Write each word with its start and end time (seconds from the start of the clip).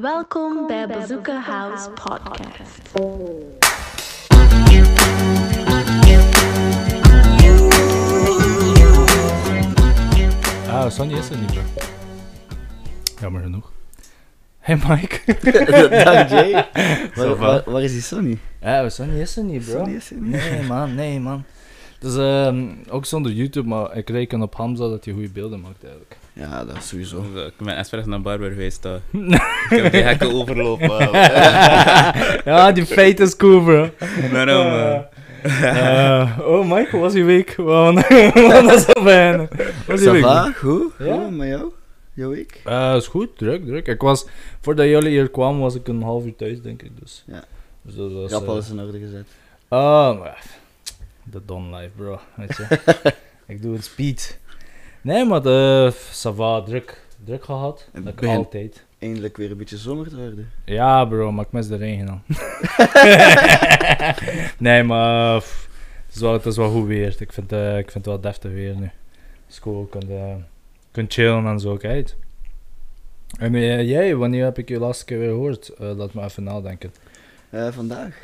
Welkom 0.00 0.66
bij 0.66 0.86
Bazooka 0.86 1.40
House 1.40 1.90
Podcast. 1.90 2.92
Ah, 10.68 10.90
Sonny 10.90 11.14
is 11.14 11.30
er 11.30 11.38
niet, 11.38 11.52
bro. 11.52 11.62
Jammer 13.20 13.42
genoeg. 13.42 13.72
Hey 14.58 14.76
Mike. 14.88 15.20
Dag 16.04 16.30
Jay. 16.30 16.52
Waar, 17.14 17.14
va? 17.14 17.34
waar, 17.36 17.62
waar 17.66 17.82
is 17.82 17.92
die 17.92 18.02
Sonny? 18.02 18.38
Ja, 18.60 18.88
Sonny 18.88 19.20
is 19.20 19.36
er 19.36 19.44
niet, 19.44 19.64
bro. 19.64 19.78
Sonny 19.78 19.94
is 19.94 20.10
er 20.10 20.16
niet. 20.16 20.32
Nee, 20.32 20.62
man, 20.62 20.94
nee, 20.94 21.20
man. 21.20 21.44
Dus 22.00 22.16
ehm, 22.16 22.64
ook 22.88 23.04
zonder 23.04 23.32
YouTube, 23.32 23.68
maar 23.68 23.96
ik 23.96 24.08
reken 24.10 24.42
op 24.42 24.54
Hamza 24.54 24.88
dat 24.88 25.04
hij 25.04 25.14
goede 25.14 25.28
beelden 25.28 25.60
maakt, 25.60 25.82
eigenlijk. 25.84 26.16
Ja, 26.32 26.64
dat 26.64 26.76
is 26.76 26.88
sowieso. 26.88 27.22
Ik 27.46 27.52
ben 27.58 27.76
expres 27.76 28.04
naar 28.04 28.20
Barber 28.20 28.50
geweest. 28.50 28.82
daar. 28.82 29.00
ik 29.70 29.82
heb 29.82 29.92
die 29.92 30.02
hekken 30.02 30.32
overlopen. 30.34 31.10
ja, 32.52 32.72
die 32.72 32.86
feit 32.86 33.20
is 33.20 33.36
cool, 33.36 33.62
bro. 33.64 33.90
Daarom. 34.32 34.66
eh, 34.66 34.98
Eh, 35.62 36.38
oh, 36.40 36.70
Mike, 36.70 36.88
hoe 36.90 37.00
was 37.00 37.12
je 37.12 37.24
week? 37.24 37.54
Wat 37.56 37.94
was 38.64 38.86
dat 38.86 38.98
fijn? 39.02 39.38
Hoe 39.38 39.48
was 39.86 40.00
je 40.00 40.08
Ça 40.08 40.12
week? 40.12 40.22
va? 40.22 40.52
Goed? 40.56 40.92
Ja? 40.98 41.16
Met 41.30 41.48
jou? 41.48 41.72
Jouw 42.14 42.30
week? 42.30 42.60
Eh, 42.64 42.94
is 42.96 43.06
goed, 43.06 43.38
druk, 43.38 43.64
druk. 43.66 43.86
Ik 43.86 44.00
was, 44.00 44.26
voordat 44.60 44.86
jullie 44.86 45.08
hier 45.10 45.30
kwamen, 45.30 45.60
was 45.60 45.74
ik 45.74 45.88
een 45.88 46.02
half 46.02 46.24
uur 46.24 46.36
thuis, 46.36 46.62
denk 46.62 46.82
ik. 46.82 46.90
Dus, 47.00 47.24
Ja. 47.26 47.44
dus 47.82 47.94
dat 47.94 48.12
was. 48.12 48.30
Rap 48.30 48.42
eh, 48.42 48.48
alles 48.48 48.70
in 48.70 48.80
orde 48.80 48.98
gezet. 48.98 49.26
Oh, 49.68 50.18
maar 50.18 50.44
de 51.30 51.40
Don 51.44 51.74
Life, 51.74 51.90
bro. 51.96 52.20
Weet 52.34 52.56
je. 52.56 52.80
ik 53.52 53.62
doe 53.62 53.74
het 53.74 53.84
speed. 53.84 54.38
Nee, 55.00 55.24
maar 55.24 55.42
de 55.42 55.92
Sava 56.10 56.62
druk, 56.62 57.02
druk 57.24 57.44
gehad. 57.44 57.88
Het 57.92 58.04
Dat 58.04 58.24
altijd. 58.24 58.84
Eindelijk 58.98 59.36
weer 59.36 59.50
een 59.50 59.56
beetje 59.56 59.76
zomer 59.76 60.08
te 60.08 60.16
worden. 60.16 60.50
Ja, 60.64 61.04
bro, 61.04 61.32
maar 61.32 61.44
ik 61.44 61.52
mis 61.52 61.68
de 61.68 61.76
regen 61.76 62.06
dan. 62.06 62.22
nee, 64.66 64.82
maar 64.82 65.38
pff, 65.38 65.68
het, 66.06 66.14
is 66.14 66.20
wel, 66.20 66.32
het 66.32 66.46
is 66.46 66.56
wel 66.56 66.70
goed 66.70 66.86
weer. 66.86 67.16
Ik 67.18 67.32
vind, 67.32 67.52
eh, 67.52 67.78
ik 67.78 67.90
vind 67.90 68.04
het 68.04 68.06
wel 68.06 68.20
deftig 68.20 68.52
weer 68.52 68.76
nu. 68.76 68.90
School 69.46 69.84
kunt, 69.84 70.08
eh 70.08 70.34
kunt 70.90 71.12
chillen 71.12 71.46
en 71.46 71.60
zo, 71.60 71.76
kijk. 71.76 72.14
En 73.38 73.54
eh, 73.54 73.88
jij, 73.88 74.16
wanneer 74.16 74.44
heb 74.44 74.58
ik 74.58 74.68
je 74.68 74.78
laatste 74.78 75.04
keer 75.04 75.18
weer 75.18 75.28
gehoord? 75.28 75.68
Eh, 75.68 75.96
laat 75.96 76.14
me 76.14 76.22
even 76.22 76.42
nadenken. 76.42 76.92
Vandaag. 77.70 78.16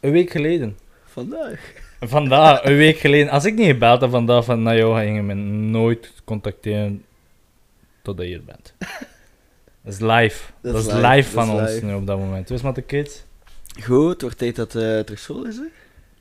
Een 0.00 0.10
week 0.10 0.30
geleden. 0.30 0.76
Vandaag. 1.16 1.72
Vandaag, 2.00 2.64
een 2.64 2.76
week 2.76 2.98
geleden. 2.98 3.28
Als 3.28 3.44
ik 3.44 3.54
niet 3.54 3.66
gebeld 3.66 4.00
had 4.00 4.10
vandaag 4.10 4.44
van 4.44 4.62
naar 4.62 4.76
jou, 4.76 4.98
ging 4.98 5.16
je 5.16 5.22
me 5.22 5.34
nooit 5.34 6.12
contacteren 6.24 7.04
totdat 8.02 8.26
je 8.26 8.30
hier 8.32 8.44
bent. 8.44 8.74
Dat 9.82 9.92
is 9.92 10.00
live. 10.00 10.52
Dat, 10.62 10.86
is 10.86 10.92
live, 10.92 11.30
van 11.30 11.44
is 11.44 11.60
ons 11.60 11.70
live. 11.72 11.84
nu 11.84 11.94
op 11.94 12.06
dat 12.06 12.18
moment. 12.18 12.48
Hoe 12.48 12.56
is 12.56 12.62
het 12.62 12.74
met 12.74 12.74
de 12.74 12.82
kids? 12.82 13.24
Goed, 13.82 14.10
het 14.12 14.22
wordt 14.22 14.38
tijd 14.38 14.56
dat 14.56 14.74
eh 14.74 14.98
terug 14.98 15.18
school 15.18 15.46
is, 15.46 15.56
hè? 15.56 15.64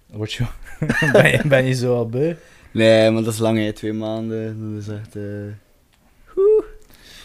Word 0.06 0.34
je, 0.34 0.46
ben, 1.12 1.32
je, 1.32 1.42
ben 1.48 1.66
je 1.66 1.74
zo 1.74 1.96
al 1.96 2.10
beu? 2.10 2.36
Nee, 2.72 3.12
maar 3.12 3.24
dat 3.24 3.34
is 3.34 3.40
lang, 3.40 3.58
hè. 3.58 3.74
Twee 3.74 3.94
maanden. 3.94 4.74
Dat 4.74 4.82
is 4.82 4.88
echt... 4.88 5.16
eh. 5.16 5.24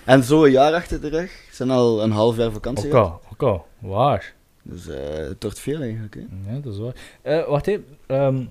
En 0.05 0.25
zo 0.25 0.45
een 0.45 0.51
jaar 0.51 0.73
achter 0.75 1.01
de 1.01 1.09
rug. 1.09 1.33
Zijn 1.53 1.71
al 1.71 2.03
een 2.03 2.11
half 2.11 2.37
jaar 2.37 2.53
vakantie 2.53 2.93
ook 2.93 3.43
al. 3.43 3.67
Waar? 3.79 4.35
Dus 4.63 4.89
eh, 4.89 5.17
het 5.29 5.43
wordt 5.43 5.59
veel 5.59 5.81
eigenlijk, 5.81 6.15
hè. 6.15 6.53
Ja, 6.53 6.59
dat 6.61 6.73
is 6.73 6.79
waar. 6.79 6.95
Eh, 7.23 7.49
wacht 7.49 7.67
even. 7.67 7.85
ehm, 8.07 8.45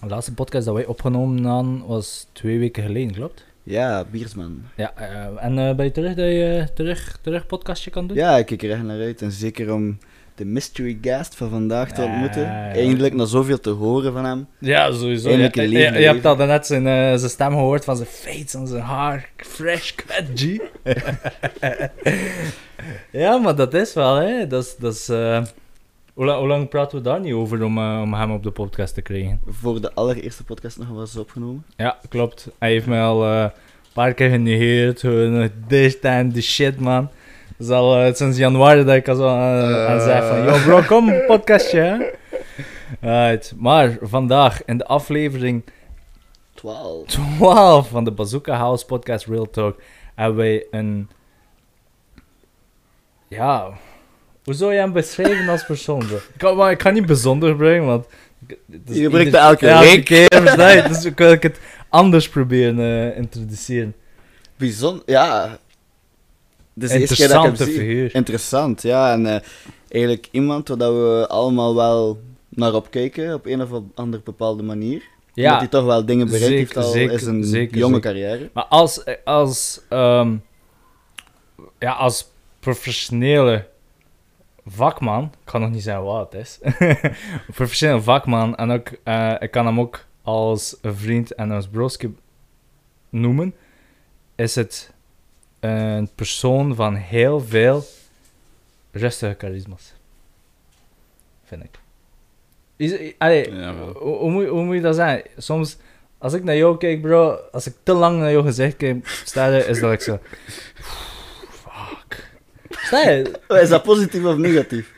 de 0.00 0.06
laatste 0.08 0.34
podcast 0.34 0.64
dat 0.64 0.74
wij 0.74 0.86
opgenomen 0.86 1.44
hadden 1.44 1.86
was 1.86 2.26
twee 2.32 2.58
weken 2.58 2.82
geleden, 2.82 3.12
klopt? 3.14 3.44
Ja, 3.62 4.04
Biersman. 4.10 4.62
Ja, 4.76 4.92
eh, 4.96 5.44
en 5.44 5.76
ben 5.76 5.84
je 5.84 5.90
terug 5.92 6.14
dat 6.14 6.26
je 6.26 6.68
terug, 6.74 7.18
terug 7.22 7.46
podcastje 7.46 7.90
kan 7.90 8.06
doen? 8.06 8.16
Ja, 8.16 8.36
ik 8.36 8.46
kijk 8.46 8.62
er 8.62 8.70
echt 8.70 8.82
naar 8.82 9.00
uit. 9.00 9.22
En 9.22 9.32
zeker 9.32 9.72
om 9.72 9.98
de 10.36 10.44
mystery 10.44 10.98
guest 11.00 11.34
van 11.34 11.50
vandaag 11.50 11.92
te 11.92 12.02
Ja, 12.02 12.06
ontmoeten. 12.08 12.42
ja. 12.42 12.72
Eindelijk 12.72 13.14
na 13.14 13.24
zoveel 13.24 13.60
te 13.60 13.70
horen 13.70 14.12
van 14.12 14.24
hem. 14.24 14.46
Ja, 14.58 14.92
sowieso. 14.92 15.28
Je, 15.28 15.34
Eindelijk 15.34 15.70
je, 15.70 15.78
je, 16.00 16.06
hebt 16.06 16.24
al 16.24 16.36
net 16.36 16.66
zijn, 16.66 16.86
eh, 16.86 16.92
zijn 16.92 17.30
stem 17.30 17.50
gehoord 17.50 17.84
van 17.84 17.96
zijn 17.96 18.08
face 18.08 18.58
en 18.58 18.66
zijn 18.66 18.82
haar. 18.82 19.30
Fresh 19.36 19.92
cut, 19.94 20.24
G. 20.34 20.56
ja, 23.10 23.36
maar 23.36 23.56
dat 23.56 23.74
is 23.74 23.94
wel, 23.94 24.14
hè. 24.14 24.46
Dat 24.46 24.64
is... 24.64 24.76
Dat 24.78 24.94
is 24.94 25.08
eh, 25.08 25.42
hoe, 26.14 26.24
lang, 26.24 26.38
hoe 26.38 26.48
lang 26.48 26.68
praten 26.68 26.98
we 26.98 27.04
daar 27.04 27.20
niet 27.20 27.32
over 27.32 27.64
om, 27.64 27.78
eh, 27.78 28.00
om 28.02 28.14
hem 28.14 28.32
op 28.32 28.42
de 28.42 28.50
podcast 28.50 28.94
te 28.94 29.02
krijgen? 29.02 29.40
Voor 29.46 29.80
de 29.80 29.92
allereerste 29.94 30.44
podcast 30.44 30.78
nog 30.78 30.88
was 30.88 31.16
opgenomen. 31.16 31.64
Ja, 31.76 31.98
klopt. 32.08 32.48
Hij 32.58 32.70
heeft 32.70 32.86
mij 32.86 33.02
al 33.02 33.24
een 33.26 33.50
paar 33.92 34.14
keer 34.14 34.30
genegeerd. 34.30 35.04
This 35.68 36.00
and 36.02 36.34
the 36.34 36.42
shit, 36.42 36.80
man. 36.80 37.08
Is 37.58 37.68
al 37.68 37.96
eh, 37.96 38.14
sinds 38.14 38.38
januari 38.38 38.84
dat 38.84 38.94
ik 38.94 39.08
al 39.08 39.14
zo 39.14 39.28
aan, 39.28 39.74
aan 39.74 40.00
zei 40.00 40.28
van... 40.28 40.42
Yo, 40.42 40.62
bro, 40.64 40.82
kom, 40.82 41.08
een 41.08 41.26
podcastje, 41.36 41.80
hè. 41.80 41.96
Right. 43.00 43.54
Maar 43.56 43.96
vandaag 44.00 44.64
in 44.64 44.78
de 44.78 44.84
aflevering 44.86 45.64
12. 46.54 47.06
12 47.06 47.88
van 47.88 48.04
de 48.04 48.10
Bazooka 48.10 48.56
House 48.56 48.86
podcast 48.86 49.26
Real 49.26 49.50
Talk 49.50 49.80
hebben 50.14 50.36
wij 50.36 50.66
een... 50.70 51.08
Ja... 53.28 53.70
Hoe 54.44 54.54
zou 54.54 54.72
je 54.72 54.78
hem 54.78 54.92
beschrijven 54.92 55.48
als 55.48 55.64
persoon, 55.64 55.98
bro? 55.98 56.16
Ik 56.16 56.22
kan, 56.36 56.56
maar 56.56 56.70
ik 56.70 56.78
kan 56.78 56.92
niet 56.92 57.06
bijzonder 57.06 57.56
brengen, 57.56 57.86
want... 57.86 58.06
is 58.86 58.96
Je 58.96 59.08
dat 59.08 59.34
elke 59.34 59.66
ja, 59.66 59.80
week. 59.80 60.04
keer? 60.04 60.28
Dus 60.88 61.04
ik 61.04 61.18
wil 61.18 61.32
ik 61.32 61.42
het 61.42 61.60
anders 61.88 62.28
proberen 62.28 62.78
eh 63.10 63.16
introduceren. 63.16 63.94
Bijzonder, 64.56 65.02
ja. 65.06 65.58
Dus 66.78 66.90
de 66.90 66.98
eerste 66.98 67.14
keer 67.14 67.28
dat 67.28 67.36
ik 67.36 67.42
hem 67.42 67.50
Interessante 67.50 67.64
zie. 67.80 67.88
figuur. 67.90 68.14
Interessant, 68.14 68.82
ja. 68.82 69.12
En 69.12 69.26
eh, 69.26 69.40
eigenlijk 69.88 70.28
iemand 70.30 70.68
waar 70.68 70.78
dat 70.78 70.92
we 70.92 71.26
allemaal 71.28 71.74
wel 71.74 72.20
naar 72.48 72.74
opkijken, 72.74 73.34
op 73.34 73.46
een 73.46 73.62
of 73.62 73.68
andere 73.94 74.22
bepaalde 74.22 74.62
manier. 74.62 74.98
Dat 74.98 75.44
Ja, 75.44 75.58
hij 75.58 75.68
toch 75.68 75.84
wel 75.84 76.04
dingen 76.06 76.26
bereikt 76.26 76.46
zeker, 76.46 76.58
heeft 76.58 76.76
al 76.76 76.82
zeker, 76.92 77.18
zijn 77.18 77.44
zeker, 77.44 77.78
jonge 77.78 78.00
carrière. 78.00 78.50
maar 78.52 78.64
als, 78.64 79.04
als, 79.24 79.80
ehm, 79.88 80.36
ja, 81.78 81.92
als 81.92 82.30
professionele 82.60 83.66
vakman, 84.66 85.22
ik 85.24 85.30
kan 85.44 85.60
nog 85.60 85.70
niet 85.70 85.82
zeggen 85.82 86.04
wat 86.04 86.32
het 86.32 86.40
is, 86.42 86.58
professionele 87.54 88.02
vakman, 88.02 88.56
en 88.56 88.70
ook, 88.70 88.88
eh, 89.04 89.34
ik 89.38 89.50
kan 89.50 89.66
hem 89.66 89.80
ook 89.80 90.04
als 90.22 90.76
een 90.80 90.96
vriend 90.96 91.34
en 91.34 91.50
als 91.50 91.68
broski 91.68 92.14
noemen, 93.10 93.54
is 94.34 94.54
het 94.54 94.94
een 95.66 96.10
persoon 96.14 96.74
van 96.74 96.94
heel 96.94 97.40
veel 97.40 97.84
rustige 98.90 99.34
charisma's. 99.38 99.92
Vind 101.44 101.64
ik. 101.64 101.78
Is, 102.76 103.12
allee, 103.18 103.54
Ja, 103.54 103.74
hoe, 103.74 104.16
hoe, 104.16 104.30
moet, 104.30 104.46
hoe 104.46 104.64
moet 104.64 104.74
je 104.74 104.80
dat 104.80 104.94
zeggen? 104.94 105.22
Soms, 105.36 105.76
als 106.18 106.32
ik 106.32 106.44
naar 106.44 106.56
jou 106.56 106.76
kijk, 106.76 107.00
bro, 107.00 107.30
als 107.52 107.66
ik 107.66 107.74
te 107.82 107.92
lang 107.92 108.18
naar 108.18 108.30
jouw 108.30 108.42
gezicht 108.42 108.76
kijk, 108.76 109.06
sta 109.24 109.46
je, 109.46 109.64
is 109.64 109.80
dat 109.80 109.92
ik 109.92 110.00
zo... 110.00 110.18
Fuck. 111.62 112.30
Sta 112.70 113.10
je? 113.10 113.40
Is 113.48 113.68
dat 113.68 113.82
positief 113.82 114.24
of 114.24 114.36
negatief? 114.36 114.94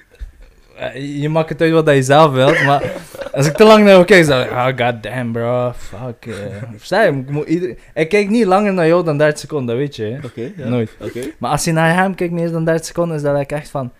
Eh, 0.78 1.20
Je 1.20 1.28
maakt 1.28 1.48
het 1.48 1.60
uit 1.60 1.72
wat 1.72 1.88
je 1.88 2.02
zelf 2.02 2.32
wilt, 2.32 2.64
maar 2.64 2.92
als 3.32 3.46
ik 3.46 3.52
te 3.56 3.64
lang 3.64 3.84
naar 3.84 3.92
jou 3.92 4.04
kijk, 4.04 4.26
ik, 4.26 4.50
oh 4.50 4.66
god 4.66 5.02
damn, 5.02 5.32
bro, 5.32 5.72
fuck. 5.76 6.26
Ik, 6.26 7.46
ieder... 7.46 7.76
ik 7.94 8.08
kijk 8.08 8.28
niet 8.28 8.46
langer 8.46 8.72
naar 8.72 8.86
jou 8.86 9.04
dan 9.04 9.18
30 9.18 9.38
seconden, 9.38 9.76
weet 9.76 9.96
je. 9.96 10.18
Oké, 10.24 10.52
ja. 10.56 10.68
Nooit. 10.68 10.90
Oké. 11.00 11.20
Maar 11.38 11.50
als 11.50 11.64
je 11.64 11.72
naar 11.72 11.94
hem 11.94 12.14
kijkt 12.14 12.32
meer 12.32 12.50
dan 12.50 12.64
30 12.64 12.86
seconden, 12.86 13.16
is 13.16 13.22
dat 13.22 13.36
like 13.36 13.54
echt 13.54 13.70
van... 13.70 13.92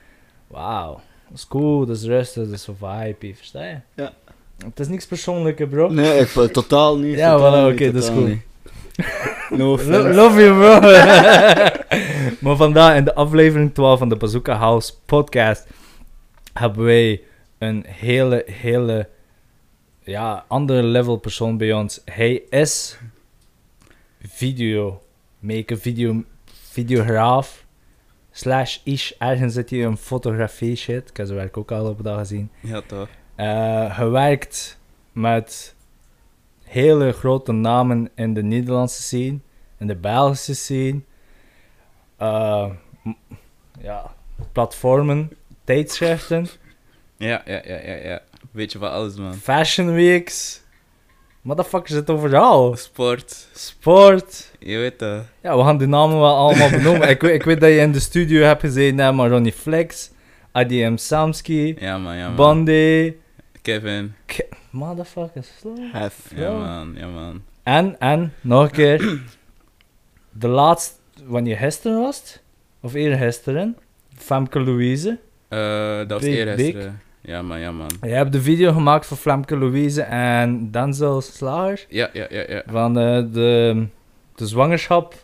Wauw, 0.46 1.00
dat 1.28 1.36
is 1.38 1.46
cool, 1.46 1.86
dat 1.86 1.96
is 1.96 2.04
rustig, 2.04 2.44
dat 2.44 2.52
is 2.52 2.62
zo 2.62 2.74
vibe, 2.80 3.34
versta 3.36 3.64
je? 3.64 3.76
Ja. 3.94 4.12
Het 4.64 4.80
is 4.80 4.88
niks 4.88 5.06
persoonlijks, 5.06 5.62
bro. 5.70 5.88
Nee, 5.88 6.18
ik, 6.18 6.28
totaal 6.52 6.98
niet. 6.98 7.16
Ja, 7.16 7.38
voilà, 7.38 7.72
oké, 7.72 7.92
dat 7.92 8.02
is 8.02 8.06
totaal 8.08 8.20
goed. 8.22 8.28
niet. 8.28 8.46
No 9.50 9.56
Lo- 9.66 9.72
offense. 9.72 10.14
love 10.14 10.40
you, 10.44 10.58
bro. 10.58 10.80
maar 12.48 12.56
vandaag 12.56 12.96
in 12.96 13.04
de 13.04 13.14
aflevering 13.14 13.74
12 13.74 13.98
van 13.98 14.08
de 14.08 14.16
Bazooka 14.16 14.54
House 14.54 14.92
podcast 15.06 15.66
hebben 16.58 16.84
wij 16.84 17.22
een 17.58 17.84
hele, 17.86 18.44
hele, 18.46 19.08
ja, 20.02 20.44
andere 20.48 20.82
level 20.82 21.16
persoon 21.16 21.56
bij 21.56 21.72
ons. 21.72 22.00
Hij 22.04 22.34
is 22.34 22.98
videomaker, 24.20 25.78
video, 25.78 26.24
videograaf, 26.44 27.66
slash 28.30 28.78
ish. 28.84 29.10
Ergens 29.18 29.54
zit 29.54 29.70
hij 29.70 29.84
een 29.84 29.96
fotografie 29.96 30.76
shit. 30.76 31.08
Ik 31.08 31.16
heb 31.16 31.26
zijn 31.26 31.38
werk 31.38 31.56
ook 31.56 31.72
al 31.72 31.88
op 31.88 32.02
dag 32.02 32.18
gezien. 32.18 32.50
Ja, 32.60 32.80
toch. 32.86 33.08
Eh, 33.34 33.96
hij 33.96 34.08
werkt 34.08 34.78
met 35.12 35.74
hele 36.64 37.12
grote 37.12 37.52
namen 37.52 38.10
in 38.14 38.34
de 38.34 38.42
Nederlandse 38.42 39.02
scene, 39.02 39.38
in 39.78 39.86
de 39.86 39.96
Belgische 39.96 40.54
scene. 40.54 41.00
Eh, 42.16 42.70
ja, 43.80 44.14
platformen, 44.52 45.30
tijdschriften, 45.74 46.46
Ja, 47.16 47.42
ja, 47.44 47.60
ja, 47.64 47.80
ja, 47.84 47.94
ja. 47.94 48.20
Weet 48.50 48.72
je 48.72 48.78
van 48.78 48.90
alles, 48.90 49.14
man. 49.16 49.34
fashion 49.34 49.92
weeks. 49.92 50.62
Motherfucker 51.42 51.88
zit 51.94 52.10
overal. 52.10 52.76
Sport. 52.76 53.46
Sport. 53.54 54.50
Je 54.58 54.76
weet 54.78 54.98
dat. 54.98 55.24
Ja, 55.42 55.56
we 55.56 55.62
gaan 55.62 55.78
die 55.78 55.86
namen 55.86 56.18
wel 56.20 56.36
allemaal 56.36 56.70
benoemen. 56.70 57.08
ik, 57.08 57.20
weet- 57.20 57.34
ik 57.34 57.42
weet 57.42 57.60
dat 57.60 57.70
je 57.70 57.76
in 57.76 57.92
de 57.92 58.00
studio 58.00 58.42
hebt 58.44 58.60
gezeten, 58.60 58.98
hè, 58.98 59.12
maar 59.12 59.30
Ronnie 59.30 59.52
Flex, 59.52 60.10
ADM 60.52 60.96
Samski, 60.96 61.76
Ja 61.78 61.98
man, 61.98 62.16
ja 62.16 62.26
man. 62.26 62.36
Bandy. 62.36 63.14
Kevin. 63.62 64.14
Motherfucker, 64.70 65.44
slow. 65.58 65.78
Hef. 65.92 66.30
Ja 66.34 66.52
man, 66.52 66.94
ja 66.96 67.06
man. 67.08 67.42
En, 67.62 68.00
en, 68.00 68.32
nog 68.40 68.62
een 68.64 68.70
keer. 68.70 69.20
De 70.30 70.48
laatste, 70.48 70.94
wanneer 71.24 71.56
gisteren 71.56 72.00
was 72.00 72.16
het? 72.18 72.42
Of 72.80 72.94
eerder 72.94 73.18
gisteren? 73.18 73.76
Femke 74.16 74.60
Louise. 74.60 75.18
Eh, 75.48 75.98
dat 75.98 76.10
was 76.10 76.20
Big, 76.20 76.34
eergisteren. 76.34 77.00
Ja 77.20 77.42
man, 77.42 77.60
ja 77.60 77.72
man. 77.72 77.90
Je 78.02 78.08
hebt 78.08 78.32
de 78.32 78.40
video 78.40 78.72
gemaakt 78.72 79.06
voor 79.06 79.16
Femke 79.16 79.56
Louise 79.56 80.02
en 80.02 80.70
Denzel 80.70 81.20
Slager. 81.20 81.84
Ja, 81.88 82.10
ja, 82.12 82.26
ja, 82.30 82.44
ja. 82.48 82.62
Van 82.66 82.98
eh, 82.98 83.22
de, 83.32 83.86
de 84.34 84.46
zwangerschap 84.46 85.14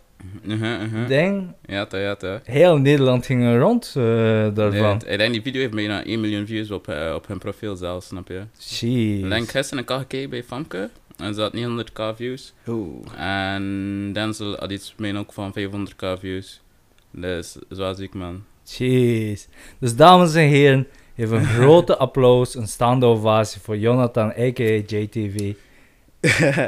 Mhm, 0.42 0.84
mhm. 0.84 1.06
ding. 1.06 1.52
Ja, 1.66 1.86
toch, 1.86 2.00
ja, 2.00 2.14
toch. 2.14 2.40
Heel 2.44 2.76
Nederland 2.78 3.26
ging 3.26 3.58
rond 3.58 3.86
eh, 3.96 4.02
daarvan. 4.54 5.02
ik 5.06 5.18
denk 5.18 5.32
die 5.32 5.42
video 5.42 5.60
heeft 5.60 5.74
bijna 5.74 6.04
1 6.04 6.20
miljoen 6.20 6.46
views 6.46 6.70
op, 6.70 6.88
eh, 6.88 7.14
op 7.14 7.26
hun 7.26 7.38
profiel 7.38 7.76
zelfs, 7.76 8.06
snap 8.06 8.28
je? 8.28 8.42
Jeez. 8.58 9.22
Ik 9.22 9.28
denk 9.28 9.48
gisteren 9.48 9.84
een 9.88 9.98
gekeken 9.98 10.30
bij 10.30 10.42
Famke. 10.44 10.90
En 11.16 11.34
ze 11.34 11.40
had 11.40 11.52
900k 11.52 12.16
views. 12.16 12.52
Oeh. 12.68 13.06
En 13.16 14.12
Denzel 14.12 14.56
had 14.56 14.70
iets 14.70 14.94
meer 14.96 15.18
ook 15.18 15.32
van 15.32 15.52
500k 15.58 16.18
views. 16.18 16.60
Dus 17.10 17.56
zo 17.70 17.92
ziek 17.92 18.14
man. 18.14 18.44
Jeez. 18.64 19.46
Dus 19.78 19.96
dames 19.96 20.34
en 20.34 20.48
heren, 20.48 20.86
even 21.16 21.38
een 21.38 21.44
grote 21.60 21.96
applaus, 21.96 22.54
een 22.54 22.68
staande 22.68 23.06
ovatie 23.06 23.60
voor 23.60 23.76
Jonathan, 23.78 24.28
a.k.a. 24.28 24.62
JTV. 24.86 25.54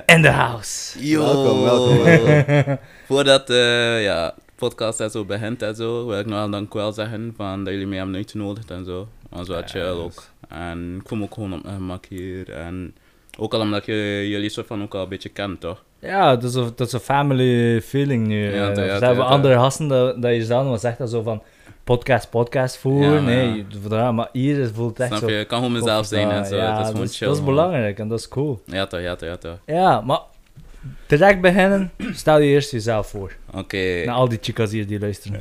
In 0.07 0.23
the 0.23 0.29
house. 0.31 1.07
Yo. 1.09 1.21
Welkom, 1.23 1.63
welkom, 1.63 2.03
welkom. 2.03 2.79
Voordat 3.07 3.47
de 3.47 3.99
ja, 4.03 4.35
podcast 4.57 5.01
en 5.01 5.11
zo 5.11 5.25
begint 5.25 5.63
en 5.63 5.75
zo, 5.75 6.07
wil 6.07 6.19
ik 6.19 6.27
nog 6.27 6.39
wel 6.39 6.51
dank 6.51 6.73
wel 6.75 6.93
zeggen 6.93 7.35
van 7.37 7.65
dat 7.65 7.73
jullie 7.73 7.89
mij 7.89 7.97
hebben 7.99 8.15
uitgenodigd 8.17 8.71
en 8.71 8.85
zo. 8.85 9.09
Was 9.31 9.49
wel 9.49 9.63
chill 9.65 9.83
ook. 9.89 10.23
En 10.49 10.97
ik 11.01 11.09
voel 11.09 11.19
me 11.19 11.25
ook 11.25 11.35
gewoon 11.35 11.53
op 11.53 11.63
mijn 11.63 11.75
gemak 11.77 12.05
hier. 12.09 12.51
En 12.51 12.95
ook 13.39 13.55
al 13.55 13.61
omdat 13.61 13.87
je 13.87 14.25
jullie 14.29 14.49
soort 14.49 14.67
van 14.67 14.83
ook 14.83 14.95
al 14.95 15.03
een 15.03 15.09
beetje 15.09 15.29
kent, 15.29 15.61
toch? 15.61 15.85
Ja, 16.01 16.37
dat 16.37 16.51
is, 16.51 16.55
een, 16.55 16.73
dat 16.77 16.87
is 16.87 16.93
een 16.93 17.01
family 17.01 17.81
feeling 17.83 18.27
nu. 18.27 18.55
Ja, 18.55 18.69
eh. 18.69 18.75
dat- 18.75 18.77
ja, 18.77 18.83
Ze 18.85 18.91
dat- 18.93 19.01
hebben 19.01 19.25
ja, 19.25 19.31
andere 19.31 19.55
gasten 19.55 19.89
dat, 19.89 20.23
dat 20.23 20.35
je 20.35 20.45
zelf 20.45 20.67
was 20.67 20.83
echt 20.85 20.99
dat 20.99 21.11
zo 21.11 21.23
van 21.23 21.43
podcast, 21.87 22.31
podcast 22.31 22.77
voeren. 22.77 23.13
Ja, 23.13 23.21
maar 23.21 23.35
nee, 23.35 23.67
ja. 23.91 24.13
maar 24.13 24.29
hier 24.33 24.59
is- 24.59 24.71
voelt 24.75 24.91
het 24.99 24.99
echt 24.99 25.17
Snap 25.17 25.29
zo. 25.29 25.35
je? 25.35 25.41
Ik 25.41 25.49
kan 25.49 25.59
gewoon 25.59 25.73
mezelf 25.73 26.07
zijn 26.07 26.31
en 26.31 26.47
zo. 26.47 26.57
Ja, 26.57 26.77
dat 26.77 26.85
is 26.87 26.91
gewoon 26.93 27.07
chill. 27.09 27.27
Dat 27.27 27.37
is 27.37 27.45
belangrijk 27.45 27.99
en 27.99 28.09
dat 28.09 28.19
is 28.19 28.29
cool. 28.29 28.63
Ja 28.65 28.87
toch, 28.87 29.01
ja 29.01 29.17
toch, 29.17 29.29
ja 29.29 29.37
toch. 29.37 29.59
Ja, 29.67 30.01
maar 30.01 30.21
direct 31.07 31.41
beginnen, 31.41 31.91
stel 32.13 32.39
je 32.39 32.47
eerst 32.47 32.71
jezelf 32.71 33.07
voor. 33.09 33.33
Oké. 33.53 34.03
Naar 34.05 34.15
al 34.15 34.29
die 34.29 34.39
chicas 34.41 34.71
hier 34.71 34.87
die 34.87 35.01
luisteren. 35.01 35.41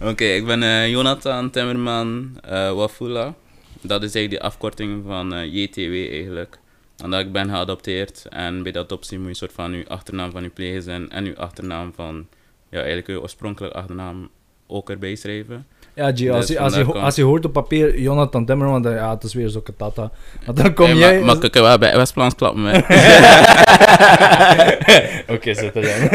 Oké, 0.10 0.24
ik 0.24 0.46
ben 0.46 0.62
eh, 0.62 0.88
Jonathan 0.90 1.50
Timmerman 1.50 2.38
eh, 2.48 2.72
Wafula. 2.72 3.34
Dat 3.80 4.02
is 4.02 4.14
eigenlijk 4.14 4.42
de 4.42 4.48
afkorting 4.48 5.02
van 5.06 5.34
eh, 5.34 5.54
JTW 5.54 6.12
eigenlijk. 6.12 6.58
Omdat 7.04 7.20
ik 7.20 7.32
ben 7.32 7.48
geadopteerd 7.48 8.26
en 8.30 8.62
bij 8.62 8.72
de 8.72 8.78
adoptie 8.78 9.18
moet 9.18 9.28
je 9.28 9.34
soort 9.34 9.52
van 9.52 9.72
je 9.72 9.88
achternaam 9.88 10.30
van 10.30 10.42
je 10.42 10.48
pleeggezin 10.48 11.10
en 11.10 11.24
je 11.24 11.36
achternaam 11.36 11.92
van, 11.94 12.26
ja 12.76 12.84
eigenlijk 12.84 13.08
je 13.08 13.20
oorspronkelijke 13.20 13.76
achternaam 13.76 14.28
ook 14.66 14.90
erbij 14.90 15.14
schrijven. 15.14 15.66
Ja, 15.94 16.12
G, 16.14 16.28
als, 16.28 16.46
Dus 16.46 16.48
je, 16.48 16.60
als, 16.60 16.74
je, 16.74 16.84
als 16.84 17.16
je 17.16 17.22
hoort 17.22 17.44
op 17.44 17.52
papier 17.52 18.00
Jonathan 18.00 18.46
Timmerman, 18.46 18.82
dan 18.82 18.92
ja, 18.92 19.14
het 19.14 19.24
is 19.24 19.34
weer 19.34 19.48
zo'n 19.48 19.62
tata. 19.76 20.10
Maar 20.46 20.54
dan 20.54 20.74
kom 20.74 20.86
Hey, 20.86 20.96
jij... 20.96 21.16
Maar, 21.16 21.36
maar 21.36 21.44
ik 21.44 21.50
kan 21.50 21.62
wel 21.62 21.78
bij 21.78 21.96
Westplans 21.96 22.34
klappen. 22.34 22.64
Oké, 25.34 25.54
zit 25.54 25.76
er 25.76 25.82
dan. 25.82 26.08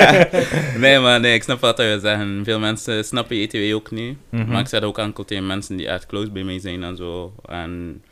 nee, 0.80 0.98
maar 0.98 1.20
nee, 1.20 1.34
ik 1.34 1.42
snap 1.42 1.60
wat 1.60 1.76
je 1.76 1.98
zeggen. 2.02 2.40
Veel 2.44 2.58
mensen 2.58 3.04
snappen 3.04 3.36
JTW 3.36 3.74
ook 3.74 3.90
niet. 3.90 4.16
Mhm. 4.28 4.50
Maar 4.50 4.60
ik 4.60 4.68
zeg 4.68 4.82
ook 4.82 4.98
enkel 4.98 5.24
tegen 5.24 5.46
mensen 5.46 5.76
die 5.76 5.88
echt 5.88 6.06
close 6.06 6.30
bij 6.30 6.44
mij 6.44 6.58
zijn 6.58 6.82
en 6.82 6.96
zo. 6.96 7.32
En 7.48 8.02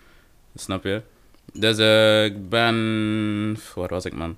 snap 0.55 0.85
je? 0.85 1.03
Dus 1.53 1.79
eh, 1.79 2.25
ik 2.25 2.49
ben. 2.49 3.57
Waar 3.75 3.89
was 3.89 4.05
ik, 4.05 4.15
man? 4.15 4.37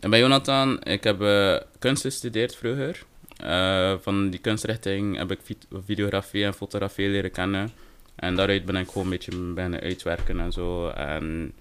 Ik 0.00 0.10
ben 0.10 0.18
Jonathan. 0.18 0.82
Ik 0.82 1.04
heb 1.04 1.22
eh, 1.22 1.56
kunst 1.78 2.02
gestudeerd 2.02 2.56
vroeger. 2.56 3.02
Eh, 3.36 3.94
van 4.00 4.30
die 4.30 4.40
kunstrichting 4.40 5.16
heb 5.16 5.30
ik 5.30 5.38
vi- 5.42 5.58
videografie 5.84 6.44
en 6.44 6.54
fotografie 6.54 7.08
leren 7.08 7.30
kennen. 7.30 7.70
En 8.14 8.34
daaruit 8.36 8.64
ben 8.64 8.76
ik 8.76 8.86
gewoon 8.86 9.04
een 9.04 9.10
beetje 9.10 9.52
beginnen 9.54 9.80
uitwerken 9.80 10.40
en 10.40 10.52
zo. 10.52 10.88
En 10.88 11.52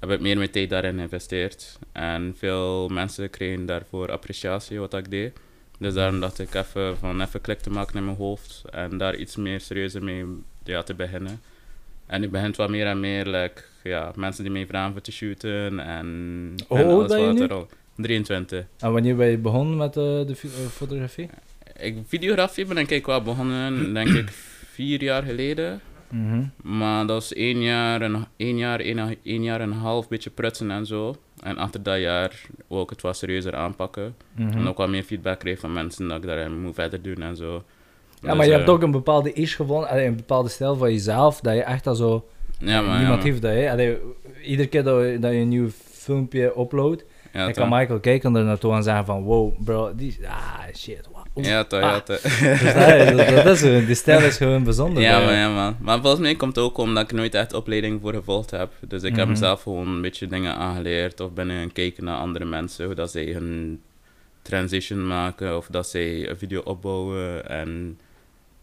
heb 0.00 0.10
ik 0.10 0.20
meer 0.20 0.36
mijn 0.36 0.50
tijd 0.50 0.70
daarin 0.70 0.96
geïnvesteerd. 0.96 1.78
En 1.92 2.34
veel 2.38 2.88
mensen 2.88 3.30
kregen 3.30 3.66
daarvoor 3.66 4.10
appreciatie 4.12 4.78
wat 4.78 4.94
ik 4.94 5.10
deed. 5.10 5.32
Dus 5.78 5.94
daarom 5.94 6.20
dacht 6.20 6.38
ik 6.38 6.54
even 6.54 6.98
van 6.98 7.20
even 7.20 7.40
klik 7.40 7.58
te 7.60 7.70
maken 7.70 7.96
in 7.96 8.04
mijn 8.04 8.16
hoofd 8.16 8.62
en 8.70 8.98
daar 8.98 9.16
iets 9.16 9.36
meer 9.36 9.60
serieuzer 9.60 10.04
mee 10.04 10.24
ja, 10.64 10.82
te 10.82 10.94
beginnen. 10.94 11.40
En 12.06 12.20
nu 12.20 12.28
begint 12.28 12.56
wat 12.56 12.68
meer 12.68 12.86
en 12.86 13.00
meer, 13.00 13.26
like, 13.26 13.62
ja, 13.86 14.12
mensen 14.16 14.42
die 14.44 14.52
mij 14.52 14.66
vragen 14.66 14.92
voor 14.92 15.00
te 15.00 15.12
shooten 15.12 15.80
en, 15.80 16.54
Hoe 16.68 16.78
en 16.78 16.86
alles 16.86 17.16
wat 17.16 17.34
nu? 17.34 17.42
er 17.42 17.52
al. 17.52 17.66
23. 17.96 18.64
En 18.78 18.92
wanneer 18.92 19.16
ben 19.16 19.26
je 19.28 19.38
begonnen 19.38 19.76
met 19.76 19.96
eh, 19.96 20.02
de 20.02 20.36
eh, 20.42 20.66
fotografie? 20.70 21.28
Ik, 21.78 21.96
videografie 22.06 22.66
ben 22.66 22.78
ik 22.88 23.06
wel 23.06 23.22
begonnen, 23.22 23.94
denk 23.94 24.08
ik, 24.08 24.28
vier 24.76 25.02
jaar 25.02 25.22
geleden. 25.22 25.80
Mhm. 26.08 26.44
Maar 26.62 27.06
dat 27.06 27.16
was 27.16 27.32
één 27.32 27.62
jaar, 27.62 28.02
en, 28.02 28.26
één 28.36 28.56
jaar, 28.58 28.80
één, 28.80 29.16
één 29.22 29.42
jaar 29.42 29.60
en 29.60 29.70
een 29.70 29.76
half 29.76 30.08
beetje 30.08 30.30
prutsen 30.30 30.70
en 30.70 30.86
zo. 30.86 31.16
En 31.42 31.58
achter 31.58 31.82
dat 31.82 31.98
jaar 31.98 32.40
wou 32.66 32.82
ik 32.82 32.90
het 32.90 33.00
wat 33.00 33.16
serieuzer 33.16 33.54
aanpakken. 33.54 34.14
Mhm. 34.36 34.58
En 34.58 34.68
ook 34.68 34.76
wat 34.76 34.88
meer 34.88 35.02
feedback 35.02 35.38
kreeg 35.38 35.58
van 35.58 35.72
mensen 35.72 36.08
dat 36.08 36.16
ik 36.16 36.26
daarin 36.26 36.60
moet 36.60 36.74
verder 36.74 37.02
doen 37.02 37.22
en 37.22 37.36
zo. 37.36 37.52
Ja, 38.20 38.28
Dus, 38.28 38.36
maar 38.36 38.46
je 38.46 38.52
hebt 38.52 38.68
eh, 38.68 38.74
ook 38.74 38.82
een 38.82 38.90
bepaalde 38.90 39.32
is 39.32 39.54
gevonden, 39.54 40.04
een 40.06 40.16
bepaalde 40.16 40.48
stijl 40.48 40.76
van 40.76 40.92
jezelf, 40.92 41.40
dat 41.40 41.54
je 41.54 41.62
echt 41.62 41.86
al 41.86 41.94
zo... 41.94 42.26
Ja, 42.58 42.80
maar, 42.80 42.98
niemand 42.98 43.22
heeft 43.22 43.42
dat, 43.42 43.52
hè. 43.52 43.70
Allee, 43.70 43.98
iedere 44.42 44.68
keer 44.68 44.82
dat 44.82 45.02
je, 45.04 45.18
dat 45.18 45.32
je 45.32 45.38
een 45.38 45.48
nieuw 45.48 45.68
filmpje 45.92 46.52
uploadt, 46.58 47.04
Ja, 47.32 47.44
dan 47.44 47.52
kan 47.52 47.68
Michael 47.68 48.00
kijken 48.00 48.36
er 48.36 48.44
naartoe 48.44 48.72
en 48.74 48.82
zeggen 48.82 49.04
van, 49.04 49.22
wow, 49.22 49.64
bro, 49.64 49.94
die... 49.94 50.18
Ah, 50.28 50.58
shit, 50.76 51.08
wow. 51.12 51.44
Ja, 51.44 51.64
toch, 51.64 51.80
Ah. 51.80 51.90
ja, 51.90 52.00
toch. 52.00 52.20
Dus 52.20 52.74
dat, 52.74 53.16
dat, 53.26 53.44
dat 53.44 53.62
is, 53.62 53.86
die 53.86 53.94
stijl 53.94 54.20
is 54.26 54.36
gewoon 54.36 54.64
bijzonder. 54.64 55.02
Ja, 55.02 55.30
je. 55.30 55.36
ja, 55.36 55.54
man. 55.54 55.76
Maar 55.80 56.00
volgens 56.00 56.20
mij 56.22 56.34
komt 56.34 56.56
het 56.56 56.64
ook 56.64 56.78
omdat 56.78 57.02
ik 57.04 57.12
nooit 57.12 57.34
echt 57.34 57.52
opleiding 57.52 58.00
voor 58.00 58.14
gevolgd 58.14 58.50
heb. 58.50 58.72
Dus 58.88 59.02
ik 59.02 59.10
heb 59.16 59.24
Mhm. 59.24 59.28
mezelf 59.32 59.62
gewoon 59.62 59.88
een 59.88 60.00
beetje 60.00 60.26
dingen 60.26 60.54
aangeleerd. 60.54 61.20
Of 61.20 61.32
ben 61.32 61.50
gaan 61.50 61.72
kijken 61.72 62.04
naar 62.04 62.16
andere 62.16 62.44
mensen, 62.44 62.86
hoe 62.86 62.94
dat 62.94 63.10
zij 63.10 63.24
hun 63.24 63.80
transition 64.42 65.06
maken. 65.06 65.56
Of 65.56 65.66
dat 65.70 65.88
zij 65.88 66.28
een 66.28 66.38
video 66.38 66.60
opbouwen. 66.60 67.48
En 67.48 67.98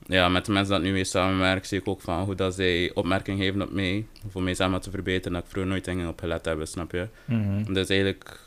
ja, 0.05 0.29
met 0.29 0.45
de 0.45 0.51
mensen 0.51 0.71
dat 0.71 0.79
ik 0.81 0.87
nu 0.87 0.93
mee 0.93 1.03
samenwerk, 1.03 1.65
zie 1.65 1.79
ik 1.79 1.87
ook 1.87 2.01
van 2.01 2.23
hoe 2.23 2.35
dat 2.35 2.53
zij 2.55 2.91
opmerking 2.93 3.39
geven 3.39 3.61
op 3.61 3.71
mij. 3.71 4.05
Voor 4.29 4.41
mij 4.43 4.53
samen 4.53 4.81
te 4.81 4.89
verbeteren, 4.91 5.33
dat 5.33 5.43
ik 5.43 5.49
vroeger 5.49 5.71
nooit 5.71 5.85
dingen 5.85 6.07
op 6.07 6.19
gelet 6.19 6.45
heb, 6.45 6.59
snap 6.65 6.91
je? 6.91 7.07
Mhm. 7.25 7.73
Dus 7.73 7.89
eigenlijk, 7.89 8.39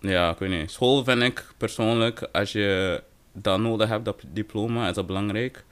ja, 0.00 0.30
ik 0.30 0.38
weet 0.38 0.50
niet. 0.60 0.70
School 0.70 1.04
vind 1.04 1.22
ik 1.22 1.44
persoonlijk, 1.56 2.28
als 2.32 2.52
je 2.52 3.02
dat 3.32 3.58
nodig 3.60 3.88
hebt, 3.88 4.04
dat 4.04 4.22
diploma, 4.32 4.88
is 4.88 4.94
dat 4.94 5.06
belangrijk. 5.06 5.64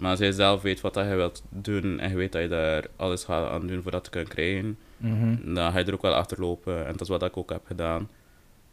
Maar 0.00 0.10
als 0.10 0.18
je 0.20 0.32
zelf 0.32 0.62
weet 0.62 0.80
wat 0.80 0.94
dat 0.94 1.06
je 1.08 1.14
wilt 1.14 1.42
doen 1.48 1.98
en 1.98 2.10
je 2.10 2.16
weet 2.16 2.32
dat 2.32 2.42
je 2.42 2.48
daar 2.48 2.84
alles 2.96 3.24
gaat 3.24 3.50
aan 3.50 3.66
doen 3.66 3.82
voor 3.82 3.90
dat 3.90 4.04
te 4.04 4.10
kunnen 4.10 4.28
krijgen, 4.30 4.78
Mhm. 4.96 5.54
dan 5.54 5.72
ga 5.72 5.78
je 5.78 5.84
er 5.84 5.94
ook 5.94 6.02
wel 6.02 6.14
achter 6.14 6.40
lopen. 6.40 6.86
En 6.86 6.92
dat 6.92 7.00
is 7.00 7.08
wat 7.08 7.22
ik 7.22 7.36
ook 7.36 7.50
heb 7.50 7.62
gedaan. 7.66 8.08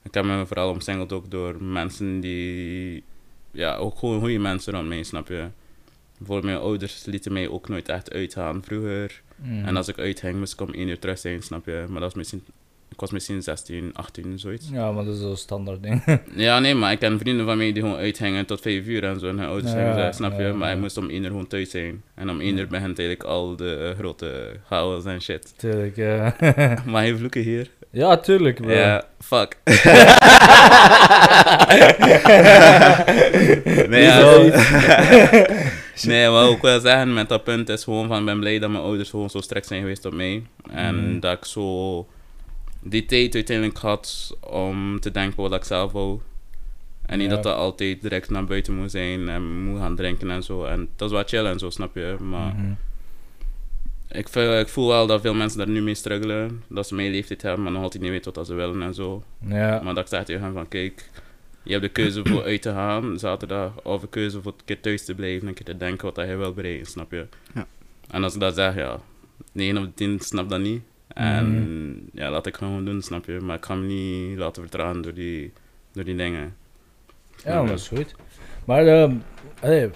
Ik 0.04 0.14
heb 0.14 0.24
me 0.26 0.46
vooral 0.46 0.70
omsingeld 0.70 1.12
ook 1.14 1.32
door 1.32 1.64
mensen 1.64 2.20
die, 2.20 3.04
ja, 3.52 3.76
ook 3.76 3.98
gewoon 3.98 4.20
goede 4.20 4.38
mensen 4.40 4.74
rond 4.74 4.88
mij, 4.88 5.04
snap 5.04 5.28
je? 5.28 5.48
Bijvoorbeeld 6.18 6.52
mijn 6.54 6.66
ouders 6.66 7.06
lieten 7.06 7.34
mij 7.34 7.48
ook 7.50 7.70
nooit 7.70 7.90
echt 7.90 8.14
uitgaan 8.14 8.62
vroeger. 8.66 9.22
Mhm. 9.36 9.66
En 9.66 9.78
als 9.78 9.88
ik 9.88 9.98
uitging, 10.00 10.38
moest 10.38 10.54
ik 10.54 10.62
om 10.62 10.74
één 10.74 10.88
uur 10.88 11.00
terug 11.00 11.20
zijn, 11.20 11.42
snap 11.42 11.66
je? 11.66 11.72
Maar 11.88 12.02
dat 12.02 12.04
was 12.10 12.14
misschien, 12.14 12.44
ik 12.92 13.00
was 13.00 13.12
misschien 13.12 13.42
16, 13.44 13.90
18, 13.94 14.40
zoiets. 14.40 14.70
Ja, 14.72 14.92
maar 14.92 15.06
dat 15.06 15.16
is 15.16 15.22
zo'n 15.22 15.38
standaard 15.38 15.84
ding. 15.84 16.04
Ja, 16.36 16.60
nee, 16.60 16.76
maar 16.76 16.92
ik 16.92 17.00
ken 17.00 17.20
vrienden 17.20 17.46
van 17.46 17.58
mij 17.58 17.72
die 17.72 17.82
gewoon 17.82 17.98
uitgingen 17.98 18.46
tot 18.46 18.62
5 18.62 18.86
uur 18.86 19.04
en 19.04 19.20
zo. 19.20 19.28
En 19.28 19.38
hun 19.40 19.48
ouders 19.48 19.74
Ja, 19.74 19.94
zijn 19.94 20.14
snap 20.14 20.40
je? 20.40 20.54
maar 20.54 20.68
ja. 20.70 20.74
ik 20.76 20.80
moest 20.82 20.98
om 20.98 21.10
1 21.10 21.22
uur 21.24 21.28
gewoon 21.30 21.48
thuis 21.48 21.70
zijn. 21.70 22.04
En 22.16 22.30
om 22.30 22.40
1 22.42 22.58
uur 22.58 22.68
begint 22.68 23.00
eigenlijk 23.00 23.24
al 23.30 23.56
de 23.56 23.94
grote 23.98 24.52
chaos 24.68 25.06
en 25.06 25.22
shit. 25.22 25.54
Tuurlijk, 25.58 25.96
ja. 25.96 26.36
Maar 26.92 27.02
hij 27.02 27.16
vloeken 27.16 27.42
hier. 27.42 27.70
ja, 27.92 28.18
tuurlijk, 28.18 28.62
bro. 28.62 28.72
Ja, 28.72 29.04
fuck. 29.20 29.58
nee, 33.90 34.04
ja, 34.04 34.20
nee, 36.08 36.28
wat 36.28 36.52
ik 36.52 36.62
wil 36.62 36.80
zeggen 36.80 37.14
met 37.14 37.30
dat 37.30 37.44
punt 37.44 37.70
is 37.70 37.84
gewoon 37.84 38.08
van, 38.08 38.20
ik 38.20 38.26
ben 38.26 38.40
blij 38.40 38.60
dat 38.60 38.70
mijn 38.70 38.84
ouders 38.84 39.10
gewoon 39.10 39.30
zo 39.30 39.42
sterk 39.42 39.66
zijn 39.66 39.82
geweest 39.82 40.06
op 40.06 40.14
mij. 40.14 40.44
En 40.72 40.96
Mhm. 41.10 41.20
dat 41.20 41.38
ik 41.38 41.46
zo 41.46 42.08
die 42.82 43.06
tijd 43.06 43.36
uiteindelijk 43.36 43.78
had 43.78 44.38
om 44.50 45.00
te 45.00 45.12
denken 45.12 45.42
wat 45.42 45.54
ik 45.54 45.64
zelf 45.64 45.92
wou. 45.92 46.20
En 47.06 47.18
niet 47.18 47.28
Ja. 47.30 47.34
dat 47.34 47.44
dat 47.44 47.56
altijd 47.56 48.02
direct 48.02 48.30
naar 48.30 48.46
buiten 48.46 48.76
moet 48.76 48.92
zijn 48.92 49.30
en 49.30 49.64
moet 49.64 49.80
gaan 49.80 49.96
drinken 49.96 50.32
en 50.32 50.44
zo. 50.44 50.66
En 50.66 50.90
dat 50.96 51.10
is 51.10 51.16
wat 51.16 51.30
chill 51.30 51.46
en 51.46 51.60
zo, 51.60 51.70
snap 51.70 51.96
je? 51.96 52.16
Maar 52.20 52.54
Mhm. 52.56 52.72
ik, 54.10 54.30
voel, 54.30 54.60
ik 54.60 54.68
voel 54.68 54.88
wel 54.88 55.08
dat 55.08 55.22
veel 55.22 55.34
mensen 55.34 55.58
daar 55.58 55.70
nu 55.70 55.82
mee 55.82 55.96
struggelen. 55.96 56.64
Dat 56.70 56.88
ze 56.88 56.96
mijn 56.96 57.12
leeftijd 57.12 57.42
hebben, 57.42 57.64
maar 57.64 57.72
nog 57.72 57.82
altijd 57.82 58.04
niet 58.04 58.12
weten 58.12 58.34
wat 58.34 58.48
ze 58.48 58.54
willen 58.54 58.82
en 58.82 58.94
zo. 58.94 59.24
Ja. 59.48 59.82
Maar 59.84 59.94
dat 59.94 60.04
ik 60.04 60.10
zeg 60.10 60.24
tegen 60.26 60.42
hen 60.44 60.54
van, 60.54 60.68
kijk, 60.68 61.10
je 61.68 61.72
hebt 61.74 61.84
de 61.84 61.90
keuze 61.90 62.22
voor 62.26 62.44
uit 62.44 62.62
te 62.62 62.70
gaan 62.72 63.20
zaterdag, 63.20 63.82
of 63.84 64.02
de 64.02 64.08
keuze 64.08 64.42
voor 64.42 64.52
een 64.58 64.66
keer 64.66 64.80
thuis 64.80 65.06
te 65.06 65.16
blijven 65.16 65.42
en 65.42 65.48
een 65.48 65.54
keer 65.54 65.66
te 65.66 65.78
denken 65.78 66.14
wat 66.14 66.28
je 66.28 66.36
wil 66.36 66.54
bereiken, 66.54 66.86
snap 66.86 67.12
je? 67.12 67.28
Ja. 67.54 67.68
En 68.10 68.24
als 68.24 68.34
ik 68.34 68.40
dat 68.40 68.56
zeg, 68.56 68.76
ja, 68.76 69.00
9 69.52 69.78
op 69.78 69.84
de 69.84 69.94
10 69.94 70.20
snap 70.20 70.50
dat 70.50 70.60
niet. 70.60 70.82
En 71.08 71.50
Mhm. 71.52 72.00
ja, 72.14 72.30
laat 72.32 72.46
ik 72.46 72.58
gewoon 72.58 72.86
doen, 72.86 73.02
snap 73.02 73.26
je? 73.26 73.40
Maar 73.40 73.56
ik 73.58 73.66
ga 73.66 73.76
me 73.76 73.86
niet 73.86 74.38
laten 74.38 74.62
vertragen 74.62 75.02
door 75.02 75.14
die, 75.14 75.52
door 75.92 76.04
die 76.04 76.16
dingen. 76.16 76.56
Ja, 77.44 77.64
dat 77.66 77.80
is 77.80 77.88
goed. 77.88 78.16
Maar 78.66 79.10
allee, 79.62 79.90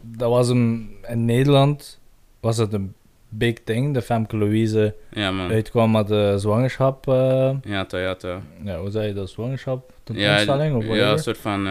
dat 0.00 0.30
was 0.30 0.48
een, 0.48 0.96
in 1.08 1.24
Nederland 1.24 2.00
was 2.40 2.56
het 2.56 2.72
een 2.72 2.94
big 3.28 3.54
thing. 3.64 3.94
De 3.94 4.02
Femke 4.02 4.36
Louise 4.36 4.94
Ja, 5.10 5.30
man. 5.30 5.50
uitkwam 5.50 5.90
met 5.90 6.08
de 6.08 6.34
zwangerschap. 6.38 7.08
eh, 7.08 7.50
Ja, 7.62 7.84
Toyota. 7.84 8.40
ja, 8.64 8.78
hoe 8.78 8.90
zei 8.90 9.06
je 9.06 9.12
dat? 9.14 9.30
Zwangerschap? 9.30 9.90
Ja, 10.04 10.14
Tentoonstelling? 10.14 10.76
of 10.76 10.96
ja, 10.96 11.10
een 11.10 11.18
soort 11.18 11.38
van. 11.38 11.68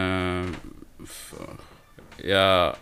f- 1.08 1.34
ja. 2.16 2.76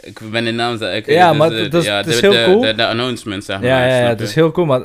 Ik 0.00 0.20
ben 0.30 0.44
de 0.44 0.50
naam 0.50 0.78
zeg 0.78 0.96
ik. 0.96 1.06
Ja, 1.06 1.28
dus 1.28 1.38
maar 1.38 1.50
het 1.52 1.74
is- 1.74 1.84
ja, 1.84 1.98
is 1.98 2.06
de, 2.06 2.12
heel 2.20 2.32
de, 2.32 2.44
cool. 2.44 2.60
De, 2.60 2.74
de 2.74 2.86
announcement, 2.86 3.44
zeg 3.44 3.58
maar. 3.60 3.68
Ja, 3.68 3.86
ja, 3.86 3.98
ja, 3.98 4.08
het 4.08 4.20
is 4.20 4.34
heel 4.34 4.50
cool. 4.52 4.66
Maar 4.66 4.80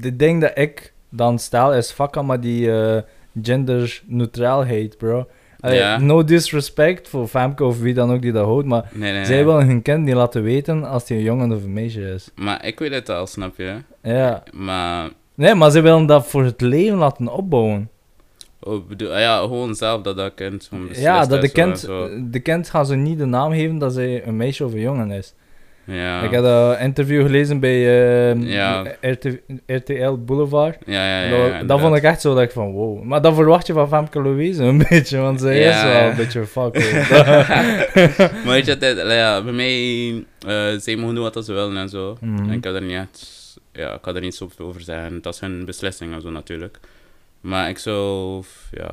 het 0.00 0.18
ding 0.18 0.40
dat 0.40 0.52
ik 0.54 0.92
dan 1.08 1.38
stel 1.38 1.74
is 1.74 1.90
fuck 1.90 2.22
maar 2.22 2.40
die 2.40 2.72
eh 2.72 2.98
genderneutraalheid, 3.42 4.96
bro. 4.98 5.28
Allee, 5.62 5.78
Ja. 5.78 5.98
No 5.98 6.24
disrespect 6.24 7.08
voor 7.08 7.26
Femke 7.26 7.64
of 7.64 7.80
wie 7.80 7.94
dan 7.94 8.12
ook 8.12 8.22
die 8.22 8.32
dat 8.32 8.44
houdt, 8.44 8.66
maar 8.66 8.90
Nee, 8.92 9.12
nee, 9.12 9.24
zij 9.24 9.34
nee. 9.34 9.44
willen 9.44 9.66
hun 9.66 9.82
kind 9.82 10.04
niet 10.04 10.14
laten 10.14 10.42
weten 10.42 10.84
als 10.84 11.08
hij 11.08 11.16
een 11.16 11.22
jongen 11.22 11.52
of 11.52 11.64
een 11.64 11.72
meisje 11.72 12.00
is. 12.00 12.30
Maar 12.34 12.66
ik 12.66 12.78
weet 12.78 12.92
het 12.92 13.08
al, 13.08 13.26
snap 13.26 13.56
je? 13.56 13.76
Ja. 14.02 14.42
Maar. 14.52 15.10
Nee, 15.34 15.54
maar 15.54 15.70
ze 15.70 15.80
willen 15.80 16.06
dat 16.06 16.26
voor 16.26 16.44
het 16.44 16.60
leven 16.60 16.98
laten 16.98 17.28
opbouwen. 17.28 17.90
Oh, 18.60 18.86
bedoel, 18.88 19.18
ja, 19.18 19.40
gewoon 19.40 19.74
zelf 19.74 20.02
dat 20.02 20.16
dat 20.16 20.34
kind 20.34 20.70
ja, 20.92 21.26
dat 21.26 21.40
de 21.40 21.48
kind, 21.52 21.80
de 22.32 22.40
kind 22.40 22.70
gaan 22.70 22.86
ze 22.86 22.94
niet 22.94 23.18
de 23.18 23.24
naam 23.24 23.52
geven 23.52 23.78
dat 23.78 23.92
zij 23.92 24.26
een 24.26 24.36
meisje 24.36 24.64
of 24.64 24.72
een 24.72 24.80
jongen 24.80 25.10
is. 25.10 25.34
Ja. 25.84 26.22
Ik 26.22 26.30
heb 26.30 26.44
een 26.44 26.78
interview 26.78 27.22
gelezen 27.22 27.60
bij 27.60 27.76
eh, 28.30 28.42
Ja. 28.42 28.84
RT 29.00 29.26
RTL 29.66 30.12
Boulevard. 30.12 30.78
Ja, 30.86 31.06
ja, 31.06 31.22
ja. 31.22 31.58
dat, 31.58 31.68
dat 31.68 31.80
vond 31.80 31.96
ik 31.96 32.02
echt 32.02 32.20
zo 32.20 32.34
dat 32.34 32.42
ik 32.42 32.50
van 32.50 32.72
wow. 32.72 33.02
Maar 33.02 33.22
dat 33.22 33.34
verwacht 33.34 33.66
je 33.66 33.72
van 33.72 33.88
Femke 33.88 34.22
Louise 34.22 34.62
een 34.62 34.78
beetje, 34.88 35.18
want 35.18 35.40
zij 35.40 35.60
Ja, 35.60 35.76
is 35.76 35.92
wel 35.92 36.10
een 36.10 36.16
beetje 36.16 36.46
fuck. 36.46 36.74
maar 38.44 38.52
weet 38.52 38.66
je, 38.66 38.76
het, 38.80 39.10
ja, 39.10 39.42
bij 39.42 39.52
mij, 39.52 40.24
eh 40.46 40.80
zij 40.80 40.96
mogen 40.96 41.14
doen 41.14 41.30
wat 41.32 41.44
ze 41.44 41.52
willen 41.52 41.76
en 41.76 41.88
zo. 41.88 42.16
Mhm. 42.20 42.42
En 42.48 42.50
ik 42.50 42.60
kan 42.60 42.74
er 42.74 42.82
niet 42.82 42.92
echt, 42.96 43.40
ja, 43.72 43.94
ik 43.94 44.02
kan 44.02 44.14
er 44.14 44.20
niet 44.20 44.34
zoveel 44.34 44.66
over 44.66 44.80
zeggen. 44.80 45.22
Dat 45.22 45.34
is 45.34 45.40
hun 45.40 45.64
beslissing 45.64 46.14
en 46.14 46.20
zo 46.20 46.30
natuurlijk. 46.30 46.78
Maar 47.40 47.68
ik 47.68 47.78
zou, 47.78 48.42
ja, 48.70 48.90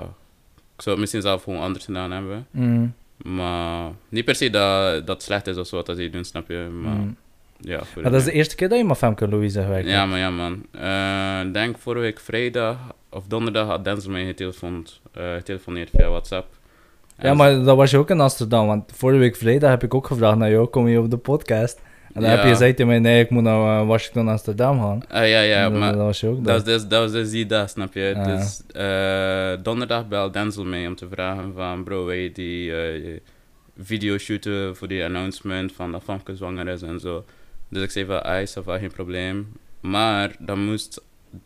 ik 0.75 0.81
zou 0.81 0.89
het 0.89 0.99
misschien 0.99 1.21
zelf 1.21 1.43
gewoon 1.43 1.59
anders 1.59 1.85
gedaan 1.85 2.11
hebben. 2.11 2.47
Mm, 2.51 2.93
Maar 3.23 3.91
niet 4.09 4.25
per 4.25 4.35
se 4.35 4.49
dat 4.49 5.07
dat 5.07 5.23
slecht 5.23 5.47
is 5.47 5.57
of 5.57 5.67
zo 5.67 5.75
wat 5.75 5.85
dat 5.85 5.97
ze 5.97 6.09
doen, 6.09 6.23
snap 6.23 6.47
je? 6.47 6.67
Maar 6.81 6.95
mm. 6.95 7.15
ja, 7.59 7.83
voor 7.83 8.01
Maar 8.01 8.11
dat 8.11 8.19
is 8.19 8.25
de 8.25 8.31
eerste 8.31 8.55
keer 8.55 8.69
dat 8.69 8.77
je 8.77 8.83
met 8.83 8.97
Femke 8.97 9.27
Louise 9.27 9.61
gewerkt 9.61 9.87
Ja, 9.87 10.05
maar 10.05 10.19
ja, 10.19 10.29
man. 10.29 10.65
Eh, 10.71 11.53
denk 11.53 11.77
vorige 11.77 12.01
week 12.01 12.19
vrijdag 12.19 12.77
of 13.09 13.27
donderdag 13.27 13.67
had 13.67 13.83
Denzel 13.83 14.11
mij 14.11 14.25
getelefoneerd, 14.25 15.01
eh, 15.13 15.33
getelefoneerd 15.33 15.89
via 15.89 16.09
WhatsApp. 16.09 16.47
Ja, 17.21 17.33
maar 17.33 17.63
dat 17.63 17.75
was 17.75 17.91
je 17.91 17.97
ook 17.97 18.09
in 18.09 18.19
Amsterdam, 18.19 18.67
want 18.67 18.91
vorige 18.95 19.19
week 19.19 19.35
vrijdag 19.35 19.69
heb 19.69 19.83
ik 19.83 19.93
ook 19.93 20.07
gevraagd 20.07 20.37
naar 20.37 20.49
jou, 20.49 20.67
kom 20.67 20.87
je 20.87 20.99
op 20.99 21.09
de 21.09 21.17
podcast? 21.17 21.81
En 22.13 22.21
dan 22.21 22.29
heb 22.29 22.43
je 22.43 22.49
gezegd 22.49 22.75
tegen 22.75 22.87
mij, 22.87 22.99
nee, 22.99 23.23
ik 23.23 23.29
moet 23.29 23.43
naar 23.43 23.81
eh, 23.81 23.87
Washington, 23.87 24.27
Amsterdam 24.27 24.79
gaan. 24.79 25.01
Ah, 25.09 25.27
ja, 25.27 25.41
ja, 25.41 25.69
dat, 25.69 25.79
maar 25.79 25.91
dat 25.91 26.01
was 26.01 26.19
je 26.19 26.27
ook 26.27 26.43
dat 26.43 26.55
was, 26.55 26.63
dus, 26.63 26.87
dat 26.87 27.01
was 27.01 27.11
dus 27.11 27.29
die 27.29 27.45
dag, 27.45 27.69
snap 27.69 27.93
je? 27.93 28.21
Dus 28.23 28.61
donderdag 29.63 30.07
belde 30.07 30.31
Denzel 30.31 30.65
mee 30.65 30.87
om 30.87 30.95
te 30.95 31.07
vragen 31.11 31.53
van... 31.53 31.83
Bro, 31.83 32.05
wil 32.05 32.15
je 32.15 32.31
die 32.31 32.75
eh, 32.75 33.19
video 33.77 34.17
shooten 34.17 34.75
voor 34.75 34.87
die 34.87 35.03
announcement 35.03 35.71
van 35.71 35.91
dat 35.91 36.03
Famke 36.03 36.35
zwanger 36.35 36.67
is 36.67 36.81
en 36.81 36.99
zo. 36.99 37.25
Dus 37.69 37.83
ik 37.83 37.91
zei 37.91 38.05
van, 38.05 38.23
ah, 38.23 38.45
dat 38.53 38.65
wel 38.65 38.79
geen 38.79 38.91
probleem. 38.91 39.53
Maar 39.79 40.35
dat 40.39 40.57
moest 40.57 41.01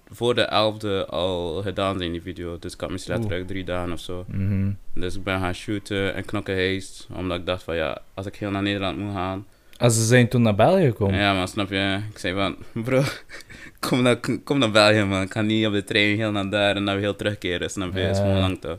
voor 0.08 0.36
de 0.36 0.46
11e 0.46 1.10
al 1.10 1.62
gedaan 1.62 1.98
zijn, 1.98 2.12
die 2.12 2.22
video. 2.22 2.60
Dus 2.60 2.74
ik 2.74 2.82
had 2.82 2.90
misschien 2.90 3.14
letterlijk 3.14 3.48
drie 3.48 3.64
dagen 3.64 3.92
of 3.92 4.00
zo. 4.00 4.26
Mhm. 4.28 4.72
Dus 4.94 5.16
ik 5.16 5.24
ben 5.24 5.40
gaan 5.40 5.56
shooten 5.56 6.14
en 6.14 6.26
knokken 6.26 6.56
heest. 6.56 7.08
Omdat 7.12 7.40
ik 7.40 7.46
dacht 7.46 7.64
van, 7.64 7.76
ja, 7.76 8.02
als 8.14 8.26
ik 8.26 8.36
heel 8.36 8.52
naar 8.52 8.62
Nederland 8.62 8.98
moet 8.98 9.14
gaan... 9.14 9.46
En 9.84 9.92
ze 9.92 10.06
zijn 10.06 10.28
toen 10.28 10.42
naar 10.42 10.56
België 10.56 10.86
gekomen. 10.86 11.20
Ja, 11.20 11.34
maar 11.34 11.48
snap 11.48 11.70
je? 11.70 12.00
Ik 12.12 12.18
zei 12.18 12.34
van, 12.34 12.84
bro, 12.84 13.04
kom 13.90 14.02
naar, 14.02 14.20
kom 14.44 14.58
naar 14.58 14.72
België, 14.72 15.04
man. 15.04 15.22
Ik 15.22 15.32
ga 15.32 15.42
niet 15.42 15.66
op 15.66 15.74
de 15.74 15.84
trein 15.84 16.16
heel 16.18 16.32
naar 16.32 16.50
daar 16.50 16.76
en 16.76 16.86
dan 16.86 16.94
weer 16.94 17.04
heel 17.04 17.16
terugkeren, 17.16 17.70
snap 17.70 17.94
je? 17.94 18.00
Het 18.00 18.12
is 18.12 18.18
Ja. 18.18 18.24
gewoon 18.24 18.40
lang 18.40 18.62
toch. 18.62 18.78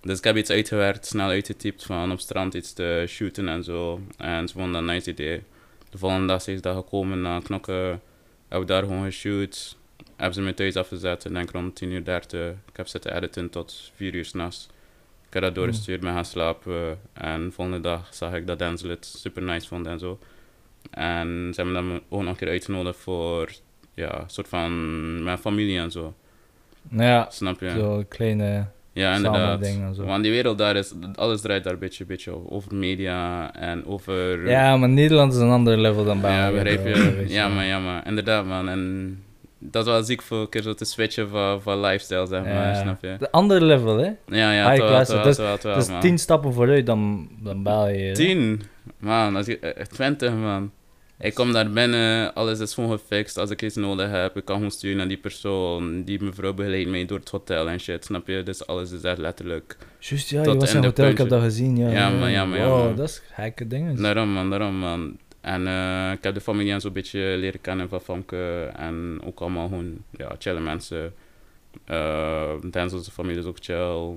Dus 0.00 0.18
ik 0.18 0.24
heb 0.24 0.36
iets 0.36 0.50
uitgewerkt, 0.50 1.06
snel 1.06 1.28
uitgetypt 1.28 1.84
van 1.84 2.12
op 2.12 2.20
strand 2.20 2.54
iets 2.54 2.72
te 2.72 3.04
shooten 3.08 3.48
en 3.48 3.64
zo. 3.64 4.00
En 4.16 4.48
ze 4.48 4.54
vonden 4.54 4.72
dat 4.72 4.80
een 4.82 4.86
nice 4.88 5.10
idee. 5.10 5.42
De 5.90 5.98
volgende 5.98 6.26
dag 6.26 6.42
ze 6.42 6.60
daar 6.60 6.74
gekomen 6.74 7.20
naar 7.20 7.42
knokken. 7.42 8.00
Heb 8.48 8.66
daar 8.66 8.82
gewoon 8.82 9.04
geshoot. 9.04 9.76
Hebben 10.16 10.34
ze 10.34 10.40
me 10.40 10.54
thuis 10.54 10.76
afgezet 10.76 11.24
en 11.24 11.32
denk 11.34 11.50
rond 11.50 11.74
10 11.74 11.90
uur 11.90 12.04
30. 12.04 12.50
Ik 12.50 12.76
heb 12.76 12.86
zitten 12.86 13.16
editen 13.16 13.50
tot 13.50 13.90
4 13.94 14.14
uur 14.14 14.24
s'nachts. 14.24 14.68
Ik 15.26 15.34
heb 15.34 15.42
dat 15.42 15.54
doorgestuurd, 15.54 16.00
ben 16.00 16.12
gaan 16.12 16.24
slapen. 16.24 16.98
En 17.12 17.44
de 17.44 17.50
volgende 17.50 17.80
dag 17.80 18.14
zag 18.14 18.34
ik 18.34 18.46
dat 18.46 18.58
Denzel 18.58 18.88
het 18.90 19.06
super 19.06 19.42
nice 19.42 19.68
vond 19.68 19.86
en 19.86 19.98
zo. 19.98 20.18
En 20.98 21.50
ze 21.54 21.62
hebben 21.62 21.86
me 21.88 22.02
ook 22.08 22.20
nog 22.22 22.30
een 22.30 22.36
keer 22.36 22.48
uitgenodigd 22.48 22.98
voor, 22.98 23.50
ja, 23.94 24.18
een 24.18 24.30
soort 24.30 24.48
van 24.48 25.22
mijn 25.22 25.38
familie 25.38 25.78
en 25.78 25.90
zo. 25.90 26.14
Ja, 26.90 27.26
Snap 27.30 27.60
je? 27.60 27.70
zo 27.70 28.04
kleine... 28.08 28.66
ja, 28.92 29.14
inderdaad. 29.14 29.62
dingen 29.62 29.86
en 29.86 29.94
zo. 29.94 30.04
Want 30.04 30.22
die 30.22 30.32
wereld 30.32 30.58
daar 30.58 30.76
is, 30.76 30.92
alles 31.14 31.40
draait 31.40 31.64
daar 31.64 31.72
een 31.72 31.78
beetje, 31.78 32.04
beetje 32.04 32.50
over, 32.50 32.74
media 32.74 33.54
en 33.54 33.86
over... 33.86 34.48
Ja, 34.48 34.76
maar 34.76 34.88
Nederland 34.88 35.32
is 35.32 35.38
een 35.38 35.50
ander 35.50 35.76
level 35.78 36.04
dan 36.04 36.20
België. 36.20 36.36
ja, 36.36 36.50
begrijp 36.50 36.86
je? 36.86 37.24
Ja, 37.28 37.48
maar 37.48 37.64
ja, 37.64 37.78
maar 37.78 38.06
inderdaad, 38.06 38.44
man. 38.46 38.68
En 38.68 39.22
dat 39.58 39.86
is 39.86 39.92
wel 39.92 40.02
ziek 40.02 40.22
voor 40.22 40.38
een 40.38 40.48
keer 40.48 40.62
zo 40.62 40.74
te 40.74 40.84
switchen 40.84 41.28
van, 41.28 41.62
van 41.62 41.80
lifestyle, 41.80 42.26
zeg 42.26 42.42
maar, 42.42 42.52
Ja. 42.68 42.74
snap 42.74 43.02
je? 43.02 43.16
De 43.18 43.30
andere 43.32 43.64
level, 43.64 43.96
hè? 43.96 44.10
Ja, 44.26 44.52
ja, 44.52 44.70
High 44.70 44.86
class, 44.86 45.10
dat 45.10 45.26
is- 45.26 45.36
Het 45.62 45.76
is 45.76 45.90
tien 46.00 46.18
stappen 46.18 46.52
vooruit 46.52 46.86
dan, 46.86 47.28
dan 47.42 47.62
België. 47.62 48.12
Tien? 48.12 48.62
Man, 48.98 49.36
als 49.36 49.46
je, 49.46 49.58
eh, 49.58 49.84
20 49.84 50.32
man. 50.34 50.70
Ik 51.20 51.34
kom 51.34 51.52
daar 51.52 51.70
binnen, 51.70 52.34
alles 52.34 52.60
is 52.60 52.74
gewoon 52.74 52.90
gefixt. 52.90 53.38
Als 53.38 53.50
ik 53.50 53.62
iets 53.62 53.74
nodig 53.76 54.10
heb, 54.10 54.36
ik 54.36 54.44
kan 54.44 54.56
gewoon 54.56 54.70
sturen 54.70 54.96
naar 54.96 55.08
die 55.08 55.16
persoon. 55.16 56.02
Die 56.04 56.22
mevrouw 56.22 56.52
begeleidt 56.54 56.88
mij 56.90 57.04
door 57.04 57.18
het 57.18 57.28
hotel 57.28 57.68
en 57.68 57.80
shit, 57.80 58.04
snap 58.04 58.26
je? 58.26 58.42
Dus 58.42 58.66
alles 58.66 58.90
is 58.90 59.02
echt 59.02 59.18
letterlijk. 59.18 59.76
Juist, 59.98 60.30
ja, 60.30 60.42
Tot 60.42 60.52
je 60.52 60.58
was 60.58 60.70
in 60.70 60.76
een 60.76 60.82
de 60.82 60.86
hotel, 60.88 61.08
ik 61.08 61.18
heb 61.18 61.28
dat 61.28 61.42
gezien. 61.42 61.76
Ja, 61.76 61.90
Ja, 61.90 62.10
man, 62.10 62.30
ja, 62.30 62.44
man, 62.44 62.58
ja, 62.58 62.68
man. 62.68 62.96
dat 62.96 63.08
is 63.08 63.22
gekke 63.32 63.66
dingen. 63.66 64.02
Daarom 64.02 64.28
man, 64.28 64.50
daarom 64.50 64.74
man. 64.74 65.18
En 65.40 65.66
eh, 65.66 66.12
ik 66.12 66.24
heb 66.24 66.34
de 66.34 66.40
familie 66.40 66.72
en 66.72 66.80
zo'n 66.80 66.92
beetje 66.92 67.20
leren 67.20 67.60
kennen 67.60 67.88
van 67.88 68.00
Famke. 68.00 68.70
En 68.76 69.20
ook 69.24 69.40
allemaal 69.40 69.68
gewoon, 69.68 69.96
ja, 70.10 70.34
chille 70.38 70.60
mensen. 70.60 71.14
Eh 71.84 72.54
Denzel's 72.70 73.08
familie 73.08 73.38
is 73.38 73.44
ook 73.44 73.58
chill. 73.60 74.16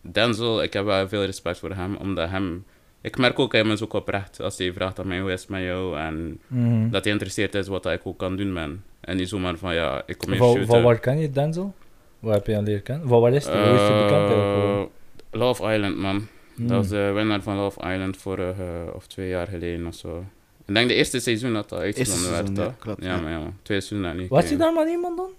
Denzel, 0.00 0.62
ik 0.62 0.72
heb 0.72 0.84
wel 0.84 1.08
veel 1.08 1.24
respect 1.24 1.58
voor 1.58 1.72
hem, 1.74 1.96
omdat 1.96 2.28
hem... 2.28 2.64
Ik 3.06 3.18
merk 3.18 3.38
ook, 3.38 3.52
hij 3.52 3.62
is 3.64 3.82
ook 3.82 3.92
oprecht 3.92 4.40
als 4.40 4.58
hij 4.58 4.72
vraagt 4.72 4.98
aan 5.00 5.06
mij, 5.06 5.20
hoe 5.20 5.32
is 5.32 5.40
het 5.40 5.50
met 5.50 5.62
jou? 5.62 5.98
En 5.98 6.40
Mhm. 6.46 6.82
dat 6.82 6.92
hij 6.92 7.02
geïnteresseerd 7.02 7.54
is 7.54 7.68
wat 7.68 7.86
ik 7.86 8.00
ook 8.04 8.18
kan 8.18 8.36
doen, 8.36 8.52
man. 8.52 8.80
En 9.00 9.16
niet 9.16 9.28
zomaar 9.28 9.56
van, 9.56 9.74
ja, 9.74 10.02
ik 10.06 10.18
kom 10.18 10.28
hier 10.30 10.38
Van, 10.38 10.48
shooten. 10.50 10.66
van 10.66 10.82
waar 10.82 10.98
ken 10.98 11.18
je 11.18 11.30
Denzel? 11.30 11.74
Waar 12.18 12.34
heb 12.34 12.46
je 12.46 12.56
aan 12.56 12.64
leren 12.64 12.82
kennen? 12.82 13.08
Van 13.08 13.20
waar 13.20 13.32
is 13.32 13.44
hij? 13.44 13.64
Hoe 13.68 13.74
is 13.74 13.80
hij 13.80 14.02
bekend 14.02 14.30
eigenlijk? 14.30 14.88
Eh, 15.30 15.40
Love 15.40 15.74
Island, 15.74 15.96
man. 15.96 16.26
Hmm. 16.54 16.66
Dat 16.66 16.76
was 16.76 16.88
de 16.88 17.10
winnaar 17.14 17.42
van 17.42 17.56
Love 17.56 17.80
Island 17.92 18.16
vorig 18.16 18.58
eh, 18.58 18.64
of 18.94 19.06
twee 19.06 19.28
jaar 19.28 19.46
geleden 19.46 19.86
of 19.86 19.94
zo. 19.94 20.24
Ik 20.66 20.74
denk 20.74 20.88
de 20.88 20.94
eerste 20.94 21.20
seizoen 21.20 21.52
dat 21.52 21.68
dat 21.68 21.78
uitgezonden 21.78 22.30
werd, 22.30 22.46
seizoen, 22.46 22.64
ja, 22.64 22.74
klopt, 22.78 23.02
Ja, 23.04 23.14
ja. 23.14 23.20
maar 23.20 23.30
ja, 23.30 23.38
man. 23.38 23.54
Twee 23.62 23.80
seizoenen 23.80 24.10
dat 24.12 24.20
niet 24.20 24.30
Was 24.30 24.48
hij 24.48 24.56
daar 24.56 24.72
met 24.72 24.88
iemand 24.88 25.16
dan? 25.16 25.30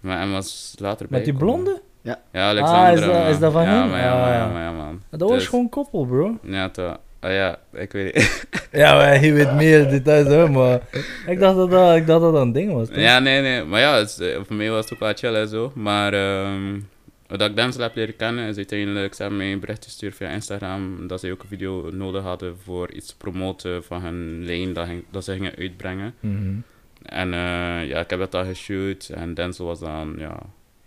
Maar 0.00 0.18
hij 0.18 0.28
was 0.30 0.74
later 0.78 1.06
bij 1.08 1.16
Met 1.18 1.28
die 1.28 1.36
blonde? 1.36 1.80
Ja, 2.06 2.18
Ah, 2.32 2.40
Alexandra. 2.48 2.88
is 2.90 3.00
dat- 3.00 3.12
man. 3.12 3.26
is 3.26 3.38
dat 3.38 3.52
van 3.52 3.62
ja, 3.62 3.68
hem? 3.80 3.90
Maar, 3.90 4.00
ja, 4.00 4.12
Ah, 4.12 4.20
maar, 4.20 4.32
ja. 4.32 4.36
ja, 4.38 4.48
maar, 4.52 4.62
ja, 4.62 4.72
man. 4.72 5.02
Dat 5.10 5.20
was 5.28 5.38
Dus- 5.38 5.46
gewoon 5.48 5.68
koppel, 5.68 6.04
bro. 6.06 6.38
Ja, 6.42 6.68
toch. 6.68 6.98
Ah 7.20 7.32
ja, 7.32 7.58
ik 7.72 7.92
weet 7.92 8.14
niet. 8.14 8.46
Ja, 8.72 8.94
maar 8.94 9.06
hij 9.18 9.32
weet 9.32 9.52
meer 9.54 9.88
details, 9.88 10.28
hè, 10.28 10.48
maar 10.48 10.80
ik 11.26 11.38
dacht 11.40 11.56
dat 11.56 11.70
dat, 11.70 11.96
ik 11.96 12.06
dacht 12.06 12.20
dat, 12.20 12.32
dat 12.32 12.42
een 12.42 12.52
ding 12.52 12.72
was. 12.72 12.88
toch? 12.88 12.96
ja, 12.96 13.18
nee, 13.18 13.40
nee. 13.40 13.64
Maar 13.64 13.80
ja, 13.80 13.96
het 13.96 14.20
eh, 14.20 14.36
voor 14.46 14.56
mij 14.56 14.70
was 14.70 14.84
het 14.84 14.92
ook 14.92 14.98
wel 14.98 15.12
chill 15.14 15.34
en 15.34 15.48
zo. 15.48 15.72
Maar 15.74 16.12
ehm 16.12 16.80
wat 17.26 17.40
ik 17.40 17.56
Denzel 17.56 17.82
heb 17.82 17.94
leren 17.94 18.16
kennen 18.16 18.48
is 18.48 18.56
uiteindelijk, 18.56 19.14
ze 19.14 19.20
hebben 19.22 19.38
mij 19.40 19.52
een 19.52 19.60
bericht 19.60 19.84
gestuurd 19.84 20.14
via 20.16 20.28
Instagram 20.28 21.06
dat 21.06 21.20
ze 21.20 21.32
ook 21.32 21.42
een 21.42 21.48
video 21.48 21.90
nodig 21.92 22.22
hadden 22.22 22.56
voor 22.64 22.92
iets 22.92 23.06
te 23.06 23.16
promoten 23.16 23.84
van 23.84 24.02
hun 24.02 24.44
lijn 24.44 24.72
dat, 24.72 24.86
ging- 24.86 25.04
dat 25.10 25.24
ze 25.24 25.32
gingen 25.32 25.52
uitbrengen. 25.58 26.14
Mhm. 26.20 26.54
En 27.02 27.32
eh, 27.34 27.88
ja, 27.88 27.98
ik 28.00 28.10
heb 28.10 28.18
dat 28.18 28.32
dan 28.32 28.46
geshoot 28.46 29.10
en 29.14 29.34
Denzel 29.34 29.66
was 29.66 29.80
dan 29.80 30.14
ja, 30.18 30.38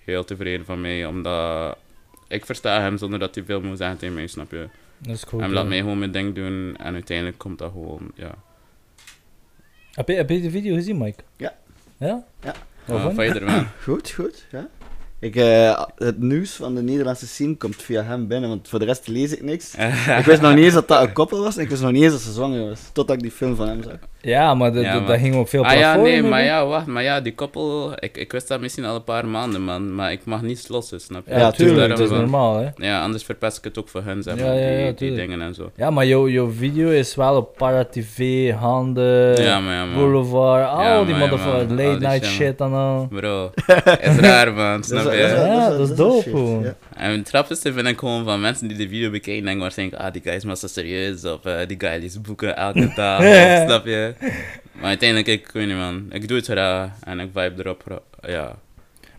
heel 0.09 0.25
tevreden 0.25 0.65
van 0.65 0.81
mij, 0.81 1.05
omdat 1.05 1.77
ik 2.27 2.45
versta 2.45 2.81
hem 2.81 2.97
zonder 2.97 3.19
dat 3.19 3.35
hij 3.35 3.43
veel 3.43 3.61
moet 3.61 3.77
zeggen 3.77 3.97
tegen 3.97 4.15
mij, 4.15 4.27
snap 4.27 4.51
je? 4.51 4.67
Dat 4.97 5.15
is 5.15 5.23
ja. 5.37 5.47
laat 5.47 5.67
mij 5.67 5.77
gewoon 5.77 5.99
mijn 5.99 6.11
ding 6.11 6.35
doen 6.35 6.75
en 6.77 6.93
uiteindelijk 6.93 7.37
komt 7.37 7.57
dat 7.59 7.71
gewoon, 7.71 8.11
ja. 8.15 8.35
Heb 9.91 10.07
je, 10.07 10.13
heb 10.13 10.29
je 10.29 10.41
de 10.41 10.49
video 10.49 10.75
gezien, 10.75 10.97
Mike? 10.97 11.23
Ja. 11.37 11.53
Ja? 11.97 12.23
Ja. 12.43 12.53
Wat 12.85 12.97
Oh, 12.97 13.03
vond 13.03 13.15
je? 13.21 13.39
van. 13.39 13.67
Goed, 13.83 14.09
goed, 14.11 14.45
ja. 14.51 14.67
Ik, 15.21 15.35
eh, 15.35 15.83
het 15.97 16.21
nieuws 16.21 16.51
van 16.51 16.75
de 16.75 16.81
Nederlandse 16.81 17.27
scene 17.27 17.55
komt 17.57 17.75
via 17.75 18.03
hem 18.03 18.27
binnen, 18.27 18.49
want 18.49 18.67
voor 18.67 18.79
de 18.79 18.85
rest 18.85 19.07
lees 19.07 19.31
ik 19.35 19.43
niks. 19.43 19.75
ik 20.19 20.25
wist 20.25 20.41
nog 20.41 20.53
niet 20.55 20.63
eens 20.63 20.73
dat 20.73 20.87
dat 20.87 21.01
een 21.01 21.13
koppel 21.13 21.43
was 21.43 21.57
en 21.57 21.63
ik 21.63 21.69
wist 21.69 21.81
nog 21.81 21.91
niet 21.91 22.03
eens 22.03 22.11
dat 22.11 22.21
ze 22.21 22.31
zwanger 22.31 22.69
was. 22.69 22.79
Totdat 22.93 23.15
ik 23.15 23.21
die 23.21 23.31
film 23.31 23.55
van 23.55 23.67
hem 23.67 23.83
zag. 23.83 23.93
Ja, 24.21 24.53
maar 24.53 24.73
dat 24.73 24.83
Ja, 24.83 25.17
ging 25.17 25.35
op 25.35 25.49
veel 25.49 25.63
Ah 25.65 25.71
ja, 25.71 25.77
platformen. 25.79 26.11
nee, 26.11 26.29
maar 26.29 26.43
ja, 26.43 26.65
wacht, 26.65 26.85
maar 26.85 27.03
ja, 27.03 27.21
die 27.21 27.35
koppel, 27.35 27.91
ik, 27.99 28.17
ik 28.17 28.31
wist 28.31 28.47
dat 28.47 28.59
misschien 28.59 28.85
al 28.85 28.95
een 28.95 29.03
paar 29.03 29.27
maanden, 29.27 29.61
man, 29.63 29.95
maar 29.95 30.11
ik 30.11 30.25
mag 30.25 30.41
niet 30.41 30.69
lossen, 30.69 31.01
snap 31.01 31.21
je? 31.25 31.31
Ja, 31.33 31.37
Ja, 31.39 31.51
tuurlijk, 31.51 31.77
tuurlijk, 31.77 31.99
dat 31.99 32.11
is 32.11 32.17
normaal, 32.17 32.57
hè. 32.57 32.67
Ja, 32.75 33.01
anders 33.01 33.23
verpest 33.23 33.57
ik 33.57 33.63
het 33.63 33.77
ook 33.79 33.87
voor 33.89 34.01
hun, 34.03 34.23
zeg 34.23 34.37
Ja, 34.39 34.45
maar, 34.45 34.55
ja, 34.55 34.67
ja, 34.69 34.91
die, 34.91 35.15
dingen 35.15 35.41
en 35.41 35.53
zo. 35.53 35.71
Ja, 35.75 35.89
maar 35.89 36.05
jouw 36.05 36.27
jouw 36.29 36.51
video 36.51 36.89
is 36.89 37.15
wel 37.15 37.35
op 37.35 37.57
Para 37.57 37.85
TV, 37.85 38.51
Handen, 38.53 39.43
ja, 39.43 39.59
maar 39.59 39.73
ja, 39.73 39.85
man. 39.85 39.93
Boulevard, 39.95 40.69
al 40.69 40.81
Ja, 40.81 41.03
die 41.03 41.15
motherfuckers, 41.15 41.69
late 41.69 41.99
night 41.99 42.25
shit, 42.25 42.33
shit 42.33 42.59
en 42.61 42.73
al. 42.73 43.07
Bro, 43.09 43.51
is 44.01 44.15
raar, 44.17 44.53
man, 44.53 44.83
snap 44.89 45.08
Dat 45.09 45.45
Ja, 45.45 45.69
dat 45.69 45.89
is 45.89 45.95
dope, 45.95 46.59
ja. 46.63 46.75
En 46.95 47.11
het 47.11 47.29
grappigste 47.29 47.73
vind 47.73 47.87
ik 47.87 47.99
gewoon 47.99 48.23
van 48.23 48.41
mensen 48.41 48.67
die 48.67 48.77
de 48.77 48.87
video 48.87 49.09
bekijken, 49.09 49.43
denken 49.43 49.61
waarschijnlijk, 49.61 50.01
ah, 50.01 50.13
die 50.13 50.21
guy 50.21 50.33
is 50.33 50.43
maar 50.43 50.57
zo 50.57 50.67
serieus, 50.67 51.25
of 51.25 51.45
eh, 51.45 51.67
die 51.67 51.79
guy 51.79 51.99
leest 51.99 52.21
boeken 52.21 52.57
elke 52.57 52.91
dag, 52.95 53.19
of, 53.19 53.65
snap 53.65 53.85
je? 53.85 54.13
Maar 54.71 54.87
uiteindelijk, 54.87 55.27
ik 55.27 55.49
weet 55.53 55.67
niet, 55.67 55.75
man, 55.75 56.05
ik 56.09 56.27
doe 56.27 56.37
het 56.37 56.45
graag 56.45 56.89
en 57.03 57.19
ik 57.19 57.29
vibe 57.33 57.63
erop, 57.63 58.01
ja. 58.21 58.55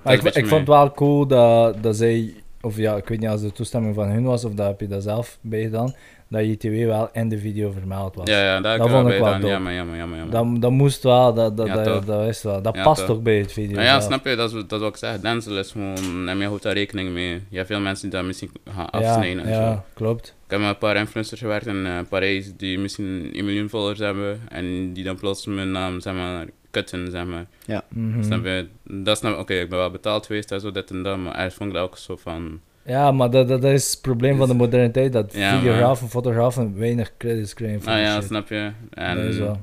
Maar 0.02 0.14
ik, 0.14 0.22
ik 0.22 0.46
vond 0.46 0.60
het 0.60 0.68
wel 0.68 0.92
cool 0.92 1.26
dat, 1.26 1.82
dat 1.82 1.96
zij, 1.96 2.34
of 2.60 2.76
ja, 2.76 2.96
ik 2.96 3.08
weet 3.08 3.20
niet 3.20 3.28
als 3.28 3.40
de 3.40 3.52
toestemming 3.52 3.94
van 3.94 4.08
hun 4.08 4.24
was, 4.24 4.44
of 4.44 4.54
dat 4.54 4.66
heb 4.66 4.80
je 4.80 4.86
dat 4.86 5.02
zelf 5.02 5.38
bij 5.40 5.62
gedaan, 5.62 5.94
dat 6.28 6.44
JTW 6.44 6.86
wel 6.86 7.08
in 7.12 7.28
de 7.28 7.38
video 7.38 7.70
vermeld 7.70 8.14
was. 8.14 8.28
Ja, 8.28 8.44
ja, 8.44 8.60
daar 8.60 8.78
Dat 8.78 8.86
kan 8.86 8.96
vond 9.02 9.12
ik 9.12 9.20
wel 9.20 9.28
ja, 9.32 9.38
dope. 9.38 9.58
maar 9.58 9.72
jammer, 9.74 9.96
jammer, 9.96 10.18
jammer. 10.18 10.30
Dat, 10.52 10.60
dat 10.62 10.70
moest 10.70 11.02
wel, 11.02 11.34
dat, 11.34 11.56
dat, 11.56 11.66
Ja, 11.66 11.82
dat, 11.82 12.06
dat 12.06 12.28
is 12.28 12.42
wel. 12.42 12.62
Dat 12.62 12.74
Ja, 12.74 12.82
past 12.82 12.98
toch. 13.06 13.08
toch 13.08 13.22
bij 13.22 13.38
het 13.38 13.52
video. 13.52 13.74
Maar 13.74 13.84
ja, 13.84 13.90
zelf. 13.90 14.02
snap 14.02 14.26
je, 14.26 14.36
dat 14.36 14.52
is, 14.52 14.64
dat 14.66 14.80
wat 14.80 14.88
ik 14.90 14.96
zeg. 14.96 15.20
Denzel 15.20 15.58
is 15.58 15.70
gewoon, 15.72 16.28
en 16.28 16.38
je 16.38 16.44
houdt 16.46 16.62
daar 16.62 16.72
rekening 16.74 17.10
mee. 17.12 17.40
Je 17.48 17.56
hebt 17.56 17.68
veel 17.68 17.80
mensen 17.80 18.02
die 18.10 18.18
daar 18.18 18.26
misschien 18.26 18.50
gaan 18.74 18.88
Ja, 18.92 19.08
afsnijden 19.08 19.44
en 19.44 19.54
zo. 19.54 19.60
ja, 19.60 19.84
klopt. 19.94 20.34
Ik 20.44 20.50
heb 20.50 20.60
met 20.60 20.68
een 20.68 20.78
paar 20.78 20.96
influencers 20.96 21.40
gewerkt 21.40 21.66
in 21.66 21.86
eh, 21.86 21.98
Parijs 22.08 22.52
die 22.56 22.78
misschien 22.78 23.30
1 23.32 23.44
miljoen 23.44 23.68
volgers 23.68 23.98
hebben 23.98 24.40
en 24.48 24.92
die 24.92 25.04
dan 25.04 25.16
plots 25.16 25.46
mijn 25.46 25.70
naam, 25.70 26.00
zeg 26.00 26.14
maar, 26.14 26.46
kutten, 26.70 27.10
zeg 27.10 27.24
maar. 27.24 27.46
Mhm. 27.88 28.22
Snap 28.22 28.44
je? 28.44 28.66
Dat 28.84 29.18
snap 29.18 29.38
Oké, 29.38 29.54
ik 29.54 29.68
ben 29.68 29.78
wel 29.78 29.90
betaald 29.90 30.26
geweest 30.26 30.52
en 30.52 30.60
zo, 30.60 30.70
dit 30.70 30.90
en 30.90 31.02
dat, 31.02 31.18
maar 31.18 31.34
ergens 31.34 31.54
vond 31.54 31.68
ik 31.70 31.74
dat 31.76 31.84
ook 31.84 31.96
zo 31.98 32.16
van... 32.16 32.60
Ja, 32.84 33.12
maar 33.12 33.30
dat, 33.30 33.48
dat, 33.48 33.62
dat 33.62 33.72
is 33.72 33.90
het 33.90 34.00
probleem 34.02 34.36
van 34.36 34.48
de 34.48 34.54
moderniteit, 34.54 35.12
dat 35.12 35.32
Ja, 35.32 35.58
videografen, 35.58 36.08
fotografen 36.08 36.78
weinig 36.78 37.12
credits 37.16 37.54
krijgen 37.54 37.82
voor 37.82 37.92
Ah 37.92 37.98
ja, 37.98 38.14
shit. 38.14 38.24
snap 38.24 38.48
je? 38.48 38.70
Dat 38.90 39.16
is 39.16 39.36
En, 39.36 39.44
wel. 39.44 39.60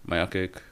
maar 0.00 0.18
ja, 0.18 0.24
kijk, 0.26 0.62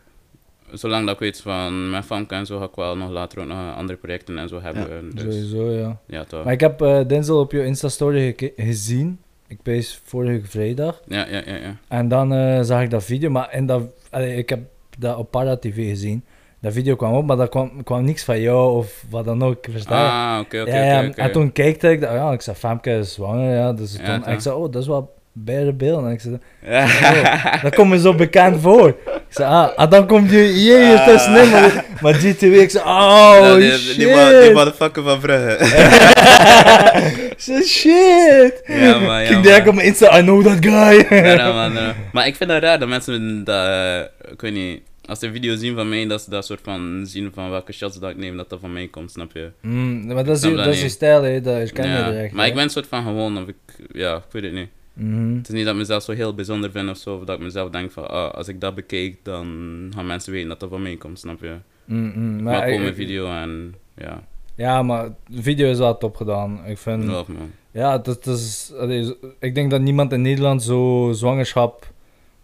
zolang 0.72 1.04
dat 1.06 1.14
ik 1.14 1.20
weet 1.20 1.40
van 1.40 1.90
mijn 1.90 2.02
famke 2.02 2.34
en 2.34 2.46
zo, 2.46 2.58
ga 2.58 2.64
ik 2.64 2.74
wel 2.74 2.96
nog 2.96 3.10
later 3.10 3.40
ook 3.40 3.46
nog 3.46 3.74
andere 3.76 3.98
projecten 3.98 4.38
en 4.38 4.48
zo 4.48 4.60
hebben. 4.60 5.10
dus, 5.14 5.22
Sowieso, 5.22 5.70
ja. 5.70 6.00
ja, 6.06 6.24
toch. 6.24 6.44
Maar 6.44 6.52
ik 6.52 6.60
heb 6.60 6.80
eh 6.82 7.00
Denzel 7.06 7.38
op 7.40 7.52
je 7.52 7.64
Insta-story 7.64 8.34
gezien. 8.56 9.18
Ik 9.46 9.58
wees 9.62 10.00
vorige 10.04 10.46
vrijdag. 10.46 11.00
Ja, 11.06 11.26
ja, 11.28 11.42
ja, 11.46 11.54
ja. 11.56 11.76
En 11.88 12.08
dan 12.08 12.32
eh, 12.32 12.62
zag 12.62 12.82
ik 12.82 12.90
dat 12.90 13.04
video, 13.04 13.30
maar 13.30 13.54
in 13.54 13.66
dat, 13.66 13.82
allee, 14.10 14.36
ik 14.36 14.48
heb 14.48 14.60
dat 14.98 15.16
op 15.16 15.30
Para 15.30 15.56
TV 15.56 15.88
gezien. 15.88 16.24
Dat 16.60 16.72
video 16.72 16.96
kwam 16.96 17.14
op, 17.14 17.26
maar 17.26 17.36
daar 17.36 17.48
kwam, 17.48 17.82
kwam 17.82 18.04
niks 18.04 18.24
van 18.24 18.40
jou 18.40 18.76
of 18.76 19.04
wat 19.10 19.24
dan 19.24 19.42
ook. 19.42 19.66
Versta 19.70 20.02
je? 20.02 20.10
Ah, 20.10 20.40
oké, 20.40 20.60
oké. 20.60 21.20
En 21.20 21.32
toen 21.32 21.52
keek 21.52 21.82
ik, 21.82 22.00
ja, 22.00 22.32
ik 22.32 22.40
zei, 22.40 22.56
Femke 22.56 22.90
is 22.90 23.12
zwanger, 23.12 23.54
ja. 23.54 23.72
Dus 23.72 23.96
toen, 23.96 24.28
ik 24.28 24.40
zei, 24.40 24.56
oh, 24.56 24.72
dat 24.72 24.82
is 24.82 24.88
wel 24.88 25.14
beide 25.32 25.72
beelden. 25.72 26.06
En 26.06 26.12
ik 26.12 26.20
zei, 26.20 26.38
oh, 26.66 27.62
dat 27.62 27.74
komt 27.74 27.90
me 27.90 27.98
zo 28.00 28.14
bekend 28.14 28.60
voor. 28.60 28.88
Ik 28.88 29.22
zei, 29.28 29.48
ah, 29.50 29.76
ah 29.76 29.90
dan 29.90 30.06
komt 30.06 30.30
je 30.30 30.94
Ah. 30.98 31.06
tussenin. 31.06 31.50
Maar, 31.50 31.84
maar 32.00 32.14
GTW, 32.14 32.44
ik 32.44 32.70
zei, 32.70 32.84
oh, 32.84 33.54
die, 33.54 33.70
shit. 33.72 33.96
die, 33.96 34.08
ma- 34.14 34.40
die 34.40 34.50
motherfucker 34.52 35.02
van 35.02 35.18
Brugge. 35.20 35.56
Ik 37.30 37.34
zei, 37.36 37.62
shit. 37.62 38.62
ja, 38.66 38.98
man, 38.98 39.22
ja, 39.22 39.28
Kijk 39.28 39.42
direct 39.42 39.68
op 39.68 39.74
mijn 39.74 39.86
Insta, 39.86 40.18
I 40.18 40.22
know 40.22 40.42
that 40.46 40.56
guy. 40.60 41.06
Ja, 41.18 41.34
nou, 41.34 41.54
man, 41.54 41.72
nou. 41.72 41.94
Maar 42.12 42.26
ik 42.26 42.36
vind 42.36 42.50
het 42.50 42.62
raar 42.62 42.78
dat 42.78 42.88
mensen 42.88 43.44
dat, 43.44 43.66
eh, 43.66 44.30
ik 44.32 44.40
weet 44.40 44.52
niet, 44.52 44.80
als 45.04 45.18
ze 45.18 45.26
een 45.26 45.32
video 45.32 45.56
zien 45.56 45.74
van 45.74 45.88
mij, 45.88 46.06
dat 46.06 46.22
ze 46.22 46.30
dat 46.30 46.46
soort 46.46 46.60
van 46.62 47.02
zien 47.06 47.30
van 47.34 47.50
welke 47.50 47.72
shots 47.72 47.98
dat 47.98 48.10
ik 48.10 48.16
neem, 48.16 48.36
dat 48.36 48.50
dat 48.50 48.58
van 48.60 48.72
mij 48.72 48.86
komt, 48.88 49.10
snap 49.10 49.30
je? 49.32 49.50
Mm, 49.60 50.06
maar 50.06 50.24
dat 50.24 50.36
is, 50.36 50.42
je- 50.42 50.48
dat 50.54 50.64
dat 50.64 50.74
is 50.74 50.82
je 50.82 50.88
stijl, 50.88 51.22
hè. 51.22 51.40
Dat 51.40 51.68
je 51.68 51.82
Ja, 51.82 52.10
direct. 52.10 52.32
maar 52.32 52.46
ik 52.46 52.54
ben 52.54 52.62
een 52.62 52.70
soort 52.70 52.86
van 52.86 53.02
gewoon, 53.02 53.38
of 53.42 53.48
ik, 53.48 53.56
ja, 53.92 54.14
ik 54.16 54.22
weet 54.32 54.42
het 54.42 54.52
niet. 54.52 54.68
Mhm. 54.92 55.36
Het 55.36 55.48
is 55.48 55.54
niet 55.54 55.64
dat 55.64 55.72
ik 55.72 55.78
mezelf 55.80 56.02
zo 56.02 56.12
heel 56.12 56.34
bijzonder 56.34 56.70
vind 56.70 56.90
of 56.90 56.96
zo, 56.96 57.14
of 57.16 57.24
dat 57.24 57.36
ik 57.36 57.42
mezelf 57.44 57.70
denk 57.70 57.90
van, 57.92 58.08
ah, 58.10 58.30
als 58.30 58.48
ik 58.48 58.60
dat 58.60 58.74
bekijk, 58.74 59.16
dan 59.22 59.46
gaan 59.94 60.06
mensen 60.06 60.32
weten 60.32 60.48
dat 60.48 60.60
dat 60.60 60.68
van 60.68 60.82
mij 60.82 60.96
komt, 60.96 61.18
snap 61.18 61.40
je? 61.40 61.54
Mm, 61.84 62.42
Maar 62.42 62.68
ik- 62.68 62.80
mijn 62.80 62.94
video 62.94 63.26
en, 63.26 63.74
ja, 63.96 64.22
Ja, 64.54 64.82
maar 64.82 65.08
de 65.26 65.42
video 65.42 65.70
is 65.70 65.78
wel 65.78 65.98
top 65.98 66.16
gedaan. 66.16 66.60
Ik 66.66 66.78
vind... 66.78 67.04
love 67.04 67.32
man. 67.32 67.50
Ja, 67.70 67.92
het, 67.92 68.06
het 68.06 68.26
is... 68.26 68.72
allee, 68.78 69.14
ik 69.40 69.54
denk 69.54 69.70
dat 69.70 69.80
niemand 69.80 70.12
in 70.12 70.22
Nederland 70.22 70.62
zo 70.62 71.10
zwangerschap... 71.14 71.86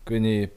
Ik 0.04 0.08
weet 0.08 0.20
niet... 0.20 0.48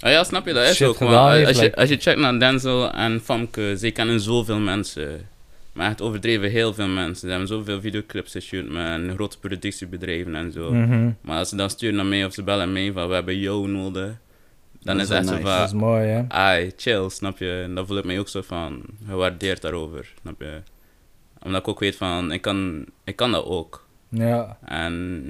Ah 0.00 0.10
ja, 0.10 0.24
snap 0.24 0.46
je, 0.46 0.52
dat 0.52 0.68
is 0.68 0.82
ook 0.82 0.96
gedaan 0.96 1.44
Als, 1.46 1.58
je, 1.60 1.76
als 1.76 1.88
je 1.88 1.96
checkt 1.96 2.20
naar 2.20 2.38
Denzel 2.38 2.92
en 2.92 3.20
Famke, 3.20 3.76
ze 3.78 3.90
kennen 3.90 4.20
zoveel 4.20 4.58
mensen. 4.58 5.28
Maar 5.72 5.88
echt 5.90 6.02
overdreven 6.02 6.50
heel 6.50 6.74
veel 6.74 6.88
mensen. 6.88 7.16
Ze 7.16 7.28
hebben 7.28 7.48
zoveel 7.48 7.80
videoclips 7.80 8.32
geshoot 8.32 8.68
met 8.68 9.14
grote 9.14 9.38
productiebedrijven 9.38 10.34
en 10.34 10.52
zo. 10.52 10.72
Mhm. 10.72 11.10
Maar 11.20 11.38
als 11.38 11.48
ze 11.48 11.56
dan 11.56 11.70
sturen 11.70 11.96
naar 11.96 12.06
mij 12.06 12.24
of 12.24 12.34
ze 12.34 12.42
bellen 12.42 12.72
mij 12.72 12.92
van 12.92 13.08
we 13.08 13.14
hebben 13.14 13.38
jou 13.38 13.68
nodig, 13.68 14.18
dan 14.82 14.96
Dat 14.96 15.04
is 15.04 15.08
het 15.08 15.18
echt 15.18 15.26
zo 15.26 15.32
nice. 15.34 15.44
Dat 15.44 15.64
is 15.64 15.70
van, 15.70 15.78
mooi, 15.78 16.06
hè. 16.06 16.28
ai, 16.28 16.72
chill, 16.76 17.08
snap 17.08 17.38
je? 17.38 17.60
En 17.64 17.74
dan 17.74 17.86
voel 17.86 17.98
ik 17.98 18.04
mij 18.04 18.18
ook 18.18 18.28
zo 18.28 18.42
van 18.42 18.82
gewaardeerd 19.06 19.62
daarover, 19.62 20.12
snap 20.20 20.40
je? 20.40 20.62
Omdat 21.42 21.60
ik 21.60 21.68
ook 21.68 21.80
weet 21.80 21.96
van, 21.96 22.32
ik 22.32 22.42
kan, 22.42 22.86
ik 23.04 23.16
kan 23.16 23.32
dat 23.32 23.44
ook. 23.44 23.86
Ja. 24.08 24.58
En 24.64 25.24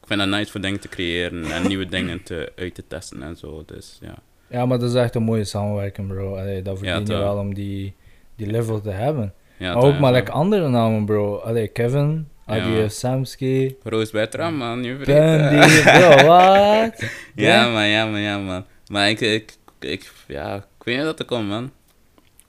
ik 0.00 0.06
vind 0.06 0.20
het 0.20 0.28
nice 0.28 0.50
voor 0.50 0.60
dingen 0.60 0.80
te 0.80 0.88
creëren 0.88 1.44
en 1.44 1.68
nieuwe 1.68 1.86
dingen 1.96 2.22
te, 2.22 2.52
uit 2.56 2.74
te 2.74 2.84
testen 2.88 3.22
en 3.22 3.36
zo. 3.36 3.62
Dus 3.66 3.98
ja. 4.00 4.14
Ja, 4.50 4.66
maar 4.66 4.78
dat 4.78 4.88
is 4.88 4.94
echt 4.94 5.14
een 5.14 5.22
mooie 5.22 5.44
samenwerking, 5.44 6.08
bro. 6.08 6.36
Allee, 6.36 6.62
dat 6.62 6.78
verdien 6.78 7.06
je 7.06 7.22
wel 7.22 7.36
om 7.36 7.54
die, 7.54 7.94
die 8.36 8.46
level 8.46 8.80
te 8.80 8.90
hebben. 8.90 9.34
Ja 9.58 9.74
maar 9.74 9.82
ook 9.82 9.98
maar 9.98 10.12
like 10.12 10.30
andere 10.30 10.68
namen, 10.68 11.04
bro. 11.04 11.36
Allee, 11.36 11.68
Kevin, 11.68 12.28
man. 12.46 12.90
Samsky, 12.90 13.74
Roos 13.82 14.10
Bertram, 14.10 14.54
man, 14.54 14.82
je 14.84 14.94
Bundy, 14.94 15.82
bro, 15.90 16.26
wat? 16.26 17.04
ja, 17.34 17.68
man, 17.70 17.86
ja, 17.86 18.06
man, 18.06 18.20
ja, 18.20 18.38
man. 18.38 18.64
Maar 18.90 19.08
ik, 19.10 19.20
ik, 19.20 19.56
ik, 19.80 20.12
ja, 20.26 20.54
ik 20.56 20.84
weet 20.84 20.96
niet 20.96 21.04
dat 21.04 21.18
er 21.18 21.24
komt, 21.24 21.48
man. 21.48 21.70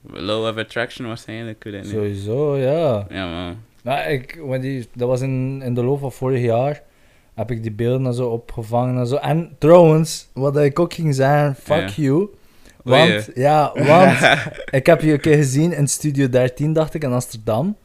Low 0.02 0.46
of 0.46 0.56
attraction 0.56 1.06
waarschijnlijk, 1.06 1.64
ik. 1.64 1.84
Sowieso, 1.84 2.56
ja. 2.56 3.06
Ja, 3.10 3.30
man. 3.30 3.56
Nou, 3.82 4.10
ik, 4.10 4.38
want 4.44 4.62
die, 4.62 4.88
dat 4.94 5.08
was 5.08 5.20
in, 5.20 5.62
in 5.64 5.74
de 5.74 5.84
loop 5.84 5.98
van 6.00 6.12
vorig 6.12 6.42
jaar. 6.42 6.82
Heb 7.34 7.50
ik 7.50 7.62
die 7.62 7.72
beelden 7.72 8.06
en 8.06 8.14
zo 8.14 8.28
opgevangen 8.28 8.98
en 8.98 9.06
zo. 9.06 9.16
En 9.16 9.56
trouwens, 9.58 10.28
wat 10.34 10.58
ik 10.58 10.78
ook 10.78 10.94
ging 10.94 11.14
zeggen, 11.14 11.54
fuck 11.54 11.88
Ja. 11.88 12.02
you. 12.02 12.28
Oei, 12.88 13.12
Want, 13.12 13.30
ja, 13.34 13.72
want 13.74 14.18
ik 14.78 14.86
heb 14.86 15.00
je 15.00 15.12
een 15.12 15.20
keer 15.20 15.36
gezien 15.36 15.72
in 15.72 15.88
Studio 15.88 16.28
13, 16.28 16.72
dacht 16.72 16.94
ik, 16.94 17.02
in 17.02 17.12
Amsterdam. 17.12 17.76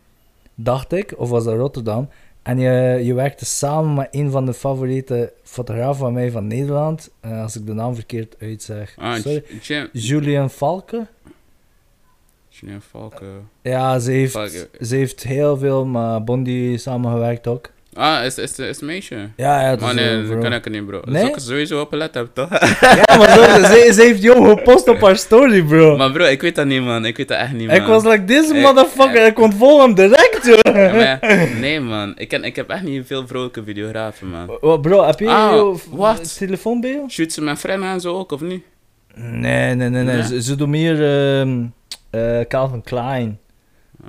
Dacht 0.55 0.93
ik, 0.93 1.13
of 1.17 1.29
was 1.29 1.43
dat 1.43 1.55
Rotterdam? 1.55 2.09
En 2.41 2.59
je, 2.59 2.99
je 3.03 3.13
werkte 3.13 3.45
samen 3.45 3.93
met 3.93 4.07
een 4.11 4.31
van 4.31 4.45
de 4.45 4.53
favoriete 4.53 5.33
fotografen 5.43 5.95
van 5.95 6.13
mij 6.13 6.31
van 6.31 6.47
Nederland. 6.47 7.09
Eh, 7.19 7.41
als 7.41 7.55
ik 7.55 7.65
de 7.65 7.73
naam 7.73 7.95
verkeerd 7.95 8.35
uitzeg. 8.39 8.95
Ah, 8.97 9.15
Sorry. 9.15 9.43
Julian 9.91 10.49
Falke. 10.49 11.07
Julien 12.49 12.81
Valken. 12.81 13.49
Ja, 13.61 13.99
ze 13.99 14.11
heeft, 14.11 14.33
ze 14.81 14.95
heeft 14.95 15.23
heel 15.23 15.57
veel 15.57 15.85
met 15.85 16.25
Bondi 16.25 16.77
samengewerkt 16.77 17.47
ook. 17.47 17.71
Ah, 17.97 18.25
is, 18.25 18.37
is, 18.37 18.59
is 18.59 18.79
meisje? 18.79 19.15
Ja, 19.35 19.61
ja, 19.61 19.69
dat 19.69 19.79
Maar 19.79 19.89
is 19.89 19.95
nee, 19.95 20.27
dat 20.27 20.39
kan 20.43 20.53
ik 20.53 20.69
niet, 20.69 20.85
bro. 20.85 20.99
Dat 20.99 21.09
Nee? 21.09 21.23
ik 21.27 21.35
er 21.35 21.41
sowieso 21.41 21.79
op 21.81 21.91
hebben, 21.91 22.29
toch? 22.33 22.49
Ja, 23.05 23.17
maar 23.17 23.29
zo, 23.29 23.43
ze, 23.43 23.89
ze 23.93 24.01
heeft 24.01 24.21
jou 24.21 24.49
gepost 24.57 24.87
op 24.87 25.01
haar 25.01 25.17
story, 25.17 25.63
bro. 25.63 25.97
maar 25.97 26.11
bro, 26.11 26.25
ik 26.25 26.41
weet 26.41 26.55
dat 26.55 26.65
niet, 26.65 26.81
man. 26.83 27.05
Ik 27.05 27.17
weet 27.17 27.27
dat 27.27 27.37
echt 27.37 27.51
niet, 27.53 27.67
man. 27.67 27.75
ik 27.75 27.83
was 27.83 28.03
like, 28.03 28.23
this 28.25 28.49
Ik- 28.49 28.61
motherfucker, 28.61 29.25
ik 29.25 29.39
ontvolg 29.39 29.81
hem 29.81 29.93
direct, 29.95 30.39
joh. 30.45 30.75
Ja, 31.01 31.19
nee, 31.59 31.79
man. 31.79 32.13
Ik, 32.17 32.27
ken, 32.27 32.43
ik 32.43 32.55
heb 32.55 32.69
echt 32.69 32.83
niet 32.83 33.05
veel 33.05 33.27
vrolijke 33.27 33.63
videografen, 33.63 34.27
man. 34.29 34.57
Wa- 34.61 34.77
Bro, 34.77 35.05
heb 35.05 35.19
je 35.19 35.27
Ah, 35.29 35.51
jouw 35.51 35.79
wat? 35.89 36.37
telefoon 36.37 36.81
bij 36.81 36.91
jou? 36.91 37.09
Shoot 37.09 37.31
ze 37.31 37.41
met 37.41 37.59
vrienden 37.59 37.89
en 37.89 38.01
zo 38.01 38.17
ook, 38.17 38.31
of 38.31 38.41
niet? 38.41 38.63
Nee, 39.15 39.75
nee, 39.75 39.89
nee, 39.89 40.03
nee. 40.03 40.15
Nee? 40.15 40.23
Ze, 40.23 40.41
ze 40.41 40.55
doen 40.55 40.69
meer 40.69 41.03
ehm 41.39 41.63
eh, 42.09 42.39
Calvin 42.47 42.81
Klein. 42.83 43.39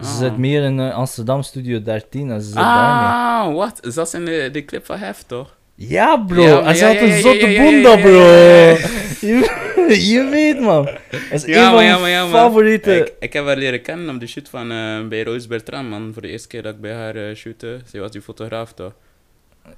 Ze 0.01 0.07
Ah. 0.07 0.17
zit 0.19 0.37
meer 0.39 0.63
in 0.63 0.81
eh, 0.81 0.95
Amsterdam 0.95 1.43
Studio 1.43 1.83
13 1.83 2.31
en 2.31 2.41
ze 2.41 2.47
zit 2.47 2.57
daarmee. 2.57 3.09
Ah, 3.09 3.55
wat? 3.55 3.87
Is 3.87 3.95
dat 3.95 4.13
in 4.15 4.25
de, 4.25 4.49
de 4.53 4.65
clip 4.65 4.87
van 4.87 4.99
Hef, 4.99 5.23
toch? 5.27 5.55
Ja, 5.75 6.17
bro. 6.27 6.43
Ja, 6.43 6.75
ze 6.75 6.81
ja, 6.81 6.87
had 6.87 6.97
ja, 6.97 7.03
een 7.03 7.09
ja, 7.09 7.21
zotte 7.21 7.47
ja, 7.51 7.63
ja, 7.63 7.71
bunda, 7.71 7.91
ja, 7.91 7.97
ja, 7.97 8.03
bro. 8.03 8.11
ja, 8.11 8.69
ja. 8.71 8.77
Je, 9.89 10.09
je 10.09 10.29
weet, 10.31 10.61
man. 10.61 10.85
Dat 10.85 11.21
is 11.31 11.45
Ja, 11.45 11.59
een 11.59 11.65
van 11.65 11.75
maar 11.75 11.85
ja, 11.85 11.99
mijn 11.99 12.13
ja, 12.13 12.27
favoriete... 12.29 12.97
Ik, 12.97 13.13
ik 13.19 13.33
heb 13.33 13.45
haar 13.47 13.57
leren 13.57 13.83
kennen 13.83 14.15
op 14.15 14.21
de 14.21 14.27
shoot 14.27 14.49
van 14.49 14.71
eh, 14.71 15.07
bij 15.09 15.23
Roos 15.23 15.47
Bertram, 15.47 15.87
man. 15.87 16.11
Voor 16.13 16.23
de 16.23 16.29
eerste 16.29 16.49
keer 16.49 16.63
dat 16.63 16.75
ik 16.75 16.81
bij 16.81 16.93
haar 16.95 17.17
eh 17.17 17.35
shootte. 17.35 17.79
Zij 17.87 18.01
was 18.01 18.11
die 18.11 18.21
fotograaf, 18.23 18.73
toch? 18.73 18.93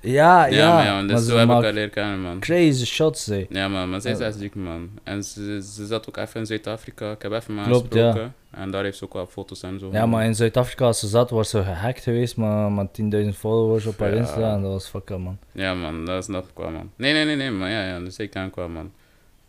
Ja, 0.00 0.46
Ja, 0.46 0.56
ja. 0.56 0.74
maar 0.74 0.84
ja, 0.84 1.00
dus 1.02 1.10
maar 1.10 1.20
zo 1.20 1.36
heb 1.36 1.48
ik 1.48 1.62
haar 1.62 1.72
leren 1.72 1.90
kennen, 1.90 2.20
man. 2.20 2.38
crazy 2.38 2.84
shots, 2.84 3.26
hè. 3.26 3.46
Ja, 3.48 3.68
man, 3.68 3.90
maar 3.90 4.00
zij 4.00 4.12
is 4.12 4.18
Ja. 4.18 4.24
echt 4.26 4.36
ziek, 4.38 4.54
man. 4.54 4.90
En 5.02 5.24
ze, 5.24 5.62
ze 5.74 5.86
zat 5.86 6.08
ook 6.08 6.16
even 6.16 6.40
in 6.40 6.46
Zuid-Afrika. 6.46 7.10
Ik 7.10 7.22
heb 7.22 7.32
even 7.32 7.54
met 7.54 7.64
haar 7.64 7.74
ja. 7.74 7.80
gesproken. 7.80 8.34
En 8.50 8.70
daar 8.70 8.84
heeft 8.84 8.98
ze 8.98 9.04
ook 9.04 9.12
wel 9.12 9.26
foto's 9.26 9.62
en 9.62 9.78
zo. 9.78 9.88
Ja, 9.92 10.06
maar 10.06 10.24
in 10.24 10.34
Zuid-Afrika, 10.34 10.84
als 10.84 10.98
ze 10.98 11.06
zat, 11.06 11.30
was 11.30 11.50
ze 11.50 11.62
gehackt 11.62 12.02
geweest, 12.02 12.36
maar 12.36 12.72
met 12.72 12.92
10.000 12.92 13.28
followers 13.38 13.86
op 13.86 13.98
haar 13.98 14.10
Ja. 14.14 14.16
Insta. 14.20 14.52
En 14.54 14.62
dat 14.62 14.70
was 14.72 14.88
fucking, 14.88 15.24
man. 15.24 15.38
Ja, 15.52 15.74
man, 15.74 16.04
dat 16.04 16.24
snap 16.24 16.44
ik 16.44 16.56
wel, 16.56 16.70
man. 16.70 16.90
Nee, 16.96 17.12
nee, 17.12 17.24
nee, 17.24 17.36
nee, 17.36 17.50
maar 17.50 17.70
ja, 17.70 17.86
ja, 17.86 18.10
zeker 18.10 18.44
ik 18.44 18.54
wel, 18.54 18.68
man. 18.68 18.90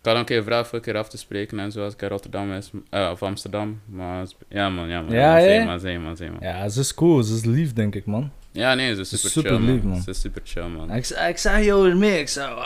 Ik 0.01 0.05
had 0.05 0.15
een 0.15 0.25
keer 0.25 0.43
voor 0.43 0.65
een 0.71 0.81
keer 0.81 0.97
af 0.97 1.09
te 1.09 1.17
spreken 1.17 1.59
en 1.59 1.71
zo 1.71 1.83
als 1.83 1.93
ik 1.93 2.01
in 2.01 2.07
Rotterdam 2.07 2.51
is, 2.51 2.71
eh, 2.89 3.09
of 3.11 3.23
Amsterdam. 3.23 3.81
Maar 3.85 4.25
ja, 4.49 4.69
man, 4.69 4.87
ja, 4.87 5.01
man. 5.01 5.13
Ja, 5.15 5.63
man, 5.63 5.79
zeg 5.79 5.99
maar. 6.31 6.43
Ja, 6.43 6.69
ze 6.69 6.79
is 6.79 6.93
cool, 6.93 7.23
ze 7.23 7.33
is 7.35 7.45
lief, 7.45 7.73
denk 7.73 7.95
ik, 7.95 8.05
man. 8.05 8.31
Ja, 8.59 8.73
nee, 8.73 8.95
ze 8.95 9.01
is 9.01 9.09
super, 9.09 9.29
Super 9.29 9.51
chill, 9.51 9.59
lief, 9.59 9.81
man. 9.83 9.91
man. 9.91 10.01
Ze 10.01 10.09
is 10.09 10.19
super 10.19 10.41
chill, 10.45 10.63
man. 10.67 10.93
Ik, 10.93 11.07
ik 11.09 11.37
zag 11.37 11.63
jou 11.63 11.89
ermee, 11.89 12.19
ik 12.19 12.27
zou... 12.29 12.59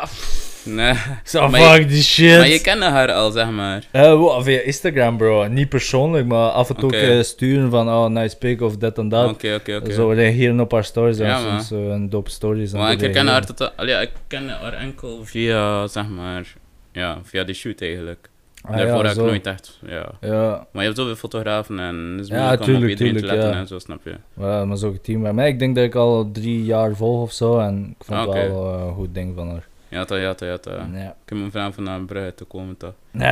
Nee. 0.65 0.91
Ik 0.91 0.97
zou 1.23 1.51
Maar 1.51 1.59
je- 1.61 1.67
fuck 1.67 1.87
die 1.89 2.03
shit. 2.03 2.37
Maar 2.37 2.47
je 2.47 2.61
kende 2.61 2.85
haar 2.85 3.11
al, 3.11 3.31
zeg 3.31 3.49
maar. 3.49 3.83
Eh, 3.91 4.41
via 4.41 4.59
Instagram, 4.59 5.17
bro. 5.17 5.47
Niet 5.47 5.69
persoonlijk, 5.69 6.25
maar 6.25 6.49
af 6.49 6.69
en 6.69 6.75
toe 6.75 7.17
ook, 7.17 7.23
sturen 7.23 7.69
van, 7.69 7.89
oh, 7.89 8.05
nice 8.07 8.37
pic 8.37 8.61
of 8.61 8.77
dit 8.77 8.97
en 8.97 9.09
dat. 9.09 9.29
Oké, 9.29 9.53
oké, 9.55 9.75
oké. 9.75 9.93
Zo 9.93 10.09
reageren 10.09 10.59
op 10.59 10.71
haar 10.71 10.83
stories 10.83 11.19
en 11.19 11.25
Ja, 11.25 11.39
soms 11.59 11.69
een 11.71 12.09
dope 12.09 12.29
stories. 12.29 12.71
en 12.73 12.79
Maar 12.79 12.91
ik 12.91 12.99
herken 12.99 13.27
haar 13.27 13.45
tot... 13.45 13.77
Allee, 13.77 14.01
ik 14.01 14.11
ken 14.27 14.49
haar 14.49 14.73
enkel 14.73 15.25
via, 15.25 15.87
zeg 15.87 16.07
maar... 16.07 16.53
Ja, 16.91 17.17
via 17.23 17.43
de 17.43 17.53
shoot 17.53 17.81
eigenlijk. 17.81 18.29
Ah, 18.65 18.77
Daarvoor 18.77 18.95
ja, 18.97 19.01
heb 19.01 19.11
ik 19.11 19.21
zo. 19.21 19.25
nooit 19.25 19.45
echt... 19.47 19.79
Ja. 19.85 20.09
Ja, 20.21 20.49
Maar 20.71 20.81
je 20.81 20.87
hebt 20.87 20.97
zoveel 20.97 21.15
fotografen 21.15 21.79
en 21.79 21.95
het 21.95 22.19
is 22.19 22.27
Ja, 22.27 22.35
moeilijk 22.35 22.61
om 22.61 22.67
op 22.67 22.73
tuurlijk, 22.73 22.89
iedereen 22.91 23.13
te 23.13 23.19
tuurlijk, 23.19 23.33
letten 23.41 23.53
ja. 23.55 23.59
en 23.61 23.67
zo, 23.67 23.79
snap 23.79 23.99
je? 24.03 24.15
maar, 24.33 24.67
maar 24.67 24.77
zo'n 24.77 24.99
team 25.01 25.21
bij 25.21 25.33
mij. 25.33 25.47
Ik 25.47 25.59
denk 25.59 25.75
dat 25.75 25.83
ik 25.83 25.95
al 25.95 26.31
drie 26.31 26.63
jaar 26.65 26.95
volg 26.95 27.21
of 27.21 27.31
zo. 27.31 27.59
En 27.59 27.95
ik 27.99 28.05
vond 28.05 28.19
Ah, 28.19 28.25
het 28.25 28.35
oké. 28.35 28.47
wel 28.53 28.73
eh, 28.79 28.85
een 28.87 28.93
goed 28.93 29.13
ding 29.13 29.35
van 29.35 29.49
haar. 29.49 29.67
Ja, 29.87 30.05
toch, 30.05 30.17
ja, 30.17 30.33
toch, 30.33 30.49
ja. 30.73 30.87
Ja. 30.93 31.07
Ik 31.09 31.29
heb 31.29 31.37
mijn 31.37 31.51
vraag 31.51 31.73
van 31.73 31.83
naar 31.83 32.01
Brugge 32.01 32.33
te 32.35 32.43
komen, 32.43 32.77
toch? 32.77 32.93
Nah, 33.11 33.23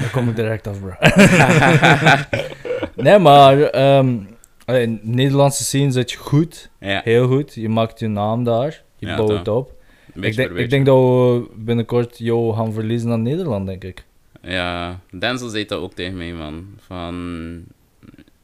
daar 0.00 0.10
kom 0.12 0.28
ik 0.28 0.36
direct 0.36 0.66
af, 0.66 0.76
bro. 0.80 0.92
nee, 3.04 3.18
maar 3.18 3.60
ehm, 3.62 4.16
allee, 4.64 4.82
in 4.82 5.00
de 5.02 5.08
Nederlandse 5.08 5.64
scene 5.64 5.90
zit 5.90 6.10
je 6.10 6.16
goed. 6.18 6.70
Ja, 6.80 7.00
Heel 7.04 7.26
goed. 7.26 7.54
Je 7.54 7.68
maakt 7.68 7.98
je 8.00 8.08
naam 8.08 8.44
daar. 8.44 8.82
Je 8.96 9.06
Ja, 9.06 9.16
bouwt 9.16 9.44
toch. 9.44 9.56
op. 9.56 9.72
Ik 10.20 10.36
denk, 10.36 10.50
ik 10.50 10.70
denk 10.70 10.86
dat 10.86 10.96
we 10.96 11.46
binnenkort 11.56 12.18
jou 12.18 12.54
gaan 12.54 12.72
verliezen 12.72 13.10
aan 13.10 13.22
Nederland, 13.22 13.66
denk 13.66 13.84
ik. 13.84 14.04
Ja, 14.42 15.00
Denzel 15.10 15.48
zei 15.48 15.64
dat 15.64 15.80
ook 15.80 15.92
tegen 15.94 16.16
mij, 16.16 16.32
man. 16.32 16.66
Van... 16.78 17.64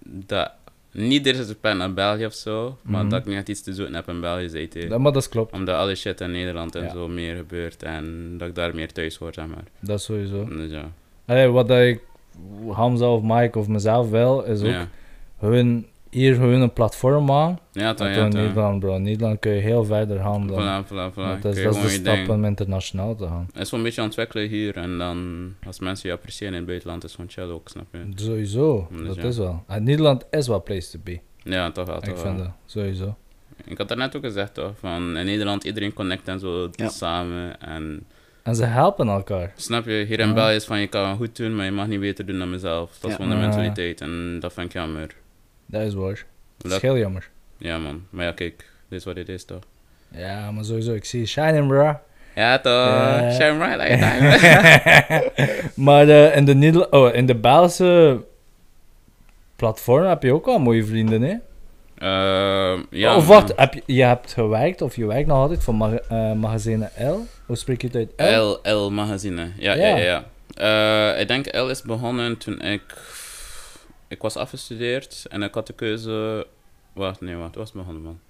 Dat... 0.04 0.50
Niet 0.92 1.26
er 1.26 1.34
is 1.34 1.54
pen 1.60 1.76
naar 1.76 1.92
België 1.94 2.24
of 2.26 2.32
zo, 2.34 2.78
maar 2.82 3.00
Mhm. 3.02 3.10
dat 3.10 3.20
ik 3.20 3.26
niet 3.26 3.36
echt 3.36 3.48
iets 3.48 3.62
te 3.62 3.72
zoeken 3.72 3.94
heb 3.94 4.08
in 4.08 4.20
België, 4.20 4.48
zei 4.48 4.68
hij. 4.72 4.98
Maar 4.98 5.12
dat 5.12 5.28
klopt. 5.28 5.52
Omdat 5.52 5.74
alle 5.76 5.94
shit 5.94 6.20
in 6.20 6.30
Nederland 6.30 6.74
en 6.74 6.82
Ja. 6.82 6.90
zo 6.90 7.08
meer 7.08 7.36
gebeurt 7.36 7.82
en 7.82 8.34
dat 8.38 8.48
ik 8.48 8.54
daar 8.54 8.74
meer 8.74 8.92
thuis 8.92 9.16
hoor, 9.16 9.32
zeg 9.34 9.46
maar. 9.46 9.64
Dat 9.80 9.98
is 9.98 10.04
sowieso. 10.04 10.44
Dus 10.48 10.70
ja. 10.70 10.90
Allee, 11.26 11.46
wat 11.48 11.70
ik, 11.70 12.00
Hamza 12.70 13.06
of 13.12 13.22
Mike 13.22 13.58
of 13.58 13.68
mezelf 13.68 14.10
wel, 14.10 14.44
is 14.44 14.60
ook 14.60 14.66
Ja, 14.66 14.88
hun, 15.38 15.86
hier 16.10 16.38
hun 16.38 16.60
een 16.60 16.72
platform 16.72 17.24
maken. 17.24 17.58
ja 17.72 17.94
toch, 17.94 18.08
ja. 18.08 18.28
Nederland, 18.28 18.80
bro. 18.80 18.94
In 18.94 19.02
Nederland 19.02 19.38
kun 19.38 19.52
je 19.52 19.60
heel 19.60 19.84
verder 19.84 20.18
gaan 20.20 20.46
dan. 20.46 20.84
Voilà, 20.84 20.86
voilà, 20.86 21.12
voilà. 21.14 21.14
dat 21.14 21.34
is, 21.36 21.42
dat 21.42 21.54
is 21.56 21.60
gewoon 21.62 21.72
de 21.72 21.80
je 21.82 21.88
stap 21.88 22.14
ding- 22.14 22.28
om 22.28 22.44
internationaal 22.44 23.14
te 23.14 23.26
gaan. 23.26 23.48
Het 23.52 23.62
is 23.62 23.70
wel 23.70 23.80
een 23.80 23.86
beetje 23.86 24.02
ontwikkelen 24.02 24.48
hier 24.48 24.76
en 24.76 24.98
dan 24.98 25.48
als 25.66 25.80
mensen 25.80 26.08
je 26.08 26.14
appreciëren 26.14 26.52
in 26.52 26.58
het 26.58 26.68
buitenland 26.68 27.04
is 27.04 27.12
het 27.12 27.20
gewoon 27.20 27.30
chill 27.48 27.54
ook, 27.56 27.68
snap 27.68 27.86
je? 27.92 28.22
Sowieso, 28.24 28.88
Dus 28.90 29.06
dat 29.06 29.16
ja. 29.16 29.22
is 29.22 29.36
wel. 29.38 29.64
En 29.66 29.82
Nederland 29.82 30.24
is 30.30 30.48
wel 30.48 30.62
place 30.62 30.90
to 30.90 30.98
be. 31.04 31.18
Ja, 31.42 31.70
toch 31.70 31.86
wel, 31.86 31.96
ik 31.96 32.04
vind 32.04 32.22
wel. 32.22 32.36
dat, 32.36 32.50
sowieso. 32.66 33.16
Ik 33.64 33.78
had 33.78 33.88
daarnet 33.88 34.16
ook 34.16 34.24
gezegd 34.24 34.54
toch, 34.54 34.72
van 34.78 35.16
in 35.16 35.26
Nederland 35.26 35.64
iedereen 35.64 35.92
connect 35.92 36.28
en 36.28 36.38
zo 36.38 36.68
Ja. 36.72 36.88
samen 36.88 37.60
en 37.60 38.06
En 38.42 38.54
ze 38.56 38.64
helpen 38.64 39.08
elkaar. 39.08 39.52
snap 39.56 39.84
je, 39.84 40.04
hier 40.08 40.20
in 40.20 40.28
Ja. 40.28 40.34
België 40.34 40.54
is 40.54 40.64
van 40.64 40.80
je 40.80 40.86
kan 40.86 41.16
goed 41.16 41.36
doen, 41.36 41.56
maar 41.56 41.64
je 41.64 41.70
mag 41.70 41.86
niet 41.86 42.00
beter 42.00 42.26
doen 42.26 42.38
dan 42.38 42.50
mezelf. 42.50 42.98
Dat 43.00 43.10
is 43.10 43.16
gewoon 43.16 43.30
de 43.30 43.36
mentaliteit 43.36 44.00
en 44.00 44.36
dat 44.40 44.52
vind 44.52 44.66
ik 44.66 44.72
jammer. 44.72 45.14
Dat 45.70 45.82
is 45.82 45.94
waar. 45.94 46.24
Dat 46.56 46.72
is 46.72 46.80
heel 46.80 46.98
jammer. 46.98 47.28
Ja 47.58 47.78
man, 47.78 48.06
maar 48.10 48.24
ja 48.24 48.32
kijk, 48.32 48.70
dit 48.88 48.98
is 48.98 49.04
wat 49.04 49.16
het 49.16 49.28
is 49.28 49.44
toch. 49.44 49.62
Ja, 50.10 50.50
maar 50.50 50.64
sowieso, 50.64 50.92
ik 50.92 51.04
zie 51.04 51.26
shining, 51.26 51.68
bro. 51.68 51.98
Ja 52.34 52.58
toch, 52.58 52.72
Ja. 52.72 53.32
shine 53.32 53.56
bright 53.56 53.76
like 53.78 53.96
diamond. 54.04 55.76
maar 55.86 56.08
eh, 56.08 56.36
in, 56.36 56.44
de 56.44 56.54
Neder 56.54 56.92
oh, 56.92 57.14
in 57.14 57.26
de 57.26 57.34
Belgische 57.34 58.24
platform 59.56 60.04
heb 60.06 60.22
je 60.22 60.32
ook 60.34 60.44
wel 60.44 60.58
mooie 60.58 60.84
vrienden, 60.84 61.22
hè? 61.22 61.34
Ehm, 61.98 62.82
ja, 62.90 63.16
of 63.16 63.26
man. 63.28 63.40
wat, 63.40 63.52
heb 63.56 63.74
je, 63.74 63.82
je 63.86 64.02
hebt 64.04 64.32
gewerkt, 64.32 64.82
of 64.82 64.96
je 64.96 65.06
werkt 65.06 65.26
nog 65.28 65.36
altijd 65.36 65.62
voor 65.64 65.74
mag 65.74 65.92
eh, 65.94 66.32
magazine 66.32 66.90
L? 66.98 67.26
Hoe 67.46 67.56
spreek 67.56 67.82
je 67.82 67.88
het 67.92 68.10
uit? 68.16 68.36
L? 68.36 68.58
L, 68.70 68.86
L 68.86 68.90
magazine. 68.90 69.50
Ja, 69.56 69.72
Ja. 69.74 69.86
ja, 69.86 69.96
ja. 69.96 70.24
ja. 70.56 71.14
Eh, 71.14 71.20
ik 71.20 71.28
denk 71.28 71.54
L 71.56 71.68
is 71.68 71.82
begonnen 71.82 72.36
toen 72.38 72.60
ik... 72.60 72.82
Ik 74.08 74.22
was 74.22 74.36
afgestudeerd 74.36 75.26
en 75.28 75.42
ik 75.42 75.54
had 75.54 75.66
de 75.66 75.72
keuze... 75.72 76.46
Wacht, 76.92 77.20
nee, 77.20 77.36
wacht. 77.36 77.54
was 77.54 77.68
het 77.68 77.76
begonnen, 77.76 78.02
man? 78.02 78.20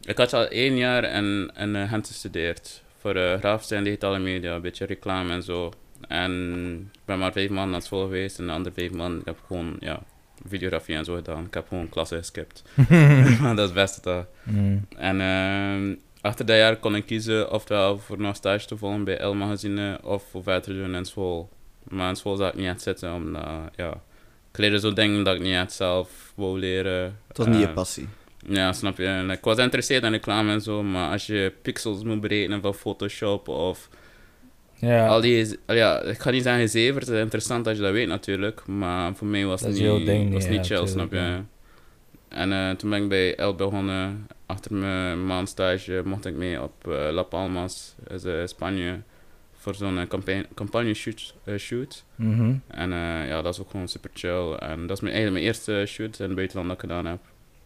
Ik 0.00 0.16
had 0.16 0.32
al 0.32 0.46
één 0.46 0.76
jaar 0.76 1.04
in, 1.04 1.50
in 1.56 1.76
eh, 1.76 1.88
Gent 1.88 2.06
gestudeerd. 2.06 2.82
Voor 2.98 3.16
uh, 3.16 3.34
grafische 3.34 3.74
en 3.74 3.84
digitale 3.84 4.18
media, 4.18 4.54
een 4.54 4.60
beetje 4.60 4.84
reclame 4.84 5.32
en 5.32 5.42
zo. 5.42 5.72
En 6.08 6.90
ik 6.92 7.00
ben 7.04 7.18
maar 7.18 7.32
vijf 7.32 7.50
maanden 7.50 7.70
naar 7.70 7.82
school 7.82 8.02
geweest 8.02 8.38
en 8.38 8.46
de 8.46 8.52
andere 8.52 8.74
vijf 8.74 8.92
maanden 8.92 9.20
ik 9.20 9.26
heb 9.26 9.38
gewoon, 9.46 9.76
ja, 9.80 10.02
videografie 10.46 10.96
en 10.96 11.04
zo 11.04 11.14
gedaan. 11.14 11.44
Ik 11.44 11.54
heb 11.54 11.68
gewoon 11.68 11.88
klasse 11.88 12.16
geskipt. 12.16 12.62
maar 13.40 13.56
dat 13.56 13.58
is 13.58 13.64
het 13.64 13.74
beste 13.74 14.00
toch. 14.00 14.26
Mm. 14.42 14.86
En 14.96 15.20
ehm, 15.20 15.94
achter 16.20 16.46
dat 16.46 16.56
jaar 16.56 16.76
kon 16.76 16.94
ik 16.94 17.06
kiezen 17.06 17.52
ofwel 17.52 17.98
voor 17.98 18.20
nog 18.20 18.36
stage 18.36 18.66
te 18.66 18.76
volgen 18.76 19.04
bij 19.04 19.24
L 19.24 19.34
Magazine 19.34 19.98
of 20.02 20.24
voor 20.30 20.42
verder 20.42 20.62
te 20.62 20.74
doen 20.74 20.94
in 20.94 21.04
school. 21.04 21.48
Maar 21.88 22.08
in 22.08 22.16
school 22.16 22.36
zag 22.36 22.48
ik 22.48 22.54
niet 22.54 22.66
echt 22.66 22.82
zitten, 22.82 23.14
omdat 23.14 23.44
ja, 23.76 24.00
ik 24.58 24.64
leerde 24.64 24.80
zo 24.80 24.92
dingen 24.92 25.24
dat 25.24 25.34
ik 25.34 25.40
niet 25.40 25.54
echt 25.54 25.72
zelf 25.72 26.32
wou 26.34 26.58
leren. 26.58 27.18
Het 27.28 27.36
was 27.36 27.46
niet 27.46 27.58
je 27.58 27.66
Eh, 27.66 27.74
passie. 27.74 28.08
Ja, 28.46 28.72
snap 28.72 28.96
je. 28.96 29.06
En 29.06 29.30
ik 29.30 29.38
was 29.42 29.56
geïnteresseerd 29.56 30.04
in 30.04 30.10
reclame 30.10 30.52
en 30.52 30.60
zo, 30.60 30.82
maar 30.82 31.10
als 31.10 31.26
je 31.26 31.52
pixels 31.62 32.02
moet 32.02 32.20
berekenen 32.20 32.60
van 32.60 32.74
Photoshop 32.74 33.48
of 33.48 33.88
Ja, 34.74 35.06
al 35.06 35.20
die... 35.20 35.58
al 35.66 35.74
Ja, 35.74 36.02
ik 36.02 36.18
ga 36.18 36.30
niet 36.30 36.42
zeggen 36.42 36.68
zever, 36.68 37.00
het 37.00 37.10
is 37.10 37.20
interessant 37.20 37.66
als 37.66 37.76
je 37.76 37.82
dat 37.82 37.92
weet 37.92 38.08
natuurlijk, 38.08 38.66
maar 38.66 39.14
voor 39.14 39.26
mij 39.26 39.44
was 39.44 39.60
Dat 39.60 39.70
het 39.70 39.80
niet, 39.80 40.32
was 40.32 40.48
niet, 40.48 40.66
ja, 40.66 40.76
chill, 40.76 40.86
snap 40.86 41.12
je. 41.12 41.40
En 42.28 42.52
eh, 42.52 42.70
toen 42.70 42.90
ben 42.90 43.02
ik 43.02 43.08
bij 43.08 43.36
El 43.36 43.54
begonnen. 43.54 44.26
Achter 44.46 44.74
mijn 44.74 45.26
maandstage 45.26 46.02
mocht 46.04 46.26
ik 46.26 46.34
mee 46.34 46.62
op 46.62 46.88
eh, 46.88 47.08
La 47.10 47.22
Palmas, 47.22 47.94
dat 48.04 48.12
is, 48.12 48.24
eh, 48.24 48.46
Spanje, 48.46 49.00
voor 49.60 49.74
zo'n 49.74 49.98
eh, 49.98 50.06
campagne, 50.06 50.46
campagne 50.54 50.94
shoot. 50.94 51.34
eh, 51.44 51.56
shoot. 51.56 52.04
mhm. 52.14 52.54
En 52.66 52.92
eh, 52.92 53.28
ja, 53.28 53.42
dat 53.42 53.54
is 53.54 53.60
ook 53.60 53.70
gewoon 53.70 53.88
super 53.88 54.10
chill. 54.14 54.52
En 54.52 54.86
dat 54.86 54.96
is 54.96 55.00
mijn, 55.02 55.14
eigenlijk 55.14 55.32
mijn 55.32 55.44
eerste 55.44 55.84
shoot 55.86 56.18
in 56.18 56.26
het 56.26 56.34
buitenland 56.34 56.68
dat 56.68 56.76
ik 56.76 56.82
gedaan 56.88 57.06
heb. 57.06 57.18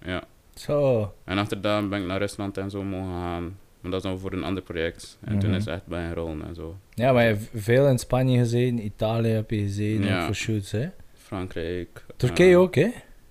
Ja. 0.05 0.22
Zo. 0.55 1.12
En 1.24 1.38
achter 1.38 1.61
dat 1.61 1.88
ben 1.88 2.00
ik 2.00 2.07
naar 2.07 2.18
Rusland 2.18 2.57
en 2.59 2.70
zo 2.70 2.83
mogen 2.83 3.12
gaan. 3.20 3.57
Maar 3.81 3.90
dat 3.90 4.05
is 4.05 4.11
dan 4.11 4.18
voor 4.18 4.33
een 4.33 4.44
ander 4.44 4.62
project. 4.62 5.18
En 5.24 5.38
toen 5.38 5.48
Mhm. 5.48 5.59
is 5.59 5.64
het 5.64 5.74
echt 5.74 5.87
bij 5.87 6.05
een 6.05 6.14
rollen 6.14 6.44
en 6.46 6.55
zo. 6.55 6.76
Ja, 6.94 7.12
maar 7.12 7.22
je 7.22 7.28
hebt 7.28 7.48
veel 7.55 7.88
in 7.88 7.98
Spanje 7.98 8.38
gezeten, 8.38 8.85
Italië 8.85 9.28
heb 9.28 9.50
je 9.50 9.59
gezeten, 9.59 10.05
Ja. 10.05 10.24
voor 10.26 10.35
shoots, 10.35 10.70
hè? 10.70 10.88
Frankrijk. 11.16 12.05
Turkije 12.16 12.57
ook, 12.57 12.74
hè? 12.74 12.88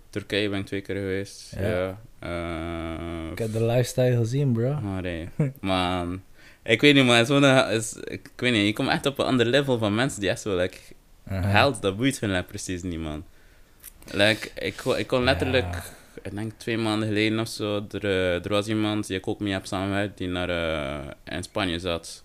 Turkije 0.09 0.49
ben 0.49 0.59
ik 0.59 0.65
twee 0.65 0.81
keer 0.81 0.95
geweest. 0.95 1.55
Ja. 1.59 1.99
Ja. 2.21 2.97
Ik 3.31 3.37
heb 3.37 3.51
de 3.53 3.63
lifestyle 3.65 4.17
gezien, 4.17 4.51
bro. 4.51 4.79
Maar 4.81 5.01
nee, 5.01 5.29
man. 5.59 6.21
Ik 6.63 6.81
weet 6.81 6.93
niet, 6.95 7.05
maar 7.05 7.25
zo'n... 7.25 7.43
Is, 7.69 7.93
ik 8.03 8.29
weet 8.35 8.51
niet, 8.53 8.65
je 8.65 8.73
komt 8.73 8.89
echt 8.89 9.05
op 9.05 9.19
een 9.19 9.25
ander 9.25 9.45
level 9.45 9.77
van 9.77 9.95
mensen 9.95 10.19
die 10.21 10.29
echt 10.29 10.41
zo, 10.41 10.55
like, 10.57 10.77
Aha. 11.27 11.51
geld, 11.51 11.81
dat 11.81 11.97
boeit 11.97 12.19
hun 12.19 12.31
like, 12.31 12.43
precies 12.43 12.81
niet, 12.83 12.99
man. 12.99 13.23
Like, 14.11 14.49
ik, 14.55 14.75
kon- 14.83 14.97
ik 14.97 15.07
kon 15.07 15.23
letterlijk, 15.23 15.73
Ja. 15.73 15.83
ik 16.21 16.35
denk 16.35 16.51
twee 16.57 16.77
maanden 16.77 17.07
geleden 17.07 17.39
of 17.39 17.47
zo, 17.47 17.85
er, 17.91 18.03
eh, 18.03 18.43
er 18.43 18.49
was 18.49 18.67
iemand 18.67 19.07
die 19.07 19.17
ik 19.17 19.27
ook 19.27 19.39
mee 19.39 19.53
heb 19.53 19.65
samengewerkt, 19.65 20.17
die 20.17 20.27
naar, 20.27 20.49
eh, 20.49 21.35
in 21.35 21.43
Spanje 21.43 21.79
zat. 21.79 22.21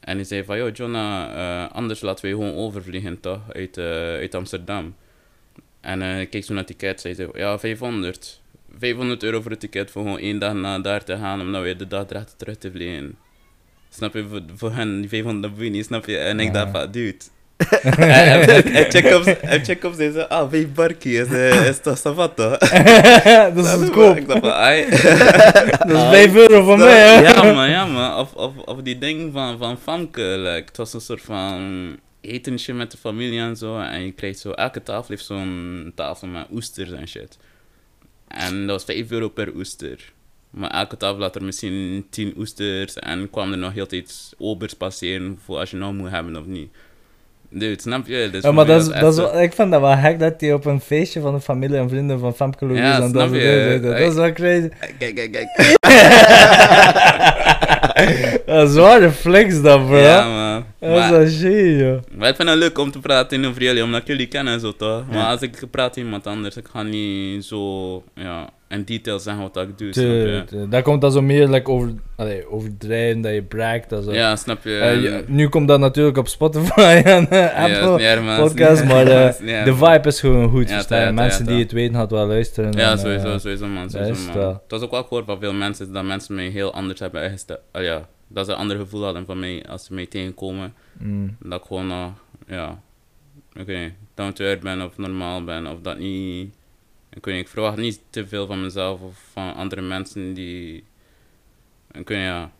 En 0.00 0.16
die 0.16 0.26
zei 0.26 0.44
van, 0.44 0.56
yo, 0.56 0.68
Jonah, 0.68 1.30
eh, 1.64 1.70
anders 1.72 2.00
laten 2.00 2.24
we 2.24 2.30
gewoon 2.30 2.54
overvliegen, 2.54 3.20
toch, 3.20 3.40
uit, 3.52 3.78
uit 3.78 4.34
Amsterdam. 4.34 4.94
En 5.80 6.02
eh, 6.02 6.20
ik 6.20 6.30
keek 6.30 6.44
zo 6.44 6.52
naar 6.54 6.64
het 6.64 6.78
ticket, 6.78 7.00
zei 7.00 7.14
ze, 7.14 7.28
ja, 7.34 7.58
500. 7.58 8.40
500 8.78 9.22
euro 9.22 9.40
voor 9.40 9.50
het 9.50 9.60
ticket 9.60 9.90
voor 9.90 10.02
gewoon 10.02 10.18
één 10.18 10.38
dag 10.38 10.52
naar 10.54 10.82
daar 10.82 11.04
te 11.04 11.16
gaan, 11.16 11.40
om 11.40 11.52
dan 11.52 11.62
weer 11.62 11.76
de 11.78 11.86
dag 11.86 12.10
erachter 12.10 12.36
terug 12.36 12.56
te 12.56 12.70
vliegen. 12.70 13.16
Snap 13.88 14.14
je, 14.14 14.26
voor, 14.28 14.42
voor 14.56 14.72
hen, 14.72 15.00
die 15.00 15.08
500 15.08 15.54
boeien 15.54 15.72
niet, 15.72 15.84
snap 15.84 16.06
je? 16.06 16.16
En 16.16 16.40
ik 16.40 16.52
dacht 16.52 16.70
van, 16.70 16.90
dude. 16.90 17.16
en 17.82 18.64
en 18.72 18.90
check 19.64 19.84
op, 19.84 19.90
op, 19.90 19.94
ze 19.94 20.10
zei, 20.12 20.26
ah, 20.28 20.50
vijf 20.50 20.72
barkie, 20.72 21.18
is, 21.18 21.26
eh, 21.26 21.66
is 21.68 21.80
toch 21.80 22.02
dat 22.02 22.40
is 23.54 23.70
goedkoop. 23.70 24.16
Ik 24.20 24.26
dacht 24.28 24.40
van, 24.40 24.52
ai. 24.52 24.90
Dat 25.86 25.90
is 25.90 26.08
5 26.08 26.34
euro 26.34 26.64
voor 26.64 26.78
mij, 26.78 26.98
hè? 26.98 27.20
ja, 27.20 27.52
maar 27.52 27.68
ja, 27.68 27.86
maar 27.86 28.18
of, 28.18 28.34
of, 28.34 28.56
of 28.56 28.82
die 28.82 28.98
ding 28.98 29.32
van, 29.32 29.58
van 29.58 29.78
Famke, 29.78 30.22
like, 30.22 30.66
het 30.66 30.76
was 30.76 30.92
een 30.92 31.00
soort 31.00 31.22
van 31.22 31.98
etentje 32.20 32.74
met 32.74 32.90
de 32.90 32.98
familie 32.98 33.40
en 33.40 33.56
zo. 33.56 33.78
En 33.78 34.04
je 34.04 34.12
krijgt 34.12 34.38
zo, 34.38 34.50
elke 34.50 34.82
tafel 34.82 35.06
heeft 35.08 35.24
zo'n 35.24 35.92
tafel 35.94 36.28
met 36.28 36.46
oesters 36.52 36.90
en 36.90 37.08
shit. 37.08 37.38
En 38.28 38.66
dat 38.66 38.84
was 38.84 38.84
5 38.84 39.10
euro 39.10 39.28
per 39.28 39.54
oester. 39.54 40.12
Maar 40.50 40.70
elke 40.70 40.96
tafel 40.96 41.20
had 41.22 41.34
er 41.34 41.44
misschien 41.44 42.06
tien 42.10 42.34
oesters 42.36 42.94
en 42.94 43.30
kwam 43.30 43.52
er 43.52 43.58
nog 43.58 43.72
heel 43.72 43.86
tijd 43.86 44.32
obers 44.38 44.74
passeren 44.74 45.38
voor 45.44 45.58
als 45.58 45.70
je 45.70 45.76
nou 45.76 45.94
moet 45.94 46.10
hebben 46.10 46.36
of 46.36 46.46
niet. 46.46 46.70
Dude, 47.50 47.80
snap 47.80 48.06
je? 48.06 48.28
Dus 48.32 48.42
Ja, 48.42 48.52
maar 48.52 48.66
dat 48.66 48.80
is, 48.82 48.88
dat 49.00 49.12
is, 49.12 49.18
wel- 49.18 49.40
ik 49.42 49.52
vind 49.52 49.70
dat 49.70 49.80
wel 49.80 49.96
gek 49.96 50.18
dat 50.18 50.34
hij 50.40 50.52
op 50.52 50.64
een 50.64 50.80
feestje 50.80 51.20
van 51.20 51.34
de 51.34 51.40
familie 51.40 51.76
en 51.76 51.88
vrienden 51.88 52.18
van 52.18 52.34
Famke 52.34 52.64
Louise 52.66 52.84
Ja, 52.84 53.00
en 53.00 53.12
dat 53.12 53.30
je? 53.30 53.66
zitten. 53.70 53.90
Dat 53.90 54.00
is 54.00 54.14
wel 54.14 54.32
crazy. 54.32 54.68
Kijk, 54.98 55.14
kijk, 55.14 55.32
kijk. 55.32 55.76
Dat 58.46 58.68
is 58.68 58.74
zware 58.74 59.10
flex 59.10 59.62
dan, 59.62 59.86
bro. 59.86 59.96
Ja, 59.98 60.28
man. 60.28 60.64
Dat 60.80 61.20
is 61.20 61.40
joh. 61.40 61.98
maar 62.16 62.28
ik 62.28 62.36
vind 62.36 62.48
het 62.48 62.58
leuk 62.58 62.78
om 62.78 62.90
te 62.90 62.98
praten 62.98 63.44
over 63.44 63.62
jullie, 63.62 63.82
omdat 63.82 64.06
jullie 64.06 64.26
kennen 64.26 64.52
en 64.52 64.60
zo 64.60 64.72
toch. 64.76 65.02
Maar 65.12 65.26
als 65.26 65.40
ik 65.40 65.62
praat 65.70 65.96
met 65.96 66.04
iemand 66.04 66.26
anders, 66.26 66.56
ik 66.56 66.66
ga 66.72 66.82
niet 66.82 67.44
zo 67.44 68.02
ja, 68.14 68.50
in 68.68 68.84
detail 68.84 69.18
zeggen 69.18 69.42
wat 69.42 69.56
ik 69.56 69.78
doe. 69.78 69.90
Te, 69.90 70.42
te- 70.46 70.68
dat 70.68 70.82
komt 70.82 71.00
dan 71.00 71.12
zo 71.12 71.22
meer 71.22 71.48
like, 71.48 71.70
over, 71.70 71.92
allee, 72.16 72.50
overdrijven, 72.50 73.20
dat 73.20 73.32
je 73.32 73.42
braakt. 73.42 73.94
Ja, 74.10 74.36
snap 74.36 74.64
je? 74.64 74.78
Eh, 74.78 75.02
je- 75.02 75.24
nu 75.26 75.48
komt 75.48 75.68
dat 75.68 75.80
natuurlijk 75.80 76.16
op 76.16 76.28
Spotify 76.28 76.80
en 77.04 77.30
eh, 77.30 77.62
Apple 77.62 78.00
ja, 78.02 78.20
maar- 78.20 78.40
podcast, 78.40 78.84
maar 78.84 79.06
eh, 79.06 79.64
de 79.64 79.74
vibe 79.74 80.08
is 80.08 80.20
gewoon 80.20 80.50
goed. 80.50 80.70
Verstaan 80.70 81.14
Mensen 81.14 81.46
die 81.46 81.58
het 81.62 81.72
weten, 81.72 81.94
hadden 81.94 82.18
wel 82.18 82.26
luisteren. 82.26 82.72
Ja, 82.72 82.90
en, 82.90 82.98
sowieso, 82.98 83.38
sowieso 83.38 83.66
man. 83.66 83.90
Sowieso, 83.90 84.12
is 84.12 84.26
man. 84.34 84.46
Het 84.46 84.60
was 84.68 84.80
ook 84.82 84.90
wel 84.90 85.02
gehoord 85.02 85.24
van 85.24 85.38
veel 85.40 85.52
mensen 85.52 85.92
dat 85.92 86.04
mensen 86.04 86.34
mij 86.34 86.48
heel 86.48 86.72
anders 86.74 87.00
hebben 87.00 87.22
ingesteld. 87.24 87.60
Ah, 87.72 87.82
ja, 87.82 88.08
dat 88.28 88.46
ze 88.46 88.52
een 88.52 88.58
ander 88.58 88.76
gevoel 88.76 89.04
hadden 89.04 89.26
van 89.26 89.38
mij 89.38 89.66
als 89.68 89.84
ze 89.84 89.94
mij 89.94 90.06
tegenkomen. 90.06 90.74
mm. 90.98 91.36
Dat 91.40 91.60
ik 91.60 91.66
gewoon 91.66 91.86
nog, 91.86 92.12
ja, 92.46 92.80
ik 93.52 93.66
weet 93.66 93.82
niet, 93.82 93.94
down 94.14 94.32
to 94.32 94.44
earth 94.44 94.60
ben 94.60 94.82
of 94.82 94.96
normaal 94.96 95.44
ben. 95.44 95.66
Of 95.66 95.80
dat 95.80 95.98
niet, 95.98 96.54
ik 97.10 97.24
weet 97.24 97.34
niet, 97.34 97.44
ik 97.44 97.50
verwacht 97.50 97.76
niet 97.76 98.00
te 98.10 98.26
veel 98.26 98.46
van 98.46 98.62
mezelf 98.62 99.00
of 99.00 99.28
van 99.32 99.54
andere 99.54 99.82
mensen 99.82 100.34
die, 100.34 100.76
ik 101.92 102.08
weet 102.08 102.18
niet, 102.18 102.26
ja. 102.26 102.50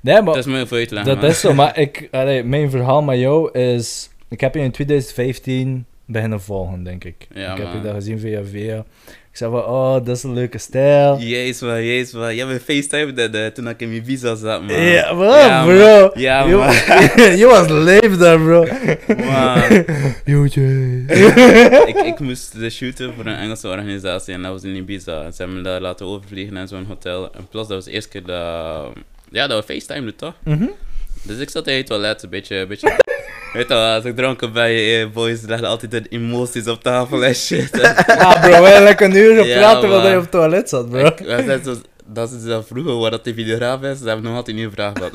Nee, 0.00 0.22
maar 0.22 0.34
Het 0.34 0.36
is 0.36 0.46
moeilijk 0.46 0.68
voor 0.90 1.04
dat 1.04 1.22
is 1.22 1.40
zo. 1.40 1.54
Maar 1.54 1.78
ik, 1.78 2.08
allee, 2.10 2.44
mijn 2.44 2.70
verhaal 2.70 3.02
met 3.02 3.18
jou 3.18 3.58
is... 3.58 4.10
Ik 4.28 4.40
heb 4.40 4.54
je 4.54 4.60
in 4.60 4.70
2015 4.70 5.86
beginnen 6.04 6.40
volgen, 6.40 6.82
denk 6.82 7.04
ik. 7.04 7.26
Ja, 7.34 7.52
ik 7.52 7.58
heb 7.58 7.72
je 7.72 7.80
dat 7.80 7.94
gezien 7.94 8.18
via 8.18 8.44
via. 8.44 8.84
Ik 9.32 9.38
zei 9.38 9.50
van, 9.50 9.64
oh, 9.64 9.92
dat 9.94 10.16
is 10.16 10.22
een 10.22 10.32
leuke 10.32 10.58
stijl. 10.58 11.18
Jezus, 11.18 11.60
man, 11.60 11.84
jezus, 11.84 12.12
man. 12.12 12.34
Jij 12.34 12.46
bent 12.46 12.62
FaceTime 12.62 13.52
toen 13.52 13.68
ik 13.68 13.80
in 13.80 13.88
mijn 13.90 14.04
visa 14.04 14.34
zat, 14.34 14.62
man. 14.62 14.80
Ja, 14.82 15.14
wat, 15.14 15.34
Ja, 15.34 15.64
bro? 15.64 16.00
man. 16.00 16.10
Ja, 16.14 16.44
man. 16.46 16.72
je 17.40 17.46
was 17.50 17.68
leef 17.68 18.16
daar, 18.16 18.38
bro. 18.38 18.66
man. 19.16 19.84
Joetje. 20.24 21.04
ik, 21.86 21.96
ik 21.96 22.18
moest 22.20 22.58
de 22.58 22.70
shooten 22.70 23.14
voor 23.14 23.26
een 23.26 23.36
Engelse 23.36 23.68
organisatie 23.68 24.34
en 24.34 24.42
dat 24.42 24.52
was 24.52 24.62
in 24.62 24.74
Ibiza. 24.76 25.30
Ze 25.30 25.36
hebben 25.42 25.56
me 25.56 25.62
daar 25.62 25.80
laten 25.80 26.06
overvliegen 26.06 26.56
in 26.56 26.68
zo'n 26.68 26.84
hotel. 26.88 27.24
En 27.34 27.46
plus, 27.50 27.66
dat 27.66 27.76
was 27.76 27.84
de 27.84 27.90
eerste 27.90 28.08
keer 28.08 28.24
dat... 28.24 28.92
Ja, 29.30 29.46
dat 29.46 29.66
we 29.66 29.74
FaceTime 29.74 30.14
toch? 30.14 30.34
Mhm. 30.44 30.66
Dus 31.22 31.38
ik 31.38 31.50
zat 31.50 31.66
in 31.66 31.76
het 31.76 31.86
toilet, 31.86 32.22
een 32.22 32.30
beetje... 32.30 32.56
Een 32.56 32.68
beetje 32.68 32.96
Weet 33.52 33.68
je 33.68 33.74
wel, 33.74 33.94
als 33.94 34.04
ik 34.04 34.16
dronken 34.16 34.52
ben, 34.52 34.70
je 34.70 35.08
boys 35.08 35.40
leggen 35.40 35.68
altijd 35.68 35.90
de 35.90 36.02
emoties 36.08 36.66
op 36.66 36.82
tafel 36.82 37.24
en 37.24 37.34
shit. 37.34 37.80
Ah, 38.06 38.40
bro, 38.42 38.62
wij 38.62 38.82
lekker 38.82 39.06
een 39.06 39.16
uur 39.16 39.46
Ja, 39.46 39.78
terwijl 39.80 40.00
man. 40.02 40.10
je 40.10 40.16
op 40.16 40.22
het 40.22 40.30
toilet 40.30 40.68
zat, 40.68 40.90
bro. 40.90 41.06
Ik- 41.06 41.18
we 41.18 41.80
dat 42.06 42.32
is 42.32 42.44
dat 42.44 42.66
vroeger, 42.66 42.96
waar 42.98 43.10
dat 43.10 43.24
de 43.24 43.34
videograaf 43.34 43.82
is, 43.82 43.98
ze 43.98 44.04
hebben 44.06 44.24
nog 44.24 44.34
altijd 44.36 44.56
niet 44.56 44.64
gevraagd 44.66 44.98
dat. 45.00 45.10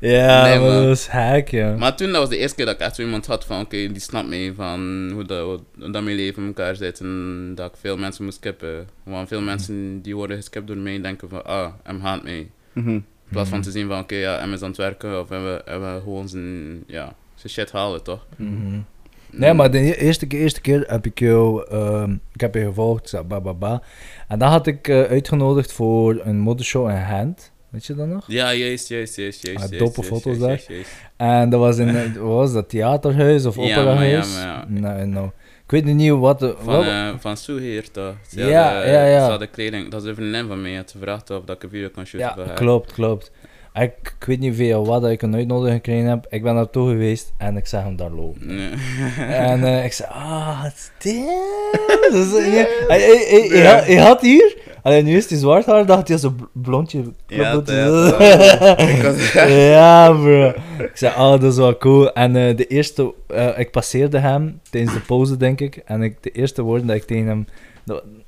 ja, 0.00 0.42
Nee, 0.44 0.58
maar 0.58 0.82
dat 0.82 0.96
is 0.96 1.06
hack, 1.06 1.48
ja. 1.48 1.74
Maar 1.76 1.96
toen, 1.96 2.10
dat 2.12 2.20
was 2.20 2.28
de 2.28 2.36
eerste 2.36 2.56
keer 2.56 2.64
dat 2.66 2.74
ik 2.74 2.80
echt 2.80 2.94
zo 2.94 3.02
iemand 3.02 3.26
had 3.26 3.44
van, 3.44 3.60
oké, 3.60 3.76
die 3.76 4.00
snapt 4.00 4.28
me 4.28 4.52
van 4.56 5.10
hoe 5.12 5.24
dat, 5.24 5.42
hoe 5.44 5.90
dat 5.90 6.02
mijn 6.02 6.16
leven 6.16 6.42
in 6.42 6.48
elkaar 6.48 6.76
zit 6.76 7.00
en 7.00 7.52
dat 7.54 7.66
ik 7.66 7.76
veel 7.80 7.96
mensen 7.96 8.24
moest 8.24 8.36
skippen. 8.36 8.88
Want 9.04 9.28
veel 9.28 9.40
mensen 9.40 10.02
die 10.02 10.16
worden 10.16 10.36
geskipt 10.36 10.66
door 10.66 10.76
mij 10.76 11.00
denken 11.00 11.28
van, 11.28 11.44
ah, 11.44 11.66
hem 11.82 12.00
haat 12.00 12.22
mij. 12.22 12.50
Mhm. 12.72 12.88
In 12.88 13.04
plaats 13.34 13.48
van 13.50 13.60
te 13.60 13.70
zien 13.70 13.88
van, 13.88 13.98
oké, 13.98 14.14
ja, 14.14 14.38
hem 14.38 14.52
is 14.52 14.62
aan 14.62 14.68
het 14.68 14.76
werken 14.76 15.20
of 15.20 15.28
hebben 15.28 15.64
we, 15.64 16.00
gewoon 16.02 16.28
zijn, 16.28 16.84
ja, 16.86 17.14
zijn 17.34 17.52
shit 17.52 17.72
halen, 17.72 18.02
toch? 18.02 18.26
Mhm. 18.36 18.78
Nee, 19.30 19.52
maar 19.54 19.70
de 19.70 19.78
e- 19.78 19.90
eerste 19.92 20.26
keer, 20.26 20.40
eerste 20.40 20.60
keer 20.60 20.84
heb 20.86 21.06
ik 21.06 21.18
jou, 21.18 21.66
ehm, 21.70 22.12
ik 22.32 22.40
heb 22.40 22.54
je 22.54 22.64
gevolgd, 22.64 23.14
ba, 23.28 23.40
ba, 23.40 23.54
ba. 23.54 23.82
En 24.28 24.38
dan 24.38 24.50
had 24.50 24.66
ik 24.66 24.88
eh, 24.88 25.02
uitgenodigd 25.02 25.72
voor 25.72 26.20
een 26.24 26.38
modeshow 26.38 26.88
in 26.90 26.96
Hand. 26.96 27.52
Weet 27.68 27.86
je 27.86 27.94
dat 27.94 28.06
nog? 28.06 28.24
Ja, 28.26 28.54
juist, 28.54 28.88
juist, 28.88 29.16
juist, 29.16 29.46
juist. 29.46 29.72
Ah, 29.72 29.78
dope 29.78 30.02
foto's 30.02 30.38
daar. 30.38 30.62
En 31.16 31.50
dat 31.50 31.60
was 31.60 31.78
in, 31.78 31.88
eh, 31.96 32.12
was 32.16 32.52
dat, 32.52 32.68
theaterhuis 32.68 33.46
of 33.46 33.56
Ja, 33.56 33.60
maar 33.62 33.68
ja, 33.70 33.80
operahuis? 33.80 34.34
maar 34.34 34.42
ja. 34.44 34.64
Nee, 34.68 35.06
nou. 35.06 35.30
Ik 35.74 35.84
weet 35.84 35.94
niet 35.94 36.10
wat 36.10 36.38
de... 36.38 36.54
Van, 36.58 36.84
eh 36.84 37.08
van 37.18 37.36
toch? 37.92 38.14
Ze 38.28 38.44
Ja, 38.46 38.72
hadden, 38.72 38.92
ja, 38.92 39.06
ja. 39.06 39.24
Ze 39.24 39.30
hadden 39.30 39.50
kleding, 39.50 39.90
dat 39.90 40.02
is 40.02 40.08
een 40.08 40.14
vriendin 40.14 40.46
van 40.46 40.62
mij, 40.62 40.74
had 40.74 40.90
gevraagd 40.90 41.30
of 41.30 41.44
dat 41.44 41.56
ik 41.56 41.62
een 41.62 41.68
video 41.68 41.88
kan 41.88 42.06
shooten 42.06 42.28
ja, 42.36 42.46
haar. 42.46 42.54
klopt, 42.54 42.92
klopt. 42.92 43.30
Ik, 43.74 43.92
ik 44.20 44.24
weet 44.26 44.40
niet 44.40 44.54
via 44.56 44.80
wat 44.80 45.02
dat 45.02 45.10
ik 45.10 45.22
een 45.22 45.34
uitnodiging 45.34 45.74
gekregen 45.76 46.08
heb. 46.08 46.26
Ik 46.28 46.42
ben 46.42 46.54
naartoe 46.54 46.88
geweest 46.88 47.32
en 47.38 47.56
ik 47.56 47.66
zag 47.66 47.82
hem 47.82 47.96
daar 47.96 48.10
lopen. 48.10 48.46
Nee. 48.46 48.70
En 49.28 49.64
eh, 49.64 49.84
ik 49.84 49.92
zei, 49.92 50.08
ah, 50.12 50.64
damn. 50.98 51.26
Dus, 52.10 52.34
eh, 52.34 52.54
ja, 52.54 52.66
hij, 52.88 53.00
hij, 53.00 53.26
hij, 53.28 53.48
hij 53.60 53.66
had- 53.74 53.84
hij 53.86 53.96
had 53.96 54.20
hier, 54.20 54.56
alleen 54.82 55.04
nu 55.04 55.16
is 55.16 55.28
hij 55.30 55.38
zwart 55.38 55.66
haar, 55.66 55.86
dacht 55.86 56.08
hij 56.08 56.18
zo'n 56.18 56.34
bl- 56.36 56.44
blondje. 56.70 57.02
Ja, 57.26 57.52
dat- 57.52 57.68
ja, 57.70 59.46
ja, 59.72 60.12
bro. 60.12 60.48
Ik 60.78 60.90
zei, 60.94 61.12
oh, 61.14 61.30
dat 61.30 61.42
is 61.42 61.56
wel 61.56 61.76
cool. 61.76 62.12
En 62.12 62.36
eh, 62.36 62.56
de 62.56 62.66
eerste, 62.66 63.14
eh, 63.28 63.58
ik 63.58 63.70
passeerde 63.70 64.18
hem 64.18 64.60
tijdens 64.70 64.92
de 64.94 65.00
pauze, 65.00 65.36
denk 65.36 65.60
ik. 65.60 65.76
En 65.84 66.02
ik, 66.02 66.16
de 66.22 66.30
eerste 66.30 66.62
woorden 66.62 66.86
dat 66.86 66.96
ik 66.96 67.04
tegen 67.04 67.26
hem, 67.26 67.46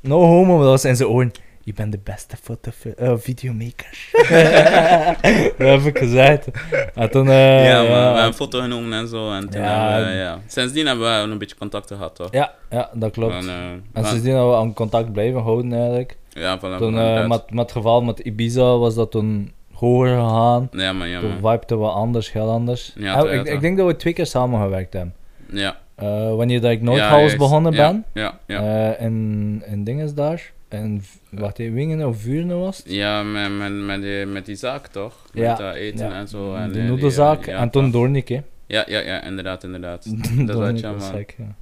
no, 0.00 0.20
homo, 0.20 0.58
dat 0.58 0.68
was 0.68 0.84
in 0.84 0.96
zijn 0.96 1.08
oren. 1.08 1.32
Je 1.66 1.72
bent 1.72 1.92
de 1.92 1.98
beste 2.04 2.36
foto, 2.42 2.70
eh, 2.96 3.12
videomaker. 3.16 4.08
dat 5.58 5.68
heb 5.68 5.80
ik 5.80 5.98
gezegd. 5.98 6.48
En 6.94 7.10
toen, 7.10 7.28
eh, 7.28 7.64
ja, 7.64 7.82
maar 7.82 7.88
we 7.90 7.94
hebben 8.04 8.24
een 8.24 8.32
foto 8.34 8.60
genomen 8.60 8.98
en 8.98 9.08
zo. 9.08 9.32
En 9.32 9.48
toen 9.50 9.60
Ja. 9.62 9.90
hebben 9.92 10.12
we, 10.12 10.18
ja. 10.18 10.38
Sindsdien 10.46 10.86
hebben 10.86 11.06
we 11.26 11.30
een 11.32 11.38
beetje 11.38 11.56
contacten 11.56 11.96
gehad, 11.96 12.14
toch? 12.14 12.28
ja, 12.30 12.52
ja, 12.70 12.90
dat 12.94 13.10
klopt. 13.12 13.34
En, 13.34 13.48
eh, 13.48 13.54
En 13.92 14.04
sindsdien 14.04 14.32
hebben 14.34 14.50
we 14.50 14.56
aan 14.56 14.74
contact 14.74 15.12
blijven 15.12 15.40
houden 15.42 15.72
eigenlijk. 15.72 16.16
ja, 16.28 16.58
voilà, 16.58 16.78
Toen, 16.78 16.94
met, 17.28 17.50
met 17.50 17.62
het 17.62 17.72
geval 17.72 18.02
met 18.02 18.18
Ibiza 18.18 18.76
was 18.76 18.94
dat 18.94 19.10
toen 19.10 19.52
hoger 19.72 20.08
gegaan. 20.08 20.68
Ja, 20.72 20.92
man, 20.92 21.08
ja, 21.08 21.20
toen 21.20 21.38
man. 21.40 21.50
vibete 21.52 21.76
wat 21.76 21.92
anders, 21.94 22.32
heel 22.32 22.50
anders. 22.50 22.92
Ja, 22.96 23.24
ik, 23.28 23.46
ik 23.48 23.60
denk 23.60 23.76
dat 23.76 23.86
we 23.86 23.96
twee 23.96 24.12
keer 24.12 24.26
samengewerkt 24.26 24.92
hebben. 24.92 25.14
Ja. 25.50 25.76
Wanneer 26.36 26.60
dat 26.60 26.70
ik 26.70 26.82
juist. 26.82 27.36
begonnen 27.36 27.72
Ja, 27.72 27.90
ben, 27.90 28.04
Ja, 28.14 28.38
ja. 28.46 28.96
in, 28.96 29.62
in 29.66 29.84
dinges 29.84 30.14
daar, 30.14 30.52
V- 31.02 31.16
wacht 31.30 31.58
even, 31.58 31.74
Wingen 31.74 32.06
of 32.08 32.20
Vuren 32.20 32.58
was 32.60 32.76
het? 32.76 32.92
Ja, 32.92 33.22
met, 33.22 33.56
met, 33.58 33.72
met, 33.72 34.02
die, 34.02 34.26
met 34.26 34.46
die 34.46 34.56
zaak, 34.56 34.86
toch? 34.86 35.22
Met 35.32 35.42
Ja, 35.42 35.54
dat 35.54 35.74
eten 35.74 36.06
ja. 36.08 36.12
en 36.18 36.28
zo. 36.28 36.54
En 36.54 36.72
de 36.72 36.80
noedelzaak, 36.82 37.42
die, 37.44 37.52
ja, 37.52 37.58
en 37.60 37.70
toen. 37.70 37.90
Doornik, 37.90 38.28
hè. 38.28 38.40
Ja, 38.66 38.84
ja, 38.86 38.98
ja, 38.98 39.22
inderdaad, 39.22 39.64
inderdaad. 39.64 40.04
dat 40.46 40.56
wat, 40.56 40.80
ja, 40.80 40.92
was 40.92 41.02
man. 41.10 41.16
sick, 41.18 41.34
ja. 41.38 41.54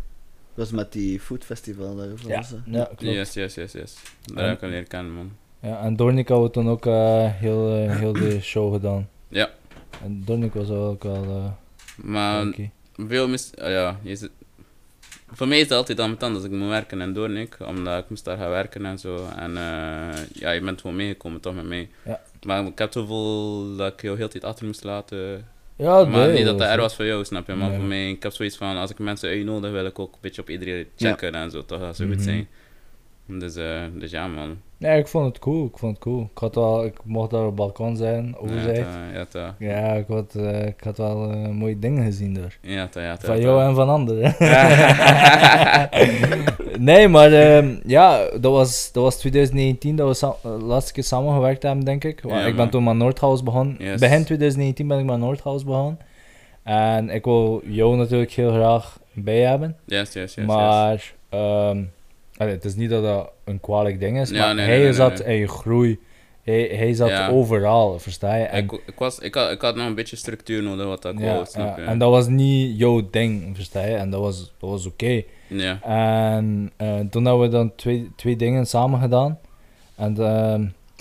Dat 0.54 0.66
is 0.66 0.72
met 0.72 0.92
die 0.92 1.20
foodfestival 1.20 1.96
daar. 1.96 2.06
Ja, 2.26 2.36
was, 2.36 2.52
eh. 2.52 2.58
ja, 2.64 2.84
klopt. 2.84 3.14
Yes, 3.14 3.34
yes, 3.34 3.54
yes, 3.54 3.72
yes. 3.72 3.96
Daar 4.22 4.42
En- 4.44 4.48
heb 4.48 4.56
ik 4.56 4.62
al 4.62 4.68
leren 4.68 4.86
kennen, 4.88 5.12
man. 5.12 5.30
Ja, 5.60 5.80
en 5.82 5.96
Doornik 5.96 6.28
hadden 6.28 6.46
we 6.46 6.52
toen 6.52 6.68
ook 6.68 6.86
eh, 6.86 7.24
heel, 7.32 7.76
eh, 7.76 7.96
heel 7.96 8.12
de 8.12 8.40
show 8.52 8.72
gedaan. 8.72 9.08
Ja. 9.28 9.50
En 10.02 10.22
Doornik 10.24 10.54
was 10.54 10.68
ook 10.70 11.02
wel 11.02 11.24
uh, 11.24 11.44
Maar 11.96 12.46
veel 12.96 13.28
mis... 13.28 13.56
ah, 13.56 13.70
ja, 13.70 13.98
je 14.02 14.16
zit- 14.16 14.30
Voor 15.34 15.48
mij 15.48 15.56
is 15.56 15.62
het 15.62 15.72
altijd 15.72 16.00
ambetant 16.00 16.34
als 16.36 16.44
ik 16.44 16.50
moet 16.50 16.68
werken 16.68 17.00
in 17.00 17.12
Doornik, 17.12 17.56
omdat 17.66 17.98
ik 18.02 18.08
moest 18.08 18.24
daar 18.24 18.36
gaan 18.36 18.50
werken 18.50 18.86
en 18.86 18.98
zo. 18.98 19.28
En 19.36 19.56
eh, 19.56 20.22
ja, 20.32 20.50
je 20.50 20.60
bent 20.60 20.80
gewoon 20.80 20.96
meegekomen 20.96 21.40
toch 21.40 21.54
met 21.54 21.64
mij. 21.64 21.88
Ja. 22.04 22.20
Maar 22.46 22.64
ik 22.66 22.78
heb 22.78 22.92
zoveel 22.92 23.76
dat 23.76 23.92
ik 23.92 24.02
jou 24.02 24.16
heel 24.16 24.26
de 24.26 24.32
tijd 24.32 24.44
achter 24.44 24.66
moest 24.66 24.84
laten. 24.84 25.46
Ja, 25.76 26.04
maar 26.04 26.26
nee, 26.26 26.36
niet 26.36 26.44
dat 26.44 26.58
dat 26.58 26.68
er 26.68 26.78
was 26.80 26.94
voor 26.94 27.04
jou, 27.04 27.24
snap 27.24 27.46
je? 27.46 27.54
Maar 27.54 27.68
Nee. 27.68 27.78
voor 27.78 27.86
mij, 27.86 28.10
ik 28.10 28.22
heb 28.22 28.32
zoiets 28.32 28.56
van, 28.56 28.76
als 28.76 28.90
ik 28.90 28.98
mensen 28.98 29.28
uitnodig, 29.28 29.70
wil 29.70 29.86
ik 29.86 29.98
ook 29.98 30.12
een 30.12 30.18
beetje 30.20 30.40
op 30.42 30.50
iedereen 30.50 30.86
checken 30.96 31.34
en 31.34 31.50
zo, 31.50 31.64
toch? 31.64 31.80
Dat 31.80 31.96
zou 31.96 32.08
goed 32.08 32.16
Mhm. 32.18 32.26
zijn. 32.28 32.48
Dus, 33.26 33.56
eh, 33.56 33.80
dus 33.94 34.10
ja, 34.10 34.26
man. 34.26 34.56
Nee, 34.78 34.98
ik 34.98 35.08
vond 35.08 35.26
het 35.26 35.38
cool, 35.38 35.66
ik 35.66 35.78
vond 35.78 35.92
het 35.94 36.02
cool. 36.02 36.20
Ik, 36.32 36.38
had 36.38 36.54
wel, 36.54 36.84
ik 36.84 36.94
mocht 37.04 37.30
daar 37.30 37.40
op 37.40 37.46
het 37.46 37.54
balkon 37.54 37.96
zijn, 37.96 38.36
overzijde. 38.38 38.80
Ja, 38.80 38.84
ta- 38.84 39.18
ja, 39.18 39.24
ta. 39.24 39.54
Ja, 39.58 39.92
ik 39.92 40.04
had, 40.08 40.34
eh, 40.34 40.66
ik 40.66 40.80
had 40.84 40.96
wel 40.96 41.30
eh, 41.30 41.48
mooie 41.48 41.78
dingen 41.78 42.04
gezien 42.04 42.34
daar. 42.34 42.58
Ja, 42.60 42.86
ta, 42.86 43.02
ja, 43.02 43.16
Van 43.20 43.40
jou 43.40 43.62
en 43.62 43.74
van 43.74 43.88
anderen. 43.88 44.34
nee, 46.78 47.08
maar 47.08 47.32
ehm, 47.32 47.74
ja, 47.86 48.28
dat 48.40 48.52
was, 48.52 48.90
dat 48.92 49.02
was 49.02 49.16
2019 49.16 49.96
dat 49.96 50.20
we 50.20 50.32
de 50.42 50.48
laatste 50.48 50.92
keer 50.92 51.04
samengewerkt 51.04 51.62
hebben, 51.62 51.84
denk 51.84 52.04
ik. 52.04 52.20
Want 52.22 52.40
Ja, 52.40 52.46
ik 52.46 52.56
ben 52.56 52.70
toen 52.70 52.84
met 52.84 52.94
Noordhouse 52.96 53.44
begonnen. 53.44 53.76
Yes. 53.78 54.00
Begin 54.00 54.24
2019 54.24 54.88
ben 54.88 54.98
ik 54.98 55.04
met 55.04 55.18
Noordhouse 55.18 55.64
begonnen. 55.64 55.98
En 56.62 57.10
ik 57.10 57.24
wil 57.24 57.62
jou 57.64 57.96
natuurlijk 57.96 58.32
heel 58.32 58.52
graag 58.52 58.98
bij 59.12 59.40
hebben. 59.40 59.76
Yes, 59.86 60.12
yes, 60.12 60.12
yes, 60.12 60.34
yes. 60.34 60.46
maar 60.46 61.12
ehm, 61.28 61.82
allee, 62.36 62.52
het 62.54 62.64
is 62.64 62.74
niet 62.74 62.90
dat 62.90 63.02
dat 63.02 63.30
een 63.44 63.60
kwalijk 63.60 64.00
ding 64.00 64.20
is, 64.20 64.30
Ja, 64.30 64.46
maar 64.46 64.54
nee, 64.54 64.66
hij 64.66 64.78
nee, 64.78 64.92
zat 64.92 65.18
nee. 65.18 65.34
in 65.34 65.40
je 65.40 65.48
groei. 65.48 65.98
Hij, 66.42 66.62
hij 66.72 66.94
zat 66.94 67.08
Ja. 67.08 67.28
overal, 67.28 67.98
versta 67.98 68.34
je? 68.34 68.44
En, 68.44 68.64
Ik, 68.64 68.72
ik, 68.72 68.98
was, 68.98 69.18
ik, 69.18 69.34
had, 69.34 69.50
ik 69.50 69.60
had 69.60 69.76
nog 69.76 69.86
een 69.86 69.94
beetje 69.94 70.16
structuur 70.16 70.62
nodig 70.62 70.86
wat 70.86 71.04
ik 71.04 71.18
ja, 71.18 71.44
snap 71.44 71.78
en 71.78 71.98
dat 71.98 72.10
was 72.10 72.26
niet 72.28 72.78
jouw 72.78 73.08
ding, 73.10 73.56
versta 73.56 73.84
je? 73.84 73.94
En 73.94 74.10
dat 74.10 74.20
was, 74.20 74.52
dat 74.58 74.70
was 74.70 74.86
oké. 74.86 75.22
Ja. 75.46 75.78
En 75.82 76.72
eh, 76.76 77.00
toen 77.10 77.24
hebben 77.24 77.42
we 77.42 77.48
dan 77.48 77.72
twee, 77.76 78.10
twee 78.16 78.36
dingen 78.36 78.66
samen 78.66 79.00
gedaan. 79.00 79.38
En, 79.96 80.16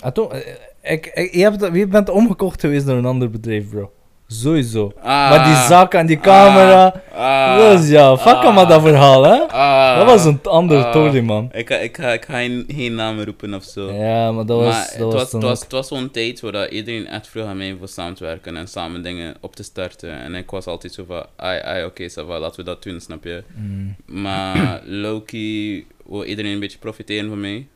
en 0.02 0.12
toen, 0.12 0.32
eh, 0.32 0.92
ik, 0.92 1.06
ik, 1.06 1.34
je, 1.34 1.40
hebt, 1.40 1.74
je 1.76 1.86
bent 1.86 2.08
omgekocht 2.08 2.60
geweest 2.60 2.86
door 2.86 2.96
een 2.96 3.04
ander 3.06 3.30
bedrijf, 3.30 3.68
bro. 3.70 3.90
Sowieso. 4.26 4.92
Ah, 4.98 5.04
maar 5.04 5.44
die 5.44 5.54
zak 5.54 5.94
en 5.94 6.06
die 6.06 6.20
camera. 6.20 7.02
Ah, 7.14 7.56
dat 7.58 7.80
is 7.80 7.88
ja, 7.88 8.16
fuck 8.16 8.34
ah, 8.34 8.54
maar 8.54 8.68
dat 8.68 8.82
verhaal, 8.82 9.22
hè? 9.24 9.40
ah, 9.48 9.96
dat 9.96 10.06
was 10.06 10.24
een 10.24 10.40
andere 10.42 10.84
ah. 10.84 10.90
story, 10.90 11.20
man. 11.20 11.48
Ik, 11.52 11.68
ga- 11.68 11.76
ik, 11.76 11.96
ga, 11.96 12.12
ik 12.12 12.24
ga 12.24 12.34
geen, 12.36 12.64
geen 12.68 12.94
namen 12.94 13.24
roepen 13.24 13.54
of 13.54 13.64
zo. 13.64 13.92
Ja, 13.92 14.32
maar 14.32 14.46
dat 14.46 14.60
was, 14.60 14.74
maar 14.74 14.94
dat 14.98 15.12
het 15.12 15.12
was, 15.12 15.32
was, 15.32 15.42
was, 15.42 15.56
ook- 15.56 15.62
het 15.62 15.72
was 15.72 15.88
zo'n 15.88 16.10
tijd 16.10 16.40
waar 16.40 16.52
dat 16.52 16.70
iedereen 16.70 17.06
echt 17.06 17.28
vroeg 17.28 17.44
aan 17.46 17.56
mij 17.56 17.76
voor 17.78 17.88
samen 17.88 18.14
te 18.14 18.24
werken 18.24 18.56
en 18.56 18.68
samen 18.68 19.02
dingen 19.02 19.34
op 19.40 19.56
te 19.56 19.62
starten. 19.62 20.18
En 20.20 20.34
ik 20.34 20.50
was 20.50 20.66
altijd 20.66 20.92
zo 20.92 21.04
van, 21.06 21.26
ai, 21.36 21.60
ai, 21.60 21.84
oké, 21.84 22.10
va, 22.10 22.38
laten 22.38 22.56
we 22.56 22.62
dat 22.64 22.82
doen, 22.82 23.00
snap 23.00 23.24
je? 23.24 23.42
Mm. 23.54 23.94
Maar 24.04 24.80
Loki 25.04 25.86
wil 26.06 26.24
iedereen 26.24 26.52
een 26.52 26.60
beetje 26.60 26.78
profiteren 26.78 27.28
van 27.28 27.40
mij. 27.40 27.66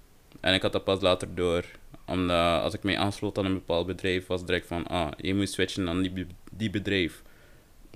En 0.41 0.55
ik 0.55 0.63
had 0.63 0.73
dat 0.73 0.85
pas 0.85 1.01
later 1.01 1.29
door. 1.35 1.65
Omdat 2.09 2.63
als 2.63 2.75
ik 2.75 2.83
mij 2.83 2.99
aansloot 2.99 3.39
aan 3.39 3.45
een 3.45 3.55
bepaald 3.55 3.87
bedrijf, 3.87 4.27
was 4.27 4.39
het 4.39 4.49
direct 4.49 4.67
van, 4.67 4.87
ah, 4.87 5.09
je 5.17 5.35
moet 5.35 5.51
switchen 5.51 5.85
naar 5.85 6.03
die, 6.03 6.27
die 6.53 6.71
bedrijf. 6.71 7.23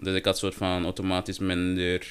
Dus 0.02 0.14
ik 0.14 0.24
had 0.24 0.38
soort 0.38 0.54
van 0.54 0.84
automatisch 0.84 1.38
minder... 1.38 2.06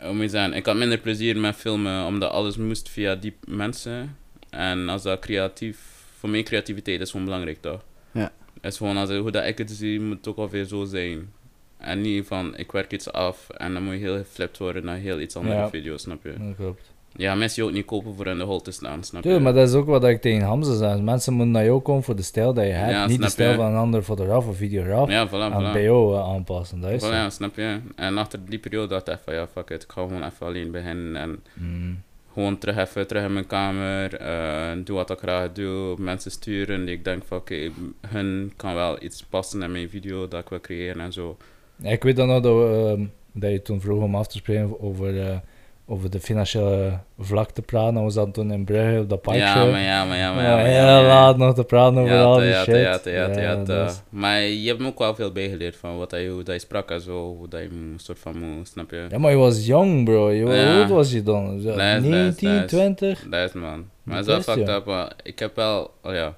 Hoe 0.00 0.12
moet 0.12 0.22
je 0.22 0.28
zeggen? 0.28 0.52
Ik 0.52 0.66
had 0.66 0.76
minder 0.76 0.98
plezier 0.98 1.36
met 1.38 1.56
filmen, 1.56 2.04
omdat 2.06 2.30
alles 2.30 2.56
moest 2.56 2.88
via 2.88 3.14
die 3.14 3.34
mensen. 3.46 4.16
En 4.50 4.88
als 4.88 5.02
dat 5.02 5.18
creatief... 5.20 5.78
Voor 6.18 6.28
mij 6.28 6.42
creativiteit 6.42 7.00
is 7.00 7.10
gewoon 7.10 7.24
belangrijk, 7.26 7.60
toch? 7.60 7.84
Ja. 8.12 8.32
Het 8.60 8.72
is 8.72 8.76
gewoon, 8.76 8.96
als, 8.96 9.10
hoe 9.10 9.30
dat 9.30 9.44
ik 9.46 9.58
het 9.58 9.70
zie, 9.70 10.00
moet 10.00 10.16
het 10.16 10.28
ook 10.28 10.36
alweer 10.36 10.64
zo 10.64 10.84
zijn. 10.84 11.32
En 11.78 12.00
niet 12.00 12.26
van, 12.26 12.56
ik 12.56 12.72
werk 12.72 12.92
iets 12.92 13.12
af 13.12 13.50
en 13.50 13.72
dan 13.72 13.82
moet 13.82 13.92
je 13.94 13.98
heel 14.00 14.16
geflipt 14.16 14.58
worden 14.58 14.84
naar 14.84 14.96
heel 14.96 15.20
iets 15.20 15.36
andere 15.36 15.56
Ja. 15.56 15.68
video, 15.68 15.96
snap 15.96 16.22
je? 16.24 16.34
Dat 16.38 16.56
klopt. 16.56 16.92
Ja, 17.16 17.34
mensen 17.34 17.62
je 17.62 17.68
ook 17.68 17.74
niet 17.74 17.84
kopen 17.84 18.14
voor 18.14 18.26
in 18.26 18.38
de 18.38 18.44
hol 18.44 18.60
te 18.60 18.70
staan, 18.70 19.04
snap 19.04 19.22
je? 19.22 19.28
Tuurlijk, 19.28 19.44
maar 19.44 19.52
dat 19.54 19.68
is 19.68 19.74
ook 19.74 19.86
wat 19.86 20.04
ik 20.04 20.20
tegen 20.20 20.42
Hamza 20.42 20.76
zei. 20.76 21.02
Mensen 21.02 21.32
moeten 21.32 21.52
naar 21.52 21.64
jou 21.64 21.80
komen 21.80 22.02
voor 22.02 22.16
de 22.16 22.22
stijl 22.22 22.54
dat 22.54 22.64
je 22.64 22.70
hebt. 22.70 22.90
Ja, 22.92 23.06
niet 23.06 23.22
de 23.22 23.28
stijl 23.28 23.50
je. 23.50 23.56
van 23.56 23.66
een 23.66 23.76
andere 23.76 24.02
fotograaf 24.02 24.46
of 24.46 24.56
videograaf. 24.56 25.08
Ja, 25.10 25.28
voilà, 25.28 25.32
aan 25.32 25.52
voilà. 25.70 25.72
bij 25.72 25.82
jou 25.82 26.14
eh, 26.16 26.28
aanpassen. 26.28 26.80
Dat 26.80 26.90
is. 26.90 27.04
Voilà, 27.04 27.26
snap 27.28 27.56
je? 27.56 27.78
En 27.96 28.18
achter 28.18 28.38
die 28.48 28.58
periode 28.58 28.86
dacht 28.88 29.08
ik 29.08 29.18
van, 29.24 29.34
ja, 29.34 29.46
fuck 29.46 29.70
it, 29.70 29.82
ik 29.82 29.92
ga 29.92 30.02
gewoon 30.02 30.24
even 30.24 30.46
alleen 30.46 30.70
beginnen 30.70 31.16
en 31.16 31.42
Mm. 31.54 32.02
gewoon 32.32 32.58
terug 32.58 32.76
even, 32.78 33.06
terug 33.06 33.24
in 33.24 33.32
mijn 33.32 33.46
kamer, 33.46 34.14
eh, 34.14 34.70
doe 34.84 34.96
wat 34.96 35.10
ik 35.10 35.18
graag 35.18 35.52
doe, 35.52 35.94
mensen 35.98 36.30
sturen 36.30 36.84
die 36.84 36.94
ik 36.94 37.04
denk 37.04 37.22
van, 37.24 37.38
oké, 37.38 37.70
hun 38.06 38.52
kan 38.56 38.74
wel 38.74 39.02
iets 39.02 39.22
passen 39.24 39.62
in 39.62 39.72
mijn 39.72 39.88
video 39.88 40.28
dat 40.28 40.40
ik 40.40 40.48
wil 40.48 40.60
creëren 40.60 41.00
en 41.00 41.12
zo. 41.12 41.36
Ja, 41.76 41.90
Ik 41.90 42.02
weet 42.02 42.16
dan 42.16 42.28
nog 42.28 42.40
dat, 42.42 42.54
we, 42.56 42.92
ehm, 42.96 43.06
dat 43.40 43.50
je 43.50 43.62
toen 43.62 43.80
vroeg 43.80 44.02
om 44.02 44.14
af 44.14 44.26
te 44.26 44.36
spreken 44.36 44.80
over, 44.80 45.20
eh, 45.20 45.36
over 45.86 46.10
de 46.10 46.20
financiële 46.20 46.98
vlak 47.18 47.50
te 47.50 47.62
praten. 47.62 48.04
We 48.04 48.10
zaten 48.10 48.32
toen 48.32 48.52
in 48.52 48.64
Brugge 48.64 48.98
op 49.00 49.08
dat 49.08 49.22
parkje. 49.22 49.40
Ja, 49.42 49.54
maar 49.64 49.80
ja, 49.80 50.04
maar 50.04 50.16
ja, 50.16 50.34
maar 50.34 50.44
ja. 50.44 50.54
Maar 50.56 50.64
heel 50.64 50.74
ja, 50.86 51.02
laat 51.02 51.36
nog 51.36 51.54
te 51.54 51.64
praten 51.64 51.98
over 51.98 52.20
al 52.22 52.38
die 52.38 52.52
shit. 52.54 52.66
ja, 52.66 53.00
ja, 53.04 53.28
ja, 53.40 53.62
ja, 53.66 53.90
Maar 54.08 54.40
je 54.40 54.68
hebt 54.68 54.80
me 54.80 54.86
ook 54.86 54.98
wel 54.98 55.14
veel 55.14 55.32
bijgeleerd 55.32 55.76
van 55.76 55.98
wat 55.98 56.10
hij, 56.10 56.28
hoe 56.28 56.42
dat 56.42 56.54
je 56.54 56.60
sprak 56.60 56.90
en 56.90 57.00
zo, 57.00 57.36
hoe 57.36 57.48
dat 57.48 57.60
je 57.60 57.70
moet, 57.70 58.02
soort 58.02 58.18
van 58.18 58.38
moet, 58.38 58.68
snap 58.68 58.90
je? 58.90 59.06
Ja, 59.10 59.18
maar 59.18 59.30
je 59.30 59.36
was 59.36 59.66
jong, 59.66 60.04
bro. 60.04 60.30
Je. 60.30 60.42
Hoe 60.44 60.80
oud 60.80 60.90
was 60.90 61.12
je 61.12 61.22
dan? 61.22 61.60
Zo, 61.60 61.74
Nee, 61.74 62.00
nee, 62.00 62.10
19, 62.10 62.48
nee. 62.50 62.64
20? 62.64 63.26
Dat 63.30 63.48
is 63.48 63.52
man. 63.52 63.84
Maar 64.02 64.18
is, 64.28 64.44
fucked 64.44 64.68
up, 64.68 65.14
ik 65.22 65.38
heb 65.38 65.56
wel, 65.56 65.90
oh 66.02 66.12
ja. 66.12 66.34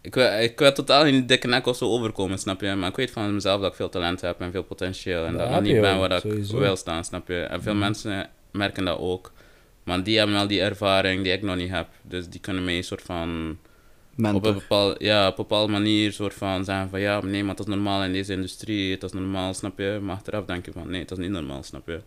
Ik 0.00 0.14
wil, 0.14 0.32
ik 0.40 0.58
wil 0.58 0.72
totaal 0.72 1.04
niet 1.04 1.28
dikke 1.28 1.46
nek 1.46 1.66
of 1.66 1.76
zo 1.76 1.88
overkomen, 1.88 2.38
snap 2.38 2.60
je? 2.60 2.74
Maar 2.74 2.88
ik 2.88 2.96
weet 2.96 3.10
van 3.10 3.34
mezelf 3.34 3.60
dat 3.60 3.70
ik 3.70 3.76
veel 3.76 3.88
talent 3.88 4.20
heb 4.20 4.40
en 4.40 4.52
veel 4.52 4.62
potentieel. 4.62 5.24
En 5.24 5.36
Dat 5.36 5.50
ik 5.50 5.60
niet 5.60 5.80
ben 5.80 5.98
waar 5.98 6.24
ik 6.24 6.44
wil 6.50 6.76
staan, 6.76 7.04
snap 7.04 7.28
je? 7.28 7.40
En 7.40 7.62
veel 7.62 7.72
Mhm. 7.74 7.80
mensen 7.82 8.28
merken 8.56 8.84
dat 8.84 8.98
ook. 8.98 9.32
Maar 9.84 10.02
die 10.02 10.16
hebben 10.18 10.36
wel 10.36 10.46
die 10.46 10.60
ervaring 10.60 11.22
die 11.22 11.32
ik 11.32 11.42
nog 11.42 11.56
niet 11.56 11.70
heb. 11.70 11.88
Dus 12.02 12.28
die 12.28 12.40
kunnen 12.40 12.64
mij 12.64 12.76
een 12.76 12.84
soort 12.84 13.02
van 13.02 13.28
op 14.18 14.24
een, 14.24 14.32
Mentor. 14.32 14.54
bepaal, 14.54 15.02
ja, 15.02 15.22
op 15.26 15.38
een 15.38 15.44
bepaalde 15.48 15.72
manier 15.72 16.12
soort 16.12 16.34
van 16.34 16.64
zeggen 16.64 16.88
van 16.88 17.00
ja, 17.00 17.20
nee, 17.24 17.44
maar 17.44 17.54
dat 17.56 17.68
is 17.68 17.74
normaal 17.74 18.04
in 18.04 18.12
deze 18.12 18.32
industrie, 18.32 18.98
dat 18.98 19.14
is 19.14 19.20
normaal, 19.20 19.54
snap 19.54 19.78
je? 19.78 19.98
Maar 20.02 20.14
achteraf 20.14 20.44
denk 20.44 20.64
je 20.66 20.72
van 20.72 20.90
nee, 20.90 21.04
dat 21.04 21.18
is 21.18 21.24
niet 21.24 21.32
normaal, 21.32 21.62
snap 21.62 21.86
je? 21.88 22.00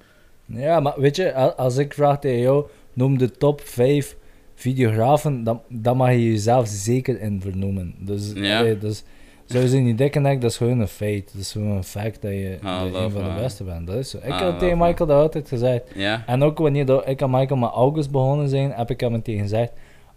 Ja, 0.46 0.80
maar 0.80 0.94
weet 1.00 1.16
je, 1.16 1.34
als 1.56 1.78
ik 1.78 1.94
vraag 1.94 2.20
tegen 2.20 2.40
jou, 2.40 2.66
noem 2.94 3.18
de 3.18 3.32
top 3.32 3.62
5 3.62 4.16
videografen, 4.56 5.44
dan, 5.44 5.62
dan 5.68 5.98
mag 5.98 6.10
je 6.12 6.26
jezelf 6.32 6.68
zeker 6.68 7.22
in 7.22 7.42
vernoemen. 7.42 7.96
Dus, 8.00 8.32
Ja. 8.36 8.74
dus 8.74 9.04
sowieso 9.50 9.80
niet 9.80 9.98
dikke 9.98 10.20
nek, 10.20 10.42
dat 10.42 10.52
is 10.52 10.58
gewoon 10.58 10.80
een 10.80 10.88
feit. 10.88 11.30
Dat 11.34 11.42
is 11.42 11.52
gewoon 11.52 11.76
een 11.76 11.84
fact 11.84 12.22
dat 12.22 12.32
je, 12.32 12.58
Ah, 12.64 12.82
een 12.94 13.12
van 13.12 13.24
de 13.24 13.42
beste 13.42 13.64
bent. 13.64 13.88
Dat 13.88 13.96
is 13.96 14.10
zo. 14.10 14.18
Ik 14.18 14.24
Ah, 14.24 14.38
heb 14.40 14.48
love, 14.48 14.60
tegen. 14.60 14.78
Michael 14.78 15.08
dat 15.08 15.22
altijd 15.22 15.48
gezegd. 15.48 15.84
En 16.26 16.44
ook 16.44 16.58
wanneer 16.58 16.86
dat 16.86 17.08
ik 17.08 17.22
aan 17.22 17.30
Michael 17.32 17.60
met 17.60 17.70
August 17.72 18.12
begonnen 18.12 18.50
zijn, 18.50 18.72
heb 18.72 18.90
ik 18.90 19.00
hem 19.00 19.22
tegen 19.22 19.42
gezegd, 19.42 19.72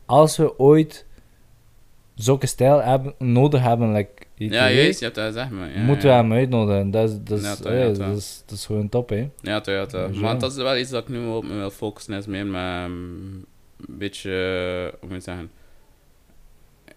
als 0.07 0.37
we 0.37 0.59
ooit 0.59 1.07
zulke 2.14 2.47
stijl 2.47 2.83
hebben, 2.83 3.14
nodig 3.18 3.62
hebben, 3.62 3.92
like, 3.92 4.11
Ja, 4.35 4.49
weet, 4.64 4.75
juist, 4.77 4.99
je 4.99 5.05
hebt 5.05 5.16
dat 5.16 5.27
gezegd, 5.27 5.51
man. 5.51 5.68
Ja, 5.71 5.81
moeten 5.83 6.09
we 6.09 6.14
hem 6.14 6.33
uitnodigen. 6.33 6.90
Dat 6.90 7.09
is, 7.11 7.16
dat 7.25 7.38
is, 7.38 7.45
Ja, 7.45 7.55
toch, 7.57 7.66
allee, 7.66 7.79
ja, 7.88 7.92
dat 7.92 8.16
is, 8.16 8.42
dat 8.47 8.59
is 8.59 8.66
gewoon 8.66 8.88
top, 8.88 9.09
hè. 9.09 9.29
Ja, 9.40 9.61
toch, 9.61 9.75
ja, 9.75 9.87
toch. 9.87 10.14
Maar 10.14 10.38
dat 10.38 10.51
is 10.51 10.57
wel 10.57 10.77
iets 10.77 10.90
dat 10.90 11.03
ik 11.03 11.09
nu 11.09 11.27
op 11.27 11.45
me 11.45 11.55
wil 11.55 11.71
focussen, 11.71 12.14
is 12.14 12.27
meer 12.27 12.47
met 12.47 12.85
um, 12.85 13.45
een 13.87 13.99
beetje, 13.99 14.31
eh, 14.31 14.99
hoe 15.01 15.09
moet 15.09 15.16
je 15.16 15.21
zeggen, 15.31 15.51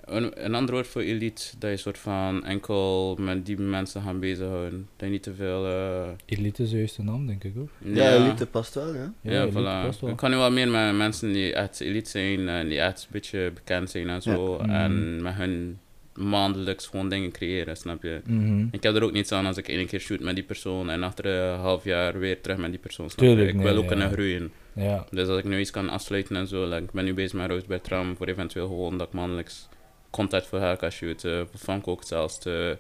een, 0.06 0.46
een 0.46 0.56
ander 0.56 0.74
woord 0.74 0.88
voor 0.88 1.02
elite, 1.02 1.44
dat 1.60 1.70
je 1.72 1.78
soort 1.78 1.98
van 1.98 2.46
enkel 2.46 3.16
met 3.20 3.46
die 3.46 3.58
mensen 3.60 4.02
gaan 4.02 4.20
bezighouden. 4.20 4.88
Dat 4.96 5.06
je 5.08 5.14
niet 5.14 5.24
te 5.24 5.34
veel... 5.34 5.66
eh, 5.66 6.08
Elite 6.26 6.64
is 6.64 6.72
juist 6.72 6.96
de 6.96 7.04
naam, 7.04 7.28
denk 7.28 7.44
ik 7.44 7.54
ook. 7.58 7.70
Ja, 7.78 8.14
elite 8.14 8.46
past 8.46 8.74
wel, 8.74 8.94
ja. 8.94 9.14
Ja, 9.22 9.42
elite 9.42 9.60
voilà. 9.60 9.86
past 9.86 10.00
wel. 10.02 10.10
Ik 10.10 10.16
kan 10.18 10.30
nu 10.30 10.36
wel 10.36 10.52
meer 10.52 10.68
met 10.70 10.96
mensen 10.96 11.34
die 11.34 11.54
echt 11.54 11.80
elite 11.80 12.10
zijn 12.10 12.50
en 12.50 12.68
die 12.68 12.80
echt 12.80 13.02
een 13.02 13.08
beetje 13.12 13.52
bekend 13.54 13.90
zijn 13.90 14.10
en 14.10 14.22
zo. 14.22 14.60
Ja. 14.66 14.84
En 14.84 15.22
met 15.22 15.34
hun 15.34 15.78
maandelijks 16.14 16.88
gewoon 16.88 17.10
dingen 17.10 17.32
creëren, 17.32 17.78
snap 17.78 18.04
je? 18.04 18.22
Mhm. 18.26 18.66
Ik 18.72 18.84
heb 18.84 18.96
er 18.96 19.04
ook 19.04 19.12
niets 19.12 19.32
aan 19.32 19.46
als 19.46 19.58
ik 19.58 19.68
één 19.68 19.88
keer 19.88 20.00
shoot 20.00 20.20
met 20.20 20.36
die 20.36 20.44
persoon 20.44 20.90
en 20.90 21.04
achter 21.04 21.26
een 21.26 21.60
half 21.60 21.84
jaar 21.84 22.20
weer 22.20 22.42
terug 22.42 22.58
met 22.58 22.70
die 22.70 22.80
persoon. 22.80 23.10
Snap 23.10 23.26
je? 23.26 23.32
Tuurlijk, 23.32 23.50
ik 23.50 23.56
nee, 23.56 23.64
wil 23.64 23.76
ook 23.76 23.82
ja. 23.82 23.88
kunnen 23.88 24.12
groeien. 24.12 24.52
Ja, 24.74 25.06
Dus 25.12 25.28
als 25.28 25.38
ik 25.38 25.44
nu 25.44 25.60
iets 25.60 25.72
kan 25.72 25.90
afsluiten 25.90 26.36
en 26.36 26.48
zo, 26.48 26.64
like, 26.66 26.84
ik 26.84 26.92
ben 26.92 27.06
nu 27.06 27.14
bezig 27.14 27.34
met 27.34 27.50
Roos 27.50 27.66
Bertram 27.66 28.16
voor 28.16 28.28
eventueel 28.28 28.68
gewoon 28.68 28.98
dat 28.98 29.08
ik 29.08 29.14
maandelijks 29.14 29.68
content 30.16 30.46
voor 30.46 30.60
haar 30.60 30.78
kan 30.78 30.92
shooten. 30.92 31.48
Voor 31.52 31.60
Frank 31.60 31.88
ook 31.88 32.04
zelfs. 32.04 32.38
Te, 32.38 32.78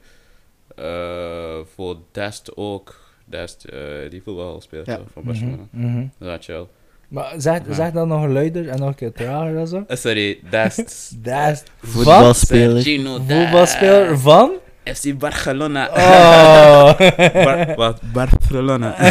eh, 0.76 1.58
voor 1.76 1.98
Dest 2.12 2.52
ook. 2.56 3.04
Dest, 3.26 3.64
eh, 3.64 3.80
die 4.10 4.22
voetbal 4.24 4.62
speelt 4.62 4.86
Ja. 4.86 5.00
van 5.14 5.24
Barcelona. 5.24 5.64
Mhm, 5.72 5.88
mhm. 5.88 6.06
Dat 6.20 6.40
is 6.40 6.46
chill. 6.46 6.66
Maar 7.08 7.34
zeg, 7.38 7.60
Ja. 7.68 7.74
zeg 7.74 7.92
dat 7.92 8.08
nog 8.08 8.26
luider 8.28 8.70
en 8.70 8.80
nog 8.80 8.88
een 8.88 8.96
keer 8.96 9.12
trager 9.12 9.58
en 9.58 9.68
zo. 9.68 9.84
Eh, 9.88 9.98
sorry, 9.98 10.40
Dest. 10.50 10.80
Is 11.52 11.64
Voetbalspeler. 11.80 12.84
Dest. 12.84 13.00
voetbalspeler 13.28 14.20
van? 14.20 14.52
FC 14.84 15.18
Barcelona. 15.18 15.88
Oh. 15.90 16.98
Bar- 17.46 17.76
wat? 17.76 18.02
Barcelona. 18.14 18.96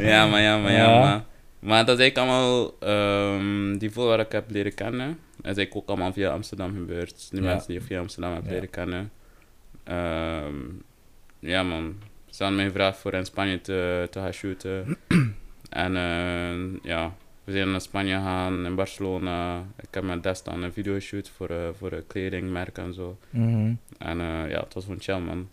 ja, 0.00 0.26
maar 0.26 0.40
ja, 0.40 0.58
maar 0.58 0.72
ja, 0.72 0.90
Ja. 0.90 0.98
maar. 1.00 1.24
Maar 1.66 1.84
dat 1.86 1.98
is 1.98 2.02
eigenlijk 2.02 2.18
allemaal 2.30 2.74
ehm, 2.78 3.78
die 3.78 3.90
voetbal 3.90 4.06
waar 4.16 4.20
ik 4.26 4.32
heb 4.32 4.50
leren 4.50 4.74
kennen. 4.74 5.06
Dat 5.08 5.16
is 5.36 5.56
eigenlijk 5.56 5.76
ook 5.76 5.88
allemaal 5.88 6.12
via 6.12 6.30
Amsterdam 6.30 6.74
gebeurd. 6.74 7.30
Die 7.30 7.40
Ja. 7.42 7.46
mensen 7.48 7.68
die 7.68 7.76
ik 7.78 7.82
via 7.86 8.00
Amsterdam 8.00 8.34
heb 8.34 8.44
Ja. 8.44 8.50
leren 8.50 8.70
kennen. 8.70 9.10
Ehm, 9.84 10.54
ja 11.38 11.62
man, 11.62 11.94
ze 12.30 12.42
hadden 12.42 12.56
mij 12.56 12.66
gevraagd 12.66 12.98
voor 12.98 13.12
in 13.12 13.24
Spanje 13.24 13.60
te, 13.60 14.08
te 14.10 14.18
gaan 14.20 14.32
shooten. 14.32 14.96
en 15.70 15.96
eh, 15.96 16.82
ja, 16.82 17.14
we 17.44 17.52
zijn 17.52 17.70
naar 17.70 17.80
Spanje 17.80 18.14
gegaan, 18.16 18.66
in 18.66 18.74
Barcelona. 18.74 19.58
Ik 19.80 19.88
heb 19.94 20.02
met 20.04 20.22
Des 20.22 20.42
dan 20.42 20.62
een 20.62 20.72
video 20.72 20.94
geshoot 20.94 21.28
voor, 21.28 21.48
eh, 21.50 21.56
voor 21.78 21.92
een 21.92 22.06
kledingmerk 22.06 22.78
en 22.78 22.94
zo. 22.94 23.18
Mhm. 23.30 23.72
En 23.98 24.20
eh, 24.20 24.50
ja, 24.50 24.60
het 24.60 24.74
was 24.74 24.84
gewoon 24.84 25.00
chill 25.00 25.18
man. 25.18 25.48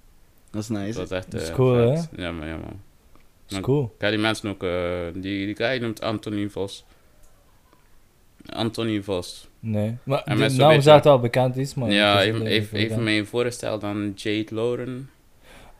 Dat 0.51 0.61
is 0.61 0.69
nice. 0.69 0.99
was 0.99 1.11
echt 1.11 1.31
Dat 1.31 1.41
is 1.41 1.51
cool, 1.51 1.95
vet. 1.95 2.09
Ja 2.15 2.31
man, 2.31 2.47
ja 2.47 2.57
man. 2.57 2.81
Dat 3.47 3.57
is 3.57 3.63
cool. 3.65 3.83
Ik 3.95 4.01
heb 4.01 4.09
die 4.11 4.19
mensen 4.19 4.49
ook, 4.49 4.63
eh, 4.63 4.71
die, 5.13 5.45
die 5.45 5.55
guy 5.55 5.77
noemt 5.81 6.01
Anthony 6.01 6.49
Vos. 6.49 6.85
Anthony 8.49 9.01
Vos. 9.01 9.47
Nee. 9.59 9.97
Maar 10.03 10.21
En 10.23 10.37
de 10.37 10.49
naam 10.49 10.67
beetje- 10.67 10.81
zegt 10.81 11.03
wel 11.03 11.19
bekend 11.19 11.57
is, 11.57 11.73
maar... 11.73 11.91
ja, 11.91 12.19
is 12.21 12.25
even, 12.27 12.45
even, 12.45 12.77
even 12.77 13.03
mij 13.03 13.23
voorgesteld 13.25 13.81
dan 13.81 14.11
Jade 14.15 14.55
Lauren. 14.55 15.09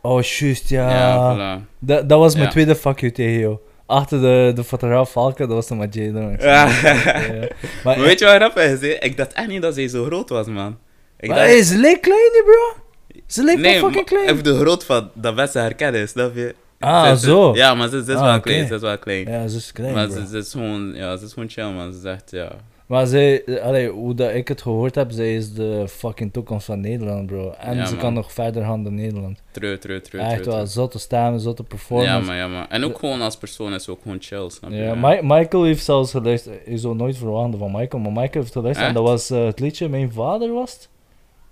Oh, 0.02 0.22
juist, 0.22 0.70
ja. 0.70 0.90
Ja, 0.90 1.36
voilà. 1.60 1.66
Dat, 1.80 2.10
dat 2.10 2.20
was 2.20 2.34
mijn 2.34 2.46
Ja. 2.46 2.52
tweede 2.52 2.76
fuck 2.76 3.00
you 3.00 3.12
tegen 3.12 3.40
jou. 3.40 3.58
Achter 3.86 4.22
de, 4.22 4.52
de 4.56 4.64
fotograaf 4.64 5.12
Valken, 5.12 5.48
dat 5.48 5.56
was 5.56 5.68
dan 5.68 5.78
met 5.78 5.94
Jaden. 5.94 6.38
Ja. 6.40 6.66
Maar, 6.74 7.48
Maar 7.84 8.00
weet 8.00 8.20
je 8.20 8.26
wat 8.26 8.36
grappig 8.36 8.64
is? 8.64 8.82
hè? 8.82 8.88
Ik 8.88 9.18
dacht 9.18 9.34
echt 9.34 9.48
niet 9.48 9.62
dat 9.62 9.74
zij 9.74 9.88
zo 9.88 10.04
groot 10.06 10.30
was, 10.30 10.48
man. 10.48 10.78
Ik 11.20 11.30
maar 11.30 11.38
hey, 11.38 11.62
ze 11.64 11.78
leek 11.78 12.02
klein, 12.02 12.32
bro. 12.46 12.82
Ze 13.28 13.44
leek 13.44 13.58
nee, 13.58 13.74
wel 13.74 13.84
fucking 13.84 14.06
klein. 14.06 14.30
even 14.30 14.44
de 14.44 14.60
groot 14.60 14.86
van 14.86 15.12
dat 15.14 15.36
mensen 15.36 15.62
herkennen, 15.62 16.10
snap 16.10 16.36
je? 16.36 16.56
Ah, 16.84 17.10
Ze- 17.10 17.18
ze- 17.20 17.26
zo. 17.26 17.56
Ja, 17.56 17.74
maar 17.76 17.90
ze, 17.90 18.04
ze 18.04 18.12
is 18.12 18.18
Ah, 18.18 18.24
wel 18.24 18.40
klein, 18.40 18.68
ze 18.68 18.76
is 18.76 18.82
wel 18.82 18.98
klein. 18.98 19.30
Ja, 19.30 19.48
ze 19.48 19.58
is 19.58 19.72
klein, 19.72 19.94
maar 19.94 20.10
ze, 20.10 20.28
ze 20.28 20.38
is 20.38 20.52
gewoon, 20.52 20.94
ja, 20.96 21.18
ze 21.18 21.26
is 21.26 21.34
gewoon 21.34 21.50
chill, 21.50 21.72
man. 21.72 21.94
Ze 21.94 22.00
zegt, 22.00 22.32
ja. 22.32 22.52
Maar 22.86 23.08
zij, 23.08 23.44
allee, 23.62 23.90
hoe 23.90 24.14
dat 24.14 24.34
ik 24.34 24.48
het 24.48 24.62
gehoord 24.62 24.96
heb, 24.96 25.12
zij 25.12 25.36
is 25.36 25.54
de 25.54 25.86
fucking 25.88 26.34
toekomst 26.34 26.66
van 26.66 26.80
Nederland, 26.80 27.26
bro. 27.26 27.54
En 27.60 27.76
Ja, 27.76 27.86
ze 27.86 27.92
man. 27.92 28.02
kan 28.02 28.14
nog 28.14 28.32
verder 28.32 28.64
gaan 28.64 28.84
dan 28.84 28.96
Nederland. 28.96 29.42
True, 29.52 29.78
true, 29.78 30.02
true. 30.02 30.22
Echt 30.22 30.32
true, 30.34 30.46
wel, 30.46 30.56
true. 30.56 30.66
zotte 30.68 31.00
stemmen, 31.00 31.40
zotte 31.40 31.64
performance. 31.64 32.12
Ja, 32.12 32.20
maar 32.20 32.36
ja, 32.36 32.48
maar. 32.48 32.66
En 32.70 32.84
ook 32.86 33.00
gewoon 33.00 33.22
als 33.22 33.38
persoon 33.38 33.74
is 33.74 33.84
ze 33.84 33.92
ook 33.92 34.02
gewoon 34.02 34.18
chill, 34.22 34.50
snap 34.50 34.70
je? 34.72 34.76
Ja, 34.78 34.96
Mi- 34.96 35.20
Michael 35.22 35.64
heeft 35.64 35.84
zelfs 35.84 36.12
geluisterd. 36.12 36.56
Je 36.66 36.78
zou 36.78 36.96
nooit 36.96 37.18
verwachten 37.18 37.60
van 37.60 37.72
Michael, 37.72 38.04
maar 38.04 38.12
Michael 38.12 38.42
heeft 38.44 38.52
geluisterd. 38.52 38.88
En 38.88 38.94
dat 38.94 39.04
was 39.04 39.30
eh, 39.30 39.46
het 39.46 39.60
liedje 39.60 39.90
Mijn 39.90 40.12
Vader 40.12 40.54
was 40.54 40.72
het? 40.74 40.90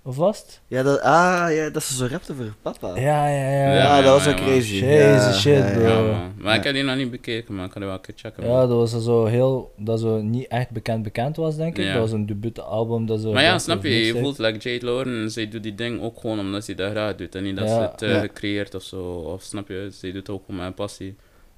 Of 0.04 0.16
was 0.16 0.38
het? 0.38 0.60
Ja, 0.66 0.82
dat, 0.82 1.00
ah, 1.00 1.46
ja, 1.54 1.70
dat 1.70 1.82
ze 1.82 1.94
zo 1.94 2.06
rapte 2.10 2.34
voor 2.34 2.52
papa. 2.62 2.88
Ja, 3.00 3.28
ja, 3.28 3.50
ja. 3.50 3.66
Ja, 3.66 3.74
Ja, 3.74 4.02
dat 4.02 4.12
was 4.12 4.24
ja, 4.24 4.30
ook 4.30 4.36
crazy. 4.36 4.84
Ja, 4.84 5.32
shit, 5.32 5.72
bro. 5.72 6.14
Maar 6.36 6.56
ik 6.56 6.64
heb 6.64 6.74
die 6.74 6.82
nog 6.82 6.96
niet 6.96 7.10
bekeken, 7.10 7.54
maar 7.54 7.64
ik 7.64 7.70
kan 7.70 7.80
die 7.80 7.90
wel 7.90 7.98
een 7.98 8.04
keer 8.04 8.14
checken. 8.16 8.44
Ja, 8.46 8.66
dat 8.66 8.90
was 8.92 9.04
zo 9.04 9.24
heel, 9.24 9.72
dat 9.76 10.00
zo 10.00 10.20
niet 10.22 10.46
echt 10.48 10.70
bekend 10.70 11.02
bekend 11.02 11.36
was, 11.36 11.56
denk 11.56 11.78
ik. 11.78 11.84
Ja. 11.84 11.92
Dat 11.92 12.00
was 12.00 12.12
een 12.12 12.26
debuutalbum. 12.26 13.06
Dat 13.06 13.20
zo 13.20 13.32
Maar 13.32 13.42
ja, 13.42 13.58
snap 13.58 13.82
je, 13.82 14.04
je 14.06 14.18
voelt 14.18 14.38
like 14.38 14.70
Jade 14.70 14.84
Lauren, 14.84 15.30
zij 15.30 15.48
doet 15.48 15.62
die 15.62 15.74
ding 15.74 16.00
ook 16.02 16.20
gewoon 16.20 16.38
omdat 16.38 16.64
ze 16.64 16.74
dat 16.74 16.90
graag 16.90 17.14
doet. 17.14 17.34
En 17.34 17.42
niet 17.42 17.56
dat 17.56 17.68
Ja. 17.68 17.74
ze 17.74 18.04
het 18.06 18.12
Ja. 18.14 18.20
gecreëerd 18.20 18.74
of 18.74 18.82
zo, 18.82 19.02
of 19.04 19.42
snap 19.42 19.68
je, 19.68 19.88
ze 19.92 20.06
doet 20.06 20.14
het 20.14 20.30
ook 20.30 20.42
om 20.48 20.56
mijn 20.56 20.74
passie. 20.74 21.16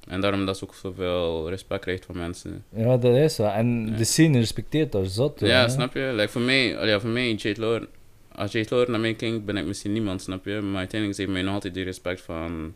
En 0.08 0.20
daarom 0.20 0.46
dat 0.46 0.58
ze 0.58 0.64
ook 0.64 0.74
zoveel 0.74 1.48
respect 1.48 1.80
krijgt 1.80 2.04
van 2.04 2.16
mensen. 2.16 2.64
Ja, 2.76 2.96
dat 2.96 3.14
is 3.16 3.34
zo. 3.34 3.44
En 3.44 3.86
Ja. 3.90 3.96
de 3.96 4.04
scene 4.04 4.38
respecteert 4.38 4.92
haar 4.92 5.04
zot. 5.06 5.40
ja, 5.40 5.60
hè. 5.60 5.68
snap 5.68 5.94
je? 5.94 6.10
Like 6.14 6.28
voor 6.28 6.40
mij, 6.40 6.78
al 6.78 6.86
ja, 6.86 7.00
voor 7.00 7.10
mij, 7.10 7.32
Jade 7.32 7.60
Lauren, 7.60 7.88
als 8.34 8.52
Jade 8.52 8.66
Lauren 8.70 8.90
naar 8.90 9.00
mij 9.00 9.14
kijkt, 9.14 9.44
ben 9.44 9.56
ik 9.56 9.66
misschien 9.66 9.92
niemand, 9.92 10.22
snap 10.22 10.44
je? 10.44 10.60
Maar 10.60 10.78
uiteindelijk 10.78 11.20
heeft 11.20 11.32
mij 11.32 11.42
nog 11.42 11.54
altijd 11.54 11.74
die 11.74 11.84
respect 11.84 12.20
van, 12.20 12.74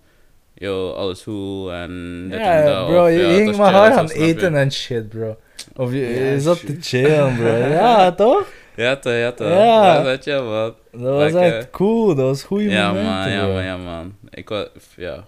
yo, 0.55 0.91
alles 0.91 1.23
goed 1.23 1.71
en 1.71 2.23
dit 2.31 2.39
en 2.39 2.45
Ja, 2.45 2.65
dat. 2.65 2.87
bro, 2.87 3.03
of, 3.05 3.11
je 3.11 3.19
ja, 3.19 3.35
ging 3.35 3.57
maar 3.57 3.93
snap 3.93 4.09
je? 4.09 4.15
eten 4.15 4.55
en 4.55 4.73
shit, 4.73 5.09
bro. 5.09 5.37
Of 5.77 5.93
je, 5.93 5.99
Ja, 5.99 6.31
je 6.31 6.41
zat 6.41 6.67
te 6.67 6.77
chillen, 6.81 7.37
bro. 7.37 7.47
Ja, 7.81 8.13
toch? 8.13 8.47
Ja, 8.77 8.97
toch, 8.97 9.13
ja, 9.13 9.33
toch. 9.33 9.49
Ja. 9.49 9.97
Dat 9.97 10.07
is 10.07 10.13
echt 10.13 10.23
chill, 10.23 10.43
man. 10.43 10.75
Dat 10.93 11.01
was 11.01 11.33
Like, 11.33 11.39
echt 11.39 11.71
cool, 11.71 12.07
dat 12.15 12.25
was 12.27 12.43
goede 12.43 12.65
Ja, 12.65 12.87
momenten, 12.89 13.13
man, 13.15 13.31
ja, 13.31 13.47
man, 13.47 13.65
ja, 13.65 13.77
man. 13.77 14.15
Ik 14.31 14.49
was, 14.49 14.67
ja. 14.97 15.25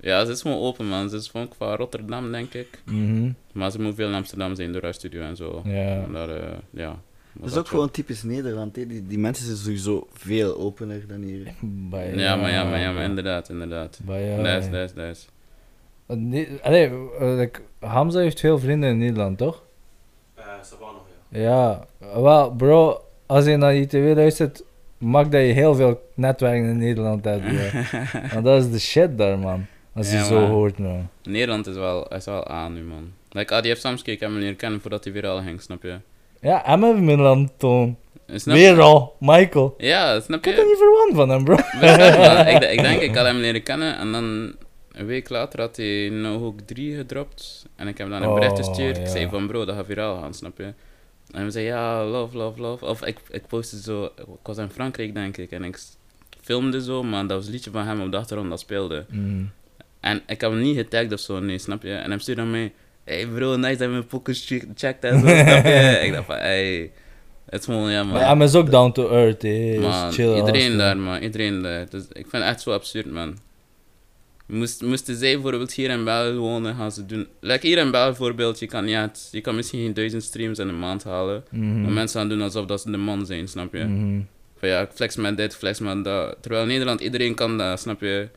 Ja, 0.00 0.24
ze 0.24 0.32
is 0.32 0.40
gewoon 0.42 0.58
open, 0.60 0.86
man. 0.86 1.08
Ze 1.10 1.16
is 1.16 1.28
van, 1.30 1.50
van 1.58 1.74
Rotterdam, 1.74 2.32
denk 2.32 2.54
ik. 2.54 2.68
Mhm, 2.84 3.30
Maar 3.52 3.70
ze 3.70 3.80
moet 3.80 3.94
veel 3.94 4.08
in 4.08 4.14
Amsterdam 4.14 4.54
zijn 4.54 4.72
door 4.72 4.82
haar 4.82 4.94
studio 4.94 5.22
en 5.22 5.36
zo. 5.36 5.62
Ja. 5.64 5.72
En 5.74 6.14
eh, 6.14 6.34
ja. 6.70 7.00
Dat 7.40 7.50
is 7.50 7.56
ook 7.56 7.68
gewoon 7.68 7.90
typisch 7.90 8.22
Nederland. 8.22 8.76
hè. 8.76 8.86
Die, 8.86 9.06
die 9.06 9.18
mensen 9.18 9.46
zijn 9.46 9.56
sowieso 9.58 10.06
veel 10.12 10.56
opener 10.56 11.06
dan 11.06 11.22
hier. 11.22 11.54
Bij, 11.60 12.14
Ja, 12.14 12.36
maar 12.36 12.50
ja, 12.50 12.64
maar 12.64 12.78
ja, 12.80 12.92
maar 12.92 13.04
inderdaad, 13.04 13.48
inderdaad. 13.48 14.00
Is, 14.08 14.66
is, 14.66 14.92
is. 14.92 15.28
Uh, 16.08 16.16
nee, 16.16 16.48
allee, 16.62 16.90
uh, 16.90 17.36
like, 17.36 17.60
Hamza 17.80 18.18
heeft 18.18 18.40
veel 18.40 18.58
vrienden 18.58 18.90
in 18.90 18.98
Nederland, 18.98 19.38
toch? 19.38 19.62
Eh, 20.34 20.44
Savannah, 20.62 21.00
ja. 21.28 21.40
Ja, 21.40 21.86
wel, 22.20 22.50
bro, 22.50 23.04
als 23.26 23.44
je 23.44 23.56
naar 23.56 23.76
ITW 23.76 23.96
luistert, 24.16 24.62
mag 24.98 25.28
dat 25.28 25.40
je 25.40 25.46
heel 25.46 25.74
veel 25.74 26.10
netwerken 26.14 26.68
in 26.68 26.78
Nederland 26.78 27.24
hebt. 27.24 27.44
Ja. 27.50 27.86
Want 28.32 28.44
dat 28.44 28.62
is 28.64 28.70
de 28.70 28.78
shit 28.78 29.18
daar, 29.18 29.38
man. 29.38 29.66
Als 29.94 30.10
je 30.10 30.16
Ja, 30.16 30.24
zo 30.24 30.40
man. 30.40 30.50
hoort, 30.50 30.78
man. 30.78 31.08
Nederland 31.22 31.66
is 31.66 31.74
wel, 31.74 32.08
is 32.08 32.24
wel 32.24 32.46
aan 32.46 32.72
nu, 32.72 32.82
man. 32.82 33.12
Like, 33.30 33.54
ah, 33.54 33.60
die 33.60 33.70
heeft 33.70 33.80
Samsky, 33.82 34.10
ik 34.10 34.20
heb 34.20 34.30
hem 34.30 34.38
leren 34.38 34.56
kennen 34.56 34.80
voordat 34.80 35.04
hij 35.04 35.12
weer 35.12 35.26
al 35.26 35.42
ging, 35.42 35.62
snap 35.62 35.82
je? 35.82 35.98
Ja, 36.40 36.64
en 36.64 36.80
met 36.80 36.98
Milan 36.98 37.50
Toon. 37.56 37.96
Weer 38.44 38.80
al, 38.80 39.16
Michael. 39.20 39.74
Ja, 39.78 40.20
snap 40.20 40.38
Ik 40.38 40.44
had 40.44 40.54
er 40.54 40.60
je? 40.60 40.66
niet 40.66 40.78
verwant 40.78 41.14
van 41.14 41.28
hem, 41.28 41.44
bro. 41.44 41.54
Ik, 42.54 42.62
ik 42.70 42.80
denk, 42.82 43.00
ik 43.00 43.14
had 43.14 43.26
hem 43.26 43.36
leren 43.36 43.62
kennen 43.62 43.96
en 43.98 44.12
dan 44.12 44.54
een 44.92 45.06
week 45.06 45.28
later 45.28 45.60
had 45.60 45.76
hij 45.76 46.08
No 46.12 46.38
Hook 46.38 46.60
3 46.60 46.96
gedropt. 46.96 47.66
En 47.76 47.88
ik 47.88 47.98
heb 47.98 48.08
dan 48.10 48.22
een 48.22 48.34
bericht 48.34 48.50
Oh, 48.52 48.56
gestuurd. 48.58 48.98
Ik 48.98 49.06
zei 49.06 49.28
van 49.28 49.46
bro, 49.46 49.64
dat 49.64 49.74
gaat 49.76 49.86
viraal 49.86 50.20
gaan, 50.20 50.34
snap 50.34 50.58
je? 50.58 50.72
En 51.30 51.44
we 51.44 51.50
zeiden 51.50 51.74
ja, 51.74 52.04
love, 52.04 52.36
love, 52.36 52.60
love. 52.60 52.84
Of 52.86 53.04
ik, 53.04 53.18
ik 53.30 53.46
postte 53.46 53.80
zo, 53.80 54.04
ik 54.04 54.24
was 54.42 54.58
in 54.58 54.70
Frankrijk 54.70 55.14
denk 55.14 55.36
ik 55.36 55.50
en 55.50 55.64
ik 55.64 55.78
filmde 56.40 56.82
zo, 56.82 57.02
maar 57.02 57.26
dat 57.26 57.36
was 57.36 57.46
een 57.46 57.52
liedje 57.52 57.70
van 57.70 57.86
hem 57.86 58.00
op 58.00 58.10
de 58.10 58.16
achtergrond 58.16 58.50
dat 58.50 58.60
speelde. 58.60 59.04
Mm. 59.10 59.50
En 60.00 60.22
ik 60.26 60.40
heb 60.40 60.50
hem 60.50 60.60
niet 60.60 60.76
getagd 60.76 61.12
of 61.12 61.20
zo, 61.20 61.40
nee, 61.40 61.58
snap 61.58 61.82
je? 61.82 61.92
En 61.94 62.10
hij 62.10 62.18
stuurde 62.18 62.40
aan 62.40 62.50
mij, 62.50 62.72
hey 63.08 63.26
bro, 63.26 63.56
nice 63.56 63.76
dat 63.76 63.78
je 63.78 63.88
mijn 63.88 64.34
che- 64.34 64.66
checkt 64.74 65.04
en 65.04 65.20
zo, 65.20 65.26
ik 66.06 66.12
dacht 66.12 66.26
van, 66.26 66.36
hey, 66.36 66.90
het 67.50 67.60
is 67.60 67.64
gewoon, 67.66 67.90
ja 67.90 68.02
man. 68.04 68.12
Maar 68.12 68.28
hem 68.28 68.42
is 68.42 68.54
ook 68.54 68.70
down 68.70 68.92
to 68.92 69.10
earth, 69.10 69.42
hè. 69.42 69.78
Man, 69.80 70.12
chill 70.12 70.36
iedereen 70.36 70.76
daar, 70.76 70.96
man. 70.96 71.20
Iedereen 71.22 71.62
daar. 71.62 71.88
Dus 71.90 72.02
ik 72.08 72.26
vind 72.28 72.32
het 72.32 72.42
echt 72.42 72.60
zo 72.60 72.70
absurd, 72.72 73.06
man. 73.12 73.36
Moest, 74.46 74.82
moesten 74.82 75.16
zij 75.16 75.32
bijvoorbeeld 75.32 75.72
hier 75.72 75.90
in 75.90 76.04
België 76.04 76.36
wonen, 76.36 76.74
gaan 76.74 76.92
ze 76.92 77.06
doen... 77.06 77.26
Like 77.40 77.66
hier 77.66 77.78
in 77.78 77.90
België 77.90 78.06
bijvoorbeeld, 78.08 78.58
je 78.58 78.66
kan, 78.66 78.88
ja, 78.88 79.00
het- 79.00 79.28
je 79.32 79.40
kan 79.40 79.54
misschien 79.54 79.80
geen 79.82 79.94
duizend 79.94 80.22
streams 80.22 80.58
in 80.58 80.68
een 80.68 80.78
maand 80.78 81.04
halen. 81.04 81.44
Mhm. 81.50 81.82
Maar 81.82 81.90
mensen 81.92 82.20
gaan 82.20 82.28
doen 82.28 82.40
alsof 82.42 82.66
dat 82.66 82.80
ze 82.80 82.90
de 82.90 82.96
man 82.96 83.26
zijn, 83.26 83.48
snap 83.48 83.72
je? 83.74 83.84
Mhm. 83.84 84.20
Van 84.58 84.68
ja, 84.68 84.88
flex 84.94 85.16
met 85.16 85.36
dit, 85.36 85.56
flex 85.56 85.78
met 85.80 86.04
dat. 86.04 86.36
Terwijl 86.40 86.62
in 86.62 86.68
Nederland, 86.68 87.00
iedereen 87.00 87.34
kan 87.34 87.58
dat, 87.58 87.80
snap 87.80 88.00
je? 88.00 88.28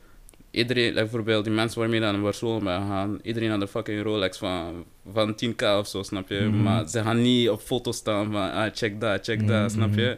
Iedereen, 0.51 0.93
bijvoorbeeld 0.93 1.43
die 1.43 1.53
mensen 1.53 1.79
waarmee 1.79 1.99
dan 1.99 2.13
naar 2.13 2.21
Barcelona 2.21 2.87
gaan, 2.87 3.19
iedereen 3.23 3.49
had 3.49 3.61
een 3.61 3.67
fucking 3.67 4.03
Rolex 4.03 4.37
van, 4.37 4.85
van 5.11 5.35
10k 5.45 5.63
of 5.77 5.87
zo, 5.87 6.03
snap 6.03 6.29
je? 6.29 6.39
Mhm. 6.39 6.61
Maar 6.63 6.87
ze 6.87 7.01
gaan 7.01 7.21
niet 7.21 7.49
op 7.49 7.61
foto's 7.61 7.97
staan 7.97 8.31
van, 8.31 8.51
ah, 8.51 8.69
check 8.73 8.99
dat, 8.99 9.25
check 9.25 9.47
dat, 9.47 9.71
snap 9.71 9.89
mhm. 9.89 9.99
je? 9.99 10.17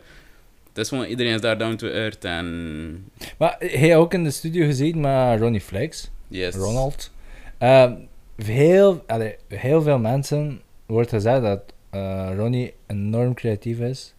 Het 0.67 0.77
is 0.77 0.89
gewoon, 0.89 1.05
iedereen 1.05 1.33
is 1.33 1.41
daar 1.41 1.57
down 1.57 1.75
to 1.75 1.87
earth 1.87 2.25
en... 2.25 3.11
Maar 3.37 3.55
hij 3.59 3.97
ook 3.97 4.13
in 4.13 4.23
de 4.23 4.31
studio 4.31 4.65
gezeten 4.65 5.01
met 5.01 5.39
Ronnie 5.39 5.61
Flex. 5.61 6.09
Yes. 6.27 6.55
Ronald. 6.55 7.11
Ehm, 7.57 7.93
heel, 8.35 9.03
allee, 9.07 9.35
heel 9.47 9.81
veel 9.81 9.99
mensen 9.99 10.61
wordt 10.85 11.09
gezegd 11.09 11.41
dat 11.41 11.73
eh, 11.89 12.31
Ronnie 12.35 12.73
enorm 12.87 13.33
creatief 13.33 13.79
is, 13.79 14.13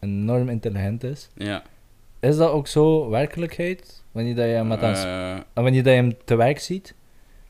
enorm 0.00 0.48
intelligent 0.48 1.04
is. 1.04 1.28
Ja. 1.34 1.62
Is 2.20 2.36
dat 2.36 2.50
ook 2.50 2.66
zo 2.66 3.08
werkelijkheid? 3.10 4.02
Wanneer 4.12 4.34
dat 4.34 4.44
je 4.44 4.50
hem, 4.50 4.66
met 4.66 4.82
aan 4.82 4.94
Eh, 4.94 5.40
wanneer 5.62 5.82
dat 5.82 5.92
je 5.92 5.98
hem 5.98 6.16
te 6.24 6.36
werk 6.36 6.58
ziet? 6.58 6.94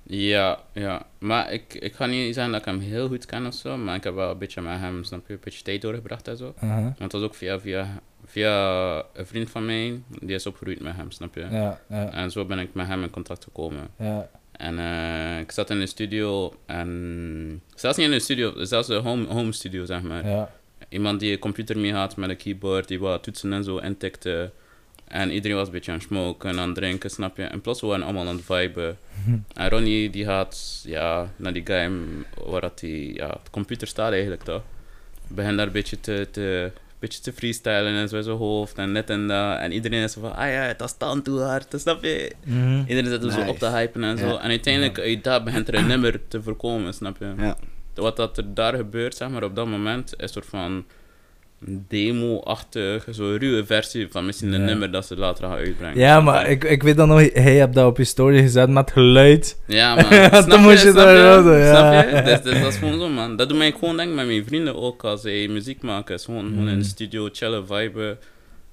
ja, 0.03 0.59
ja. 0.73 1.07
Maar 1.19 1.53
ik, 1.53 1.75
ik 1.75 1.95
ga 1.95 2.07
niet 2.07 2.35
zeggen 2.35 2.53
dat 2.53 2.61
ik 2.61 2.67
hem 2.67 2.81
heel 2.81 3.09
goed 3.09 3.27
ken 3.27 3.47
of 3.47 3.55
zo, 3.55 3.77
maar 3.77 3.95
ik 3.95 4.05
heb 4.05 4.15
wel 4.15 4.31
een 4.31 4.39
beetje 4.39 4.61
met 4.61 4.79
hem, 4.79 5.05
snap 5.05 5.27
je, 5.27 5.33
een 5.33 5.41
beetje 5.45 5.63
tijd 5.63 5.83
doorgebracht 5.83 6.29
en 6.29 6.37
zo. 6.37 6.55
Aha. 6.61 6.83
Want 6.83 6.99
het 6.99 7.13
was 7.13 7.23
ook 7.23 7.35
via, 7.35 7.61
via, 7.61 7.87
via 8.25 8.95
een 9.13 9.27
vriend 9.27 9.51
van 9.51 9.67
mij, 9.67 10.01
die 10.21 10.35
is 10.35 10.47
opgegroeid 10.47 10.81
met 10.81 10.97
hem, 10.97 11.11
snap 11.11 11.35
je? 11.35 11.47
Ja, 11.51 11.81
ja, 11.89 12.13
En 12.13 12.31
zo 12.31 12.45
ben 12.45 12.59
ik 12.59 12.75
met 12.75 12.87
hem 12.87 13.03
in 13.03 13.11
contact 13.11 13.45
gekomen. 13.45 13.89
ja. 13.99 14.29
En 14.53 14.79
eh, 14.79 15.39
ik 15.41 15.51
zat 15.51 15.71
in 15.71 15.79
de 15.79 15.87
studio 15.87 16.53
en... 16.67 17.63
Zelfs 17.75 17.97
niet 17.97 18.07
in 18.07 18.13
de 18.13 18.19
studio, 18.21 18.65
zelfs 18.65 18.89
een 18.89 19.03
home, 19.03 19.27
home 19.27 19.53
studio, 19.53 19.85
zeg 19.85 20.03
maar. 20.03 20.29
ja. 20.29 20.51
Iemand 20.89 21.21
die 21.21 21.33
een 21.33 21.39
computer 21.39 21.79
mee 21.79 21.93
had 21.93 22.17
met 22.17 22.31
een 22.31 22.37
keyboard, 22.37 22.89
die 22.89 23.01
wat 23.01 23.23
toetsen 23.23 23.53
en 23.53 23.65
zo 23.65 23.77
intikte. 23.77 24.51
En 25.09 25.31
iedereen 25.31 25.57
was 25.57 25.67
een 25.67 25.73
beetje 25.73 25.93
aan 25.93 25.99
het 25.99 26.07
smoken 26.07 26.51
en 26.51 26.59
aan 26.59 26.69
het 26.69 26.77
drinken, 26.77 27.11
snap 27.11 27.37
je? 27.37 27.43
En 27.43 27.61
plots 27.61 27.81
waren 27.81 28.03
allemaal 28.03 28.29
aan 28.29 28.37
het 28.37 28.45
viben. 28.45 28.99
En 29.55 29.69
Ronnie, 29.69 30.11
die 30.11 30.25
gaat, 30.25 30.83
ja, 30.85 31.33
naar 31.37 31.53
die 31.53 31.67
game 31.67 31.99
waar 32.45 32.61
dat 32.61 32.79
die, 32.79 33.15
ja, 33.15 33.29
de 33.29 33.51
computer 33.51 33.87
staat 33.87 34.13
eigenlijk, 34.13 34.43
toch? 34.43 34.63
Begin 35.29 35.57
daar 35.57 35.67
een 35.67 35.73
beetje 35.73 36.01
te, 36.01 36.29
te, 36.31 36.71
beetje 36.99 37.21
te 37.21 37.33
freestylen 37.33 37.95
en 37.95 38.09
zo 38.09 38.17
in 38.17 38.23
zijn 38.23 38.37
hoofd 38.37 38.79
en 38.79 38.93
net 38.93 39.11
en 39.11 39.27
dat. 39.27 39.59
En 39.59 39.73
iedereen 39.73 40.03
is 40.03 40.13
zo 40.13 40.21
van, 40.21 40.37
ah 40.37 40.51
ja, 40.51 40.75
dat 40.75 40.89
staat 40.89 41.25
te 41.25 41.31
hard, 41.31 41.75
snap 41.77 42.03
je? 42.03 42.33
Mhm. 42.45 42.79
Iedereen 42.79 43.11
zit 43.11 43.25
er 43.25 43.33
zo 43.33 43.41
op 43.41 43.59
te 43.59 43.71
hypen 43.71 44.05
en 44.05 44.19
zo. 44.19 44.27
Ja. 44.27 44.41
En 44.41 44.49
uiteindelijk, 44.49 44.99
uit 44.99 45.25
dat 45.25 45.45
begint 45.45 45.69
er 45.69 45.75
een 45.75 45.87
nummer 45.87 46.29
te 46.29 46.43
voorkomen, 46.43 46.95
snap 46.95 47.17
je? 47.19 47.35
Ja. 47.39 47.57
Wat 47.99 48.17
dat 48.17 48.37
er 48.39 48.55
daar 48.55 48.75
gebeurt, 48.75 49.15
zeg 49.17 49.29
maar, 49.29 49.43
op 49.45 49.55
dat 49.57 49.67
moment, 49.67 50.15
is 50.17 50.23
een 50.23 50.29
soort 50.29 50.47
van 50.47 50.85
demo-achtig, 51.89 53.05
zo'n 53.11 53.37
ruwe 53.39 53.67
versie 53.67 54.09
van 54.11 54.27
misschien 54.27 54.53
een 54.53 54.61
Ja. 54.61 54.67
nummer 54.67 54.91
dat 54.91 55.07
ze 55.07 55.17
later 55.17 55.45
gaan 55.45 55.57
uitbrengen. 55.57 55.99
Ja, 55.99 56.21
maar 56.21 56.49
ik, 56.51 56.65
ik 56.65 56.83
weet 56.83 56.97
dan 56.97 57.09
nog, 57.09 57.33
hij 57.33 57.57
hebt 57.57 57.75
dat 57.75 57.87
op 57.87 57.97
je 57.97 58.05
story 58.05 58.41
gezet 58.41 58.69
met 58.71 58.91
geluid. 58.91 59.61
Ja, 59.67 59.95
man. 60.01 60.11
Dan 60.31 60.43
Snap 60.43 60.59
moet 60.61 60.81
je 60.81 60.93
daar 60.93 61.27
houden, 61.27 61.59
ja. 61.59 62.01
Snap 62.03 62.11
je? 62.17 62.23
Dus, 62.23 62.43
dus 62.43 62.61
dat 62.63 62.73
is 62.73 62.79
gewoon 62.79 62.99
zo, 63.01 63.09
man. 63.09 63.37
Dat 63.37 63.49
doet 63.49 63.59
mij 63.59 63.73
gewoon 63.73 63.97
denken 63.97 64.15
met 64.15 64.27
mijn 64.27 64.45
vrienden 64.47 64.77
ook 64.77 65.05
als 65.05 65.21
zij 65.21 65.49
muziek 65.49 65.83
maken. 65.83 66.15
is 66.15 66.25
gewoon, 66.25 66.49
gewoon 66.49 66.69
in 66.69 66.79
de 66.79 66.85
studio 66.85 67.29
chillen, 67.33 67.67
viben. 67.67 68.19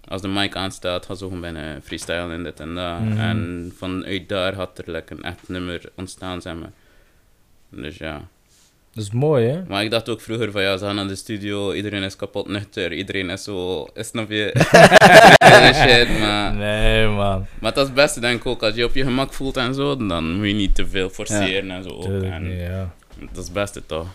Als 0.08 0.22
de 0.22 0.28
mic 0.28 0.56
aanstaat, 0.56 1.06
gaan 1.06 1.18
ze 1.18 1.24
gewoon 1.24 1.42
bijna 1.42 1.78
freestyle 1.84 2.32
en 2.34 2.44
dit 2.44 2.60
en 2.60 2.76
dat. 2.76 3.00
Mhm. 3.00 3.18
En 3.20 3.72
vanuit 3.78 4.30
daar 4.30 4.54
had 4.54 4.78
er 4.86 4.92
like, 4.92 5.14
een 5.14 5.24
echt 5.24 5.40
nummer 5.48 5.82
ontstaan, 5.96 6.42
zeg 6.42 6.54
maar. 6.56 6.72
Dus 7.70 7.98
ja. 7.98 8.28
Dat 8.96 9.04
is 9.04 9.12
mooi, 9.12 9.48
hè? 9.48 9.62
Maar 9.68 9.84
ik 9.84 9.92
dacht 9.92 10.10
ook 10.10 10.22
vroeger 10.22 10.52
van 10.52 10.62
ja, 10.62 10.78
ze 10.78 10.86
gaan 10.86 10.96
naar 10.96 11.08
de 11.08 11.16
studio, 11.16 11.74
iedereen 11.74 12.04
is 12.04 12.16
kapot 12.16 12.48
nuchter, 12.48 12.94
iedereen 12.94 13.30
is 13.30 13.44
zo, 13.44 13.88
snap 13.96 14.30
je? 14.30 14.52
Shit, 15.82 16.20
maar, 16.20 16.54
Nee, 16.54 17.08
man. 17.08 17.46
maar 17.60 17.74
dat 17.74 17.78
is 17.84 17.86
het 17.90 17.94
beste 17.94 18.20
denk 18.20 18.40
ik 18.40 18.46
ook, 18.46 18.64
als 18.64 18.76
je 18.76 18.84
op 18.86 18.94
je 18.94 19.04
gemak 19.04 19.34
voelt 19.34 19.58
en 19.58 19.74
zo, 19.74 20.08
dan 20.08 20.36
moet 20.36 20.48
je 20.48 20.54
niet 20.54 20.76
te 20.76 20.88
veel 20.88 21.10
forceren 21.10 21.72
en 21.72 21.84
zo 21.84 21.90
ook. 21.90 22.24
En 22.24 22.58
ja. 22.58 22.94
dat 23.20 23.30
is 23.38 23.44
het 23.44 23.54
beste 23.54 23.86
toch? 23.86 24.08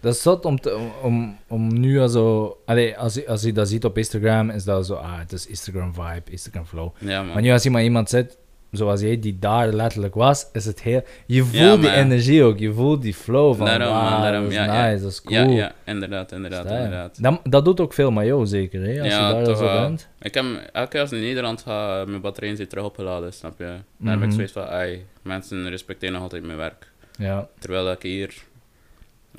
Dat 0.00 0.14
is 0.14 0.22
zot 0.22 0.44
om, 0.44 0.60
te, 0.60 0.78
om, 1.02 1.38
om 1.48 1.80
nu 1.80 2.00
al 2.00 2.08
zo... 2.08 2.56
Allee, 2.66 2.96
als, 2.98 3.14
je- 3.14 3.26
als 3.28 3.42
je 3.42 3.52
dat 3.52 3.68
ziet 3.68 3.84
op 3.84 3.98
Instagram, 3.98 4.50
is 4.50 4.64
dat 4.64 4.86
zo... 4.86 4.94
Ah, 4.94 5.18
het 5.18 5.32
is 5.32 5.46
Instagram 5.46 5.94
vibe, 5.94 6.30
Instagram 6.30 6.66
flow. 6.66 6.90
Ja 6.98 7.22
man. 7.22 7.32
Maar 7.32 7.42
nu 7.42 7.50
als 7.52 7.62
je 7.62 7.70
maar 7.70 7.82
iemand 7.82 8.08
zit 8.10 8.36
zoals 8.76 9.00
jij 9.00 9.18
die 9.20 9.38
daar 9.38 9.72
letterlijk 9.72 10.14
was, 10.14 10.46
is 10.52 10.64
het 10.64 10.82
heel... 10.82 11.02
Je 11.26 11.40
voelt 11.42 11.54
Ja, 11.54 11.72
die 11.76 11.80
maar- 11.88 11.94
energie 11.94 12.42
ook, 12.42 12.58
je 12.58 12.72
voelt 12.72 13.02
die 13.02 13.14
flow 13.14 13.56
van, 13.56 13.66
Daarom, 13.66 13.86
wow, 13.88 14.22
daarom, 14.22 14.42
dat 14.42 14.50
is 14.52 14.56
ja, 14.58 14.64
nice, 14.66 14.76
ja. 14.96 15.02
dat 15.02 15.10
is 15.10 15.22
cool. 15.22 15.38
Ja, 15.38 15.56
ja, 15.56 15.72
inderdaad, 15.84 16.32
inderdaad, 16.32 16.64
inderdaad. 16.70 17.22
Dat, 17.22 17.40
dat 17.44 17.64
doet 17.64 17.80
ook 17.80 17.92
veel 17.92 18.10
met 18.10 18.26
jou, 18.26 18.46
zeker, 18.46 18.82
hè? 18.82 19.00
Als 19.02 19.08
Ja, 19.12 19.28
je 19.28 19.34
daar 19.34 19.44
toch 19.44 19.56
zo 19.58 19.80
bent. 19.80 20.08
Ik 20.20 20.34
heb 20.34 20.44
elke 20.72 20.88
keer 20.90 21.00
als 21.00 21.12
ik 21.12 21.18
in 21.18 21.24
Nederland 21.24 21.62
ga, 21.62 22.04
mijn 22.06 22.20
batterijen 22.20 22.56
zit 22.56 22.70
terug 22.70 22.84
opgeladen, 22.84 23.32
snap 23.32 23.58
je? 23.58 23.64
Dan 23.98 24.08
heb 24.08 24.18
ik 24.20 24.26
Mhm. 24.26 24.34
zoiets 24.34 24.52
van, 24.52 24.66
ai, 24.66 25.04
mensen 25.22 25.68
respecteren 25.68 26.14
nog 26.14 26.22
altijd 26.22 26.44
mijn 26.44 26.58
werk. 26.58 26.90
Ja. 27.18 27.48
Terwijl 27.58 27.90
ik 27.90 28.02
hier... 28.02 28.34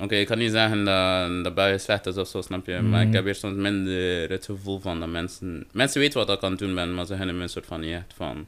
Oké, 0.00 0.14
ik 0.14 0.26
kan 0.26 0.38
niet 0.38 0.50
zeggen 0.50 0.84
dat, 0.84 1.44
dat 1.44 1.54
België 1.54 1.78
slecht 1.78 2.06
is 2.06 2.16
of 2.16 2.28
zo, 2.28 2.40
snap 2.40 2.66
je? 2.66 2.72
Maar 2.80 2.98
Mhm. 3.00 3.08
ik 3.08 3.12
heb 3.14 3.24
hier 3.24 3.34
soms 3.34 3.54
minder 3.56 4.30
het 4.30 4.44
gevoel 4.44 4.80
van 4.80 5.00
dat 5.00 5.08
mensen... 5.08 5.66
Mensen 5.72 6.00
weten 6.00 6.18
wat 6.26 6.36
ik 6.36 6.42
aan 6.42 6.50
het 6.50 6.58
doen 6.58 6.74
ben, 6.74 6.94
maar 6.94 7.06
ze 7.06 7.14
hebben 7.14 7.36
me 7.36 7.42
een 7.42 7.48
soort 7.48 7.66
van 7.66 7.80
niet 7.80 7.92
echt 7.92 8.14
van... 8.16 8.46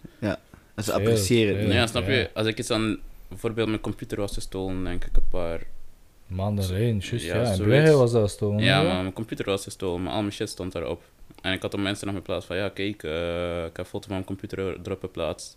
En 0.79 0.85
ze 0.85 0.93
appreciëren 0.93 1.59
het 1.59 1.73
veel. 1.73 1.87
snap 1.87 2.07
ja. 2.07 2.13
je? 2.13 2.31
Als 2.35 2.47
ik 2.47 2.59
iets 2.59 2.71
aan... 2.71 2.99
Bijvoorbeeld 3.29 3.69
mijn 3.69 3.81
computer 3.81 4.19
was 4.19 4.35
gestolen, 4.35 4.85
denk 4.85 5.05
ik 5.05 5.17
een 5.17 5.29
paar... 5.31 5.61
Mandarijn, 6.27 6.99
juist, 6.99 7.27
Ja, 7.27 7.35
ja. 7.35 7.45
Zoiets. 7.45 7.83
België 7.83 7.97
was 7.97 8.13
dat 8.13 8.31
stolen. 8.31 8.63
Ja, 8.65 8.83
maar 8.83 9.01
mijn 9.01 9.13
computer 9.13 9.45
was 9.45 9.63
gestolen, 9.63 10.03
maar 10.03 10.13
al 10.13 10.21
mijn 10.21 10.33
shit 10.33 10.49
stond 10.49 10.73
daarop. 10.73 11.03
En 11.43 11.53
ik 11.53 11.63
had 11.63 11.75
op 11.75 11.81
mensen 11.81 12.07
nog 12.07 12.17
geplaatst 12.17 12.47
van, 12.47 12.57
ja, 12.57 12.69
kijk, 12.69 13.03
eh, 13.03 13.65
ik 13.65 13.77
heb 13.77 13.79
een 13.79 13.85
foto 13.85 14.07
van 14.07 14.13
mijn 14.13 14.25
computer 14.25 14.59
erop 14.59 15.01
geplaatst. 15.01 15.57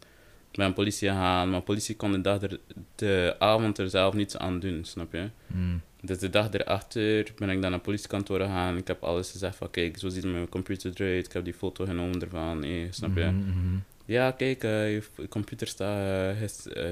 Ik 0.52 0.58
ben 0.58 0.74
politie 0.74 1.10
gegaan, 1.10 1.50
maar 1.50 1.62
politie 1.62 1.96
kon 1.96 2.12
de, 2.12 2.22
dag 2.22 2.42
er, 2.42 2.60
de 2.96 3.36
avond 3.40 3.78
er 3.78 3.90
zelf 3.90 4.14
niets 4.14 4.38
aan 4.38 4.60
doen, 4.60 4.80
snap 4.84 5.14
je? 5.14 5.30
Mm. 5.48 5.82
Dus 6.02 6.18
de 6.18 6.30
dag 6.30 6.52
erachter 6.52 7.32
ben 7.38 7.50
ik 7.50 7.54
dan 7.54 7.62
naar 7.62 7.72
het 7.72 7.82
politiekantoor 7.82 8.40
gegaan. 8.40 8.78
Ik 8.78 8.88
heb 8.88 9.04
alles 9.04 9.32
gezegd 9.32 9.56
van, 9.56 9.70
kijk, 9.72 9.98
zo 9.98 10.10
ziet 10.10 10.24
mijn 10.24 10.50
computer 10.50 10.92
eruit. 10.94 11.26
Ik 11.26 11.34
heb 11.34 11.44
die 11.44 11.54
foto 11.54 11.86
genomen 11.86 12.22
ervan, 12.22 12.64
eh, 12.64 12.88
snap 12.90 13.16
je? 13.16 13.24
Mhm, 13.24 13.50
mhm. 13.50 13.78
Ja, 14.12 14.32
kijk, 14.32 14.64
eh, 14.64 14.92
je 14.92 15.02
computer 15.30 15.68
staat, 15.68 16.36
uh, 16.78 16.92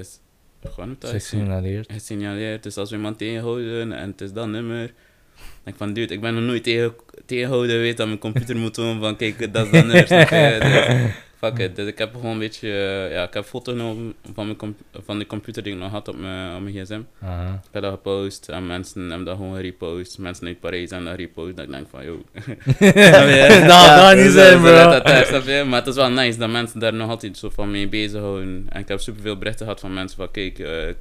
gewoon? 0.64 0.96
Gesignaleerd. 1.00 1.92
gesignaleerd. 1.92 2.62
Dus 2.62 2.76
als 2.76 2.90
we 2.90 2.96
iemand 2.96 3.18
tegenhouden 3.18 3.92
en 3.92 4.10
het 4.10 4.20
is 4.20 4.32
dat 4.32 4.48
nummer. 4.48 4.86
Dan 4.86 5.46
denk 5.62 5.76
ik 5.76 5.76
van, 5.76 5.92
dude, 5.92 6.14
ik 6.14 6.20
ben 6.20 6.34
nog 6.34 6.42
nooit 6.42 6.62
tegen, 6.62 6.94
tegenhouden, 7.26 7.80
weet 7.80 7.96
dat 7.96 8.06
mijn 8.06 8.18
computer 8.18 8.56
moet 8.56 8.74
doen 8.74 9.00
van, 9.00 9.16
kijk, 9.16 9.52
dat 9.52 9.66
is 9.66 9.70
dat 9.72 9.84
nummer. 9.84 10.08
je? 11.40 11.46
Dus, 11.46 11.58
fuck 11.58 11.68
it. 11.68 11.76
Dus 11.76 11.86
ik 11.86 11.98
heb 11.98 12.14
gewoon 12.14 12.32
een 12.32 12.38
beetje, 12.38 12.68
eh, 12.68 13.12
ja, 13.12 13.22
ik 13.22 13.34
heb 13.34 13.42
een 13.42 13.48
foto 13.48 13.72
genomen 13.72 14.14
van, 14.34 14.46
mijn 14.46 14.76
van 15.04 15.18
de 15.18 15.26
computer 15.26 15.62
die 15.62 15.72
ik 15.72 15.78
nog 15.78 15.90
had 15.90 16.08
op 16.08 16.16
mijn, 16.18 16.56
op 16.56 16.62
mijn 16.62 16.74
gsm. 16.74 17.00
Aha. 17.22 17.52
Ik 17.52 17.68
heb 17.70 17.82
dat 17.82 17.92
gepost 17.92 18.48
en 18.48 18.66
mensen 18.66 19.08
hebben 19.08 19.24
dat 19.24 19.36
gewoon 19.36 19.54
gerepost. 19.54 20.18
Mensen 20.18 20.46
uit 20.46 20.60
Parijs 20.60 20.90
hebben 20.90 21.08
dat 21.08 21.14
gerepost. 21.14 21.56
Dat 21.56 21.64
ik 21.64 21.72
denk 21.72 21.88
van, 21.88 22.04
yo. 22.04 22.22
Dat 23.70 23.86
gaat 23.86 24.16
niet 24.16 24.30
zijn, 24.30 24.60
bro. 24.60 24.90
Dat, 24.90 25.06
dat, 25.06 25.44
je? 25.44 25.64
Maar 25.66 25.78
het 25.78 25.88
is 25.88 25.94
wel 25.94 26.10
nice 26.10 26.38
dat 26.38 26.50
mensen 26.50 26.80
daar 26.80 26.94
nog 26.94 27.08
altijd 27.08 27.38
zo 27.38 27.50
van 27.50 27.70
mee 27.70 27.88
bezighouden. 27.88 28.66
En 28.68 28.80
ik 28.80 28.88
heb 28.88 29.00
superveel 29.00 29.38
berichten 29.38 29.66
gehad 29.66 29.80
van 29.80 29.94
mensen 29.94 30.16
van, 30.16 30.30
kijk, 30.30 30.58
eh 30.58 30.94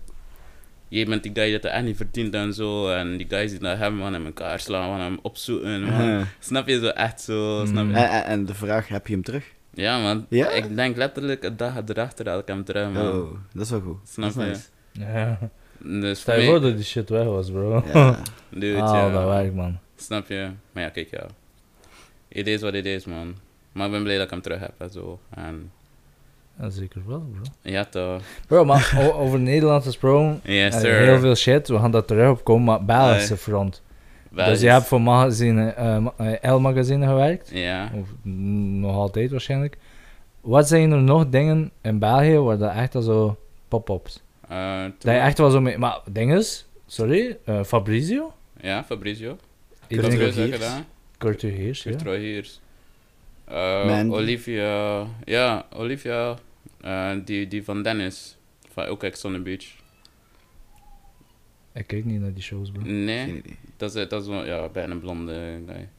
jij 0.89 1.05
bent 1.05 1.23
die 1.23 1.31
guy 1.33 1.51
dat 1.51 1.63
het 1.63 1.71
echt 1.71 1.83
niet 1.83 1.97
verdient 1.97 2.33
en 2.33 2.53
zo. 2.53 2.89
En 2.89 3.17
die 3.17 3.25
guys 3.29 3.51
die 3.51 3.59
dat 3.59 3.77
hebben, 3.77 3.99
van 3.99 4.13
hem 4.13 4.25
elkaar 4.25 4.59
slaan, 4.59 4.89
van 4.89 4.99
hem 4.99 5.19
opzoeken. 5.21 5.83
man. 5.83 6.25
Snap 6.39 6.67
je? 6.67 6.79
Zo 6.79 6.87
echt 6.87 7.21
zo, 7.21 7.63
snap 7.65 7.85
je? 7.85 7.91
Mm. 7.91 7.95
en 7.95 8.45
de 8.45 8.53
vraag, 8.53 8.87
heb 8.87 9.07
je 9.07 9.13
hem 9.13 9.23
terug? 9.23 9.57
Ja, 9.79 9.99
man. 10.01 10.25
Ja? 10.29 10.49
Ik 10.49 10.75
denk 10.75 10.95
letterlijk 10.97 11.43
een 11.43 11.57
dag 11.57 11.73
erachter 11.87 12.25
dat 12.25 12.39
ik 12.41 12.47
hem 12.47 12.63
terug, 12.63 12.89
man. 12.91 13.07
Oh, 13.07 13.31
dat 13.53 13.63
is 13.63 13.69
wel 13.69 13.81
goed. 13.81 13.97
Snap 14.09 14.33
dat 14.33 14.43
is 14.45 14.69
je? 14.91 14.99
nice. 14.99 15.11
Ja. 15.13 15.39
Dus 15.83 16.19
Stel 16.19 16.39
je 16.39 16.45
voor 16.45 16.61
dat 16.61 16.75
die 16.75 16.85
shit 16.85 17.09
weg 17.09 17.25
was, 17.25 17.51
bro. 17.51 17.83
Ja. 17.93 18.19
dude, 18.49 18.81
Ah, 18.81 18.93
ja. 18.93 19.09
dat 19.11 19.27
werkt, 19.27 19.55
man. 19.55 19.77
Snap 19.95 20.27
je? 20.27 20.49
Maar 20.71 20.83
ja, 20.83 20.89
kijk, 20.89 21.09
ja. 21.11 21.25
Het 22.29 22.47
is 22.47 22.61
wat 22.61 22.73
het 22.73 22.85
is, 22.85 23.05
man. 23.05 23.35
Maar 23.71 23.85
ik 23.85 23.91
ben 23.91 24.03
blij 24.03 24.15
dat 24.15 24.23
ik 24.25 24.29
hem 24.31 24.41
terug 24.41 24.59
heb 24.59 24.73
en 24.77 24.89
zo. 24.89 25.19
En 25.29 25.71
Ja, 26.59 26.69
zeker 26.69 27.01
wel, 27.07 27.19
bro. 27.19 27.41
ja, 27.61 27.85
toch. 27.85 28.21
Bro, 28.47 28.65
maar 28.65 29.11
over 29.13 29.39
Nederland 29.39 29.83
gesproken, 29.83 30.39
Yes, 30.53 30.73
eh, 30.75 30.79
sir. 30.81 30.93
heel 30.99 31.19
veel 31.19 31.35
shit, 31.35 31.67
we 31.67 31.77
gaan 31.79 31.91
daar 31.91 32.05
terug 32.05 32.29
op 32.29 32.43
komen, 32.43 32.63
maar 32.65 32.85
Belgische 32.85 33.29
Nee. 33.33 33.37
front. 33.41 33.81
Wel 34.29 34.45
dus 34.47 34.61
je 34.61 34.69
hebt 34.69 34.85
voor 34.85 35.01
magazine, 35.01 35.69
eh, 35.69 35.95
eh, 36.43 36.55
L-magazine 36.55 37.07
gewerkt, 37.07 37.49
Ja. 37.53 37.91
of 37.95 38.07
nog 38.23 38.95
altijd 38.95 39.31
waarschijnlijk. 39.31 39.77
Wat 40.41 40.67
zijn 40.67 40.91
er 40.91 41.01
nog 41.01 41.29
dingen 41.29 41.71
in 41.81 41.99
België 41.99 42.37
waar 42.37 42.57
dat 42.57 42.73
echt 42.73 42.95
al 42.95 43.01
zo 43.01 43.37
pop-ups? 43.67 44.21
Eh, 44.47 44.83
toen- 44.83 44.93
Dat 44.99 45.13
je 45.13 45.19
echt 45.19 45.37
wel 45.37 45.49
zo 45.49 45.61
mee... 45.61 45.77
Maar 45.77 45.99
dinges, 46.11 46.65
sorry, 46.85 47.37
eh, 47.45 47.63
Fabrizio? 47.63 48.33
Ja, 48.61 48.83
Fabrizio. 48.83 49.37
Iedereen 49.87 50.51
gedaan. 50.51 50.85
Kurt 51.17 51.41
Heers, 51.41 51.83
ja. 51.83 51.89
Kurt 51.91 52.01
Rogiers. 52.03 52.59
Eh, 53.45 53.85
Mandy. 53.85 54.13
Olivia. 54.15 55.05
Ja, 55.25 55.65
Olivia. 55.75 56.35
eh, 56.81 57.09
die, 57.25 57.47
die 57.47 57.63
van 57.63 57.83
Dennis. 57.83 58.37
Van 58.73 58.85
ook 58.85 59.03
Ex 59.03 59.25
on 59.25 59.33
the 59.33 59.39
Beach. 59.39 59.65
Ik 61.79 61.87
kijk 61.87 62.05
niet 62.05 62.21
naar 62.21 62.33
die 62.33 62.43
shows, 62.43 62.71
bro. 62.71 62.81
Nee, 62.85 63.27
idee. 63.27 63.43
dat 63.77 63.95
is, 63.95 64.07
dat 64.07 64.21
is 64.21 64.27
wel, 64.27 64.45
ja, 64.45 64.67
bijna 64.69 64.91
een 64.91 64.99
blonde 64.99 65.59
guy. 65.67 65.89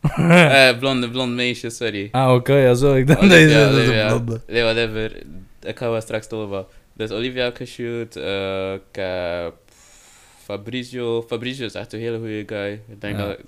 eh, 0.30 0.78
blonde, 0.78 1.10
blond 1.10 1.34
meisje, 1.34 1.70
sorry. 1.70 2.08
Ah, 2.10 2.34
oké, 2.34 2.54
ja, 2.54 2.74
zo. 2.74 2.94
Ik 2.94 3.06
dacht 3.06 3.18
Olivia, 3.18 3.36
deze 3.36 3.54
dat 3.54 3.76
is 3.78 3.88
een 3.88 4.06
blonde. 4.06 4.40
Nee, 4.46 4.62
whatever. 4.62 5.22
Ik 5.62 5.78
ga 5.78 5.90
wel 5.90 6.00
straks 6.00 6.30
over. 6.30 6.64
Dus 6.92 7.10
Olivia 7.10 7.44
heb 7.44 7.56
geshoot. 7.56 8.16
eh, 8.16 8.72
ik 8.72 8.80
heb 8.96 9.54
Fabrizio. 10.42 11.22
Fabrizio 11.22 11.64
is 11.66 11.74
echt 11.74 11.92
een 11.92 12.00
hele 12.00 12.18
goede 12.18 12.42
guy. 12.46 12.80
Ik 12.88 13.00
denk 13.00 13.18
Ja. 13.18 13.26
dat 13.26 13.38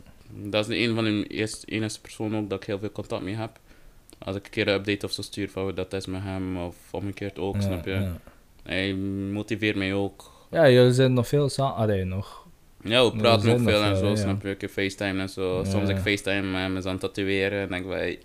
dat 0.42 0.60
is 0.60 0.66
de 0.76 0.78
een 0.88 0.94
van 0.94 1.04
de 1.04 1.26
eerste, 1.26 1.66
enige 1.66 2.00
personen 2.00 2.38
ook 2.42 2.50
dat 2.50 2.60
ik 2.60 2.66
heel 2.66 2.78
veel 2.78 2.92
contact 2.92 3.22
mee 3.22 3.34
heb. 3.34 3.58
Als 4.18 4.36
ik 4.36 4.44
een 4.44 4.50
keer 4.50 4.68
een 4.68 4.74
update 4.74 5.06
of 5.06 5.12
zo 5.12 5.22
stuur 5.22 5.50
van 5.50 5.62
hoe 5.62 5.72
dat 5.72 5.92
is 5.92 6.06
met 6.06 6.22
hem 6.22 6.56
of 6.56 6.76
omgekeerd 6.90 7.38
ook, 7.38 7.54
Ja, 7.54 7.60
snap 7.60 7.84
je? 7.84 7.90
Ja. 7.92 8.18
Hij 8.62 8.94
motiveert 9.32 9.76
mij 9.76 9.94
ook. 9.94 10.34
Ja, 10.50 10.70
jullie 10.70 10.92
zijn 10.92 11.12
nog 11.12 11.28
veel 11.28 11.48
samen. 11.48 11.74
Allee, 11.74 12.04
nog. 12.04 12.46
Ja, 12.82 13.04
we 13.04 13.16
praten 13.16 13.50
ook 13.50 13.58
nog 13.58 13.70
veel 13.70 13.82
en 13.82 13.96
zo, 13.96 14.08
ja. 14.08 14.16
snap 14.16 14.42
je? 14.42 14.56
Ik 14.58 14.70
FaceTime 14.70 15.20
en 15.20 15.28
zo. 15.28 15.64
Soms 15.68 15.88
ik. 15.88 15.98
FaceTime 15.98 16.42
met 16.42 16.60
hem 16.60 16.76
is 16.76 16.84
aan 16.84 16.98
tatoeëren 16.98 17.60
en 17.60 17.68
denk 17.68 17.86
bij... 17.86 18.18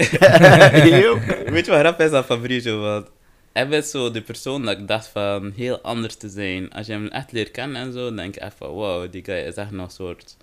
Yo. 1.01 1.19
Weet 1.45 1.65
je 1.65 1.71
wat 1.71 1.81
rap 1.81 1.99
is 1.99 2.11
aan 2.11 2.23
Fabrizio? 2.23 2.79
Want 2.81 3.07
hij 3.53 3.67
is 3.67 3.91
zo 3.91 4.11
de 4.11 4.21
persoon 4.21 4.65
dat 4.65 4.77
ik 4.77 4.87
dacht 4.87 5.07
van 5.07 5.53
heel 5.55 5.79
anders 5.81 6.15
te 6.15 6.29
zijn. 6.29 6.71
Als 6.71 6.87
je 6.87 6.93
hem 6.93 7.07
echt 7.07 7.31
leert 7.31 7.51
kennen 7.51 7.81
en 7.81 7.93
zo, 7.93 8.13
denk 8.13 8.35
ik 8.35 8.41
echt 8.41 8.55
van 8.57 8.69
wow, 8.69 9.11
die 9.11 9.23
guy 9.23 9.35
is 9.35 9.55
echt 9.55 9.71
nog 9.71 9.85
een 9.85 9.91
soort... 9.91 10.37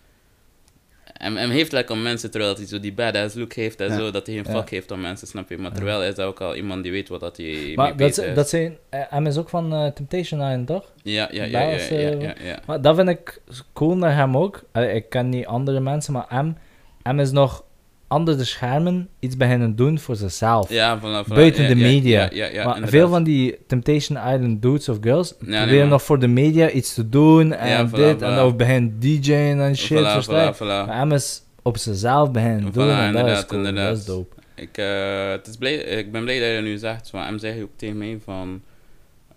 Hem 1.13 1.37
heeft 1.51 1.73
lekker 1.73 1.95
om 1.95 2.03
mensen, 2.03 2.31
terwijl 2.31 2.55
hij 2.57 2.67
zo 2.67 2.81
die 2.81 2.93
badass 2.93 3.35
look 3.35 3.53
heeft 3.53 3.81
en 3.81 3.89
Ja. 3.89 3.97
zo, 3.99 4.11
dat 4.11 4.27
hij 4.27 4.35
geen 4.35 4.45
Ja. 4.53 4.59
fuck 4.61 4.71
heeft 4.71 4.91
om 4.91 5.01
mensen, 5.01 5.27
snap 5.27 5.49
je? 5.49 5.59
Maar 5.59 5.73
terwijl 5.73 6.03
is 6.03 6.17
hij 6.17 6.27
ook 6.27 6.41
al 6.41 6.57
iemand 6.57 6.83
die 6.83 6.93
weet 6.93 7.09
wat 7.09 7.21
dat 7.21 7.37
hij 7.37 7.73
Maar 7.75 7.95
mee 7.95 8.09
dat, 8.09 8.19
is. 8.25 8.35
dat 8.35 8.49
zijn... 8.49 8.77
eh, 8.89 9.01
hem 9.09 9.27
is 9.27 9.37
ook 9.37 9.49
van 9.49 9.73
eh, 9.73 9.87
Temptation 9.87 10.41
Island, 10.41 10.67
toch? 10.67 10.93
Ja, 11.03 11.29
ja, 11.33 11.45
ja, 11.45 11.61
ja, 11.61 11.71
Baas, 11.71 11.89
ja, 11.89 11.97
eh, 11.97 12.21
ja, 12.21 12.35
ja. 12.43 12.59
Maar 12.67 12.81
dat 12.83 12.97
vind 12.97 13.09
ik 13.09 13.41
cool 13.73 13.97
naar 13.97 14.17
hem 14.17 14.37
ook. 14.37 14.63
Allee, 14.73 14.95
ik 14.95 15.09
ken 15.11 15.29
niet 15.29 15.47
andere 15.47 15.81
mensen, 15.81 16.13
maar 16.13 16.25
hem, 16.29 16.57
hem 17.03 17.21
is 17.21 17.31
nog 17.31 17.65
ander 18.09 18.37
de 18.37 18.45
schermen 18.45 19.09
iets 19.19 19.37
beginnen 19.37 19.77
doen 19.77 19.99
voor 19.99 20.17
zichzelf. 20.17 20.69
Ja, 20.71 20.99
voilà, 20.99 21.27
voilà. 21.29 21.35
Buiten 21.35 21.63
Ja, 21.63 21.69
de 21.69 21.75
media. 21.75 22.21
Ja, 22.23 22.29
ja, 22.33 22.47
ja, 22.47 22.65
maar 22.65 22.75
inderdaad. 22.75 22.91
veel 22.91 23.09
van 23.09 23.23
die 23.25 23.59
Temptation 23.67 24.19
Island 24.19 24.63
dudes 24.63 24.89
of 24.89 24.97
girls 25.01 25.35
proberen 25.39 25.89
nog 25.89 26.03
voor 26.03 26.19
de 26.19 26.27
media 26.29 26.71
iets 26.71 26.95
te 26.95 27.09
doen 27.09 27.53
en 27.53 27.89
voilà, 27.89 27.93
dit 27.93 28.23
en 28.23 28.35
dan 28.35 28.57
beginnen 28.57 28.99
DJ'en 29.01 29.61
en 29.61 29.77
shit. 29.77 30.01
Maar 30.29 30.97
hem 30.97 31.13
is 31.13 31.43
op 31.63 31.77
zichzelf 31.77 32.31
beginnen 32.31 32.73
doen 32.73 32.89
en 32.91 32.97
dat 32.97 32.99
is 32.99 33.07
inderdaad, 33.07 33.47
cool. 33.47 33.65
inderdaad. 33.65 33.89
Dat 33.89 33.99
is 33.99 34.05
dope. 34.05 34.35
Ik, 34.55 34.79
eh, 34.79 35.31
het 35.31 35.47
is 35.47 35.57
blij, 35.57 35.75
ik 35.75 36.13
ben 36.13 36.23
blij 36.25 36.39
dat 36.39 36.49
je 36.49 36.55
dat 36.55 36.63
nu 36.63 36.77
zegt. 36.77 37.11
Want 37.11 37.25
hem 37.27 37.39
zei 37.39 37.63
ook 37.63 37.71
tegen 37.77 37.99
mij 37.99 38.19
van... 38.25 38.63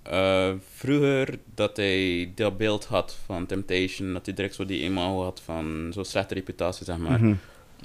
eh, 0.04 0.50
vroeger 0.76 1.38
dat 1.56 1.78
hij 1.78 2.32
dat 2.36 2.58
beeld 2.58 2.86
had 2.86 3.18
van 3.26 3.46
Temptation, 3.46 4.14
dat 4.14 4.26
hij 4.26 4.36
direct 4.36 4.56
zo 4.56 4.66
die 4.66 4.82
eenmaal 4.84 5.24
had 5.24 5.42
van 5.46 5.88
zo'n 5.94 6.06
slechte 6.06 6.34
reputatie, 6.34 6.86
zeg 6.86 6.98
maar. 6.98 7.20
Mhm. 7.24 7.34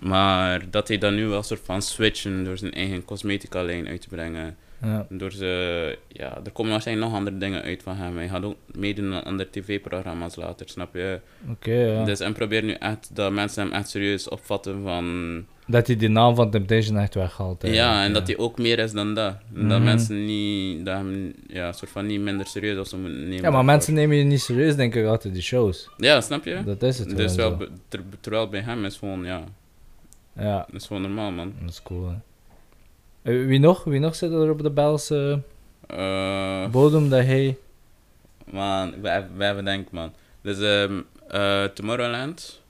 Maar 0.03 0.71
dat 0.71 0.89
hij 0.89 0.99
dan 0.99 1.15
nu 1.15 1.27
wel 1.27 1.43
soort 1.43 1.61
van 1.65 1.83
switchen 1.83 2.45
door 2.45 2.59
zijn 2.59 2.73
eigen 2.73 3.05
cosmetica 3.05 3.63
lijn 3.63 3.89
uit 3.89 4.01
te 4.01 4.09
brengen. 4.09 4.57
Ja. 4.83 5.07
Door 5.11 5.33
ze, 5.33 5.99
ja, 6.09 6.41
er 6.45 6.51
komen 6.53 6.73
waarschijnlijk 6.73 7.09
nog 7.09 7.17
andere 7.19 7.39
dingen 7.39 7.63
uit 7.63 7.83
van 7.83 7.97
hem. 7.97 8.17
Hij 8.17 8.29
gaat 8.29 8.45
ook 8.45 8.57
meedoen 8.75 9.15
aan 9.15 9.25
andere 9.25 9.51
tv-programma's 9.51 10.37
later, 10.37 10.69
snap 10.69 10.95
je? 10.95 11.21
Oké, 11.51 11.73
ja. 11.75 12.05
Dus 12.05 12.21
en 12.21 12.33
probeer 12.33 12.63
nu 12.63 12.73
echt 12.73 13.11
dat 13.13 13.33
mensen 13.33 13.63
hem 13.63 13.73
echt 13.73 13.89
serieus 13.89 14.29
opvatten 14.29 14.83
van... 14.83 15.45
Dat 15.67 15.87
hij 15.87 15.97
die 15.97 16.09
naam 16.09 16.35
van 16.35 16.51
Temptation 16.51 16.99
echt 16.99 17.15
weghaalt. 17.15 17.63
Ja, 17.63 17.69
eigenlijk, 17.69 18.07
en 18.07 18.13
dat 18.13 18.27
hij 18.27 18.39
ook 18.39 18.59
meer 18.59 18.79
is 18.79 18.93
dan 18.93 19.15
dat. 19.15 19.35
Dat 19.49 19.63
Mhm. 19.65 19.83
mensen 19.85 20.25
niet, 20.25 20.85
dat 20.87 20.97
hem, 20.97 21.35
ja, 21.47 21.73
soort 21.73 21.91
van 21.91 22.07
niet 22.07 22.21
minder 22.21 22.47
serieus 22.47 22.79
of 22.79 22.87
zo 22.89 22.97
moeten 22.97 23.19
nemen. 23.19 23.35
Ja, 23.35 23.41
maar 23.41 23.51
daarvoor. 23.51 23.65
mensen 23.71 23.95
nemen 23.95 24.17
je 24.17 24.25
niet 24.25 24.41
serieus, 24.41 24.77
denk 24.77 24.95
ik, 24.95 25.07
altijd 25.07 25.35
die 25.35 25.43
shows. 25.43 25.89
Ja, 25.97 26.21
snap 26.21 26.45
je? 26.45 26.63
Dat 26.65 26.83
is 26.83 26.99
het 26.99 27.17
dus 27.17 27.35
wel, 27.35 27.59
terwijl 28.21 28.49
bij 28.49 28.61
hem 28.61 28.85
is 28.85 28.97
gewoon, 28.97 29.25
ja, 29.25 29.45
Ja, 30.39 30.67
is 30.73 30.87
gewoon 30.87 31.03
normaal, 31.03 31.31
man. 31.31 31.53
dat 31.61 31.71
is 31.71 31.83
cool, 31.83 32.09
hè. 32.09 32.15
Eh, 33.23 33.47
Wie 33.47 33.59
nog? 33.59 33.85
Wie 33.85 34.01
nog 34.01 34.15
zit 34.15 34.31
er 34.33 34.51
op 34.51 34.63
de 34.63 34.71
Belse 34.71 35.43
Eh 35.87 36.71
bodem 36.71 37.09
dat 37.09 37.25
hij... 37.25 37.57
man, 38.51 39.01
wij, 39.01 39.27
wij 39.37 39.47
hebben 39.47 39.65
denk 39.65 39.91
man. 39.91 40.13
Dus, 40.41 40.59
ehm 40.61 41.01
eh, 41.29 41.65
Tomorrowland. 41.65 42.63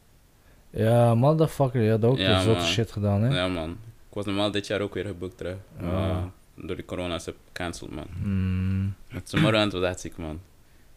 Ja, 0.70 1.14
motherfucker, 1.14 1.82
je 1.82 1.90
had 1.90 2.04
ook 2.04 2.18
Ja, 2.18 2.28
weer 2.28 2.40
zotte 2.40 2.60
man. 2.60 2.68
shit 2.70 2.92
gedaan, 2.92 3.22
hè? 3.22 3.36
Ja, 3.38 3.48
man. 3.48 3.70
Ik 4.08 4.14
was 4.14 4.24
normaal 4.24 4.50
dit 4.50 4.66
jaar 4.66 4.80
ook 4.80 4.94
weer 4.94 5.04
geboekt 5.04 5.36
terug. 5.36 5.56
Ja. 5.80 5.86
Maar 5.86 6.22
door 6.54 6.76
de 6.76 6.84
corona 6.84 7.14
is 7.14 7.26
het 7.26 7.34
gecanceld, 7.46 7.90
man. 7.94 8.06
Mm. 8.22 8.94
Het 9.08 9.28
Tomorrowland 9.30 9.72
was 9.72 9.82
echt 9.82 10.00
ziek, 10.00 10.16
man. 10.16 10.40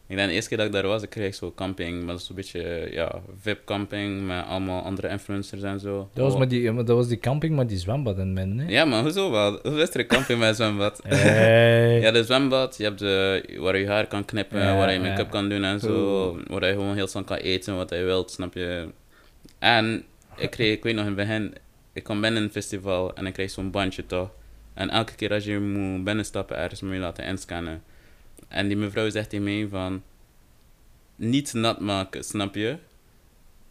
Ik 0.10 0.16
denk 0.16 0.28
de 0.28 0.34
eerste 0.34 0.50
keer 0.50 0.58
dat 0.58 0.68
ik 0.68 0.74
daar 0.74 0.88
was, 0.88 1.04
ik 1.04 1.10
kreeg 1.10 1.36
zo 1.36 1.52
camping, 1.56 1.98
maar 2.00 2.08
dat 2.12 2.20
is 2.20 2.26
zo'n 2.26 2.36
beetje, 2.36 2.62
eh, 2.62 2.94
ja, 2.94 3.22
VIP-camping 3.42 4.26
met 4.28 4.46
allemaal 4.46 4.82
andere 4.82 5.08
influencers 5.10 5.62
en 5.62 5.80
zo. 5.80 6.10
Dat 6.14 6.24
was, 6.24 6.32
Oh. 6.34 6.38
maar 6.40 6.48
die, 6.48 6.74
dat 6.74 6.88
was 6.88 7.08
die 7.08 7.18
camping 7.18 7.56
met 7.56 7.70
die 7.70 7.78
zwembad 7.78 8.18
in 8.18 8.34
midden, 8.34 8.58
hè? 8.60 8.68
Ja, 8.72 8.86
maar 8.86 9.02
hoezo 9.02 9.32
wel? 9.32 9.60
Hoe 9.64 9.82
is 9.82 9.90
er 9.94 10.00
een 10.00 10.08
camping 10.08 10.40
met 10.40 10.48
een 10.50 10.56
zwembad? 10.56 11.02
Hey. 11.06 12.00
Ja, 12.00 12.12
de 12.12 12.24
zwembad, 12.24 12.78
je 12.78 12.84
hebt 12.84 13.00
de, 13.00 13.44
waar 13.60 13.78
je 13.78 13.88
haar 13.88 14.08
kan 14.08 14.26
knippen, 14.26 14.60
Ja, 14.60 14.78
waar 14.78 14.94
je 14.94 15.00
make-up 15.00 15.18
ja. 15.26 15.32
kan 15.32 15.50
doen 15.50 15.64
en 15.64 15.80
zo. 15.80 16.40
Waar 16.48 16.66
je 16.68 16.74
gewoon 16.74 16.96
heel 16.96 17.08
snel 17.08 17.24
kan 17.24 17.38
eten 17.38 17.76
wat 17.76 17.90
je 17.90 18.04
wilt, 18.04 18.32
snap 18.32 18.54
je? 18.54 18.88
En 19.60 20.04
ik 20.38 20.50
kreeg, 20.50 20.74
ik 20.78 20.84
weet 20.84 20.96
nog 20.96 21.06
in 21.06 21.18
het 21.18 21.28
begin, 21.28 21.54
ik 21.94 22.04
kwam 22.04 22.22
binnen 22.22 22.44
een 22.44 22.52
festival 22.52 23.14
en 23.16 23.26
ik 23.26 23.34
kreeg 23.34 23.50
zo'n 23.50 23.72
bandje 23.72 24.06
toch. 24.06 24.30
En 24.74 24.90
elke 24.90 25.16
keer 25.16 25.34
als 25.34 25.44
je 25.44 25.60
moet 25.60 26.04
binnenstappen 26.04 26.58
ergens, 26.58 26.82
moet 26.82 26.94
je 26.94 27.00
laten 27.00 27.26
inscannen. 27.26 27.82
En 28.50 28.68
die 28.68 28.78
mevrouw 28.78 29.10
zegt 29.10 29.30
tegen 29.30 29.46
mij 29.46 29.68
van, 29.70 30.04
niet 31.16 31.54
nat 31.54 31.80
maken, 31.80 32.24
snap 32.24 32.56
je? 32.56 32.78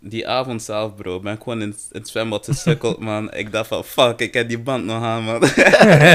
Die 0.01 0.29
avond 0.29 0.63
zelf, 0.63 0.95
bro, 0.95 1.21
ben 1.21 1.35
ik 1.35 1.43
gewoon 1.43 1.63
in, 1.63 1.69
in 1.69 1.77
het 1.93 2.09
zwembad 2.09 2.45
gesukkeld, 2.45 2.99
man. 3.09 3.33
Ik 3.33 3.53
dacht 3.53 3.69
van, 3.69 3.85
fuck, 3.85 4.21
ik 4.21 4.35
heb 4.35 4.49
die 4.49 4.59
band 4.59 4.85
nog 4.85 5.03
aan, 5.03 5.23
man. 5.23 5.43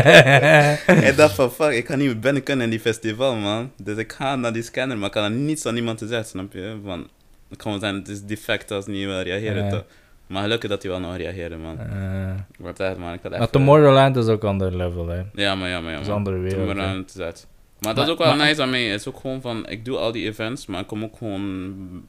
ik 1.10 1.14
dacht 1.16 1.36
van, 1.36 1.52
fuck, 1.52 1.72
ik 1.72 1.86
kan 1.86 1.98
niet 1.98 2.08
meer 2.08 2.20
binnen 2.20 2.44
kunnen 2.44 2.64
in 2.64 2.70
die 2.70 2.80
festival, 2.80 3.36
man. 3.36 3.72
Dus 3.84 3.98
ik 3.98 4.12
ga 4.12 4.36
naar 4.36 4.54
die 4.54 4.64
scanner, 4.64 4.98
maar 4.98 5.08
ik 5.08 5.14
kan 5.14 5.24
er 5.24 5.32
niets 5.32 5.66
aan 5.66 5.74
niemand 5.74 5.98
te 5.98 6.08
zeggen, 6.08 6.28
snap 6.28 6.54
je? 6.54 6.78
Van, 6.84 7.08
het 7.50 7.58
kan 7.58 7.72
wel 7.72 7.80
zijn, 7.80 7.96
het 7.96 8.08
is 8.08 8.24
defect 8.24 8.72
als 8.72 8.86
niet 8.86 9.06
wil 9.06 9.22
reageren, 9.22 9.70
toch? 9.70 9.84
Maar 10.28 10.42
gelukkig 10.42 10.70
dat 10.70 10.82
hij 10.82 10.92
wel 10.92 11.00
nog 11.00 11.18
reageerde, 11.18 11.58
man. 11.58 11.80
Eh, 11.80 12.32
word 12.58 12.80
echt, 12.80 12.98
man. 12.98 13.14
Ik 13.14 13.20
had 13.22 13.32
echt... 13.32 13.40
maar 13.40 13.50
Tomorrowland 13.50 14.16
is 14.16 14.28
ook 14.28 14.44
ander 14.44 14.76
level, 14.76 15.08
hè? 15.08 15.22
Ja, 15.34 15.56
maar 15.56 15.70
ja, 15.70 15.82
maar 15.82 15.92
ja. 15.92 16.00
Is 16.00 16.08
man. 16.08 16.10
een 16.10 16.26
andere 16.26 16.38
wereld, 16.38 16.98
het 16.98 17.16
is 17.16 17.22
uit. 17.22 17.48
Maar 17.84 17.96
dat 17.96 18.06
is 18.06 18.12
ook 18.12 18.18
wel 18.18 18.36
maar- 18.36 18.48
nice 18.48 18.62
aan 18.62 18.70
mij. 18.70 18.84
Het 18.84 19.00
is 19.00 19.08
ook 19.08 19.20
gewoon 19.20 19.42
van, 19.42 19.68
ik 19.70 19.86
doe 19.86 19.98
al 19.98 20.12
die 20.12 20.26
events, 20.26 20.66
maar 20.66 20.80
ik 20.82 20.88
kom 20.88 21.04
ook 21.04 21.18
gewoon 21.18 22.08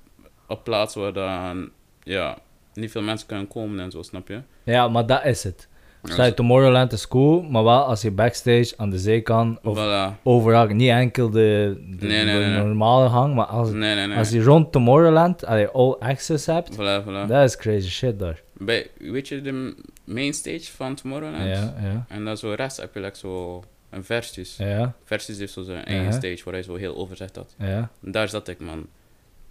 op 0.48 0.64
plaatsen 0.64 1.00
waar 1.00 1.12
dan, 1.12 1.70
ja, 2.02 2.38
niet 2.74 2.90
veel 2.90 3.02
mensen 3.02 3.26
kunnen 3.26 3.48
komen 3.48 3.80
en 3.80 3.90
zo, 3.90 4.02
snap 4.02 4.28
je? 4.28 4.40
Ja, 4.64 4.88
maar 4.88 5.06
dat 5.06 5.24
is 5.24 5.42
het. 5.44 5.68
Je 6.16 6.34
Tomorrowland 6.34 6.92
is 6.92 7.08
cool, 7.08 7.42
maar 7.42 7.64
wel 7.64 7.84
als 7.84 8.02
je 8.02 8.10
backstage 8.10 8.72
aan 8.76 8.90
de 8.90 8.98
zijkant 8.98 9.58
of 9.62 9.78
Voilà. 9.78 10.22
overal, 10.22 10.66
niet 10.66 10.90
enkel 10.90 11.30
de, 11.30 11.76
de, 11.98 12.06
Nee, 12.06 12.24
nee, 12.24 12.38
de 12.38 12.44
nee. 12.46 12.58
normale 12.62 13.08
gang, 13.08 13.34
maar 13.34 13.44
als, 13.46 14.30
je 14.30 14.42
rond 14.42 14.72
Tomorrowland 14.72 15.44
allee, 15.44 15.66
all 15.68 15.96
access 15.98 16.46
hebt, 16.46 16.74
Voilà, 16.76 17.04
voilà. 17.04 17.26
dat 17.26 17.44
is 17.44 17.56
crazy 17.56 17.88
shit 17.88 18.18
daar. 18.18 18.42
Bij, 18.58 18.86
weet 18.98 19.28
je 19.28 19.40
de 19.40 19.74
main 20.04 20.32
stage 20.34 20.72
van 20.76 20.94
Tomorrowland? 20.94 21.44
Ja, 21.44 21.74
ja, 21.82 22.04
En 22.08 22.24
dan 22.24 22.36
zo 22.36 22.52
rechts 22.56 22.76
heb 22.76 22.94
je 22.94 23.00
like 23.00 23.16
zo 23.18 23.62
een 23.94 24.04
Versus. 24.04 24.54
ja, 24.58 24.94
Versus 25.04 25.38
heeft 25.38 25.52
zo 25.52 25.62
zijn 25.62 25.84
eigen 25.84 26.12
stage 26.12 26.40
waar 26.44 26.54
hij 26.54 26.62
zo 26.62 26.74
heel 26.74 26.96
overzicht 26.96 27.36
had. 27.36 27.54
ja, 27.58 27.90
En 28.04 28.10
daar 28.10 28.28
zat 28.28 28.48
ik, 28.48 28.58
man. 28.60 28.86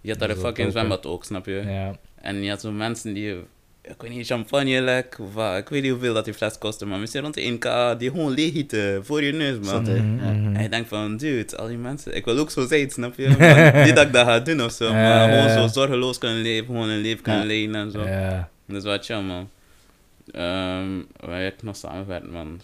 Je 0.00 0.10
had 0.10 0.18
daar 0.18 0.28
Dat 0.28 0.36
een 0.36 0.42
is 0.42 0.48
fucking 0.48 0.66
ook 0.66 0.72
zwembad 0.72 1.06
ook, 1.06 1.24
snap 1.24 1.46
je? 1.46 1.62
ja. 1.66 1.96
En 2.20 2.42
je 2.42 2.50
had 2.50 2.60
zo 2.60 2.70
mensen 2.72 3.14
die, 3.14 3.32
ik 3.82 3.94
weet 4.02 4.10
niet, 4.10 4.26
champagne 4.26 4.80
lek, 4.80 5.16
of 5.20 5.34
wat, 5.34 5.56
ik 5.56 5.68
weet 5.68 5.82
niet 5.82 5.90
hoeveel 5.90 6.14
dat 6.14 6.24
die 6.24 6.34
fles 6.34 6.58
kostte, 6.58 6.86
maar 6.86 6.98
misschien 6.98 7.20
rond 7.22 7.34
de 7.34 7.40
1k, 7.52 7.98
die 7.98 8.10
gewoon 8.10 8.32
leeghieten 8.34 9.04
voor 9.04 9.22
je 9.22 9.32
neus, 9.32 9.54
man. 9.58 9.64
Zat? 9.86 9.96
Mhm, 9.96 10.24
Ja. 10.24 10.30
mhm. 10.32 10.54
En 10.56 10.62
je 10.62 10.68
denkt 10.68 10.88
van, 10.88 11.16
dude, 11.16 11.56
al 11.56 11.66
die 11.66 11.76
mensen, 11.76 12.16
ik 12.16 12.24
wil 12.24 12.38
ook 12.38 12.50
zo 12.50 12.66
zijn, 12.66 12.90
snap 12.90 13.14
je? 13.16 13.28
Maar 13.38 13.84
niet 13.84 13.96
dat 13.96 14.06
ik 14.06 14.12
dat 14.12 14.26
ga 14.26 14.40
doen 14.40 14.62
of 14.62 14.72
zo, 14.72 14.92
maar 14.92 15.02
Ja, 15.02 15.24
gewoon 15.28 15.48
ja. 15.56 15.60
zo 15.68 15.72
zorgeloos 15.80 16.18
kunnen 16.18 16.42
leven, 16.42 16.66
gewoon 16.66 16.88
een 16.88 17.00
leven 17.00 17.22
kunnen 17.22 17.40
Ja. 17.40 17.46
leiden 17.46 17.74
en 17.74 17.90
zo. 17.90 18.06
Ja. 18.06 18.48
Dat 18.66 18.76
is 18.76 18.82
wel 18.82 18.98
chill, 18.98 19.20
man. 19.20 19.48
Ehm 20.32 21.02
waar 21.20 21.42
heb 21.42 21.54
ik 21.54 21.62
nog 21.62 21.76
samengewerkt, 21.76 22.30
man? 22.30 22.60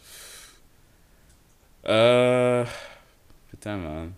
Eh, 1.83 2.67
vertel, 3.49 3.77
man. 3.77 4.15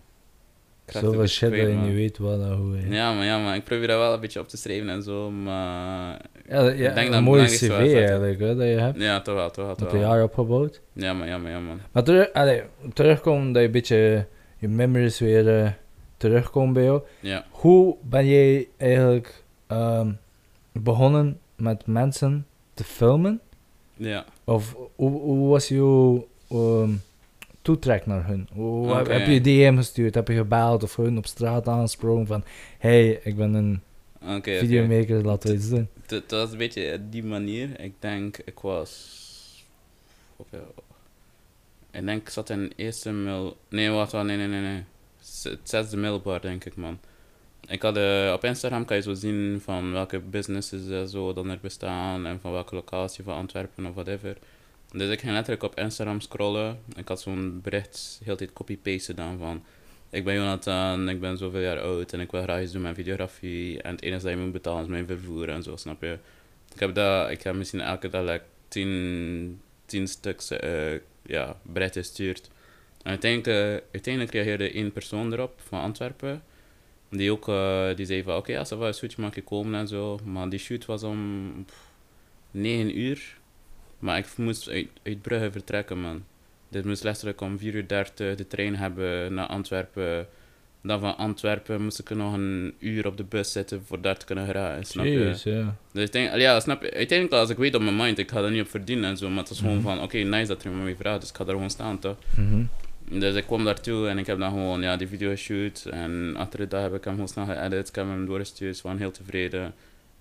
Een 0.85 0.99
Zoveel 1.01 1.27
shit 1.27 1.49
dat 1.49 1.59
je 1.59 1.65
niet 1.67 1.93
weet 1.93 2.17
wat 2.17 2.39
en 2.39 2.51
hoe. 2.53 2.89
Ja, 2.89 3.13
maar 3.13 3.25
ja, 3.25 3.39
maar 3.43 3.55
ik 3.55 3.63
probeer 3.63 3.87
dat 3.87 3.97
wel 3.99 4.13
een 4.13 4.19
beetje 4.19 4.39
op 4.39 4.47
te 4.47 4.57
streven 4.57 4.89
en 4.89 5.03
zo, 5.03 5.31
maar... 5.31 6.19
Ja, 6.49 6.63
dat- 6.63 6.77
ja, 6.77 6.89
Ik 6.89 6.95
denk 6.95 7.07
dat 7.07 7.17
een 7.17 7.23
mooie 7.23 7.45
cv 7.45 7.69
eigenlijk, 7.69 8.39
hè, 8.39 8.55
dat 8.55 8.67
je 8.67 8.73
hebt. 8.73 9.01
Ja, 9.01 9.21
toch 9.21 9.35
wel, 9.35 9.51
toch 9.51 9.65
wel, 9.65 9.75
Met 9.79 9.91
wel. 9.91 10.01
jaren 10.01 10.23
opgebouwd. 10.23 10.81
Ja, 10.93 11.13
maar 11.13 11.27
ja, 11.27 11.37
maar 11.37 11.51
ja, 11.51 11.59
man. 11.59 11.79
Maar 11.91 12.03
terug, 12.03 12.33
allee, 12.33 12.61
terugkomen 12.93 13.51
dat 13.51 13.61
je 13.61 13.65
een 13.67 13.71
beetje 13.73 14.25
je 14.57 14.67
memories 14.67 15.19
weer 15.19 15.59
eh, 15.63 15.71
terugkomen 16.17 16.73
bij 16.73 16.83
jou. 16.83 17.01
Ja. 17.19 17.45
Hoe 17.49 17.95
ben 18.01 18.25
jij 18.27 18.67
eigenlijk 18.77 19.43
ehm, 19.67 20.11
begonnen 20.71 21.39
met 21.55 21.85
mensen 21.85 22.47
te 22.73 22.83
filmen? 22.83 23.41
Ja. 23.95 24.25
Of 24.43 24.75
hoe, 24.95 25.11
hoe 25.21 25.49
was 25.49 25.67
jouw 25.67 26.27
ehm, 26.49 26.89
toetrek 27.63 28.05
naar 28.05 28.27
hun? 28.27 28.47
Hoe, 28.53 28.95
heb, 28.95 29.07
heb 29.07 29.27
je 29.27 29.41
DM 29.41 29.75
gestuurd? 29.75 30.15
Heb 30.15 30.27
je 30.27 30.33
gebeld 30.35 30.83
of 30.83 30.95
hun 30.95 31.17
op 31.17 31.25
straat 31.25 31.67
aangesproken 31.67 32.27
van... 32.27 32.43
Hey, 32.77 33.19
ik 33.23 33.35
ben 33.35 33.53
een 33.53 33.81
videomaker, 34.43 35.23
laten 35.25 35.49
we 35.49 35.55
iets 35.55 35.69
doen. 35.69 35.89
Dat 36.05 36.29
dat 36.29 36.39
was 36.39 36.51
een 36.51 36.57
beetje 36.57 37.01
die 37.09 37.23
manier. 37.23 37.79
Ik 37.79 37.93
denk, 37.99 38.37
ik 38.37 38.59
was... 38.59 39.21
Ik 41.91 42.05
denk, 42.05 42.21
ik 42.21 42.29
zat 42.29 42.49
in 42.49 42.71
eerste 42.75 43.11
mail... 43.11 43.57
Nee, 43.69 43.89
wacht, 43.89 44.11
wacht, 44.11 44.25
nee, 44.25 44.37
nee, 44.37 44.47
nee, 44.47 44.61
nee. 44.61 44.83
Het 45.43 45.59
zesde 45.63 45.97
middelbaar, 45.97 46.41
denk 46.41 46.65
ik, 46.65 46.75
man. 46.75 46.99
Ik 47.67 47.81
had, 47.81 47.97
eh, 47.97 48.31
op 48.35 48.43
Instagram 48.43 48.85
kan 48.85 48.97
je 48.97 49.03
zo 49.03 49.13
zien 49.13 49.61
van 49.63 49.91
welke 49.91 50.19
businesses 50.19 50.89
eh, 50.89 51.03
zo 51.03 51.33
dan 51.33 51.49
er 51.49 51.59
bestaan 51.61 52.25
en 52.25 52.39
van 52.39 52.51
welke 52.51 52.75
locatie 52.75 53.23
van 53.23 53.35
Antwerpen 53.35 53.85
of 53.85 53.93
whatever. 53.93 54.37
Dus 54.93 55.09
ik 55.09 55.19
ging 55.19 55.31
letterlijk 55.31 55.63
op 55.63 55.79
Instagram 55.79 56.19
scrollen. 56.19 56.79
Ik 56.95 57.07
had 57.07 57.21
zo'n 57.21 57.59
bericht 57.63 58.21
heel 58.23 58.35
tijd 58.35 58.53
copy-paste 58.53 59.11
gedaan 59.11 59.37
van... 59.37 59.63
Ik 60.09 60.23
ben 60.23 60.35
Jonathan, 60.35 61.09
ik 61.09 61.19
ben 61.19 61.37
zoveel 61.37 61.59
jaar 61.59 61.79
oud 61.79 62.13
en 62.13 62.19
ik 62.19 62.31
wil 62.31 62.41
graag 62.41 62.61
iets 62.61 62.71
doen 62.71 62.81
met 62.81 62.95
videografie. 62.95 63.81
En 63.81 63.91
het 63.91 64.01
enige 64.01 64.21
dat 64.23 64.31
je 64.31 64.37
moet 64.37 64.51
betalen 64.51 64.83
is 64.83 64.89
mijn 64.89 65.07
vervoer 65.07 65.49
en 65.49 65.63
zo, 65.63 65.75
snap 65.75 66.01
je? 66.01 66.17
Ik 66.73 66.79
heb, 66.79 66.95
dat, 66.95 67.29
ik 67.29 67.43
heb 67.43 67.55
misschien 67.55 67.81
elke 67.81 68.09
dag 68.09 68.23
like, 68.23 68.43
tien, 68.67 69.61
tien 69.85 70.07
stuks 70.07 70.49
eh, 70.49 70.93
ja, 71.25 71.59
berichten 71.61 72.03
gestuurd. 72.03 72.49
En 73.03 73.09
uiteindelijk, 73.09 73.47
eh, 73.47 73.87
uiteindelijk 73.91 74.33
reageerde 74.33 74.71
één 74.71 74.91
persoon 74.91 75.33
erop 75.33 75.59
van 75.67 75.81
Antwerpen. 75.81 76.43
Die 77.09 77.31
ook 77.31 77.47
eh, 77.47 77.95
die 77.95 78.05
zei 78.05 78.23
van 78.23 78.35
oké, 78.35 78.59
als 78.59 78.71
er 78.71 78.77
wel 78.77 78.87
een 78.87 78.93
shootje 78.93 79.21
mag 79.21 79.35
je 79.35 79.43
komen 79.43 79.79
en 79.79 79.87
zo. 79.87 80.19
Maar 80.23 80.49
die 80.49 80.59
shoot 80.59 80.85
was 80.85 81.03
om 81.03 81.51
pff, 81.65 81.91
9 82.51 82.99
uur. 82.99 83.37
Maar 84.03 84.17
ik 84.17 84.25
moest 84.37 84.69
uit, 84.69 84.87
uit 85.03 85.21
Brugge 85.21 85.51
vertrekken, 85.51 86.01
man. 86.01 86.23
Dit 86.69 86.85
moest 86.85 87.03
letterlijk 87.03 87.41
om 87.41 87.59
4 87.59 87.73
uur 87.75 87.87
30 87.87 88.35
de 88.35 88.47
trein 88.47 88.75
hebben 88.75 89.33
naar 89.33 89.47
Antwerpen. 89.47 90.27
Dan 90.81 90.99
van 90.99 91.17
Antwerpen 91.17 91.81
moest 91.83 91.99
ik 91.99 92.09
nog 92.09 92.33
een 92.33 92.73
uur 92.79 93.07
op 93.07 93.17
de 93.17 93.23
bus 93.23 93.51
zitten 93.51 93.83
voor 93.85 94.01
daar 94.01 94.17
te 94.17 94.25
kunnen 94.25 94.45
geraken, 94.45 94.85
snap 94.85 95.05
je? 95.05 95.33
Ja. 95.43 95.75
Dus 95.91 96.03
ik 96.05 96.11
denk, 96.11 96.35
ja, 96.35 96.59
snap 96.59 96.81
je? 96.81 96.93
Uiteindelijk, 96.93 97.39
als 97.41 97.49
ik 97.49 97.57
weet 97.57 97.75
op 97.75 97.81
mijn 97.81 97.95
mind, 97.95 98.17
ik 98.17 98.31
ga 98.31 98.41
er 98.43 98.51
niet 98.51 98.61
op 98.61 98.69
verdienen 98.69 99.09
en 99.09 99.17
zo, 99.17 99.29
maar 99.29 99.43
het 99.43 99.49
is 99.49 99.59
gewoon 99.59 99.75
Mhm. 99.75 99.83
van, 99.83 100.01
oké, 100.01 100.17
nice 100.17 100.47
dat 100.47 100.63
er 100.63 100.69
iemand 100.69 100.85
me 100.87 100.95
vraagt, 100.95 101.19
dus 101.19 101.29
ik 101.29 101.35
ga 101.35 101.43
er 101.43 101.49
gewoon 101.51 101.69
staan, 101.69 101.99
toch? 101.99 102.17
Mhm. 102.37 102.63
Dus 103.19 103.35
ik 103.35 103.45
kwam 103.45 103.63
daartoe 103.63 104.07
en 104.07 104.17
ik 104.17 104.25
heb 104.25 104.39
dan 104.39 104.49
gewoon, 104.51 104.81
ja, 104.81 104.97
die 104.97 105.07
video 105.07 105.29
geshoot 105.29 105.85
en 105.91 106.35
achter 106.37 106.59
de 106.59 106.67
dag 106.67 106.81
heb 106.81 106.93
ik 106.95 107.03
hem 107.03 107.13
gewoon 107.13 107.27
snel 107.29 107.45
geëdit, 107.45 107.89
ik 107.89 107.95
heb 107.95 108.05
hem 108.05 108.25
doorgestuurd, 108.25 108.81
waren 108.81 108.97
heel 108.99 109.11
tevreden. 109.11 109.73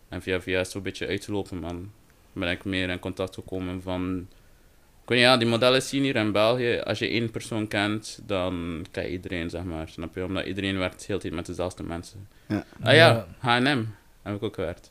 En 0.08 0.22
via 0.22 0.40
via 0.40 0.60
is 0.60 0.66
het 0.66 0.76
een 0.76 0.82
beetje 0.82 1.06
uitgelopen, 1.06 1.58
man. 1.58 1.90
Ben 2.32 2.48
ik 2.50 2.64
meer 2.64 2.88
in 2.88 2.98
contact 2.98 3.34
gekomen 3.34 3.82
van... 3.82 4.26
Ik 5.02 5.08
weet 5.08 5.18
niet, 5.18 5.26
ja, 5.26 5.36
die 5.36 5.48
modellen 5.48 5.82
zien 5.82 6.02
hier 6.02 6.16
in 6.16 6.32
België, 6.32 6.78
als 6.84 6.98
je 6.98 7.08
één 7.08 7.30
persoon 7.30 7.68
kent, 7.68 8.20
dan 8.26 8.84
je 9.06 9.10
iedereen, 9.10 9.50
zeg 9.50 9.64
maar, 9.64 9.88
snap 9.88 10.14
je? 10.14 10.24
Omdat 10.24 10.44
iedereen 10.46 10.78
werkt 10.78 11.06
heel 11.06 11.16
de 11.16 11.22
tijd 11.22 11.34
met 11.34 11.46
dezelfde 11.46 11.82
mensen. 11.82 12.28
Ja. 12.48 12.64
Ah 12.82 12.94
ja, 12.94 13.26
H&M 13.38 13.84
heb 14.22 14.34
ik 14.34 14.42
ook 14.42 14.54
gewerkt. 14.54 14.90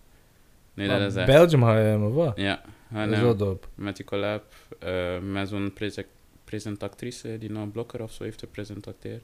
Nee, 0.73 0.87
dat 0.87 0.97
Maar 0.97 1.07
is 1.07 1.15
echt... 1.15 1.25
Belgium 1.25 1.63
je 1.91 1.97
maar 1.97 2.13
wat? 2.13 2.37
Ja, 2.37 2.61
Dat 2.91 3.07
is 3.07 3.15
H&M 3.15 3.21
wel 3.21 3.35
dope. 3.35 3.67
met 3.75 3.95
die 3.95 4.05
collab 4.05 4.43
eh, 4.79 5.19
met 5.19 5.47
zo'n 5.49 5.73
prese- 5.73 6.05
presentatrice 6.43 7.37
die 7.37 7.51
nou 7.51 7.67
Blokker 7.67 8.01
of 8.03 8.11
zo 8.11 8.23
heeft 8.23 8.39
gepresenteerd. 8.39 9.21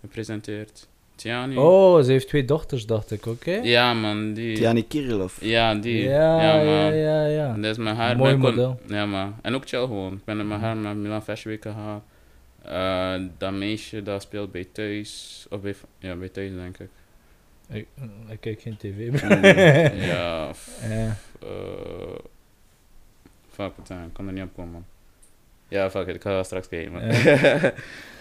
gepresenteerd. 0.00 0.88
Tiani. 1.18 1.56
Oh, 1.56 2.00
ze 2.02 2.10
heeft 2.10 2.28
twee 2.28 2.44
dochters, 2.44 2.86
dacht 2.86 3.10
ik, 3.10 3.26
oké? 3.26 3.50
Ja, 3.62 3.94
man, 3.94 4.32
die. 4.32 4.56
Tiani 4.56 4.86
Kirillov. 4.86 5.40
Ja, 5.40 5.74
die. 5.74 6.02
Ja, 6.02 6.42
ja, 6.42 6.64
man. 6.64 6.96
ja, 6.96 7.26
ja. 7.26 7.52
En 7.54 7.62
Dat 7.62 7.70
is 7.70 7.76
mijn 7.76 7.96
haar. 7.96 8.16
Mooi 8.16 8.30
ben 8.36 8.38
ik 8.38 8.44
kon- 8.56 8.64
model. 8.64 8.80
Ja, 8.96 9.06
man. 9.06 9.34
En 9.42 9.54
ook 9.54 9.68
chill 9.68 9.80
gewoon. 9.80 10.12
Ik 10.12 10.24
ben 10.24 10.38
in 10.38 10.48
mijn 10.48 10.60
haar 10.60 10.76
naar 10.76 10.96
Milan 10.96 11.22
Fashion 11.22 11.52
Week 11.52 11.62
gegaan. 11.62 12.02
Eh, 12.62 13.28
dat 13.38 13.52
meisje 13.52 14.02
dat 14.02 14.22
speelt 14.22 14.52
bij 14.52 14.66
thuis. 14.72 15.46
Of 15.50 15.60
bij, 15.60 15.74
ja, 15.98 16.14
bij 16.16 16.28
thuis 16.28 16.50
denk 16.54 16.78
ik. 16.78 16.88
Ik, 17.68 17.86
ik 18.28 18.40
kijk 18.40 18.60
geen 18.60 18.76
tv. 18.76 19.10
Mm, 19.22 19.44
ja. 20.10 20.52
f- 20.54 20.80
Ja. 20.88 21.16
eh, 21.40 21.48
fuck? 23.50 23.72
Ik 23.88 24.12
kan 24.12 24.26
er 24.26 24.32
niet 24.32 24.42
op 24.42 24.54
komen, 24.54 24.72
man. 24.72 24.84
Ja, 25.68 25.90
fuck 25.90 26.06
it, 26.06 26.14
ik 26.14 26.22
ga 26.22 26.30
wel 26.30 26.44
straks 26.44 26.68
kijken. 26.68 26.92
man. 26.92 27.02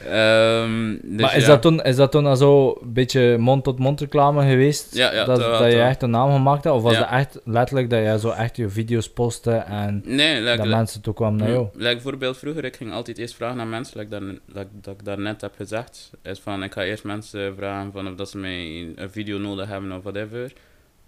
Ehm, 0.06 0.96
dus 1.02 1.22
maar 1.22 1.36
is, 1.36 1.42
ja. 1.42 1.48
dat 1.48 1.62
toen, 1.62 1.82
is 1.82 1.96
dat 1.96 2.12
toen 2.12 2.26
al 2.26 2.36
zo 2.36 2.78
een 2.82 2.94
beetje 2.94 3.38
mond-tot-mond 3.38 4.00
reclame 4.00 4.50
geweest? 4.50 4.96
Ja, 4.96 5.14
ja, 5.14 5.26
dat, 5.26 5.40
dat 5.40 5.60
dat 5.60 5.72
je 5.72 5.82
echt 5.82 6.02
een 6.02 6.10
naam 6.10 6.32
gemaakt 6.32 6.64
had? 6.64 6.76
Of 6.76 6.82
was 6.82 6.98
het 6.98 7.08
echt 7.10 7.40
letterlijk 7.44 7.90
dat 7.90 8.00
jij 8.00 8.18
zo 8.18 8.30
echt 8.30 8.56
je 8.56 8.70
video's 8.70 9.10
postte 9.10 9.52
en 9.52 10.02
Nee, 10.06 10.42
like, 10.42 10.58
dat 10.58 10.68
mensen 10.68 11.02
toe 11.02 11.14
kwamen 11.14 11.40
naar 11.40 11.50
jou? 11.50 11.68
Like 11.74 11.94
bijvoorbeeld 11.94 12.38
vroeger, 12.38 12.64
ik 12.64 12.76
ging 12.76 12.94
altijd 12.94 13.18
eerst 13.18 13.36
vragen 13.36 13.58
naar 13.58 13.68
mensen, 13.68 14.00
like 14.00 14.10
dat, 14.10 14.22
like, 14.46 14.70
dat 14.82 14.94
ik 14.94 15.06
daarnet 15.06 15.42
heb 15.42 15.54
gezegd. 15.56 16.12
Is 16.24 16.40
van, 16.40 16.64
ik 16.64 16.74
ga 16.74 16.84
eerst 16.84 17.04
mensen 17.04 17.56
vragen 17.56 17.92
van 17.92 18.08
of 18.08 18.16
dat 18.16 18.30
ze 18.30 18.38
mij 18.38 18.94
een 18.96 19.12
video 19.12 19.38
nodig 19.38 19.68
hebben 19.68 19.92
of 19.92 20.04
whatever. 20.04 20.52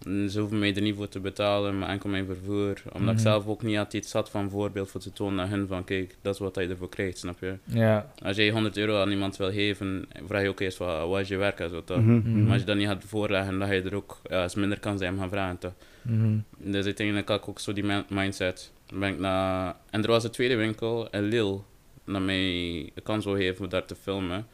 Ze 0.03 0.39
hoeven 0.39 0.59
mij 0.59 0.75
er 0.75 0.81
niet 0.81 0.95
voor 0.95 1.07
te 1.09 1.19
betalen, 1.19 1.77
maar 1.79 1.89
enkel 1.89 2.09
mijn 2.09 2.25
vervoer. 2.25 2.81
Omdat 2.93 3.09
ik 3.09 3.13
Mhm. 3.13 3.17
zelf 3.19 3.47
ook 3.47 3.61
niet 3.63 3.77
altijd 3.77 4.05
zat 4.05 4.29
van 4.29 4.49
voorbeeld 4.49 4.89
voor 4.89 5.01
te 5.01 5.13
tonen 5.13 5.35
naar 5.35 5.49
hun 5.49 5.67
van, 5.67 5.83
kijk, 5.83 6.15
dat 6.21 6.33
is 6.33 6.39
wat 6.39 6.55
je 6.55 6.67
ervoor 6.67 6.89
krijgt, 6.89 7.17
snap 7.17 7.39
je? 7.39 7.53
Ja. 7.63 8.11
Als 8.23 8.35
je 8.37 8.51
100 8.51 8.77
euro 8.77 9.01
aan 9.01 9.11
iemand 9.11 9.37
wil 9.37 9.51
geven, 9.51 10.05
vraag 10.27 10.41
je 10.41 10.47
ook 10.49 10.59
eerst 10.59 10.77
wat, 10.77 11.07
wat 11.07 11.19
is 11.19 11.27
je 11.27 11.37
werk 11.37 11.59
en 11.59 11.69
zo, 11.69 11.83
toch? 11.83 11.97
Mhm. 12.01 12.15
Mhm. 12.15 12.43
Maar 12.43 12.51
als 12.51 12.59
je 12.59 12.65
dat 12.67 12.75
niet 12.77 12.87
gaat 12.87 13.03
voorleggen, 13.07 13.59
dan 13.59 13.67
ga 13.67 13.73
je 13.73 13.81
er 13.81 13.95
ook 13.95 14.19
ja, 14.29 14.43
is 14.43 14.55
minder 14.55 14.79
kans 14.79 14.99
zijn 14.99 15.13
om 15.13 15.19
gaan 15.19 15.29
vragen, 15.29 15.57
toch? 15.57 15.73
Mhm. 16.01 16.37
Dus 16.57 16.85
uiteindelijk 16.85 17.27
had 17.29 17.39
ik 17.41 17.49
ook 17.49 17.59
zo 17.59 17.73
die 17.73 17.83
min- 17.83 18.05
mindset. 18.09 18.71
Ben 18.93 19.09
ik 19.13 19.19
naar... 19.19 19.75
En 19.89 20.01
er 20.01 20.07
was 20.09 20.23
een 20.23 20.31
tweede 20.31 20.55
winkel 20.55 21.09
in 21.09 21.23
Lille, 21.23 21.59
dat 22.05 22.21
mij 22.21 22.91
de 22.95 23.01
kans 23.03 23.23
zou 23.23 23.37
geven 23.37 23.63
om 23.63 23.69
daar 23.69 23.85
te 23.85 23.95
filmen. 23.95 24.47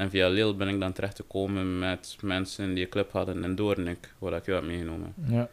En 0.00 0.10
via 0.10 0.28
Lille 0.28 0.54
ben 0.54 0.68
ik 0.68 0.80
dan 0.80 0.92
terecht 0.92 1.16
gekomen 1.16 1.78
met 1.78 2.16
mensen 2.20 2.74
die 2.74 2.84
een 2.84 2.90
club 2.90 3.12
hadden 3.12 3.44
in 3.44 3.54
Doornik, 3.54 4.12
waar 4.18 4.32
ik 4.32 4.46
jou 4.46 4.58
heb 4.58 4.68
meegenomen. 4.68 5.14
Ja. 5.28 5.48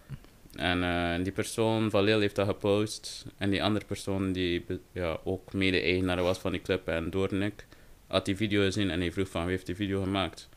En 0.56 0.84
eh, 0.84 1.24
die 1.24 1.32
persoon 1.32 1.90
van 1.90 2.04
Lille 2.04 2.20
heeft 2.20 2.36
dat 2.36 2.48
gepost. 2.48 3.26
En 3.38 3.50
die 3.50 3.64
andere 3.64 3.86
persoon 3.86 4.32
die 4.32 4.66
ja, 4.92 5.18
ook 5.24 5.54
mede-eigenaar 5.54 6.22
was 6.22 6.38
van 6.38 6.52
die 6.52 6.62
club 6.62 6.88
en 6.88 7.10
Doornik, 7.10 7.66
had 8.08 8.26
die 8.26 8.36
video 8.36 8.62
gezien 8.62 8.90
en 8.90 9.00
hij 9.00 9.12
vroeg 9.12 9.30
van 9.30 9.42
wie 9.42 9.52
heeft 9.52 9.66
die 9.66 9.76
video 9.76 10.02
gemaakt. 10.04 10.50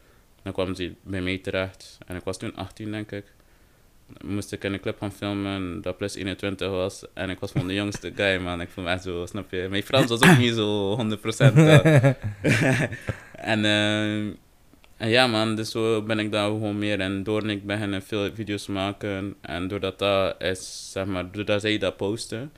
Dan 0.43 0.53
kwam 0.53 0.75
ze 0.75 0.93
bij 1.03 1.23
mij 1.23 1.39
terecht 1.39 1.99
en 2.07 2.17
ik 2.17 2.25
was 2.25 2.39
toen 2.39 2.57
18 2.57 2.91
denk 2.91 3.13
ik. 3.13 3.25
Moest 4.25 4.53
ik 4.53 4.65
in 4.65 4.73
een 4.73 4.81
club 4.81 4.99
gaan 4.99 5.13
filmen 5.13 5.83
dat 5.83 5.97
plus 5.97 6.15
21 6.15 6.69
was 6.71 7.05
en 7.15 7.31
ik 7.31 7.39
was 7.39 7.53
van 7.53 7.67
de 7.67 7.75
jongste 7.75 8.13
guy 8.15 8.41
man. 8.41 8.61
Ik 8.61 8.69
vond 8.69 8.87
me 8.87 8.93
echt 8.93 9.03
zo, 9.03 9.27
snap 9.27 9.51
je? 9.51 9.67
Mijn 9.71 9.83
Frans 9.83 10.09
was 10.09 10.23
ook 10.23 10.39
niet 10.39 10.55
zo 10.55 10.97
100%. 10.97 11.01
eh. 13.41 13.51
en, 13.53 13.65
eh, 13.65 14.35
en 14.97 15.09
ja 15.09 15.27
man, 15.27 15.55
dus 15.57 15.71
zo 15.71 16.03
ben 16.03 16.19
ik 16.19 16.33
daar 16.33 16.47
gewoon 16.49 16.79
meer 16.79 17.01
en 17.01 17.23
Doornik 17.23 17.67
beginnen 17.67 18.03
veel 18.03 18.35
video's 18.35 18.67
maken. 18.67 19.35
En 19.41 19.69
doordat 19.69 19.99
dat 19.99 20.43
is, 20.43 20.91
zeg 20.93 21.07
maar, 21.07 21.31
doordat 21.33 21.61
zij 21.61 21.79
dat 21.79 21.97
posten, 21.97 22.53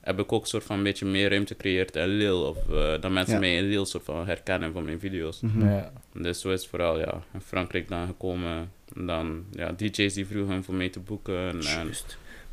heb 0.00 0.18
ik 0.20 0.32
ook 0.32 0.46
soort 0.46 0.64
van 0.64 0.76
een 0.76 0.82
beetje 0.82 1.06
meer 1.06 1.28
ruimte 1.30 1.54
gecreëerd 1.54 1.96
in 1.96 2.06
Lille. 2.06 2.44
Of 2.44 2.56
eh, 2.70 3.00
dat 3.00 3.10
mensen 3.10 3.34
Ja. 3.34 3.40
mij 3.40 3.56
in 3.56 3.68
Lille 3.68 3.84
soort 3.84 4.04
van 4.04 4.26
herkennen 4.26 4.72
van 4.72 4.84
mijn 4.84 5.00
video's. 5.00 5.40
Mhm. 5.40 5.68
ja. 5.68 5.92
Dus 6.12 6.40
zo 6.40 6.50
is 6.50 6.66
vooral 6.66 6.98
ja, 6.98 7.22
in 7.32 7.40
Frankrijk 7.40 7.88
dan 7.88 8.06
gekomen. 8.06 8.70
En 8.94 9.06
dan 9.06 9.44
ja, 9.50 9.72
DJ's 9.72 10.14
die 10.14 10.26
vroegen 10.26 10.64
voor 10.64 10.74
mij 10.74 10.88
te 10.88 11.00
boeken. 11.00 11.48
En. 11.50 11.92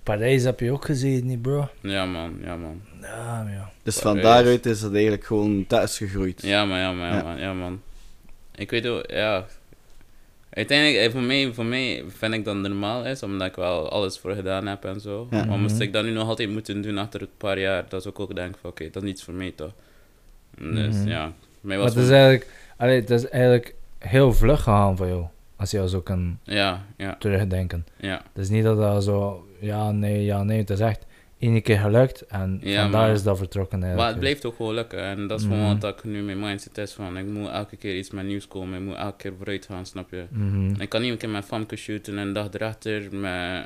Parijs 0.03 0.43
heb 0.43 0.59
je 0.59 0.71
ook 0.71 0.85
gezien, 0.85 1.25
niet 1.25 1.41
bro? 1.41 1.69
ja 1.81 2.05
man, 2.05 2.37
ja 2.43 2.55
man. 2.55 2.81
Ja, 3.01 3.47
ja. 3.49 3.71
Dus 3.83 3.97
van 3.99 4.15
Parijs. 4.15 4.27
daaruit 4.35 4.65
is 4.65 4.81
het 4.81 4.93
eigenlijk 4.93 5.23
gewoon 5.23 5.65
thuis 5.67 5.97
gegroeid. 5.97 6.41
Ja 6.41 6.65
man, 6.65 6.77
ja 6.77 6.91
man, 6.91 7.07
ja, 7.07 7.15
Ja. 7.15 7.23
man, 7.23 7.39
ja 7.39 7.53
man. 7.53 7.81
Ik 8.55 8.69
weet 8.71 8.87
ook, 8.87 9.03
ja. 9.09 9.45
Uiteindelijk, 10.49 11.05
eh, 11.05 11.11
voor 11.11 11.21
mij, 11.21 11.53
voor 11.53 11.65
mij 11.65 12.03
vind 12.07 12.33
ik 12.33 12.45
dat 12.45 12.53
het 12.55 12.63
normaal 12.67 13.05
is, 13.05 13.23
omdat 13.23 13.47
ik 13.47 13.55
wel 13.55 13.89
alles 13.89 14.19
voor 14.19 14.31
gedaan 14.35 14.67
heb 14.67 14.85
en 14.85 14.99
zo. 15.01 15.27
Ja. 15.31 15.45
Maar 15.45 15.57
moest 15.59 15.73
Mhm. 15.73 15.83
ik 15.83 15.93
dat 15.93 16.03
nu 16.03 16.11
nog 16.11 16.27
altijd 16.27 16.49
moeten 16.49 16.81
doen 16.81 16.97
achter 16.97 17.21
een 17.21 17.27
paar 17.37 17.59
jaar, 17.59 17.85
dat 17.89 18.01
zou 18.01 18.13
ik 18.13 18.19
ook 18.19 18.35
denken 18.35 18.59
van 18.61 18.69
oké, 18.69 18.89
dat 18.91 19.03
is 19.03 19.09
niets 19.09 19.23
voor 19.23 19.33
mij 19.33 19.51
toch. 19.55 19.71
Dus 20.59 20.95
Mhm. 20.95 21.07
ja, 21.07 21.23
mij 21.61 21.77
Maar 21.77 21.85
was 21.85 21.95
het 21.95 22.03
is 22.03 22.09
eigenlijk, 22.09 22.47
allee, 22.77 22.99
het 22.99 23.09
is 23.09 23.29
eigenlijk 23.29 23.75
heel 23.99 24.33
vlug 24.33 24.57
gegaan 24.57 24.97
voor 24.97 25.07
jou. 25.07 25.25
Als 25.55 25.71
je 25.71 25.89
zo 25.89 26.01
kan 26.01 26.39
Ja, 26.43 26.85
ja, 26.97 27.15
terugdenken. 27.19 27.85
ja. 27.97 28.21
Het 28.33 28.43
is 28.43 28.49
niet 28.49 28.63
dat 28.63 28.77
dat 28.77 29.03
zo, 29.03 29.45
ja, 29.63 29.91
nee, 29.91 30.23
ja, 30.23 30.43
nee. 30.43 30.57
Het 30.59 30.69
is 30.69 30.79
echt 30.79 31.05
één 31.39 31.61
keer 31.61 31.79
gelukt 31.79 32.21
en 32.25 32.59
Ja, 32.63 32.81
vandaar 32.81 33.01
maar- 33.01 33.11
is 33.15 33.23
dat 33.23 33.37
vertrokken 33.37 33.79
Maar 33.79 34.07
het 34.07 34.19
blijft 34.19 34.45
ook 34.45 34.55
gewoon 34.55 34.73
lukken. 34.73 34.99
En 35.03 35.27
dat 35.27 35.39
is 35.39 35.45
Mhm. 35.45 35.53
gewoon 35.55 35.69
wat 35.71 35.81
dat 35.81 35.97
ik 35.97 36.03
nu 36.03 36.21
mijn 36.21 36.39
mindset 36.39 36.77
is 36.77 36.91
van. 36.91 37.17
Ik 37.17 37.25
moet 37.25 37.49
elke 37.49 37.75
keer 37.75 37.97
iets 37.97 38.11
met 38.11 38.25
nieuws 38.25 38.47
komen. 38.47 38.79
Ik 38.79 38.85
moet 38.85 38.95
elke 38.95 39.17
keer 39.17 39.33
vooruit 39.37 39.65
gaan, 39.65 39.85
snap 39.85 40.09
je? 40.11 40.23
Mhm. 40.29 40.81
Ik 40.81 40.89
kan 40.89 41.01
niet 41.01 41.11
een 41.11 41.17
keer 41.17 41.29
met 41.29 41.45
famke 41.45 41.75
shooten 41.75 42.17
en 42.17 42.27
een 42.27 42.33
dag 42.33 42.47
erachter 42.53 43.07
met, 43.15 43.65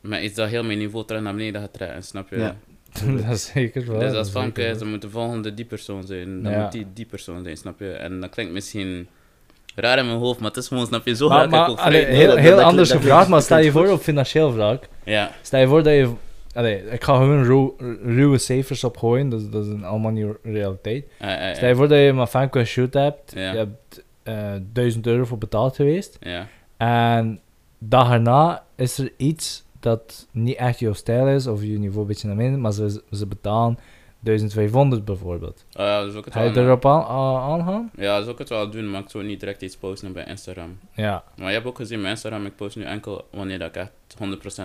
met 0.00 0.22
iets 0.22 0.34
dat 0.34 0.48
heel 0.48 0.64
mijn 0.64 0.78
niveau 0.78 1.06
terug 1.06 1.22
naar 1.22 1.34
beneden 1.34 1.60
gaat 1.60 1.72
trekken, 1.72 2.02
snap 2.02 2.28
je? 2.30 2.36
Ja. 2.38 2.56
dat 3.26 3.34
is 3.34 3.46
zeker 3.46 3.86
wel. 3.86 3.98
dus 3.98 4.08
dat 4.08 4.16
als 4.16 4.26
is 4.26 4.32
famke 4.32 4.62
is, 4.62 4.78
dan 4.78 4.88
moet 4.90 5.02
de 5.02 5.10
volgende 5.10 5.54
die 5.54 5.64
persoon 5.64 6.04
zijn. 6.06 6.42
Dan 6.42 6.52
Ja. 6.52 6.62
moet 6.62 6.72
die 6.72 6.86
die 6.94 7.06
persoon 7.06 7.44
zijn, 7.44 7.56
snap 7.56 7.78
je? 7.80 7.90
En 7.90 8.20
dat 8.20 8.30
klinkt 8.30 8.52
misschien 8.52 9.08
raar 9.76 9.98
in 9.98 10.06
mijn 10.06 10.18
hoofd, 10.18 10.38
maar 10.40 10.48
het 10.48 10.56
is 10.58 10.68
gewoon, 10.68 10.86
snap 10.86 11.06
je, 11.06 11.14
zo 11.16 11.28
raak 11.28 11.36
Maar, 11.36 11.44
ik 11.44 11.50
maar 11.50 11.68
ook 11.68 11.78
allee, 11.78 12.02
vrij. 12.04 12.14
heel, 12.16 12.36
heel 12.36 12.60
anders 12.60 12.90
gevraagd, 12.90 13.28
maar 13.28 13.42
stel 13.42 13.58
je 13.58 13.70
voor 13.70 13.88
op 13.88 14.00
financieel 14.00 14.52
vlak. 14.52 14.88
Ja, 15.04 15.30
Stel 15.42 15.60
je 15.60 15.66
voor 15.66 15.82
dat 15.82 15.92
je... 15.92 16.10
Allee, 16.54 16.90
ik 16.90 17.04
ga 17.04 17.16
gewoon 17.16 17.44
ru- 17.44 17.96
ruwe 18.14 18.38
cijfers 18.38 18.84
opgooien, 18.84 19.28
dat, 19.28 19.40
is- 19.40 19.50
dat 19.50 19.66
is 19.66 19.82
allemaal 19.82 20.10
niet 20.10 20.26
realiteit. 20.42 21.06
eh, 21.18 21.48
eh, 21.50 21.56
Stel 21.56 21.68
je 21.68 21.74
voor 21.74 21.88
dat 21.88 21.98
je 21.98 22.26
Famco 22.28 22.58
een 22.60 22.66
shoot 22.66 22.94
hebt, 22.94 23.32
Ja. 23.34 23.52
je 23.52 23.56
hebt 23.58 24.04
eh 24.22 24.52
1000 24.72 25.06
euro 25.06 25.24
voor 25.24 25.38
betaald 25.38 25.76
geweest, 25.76 26.16
ja, 26.20 26.46
en 26.76 27.40
dag 27.78 28.12
erna 28.12 28.62
is 28.76 28.98
er 28.98 29.12
iets 29.16 29.64
dat 29.80 30.26
niet 30.30 30.56
echt 30.56 30.78
jouw 30.78 30.92
stijl 30.92 31.28
is, 31.28 31.46
of 31.46 31.62
je 31.62 31.78
niveau 31.78 32.00
een 32.00 32.06
beetje 32.06 32.26
naar 32.26 32.36
beneden, 32.36 32.60
maar 32.60 32.72
ze, 32.72 33.02
ze 33.10 33.26
betalen 33.26 33.78
1500 34.26 35.04
bijvoorbeeld. 35.04 35.64
Oh 35.76 35.84
ja, 35.84 36.00
dat 36.00 36.10
is 36.10 36.16
ook 36.18 36.24
het 36.24 36.34
Ga 36.34 36.42
je 36.42 36.50
wel. 36.52 36.64
erop 36.64 36.86
aan, 36.86 37.04
aangaan? 37.52 37.90
Ja, 37.96 38.14
dat 38.16 38.24
is 38.26 38.32
ook 38.32 38.38
het 38.38 38.48
wel 38.48 38.70
doen, 38.70 38.90
maar 38.90 39.00
ik 39.00 39.10
zou 39.10 39.24
niet 39.24 39.40
direct 39.40 39.62
iets 39.62 39.76
posten 39.76 40.12
bij 40.12 40.24
Instagram. 40.24 40.78
Ja. 40.94 41.22
Maar 41.36 41.48
je 41.48 41.54
hebt 41.54 41.66
ook 41.66 41.76
gezien, 41.76 41.98
mijn 42.00 42.10
Instagram, 42.12 42.46
ik 42.46 42.56
post 42.56 42.76
nu 42.76 42.82
enkel 42.84 43.24
wanneer 43.30 43.58
dat 43.58 43.68
ik 43.68 43.76
echt 43.76 43.90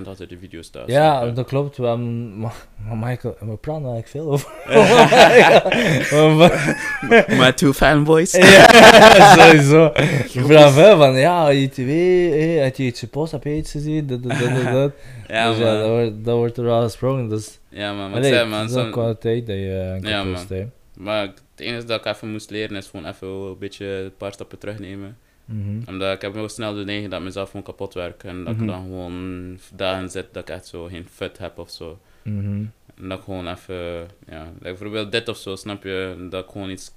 100% 0.03 0.07
achter 0.07 0.27
de 0.27 0.37
video 0.37 0.61
sta. 0.61 0.83
Ja, 0.85 1.23
je? 1.23 1.31
dat 1.33 1.45
klopt. 1.47 1.77
We 1.77 1.85
hebben, 1.85 2.37
maar, 2.39 2.53
Michael, 2.95 3.35
we 3.39 3.55
praten 3.57 3.85
eigenlijk 3.91 4.07
veel 4.07 4.31
over. 4.31 4.51
Maar- 6.37 7.25
My 7.39 7.51
two 7.53 7.73
fanboys. 7.73 8.31
ja, 8.31 9.35
sowieso. 9.37 9.91
We 9.93 10.43
vragen 10.45 10.71
veel 10.71 10.97
van, 10.97 11.13
ja, 11.17 11.51
ITW, 11.51 11.87
hey, 11.87 12.63
had 12.63 12.77
je 12.77 12.83
iets 12.83 12.99
gepost, 12.99 13.31
heb 13.31 13.43
je 13.43 13.55
iets 13.55 13.71
gezien, 13.71 14.07
dat, 14.07 14.23
dat, 14.23 14.39
dat, 14.39 14.71
dat. 14.71 14.91
Ja, 15.31 15.49
dus 15.49 15.57
ja, 15.57 15.63
dat 15.71 15.81
man. 15.87 15.89
wordt, 15.89 16.25
dat 16.25 16.35
wordt 16.35 16.57
er 16.57 16.63
wel 16.63 16.81
gesproken. 16.81 17.29
Dus, 17.29 17.59
Ja, 17.69 17.93
man. 17.93 18.09
Maar, 18.11 18.21
het 18.23 18.65
is 18.67 18.73
soms- 18.73 18.91
kwaliteit 18.91 19.47
dat 19.47 19.55
je 19.55 19.93
uh, 19.95 20.01
kan 20.01 20.09
Ja, 20.11 20.23
man. 20.23 20.71
maar 20.97 21.21
het 21.21 21.41
enige 21.55 21.85
dat 21.85 21.99
ik 21.99 22.13
even 22.13 22.31
moest 22.31 22.49
leren 22.49 22.75
is 22.77 22.87
gewoon 22.87 23.05
even 23.05 23.27
een 23.27 23.57
beetje 23.59 23.85
een 23.85 24.15
paar 24.17 24.33
stappen 24.33 24.57
terugnemen. 24.57 25.17
Mhm. 25.45 25.81
Omdat 25.87 26.15
ik 26.15 26.21
heb 26.21 26.33
heel 26.33 26.49
snel 26.49 26.73
de 26.73 26.83
neiging 26.83 27.09
dat 27.09 27.19
ik 27.19 27.25
mezelf 27.25 27.47
gewoon 27.49 27.65
kapot 27.65 27.93
werk. 27.93 28.23
En 28.23 28.43
dat 28.43 28.53
Mhm. 28.53 28.63
ik 28.63 28.69
dan 28.69 28.81
gewoon 28.83 29.57
dagen 29.75 30.09
zit 30.09 30.25
dat 30.31 30.43
ik 30.49 30.55
echt 30.55 30.67
zo 30.67 30.85
geen 30.85 31.07
fut 31.11 31.37
heb 31.37 31.57
of 31.59 31.69
zo. 31.69 31.99
Mhm. 32.23 32.63
En 32.95 33.09
dat 33.09 33.17
ik 33.17 33.23
gewoon 33.23 33.47
even, 33.47 34.07
ja, 34.29 34.43
like 34.43 34.59
bijvoorbeeld 34.61 35.11
dit 35.11 35.27
of 35.27 35.37
zo, 35.37 35.55
snap 35.55 35.83
je? 35.83 36.27
Dat 36.29 36.43
ik 36.43 36.49
gewoon 36.51 36.69
iets, 36.69 36.91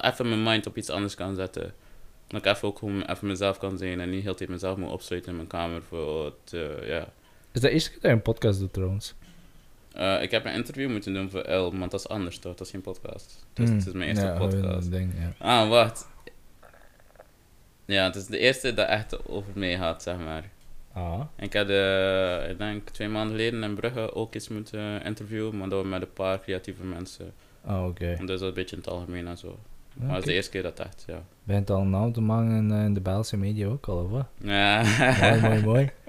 even 0.00 0.28
mijn 0.28 0.42
mind 0.42 0.66
op 0.66 0.76
iets 0.76 0.90
anders 0.90 1.14
kan 1.14 1.34
zetten. 1.34 1.72
Dat 2.26 2.44
ik 2.46 2.52
even 2.52 2.68
ook 2.68 2.78
gewoon 2.78 3.02
even 3.02 3.26
mezelf 3.26 3.58
kan 3.58 3.78
zijn 3.78 4.00
en 4.00 4.10
niet 4.10 4.22
heel 4.22 4.34
tijd 4.34 4.50
mezelf 4.50 4.76
moet 4.76 4.90
opsluiten 4.90 5.30
in 5.30 5.36
mijn 5.36 5.48
kamer 5.48 5.82
voor 5.88 6.24
het, 6.24 6.52
eh, 6.52 6.88
ja. 6.88 7.08
Is 7.54 7.60
dat 7.60 7.70
eerste 7.70 7.90
keer 7.90 7.98
dat 8.00 8.10
je 8.10 8.16
een 8.16 8.22
podcast 8.22 8.58
doet 8.58 8.72
trouwens? 8.72 9.14
Eh, 9.92 10.22
ik 10.22 10.30
heb 10.30 10.44
een 10.44 10.52
interview 10.52 10.90
moeten 10.90 11.14
doen 11.14 11.30
voor 11.30 11.40
L, 11.52 11.78
want 11.78 11.90
dat 11.90 12.00
is 12.00 12.08
anders 12.08 12.38
toch? 12.38 12.54
Dat 12.54 12.66
is 12.66 12.72
geen 12.72 12.80
podcast. 12.80 13.46
Dus 13.52 13.68
Mm. 13.68 13.76
het 13.76 13.86
is 13.86 13.92
mijn 13.92 14.08
eerste 14.08 14.24
ja, 14.26 14.36
podcast. 14.38 14.90
ding, 14.90 15.12
ja. 15.18 15.32
Ah, 15.62 15.68
wacht. 15.68 16.08
Ja, 17.84 18.04
het 18.04 18.14
is 18.16 18.26
de 18.26 18.38
eerste 18.38 18.74
dat 18.74 18.88
echt 18.88 19.28
over 19.28 19.50
mij 19.54 19.76
gaat, 19.76 20.02
zeg 20.02 20.16
maar. 20.18 20.50
Ah, 20.92 21.20
Ik 21.36 21.52
heb, 21.52 21.68
eh, 21.68 22.50
ik 22.50 22.58
denk 22.58 22.88
twee 22.88 23.08
maanden 23.08 23.36
geleden 23.36 23.62
in 23.62 23.74
Brugge 23.74 24.14
ook 24.14 24.34
eens 24.34 24.48
moeten 24.48 25.02
interviewen, 25.04 25.56
maar 25.58 25.68
dat 25.68 25.82
was 25.82 25.90
met 25.90 26.02
een 26.02 26.12
paar 26.12 26.40
creatieve 26.40 26.84
mensen. 26.84 27.32
ah 27.64 27.86
oké. 27.86 28.06
Dus 28.18 28.18
dat 28.26 28.30
is 28.30 28.40
een 28.40 28.54
beetje 28.54 28.76
in 28.76 28.82
het 28.82 28.90
algemeen 28.90 29.26
en 29.26 29.38
zo. 29.38 29.58
Maar 29.94 30.08
dat 30.08 30.18
is 30.18 30.24
de 30.24 30.32
eerste 30.32 30.50
keer 30.50 30.62
dat 30.62 30.80
echt, 30.80 31.04
ja. 31.06 31.22
Bent 31.44 31.70
al 31.70 31.80
een 31.80 31.90
naam 31.90 32.12
te 32.12 32.20
maken 32.20 32.50
in, 32.50 32.70
eh, 32.72 32.84
in 32.84 32.94
de 32.94 33.00
Belgische 33.00 33.36
media 33.36 33.66
ook 33.66 33.86
al, 33.88 33.96
of 34.04 34.10
wat? 34.10 34.26
Ja. 34.38 34.82
mooi, 35.20 35.40
mooi, 35.40 35.62
mooi. 35.64 35.90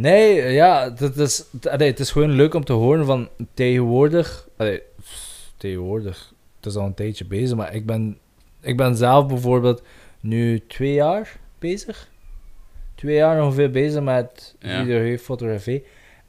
Nee, 0.00 0.52
ja, 0.52 0.92
het 0.96 1.16
is, 1.16 1.44
allee, 1.70 1.90
het 1.90 2.00
is 2.00 2.10
gewoon 2.10 2.30
leuk 2.30 2.54
om 2.54 2.64
te 2.64 2.72
horen 2.72 3.06
van 3.06 3.28
tegenwoordig. 3.54 4.48
Allee, 4.56 4.82
tegenwoordig, 5.56 6.34
het 6.56 6.66
is 6.66 6.76
al 6.76 6.86
een 6.86 6.94
tijdje 6.94 7.24
bezig, 7.24 7.56
maar 7.56 7.74
ik 7.74 7.86
ben, 7.86 8.18
ik 8.60 8.76
ben 8.76 8.96
zelf 8.96 9.26
bijvoorbeeld 9.26 9.82
nu 10.20 10.66
twee 10.66 10.92
jaar 10.92 11.38
bezig. 11.58 12.10
Twee 12.94 13.14
jaar 13.14 13.42
ongeveer 13.42 13.70
bezig 13.70 14.02
met 14.02 14.56
Ja. 14.58 14.84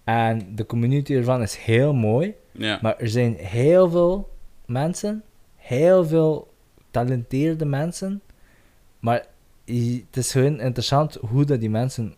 En 0.03 0.55
de 0.55 0.65
community 0.65 1.13
ervan 1.13 1.41
is 1.41 1.55
heel 1.55 1.93
mooi. 1.93 2.35
Ja. 2.51 2.79
Maar 2.81 2.97
er 2.97 3.09
zijn 3.09 3.35
heel 3.35 3.89
veel 3.89 4.29
mensen, 4.65 5.23
heel 5.55 6.05
veel 6.05 6.53
talenteerde 6.91 7.65
mensen. 7.65 8.21
Maar 8.99 9.25
het 9.65 10.17
is 10.17 10.31
gewoon 10.31 10.59
interessant 10.59 11.15
hoe 11.15 11.45
dat 11.45 11.59
die 11.59 11.69
mensen 11.69 12.15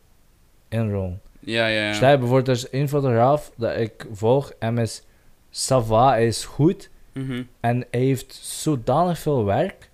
inrollen. 0.69 1.21
Ja, 1.43 1.67
ja, 1.67 1.85
ja. 1.85 1.93
Stel 1.93 2.11
je 2.11 2.17
bijvoorbeeld, 2.17 2.47
er 2.47 2.53
is 2.53 2.69
één 2.69 2.89
fotograaf 2.89 3.51
dat 3.57 3.77
ik 3.77 4.05
volg, 4.11 4.51
hem 4.59 4.77
is 4.77 5.03
Sava, 5.49 6.09
hij 6.09 6.27
is 6.27 6.45
goed, 6.45 6.89
Mhm. 7.13 7.43
En 7.59 7.85
hij 7.91 7.99
heeft 7.99 8.33
zodanig 8.41 9.19
veel 9.19 9.45
werk 9.45 9.89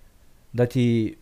dat 0.50 0.74
hij 0.74 1.16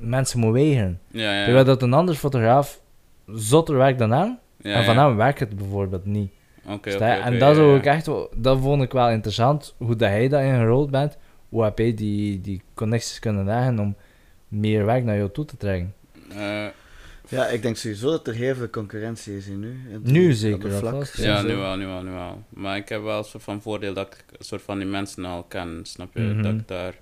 mensen 0.00 0.40
moet 0.40 0.52
wegen. 0.52 1.00
Ja, 1.10 1.32
ja. 1.38 1.44
Terwijl 1.44 1.64
dat 1.64 1.82
een 1.82 1.92
ander 1.92 2.14
fotograaf 2.14 2.80
zotter 3.26 3.76
werkt 3.76 3.98
dan 3.98 4.10
hem. 4.10 4.38
en 4.62 4.84
van 4.84 4.98
hem 4.98 5.16
werkt 5.16 5.40
het 5.40 5.56
bijvoorbeeld 5.56 6.04
niet. 6.04 6.30
Oké, 6.68 6.90
je? 6.90 6.96
oké, 6.96 7.04
en 7.04 7.38
dat, 7.38 7.56
ik 7.58 7.84
echt 7.86 8.10
dat 8.36 8.58
vond 8.58 8.82
ik 8.82 8.92
wel 8.92 9.10
interessant, 9.10 9.74
hoe 9.78 9.96
dat 9.96 10.08
hij 10.08 10.28
dat 10.28 10.40
ingerold 10.40 10.90
bent. 10.90 11.16
Hoe 11.48 11.62
heb 11.64 11.78
hij 11.78 11.94
die, 11.94 12.40
die 12.40 12.62
connecties 12.74 13.18
kunnen 13.18 13.44
leggen 13.44 13.78
om 13.78 13.96
meer 14.48 14.84
werk 14.84 15.04
naar 15.04 15.16
jou 15.16 15.30
toe 15.30 15.44
te 15.44 15.56
trekken. 15.56 15.94
Eh, 16.30 16.66
Ja, 17.28 17.46
ik 17.46 17.62
denk 17.62 17.76
sowieso 17.76 18.10
dat 18.10 18.26
er 18.26 18.34
heel 18.34 18.54
veel 18.54 18.70
concurrentie 18.70 19.36
is 19.36 19.46
hier 19.46 19.56
nu. 19.56 19.80
in- 19.90 20.00
Nu 20.02 20.28
op 20.30 20.34
zeker, 20.36 20.72
vlak. 20.72 21.06
ja, 21.14 21.42
nu 21.42 21.56
wel, 21.56 21.76
nu 21.76 21.86
wel, 21.86 22.02
nu 22.02 22.10
wel. 22.10 22.44
Maar 22.48 22.76
ik 22.76 22.88
heb 22.88 23.02
wel 23.02 23.18
een 23.18 23.24
soort 23.24 23.42
van 23.42 23.62
voordeel 23.62 23.94
dat 23.94 24.06
ik 24.06 24.24
een 24.38 24.44
soort 24.44 24.62
van 24.62 24.78
die 24.78 24.86
mensen 24.86 25.24
al 25.24 25.42
ken, 25.42 25.80
snap 25.82 26.14
je? 26.16 26.20
Mhm. 26.22 26.42
Dat 26.42 26.52
ik 26.52 26.68
daar... 26.68 26.94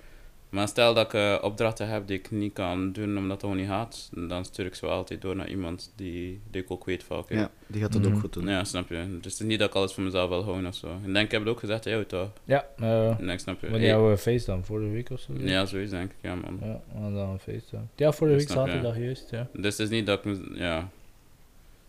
Maar 0.57 0.68
stel 0.68 0.94
dat 0.94 1.07
ik 1.07 1.14
eh, 1.14 1.38
opdrachten 1.42 1.88
heb 1.88 2.07
die 2.07 2.18
ik 2.18 2.30
niet 2.30 2.52
kan 2.52 2.92
doen 2.92 3.18
omdat 3.18 3.42
het 3.42 3.54
niet 3.54 3.66
gaat, 3.68 4.11
dan 4.28 4.44
stuur 4.44 4.66
ik 4.66 4.74
ze 4.74 4.86
wel 4.86 4.94
altijd 4.94 5.22
door 5.22 5.36
naar 5.36 5.48
iemand 5.48 5.92
die, 5.96 6.40
die 6.50 6.62
ik 6.62 6.70
ook 6.70 6.84
weet 6.84 7.04
van, 7.04 7.18
oké. 7.18 7.34
Ja, 7.34 7.50
die 7.66 7.80
gaat 7.82 7.92
dat 7.92 8.02
Mhm. 8.02 8.14
ook 8.14 8.20
goed 8.20 8.32
doen. 8.32 8.48
Ja, 8.48 8.64
snap 8.64 8.88
je. 8.88 8.94
Dus 9.20 9.32
het 9.32 9.40
is 9.42 9.46
niet 9.46 9.59
dat 9.59 9.68
ik 9.68 9.74
alles 9.74 9.92
voor 9.92 10.02
mezelf 10.02 10.28
wil 10.28 10.42
houden 10.44 10.66
of 10.66 10.74
zo. 10.74 10.86
Ik 11.04 11.12
denk, 11.12 11.24
ik 11.24 11.30
heb 11.30 11.40
het 11.40 11.50
ook 11.50 11.59
gezegd, 11.61 11.84
jou 11.84 12.04
toch? 12.04 12.30
Ja, 12.44 12.66
eh 12.78 13.18
Nee, 13.18 13.32
ik 13.32 13.38
snap 13.38 13.61
je. 13.61 13.70
wanneer 13.70 13.88
hebben 13.90 14.11
we 14.11 14.16
feest 14.18 14.46
dan? 14.46 14.64
Vorige 14.64 14.90
week 14.90 15.11
of 15.11 15.20
zo? 15.20 15.32
Ja, 15.38 15.64
zoiets 15.66 15.90
denk 15.90 16.11
ik, 16.11 16.16
ja 16.20 16.34
man. 16.34 16.59
Ja, 16.62 16.80
dan 17.11 17.28
een 17.28 17.38
feest. 17.38 17.70
Ja, 17.70 17.82
ja 17.96 18.12
vorige 18.12 18.36
week 18.36 18.48
Snap 18.50 18.66
je. 18.66 18.72
zaterdag 18.72 18.98
juist, 19.02 19.30
ja. 19.30 19.48
Dus 19.52 19.76
het 19.76 19.78
is 19.78 19.88
niet 19.88 20.07
dat 20.07 20.24
ik, 20.24 20.38
ja... 20.54 20.88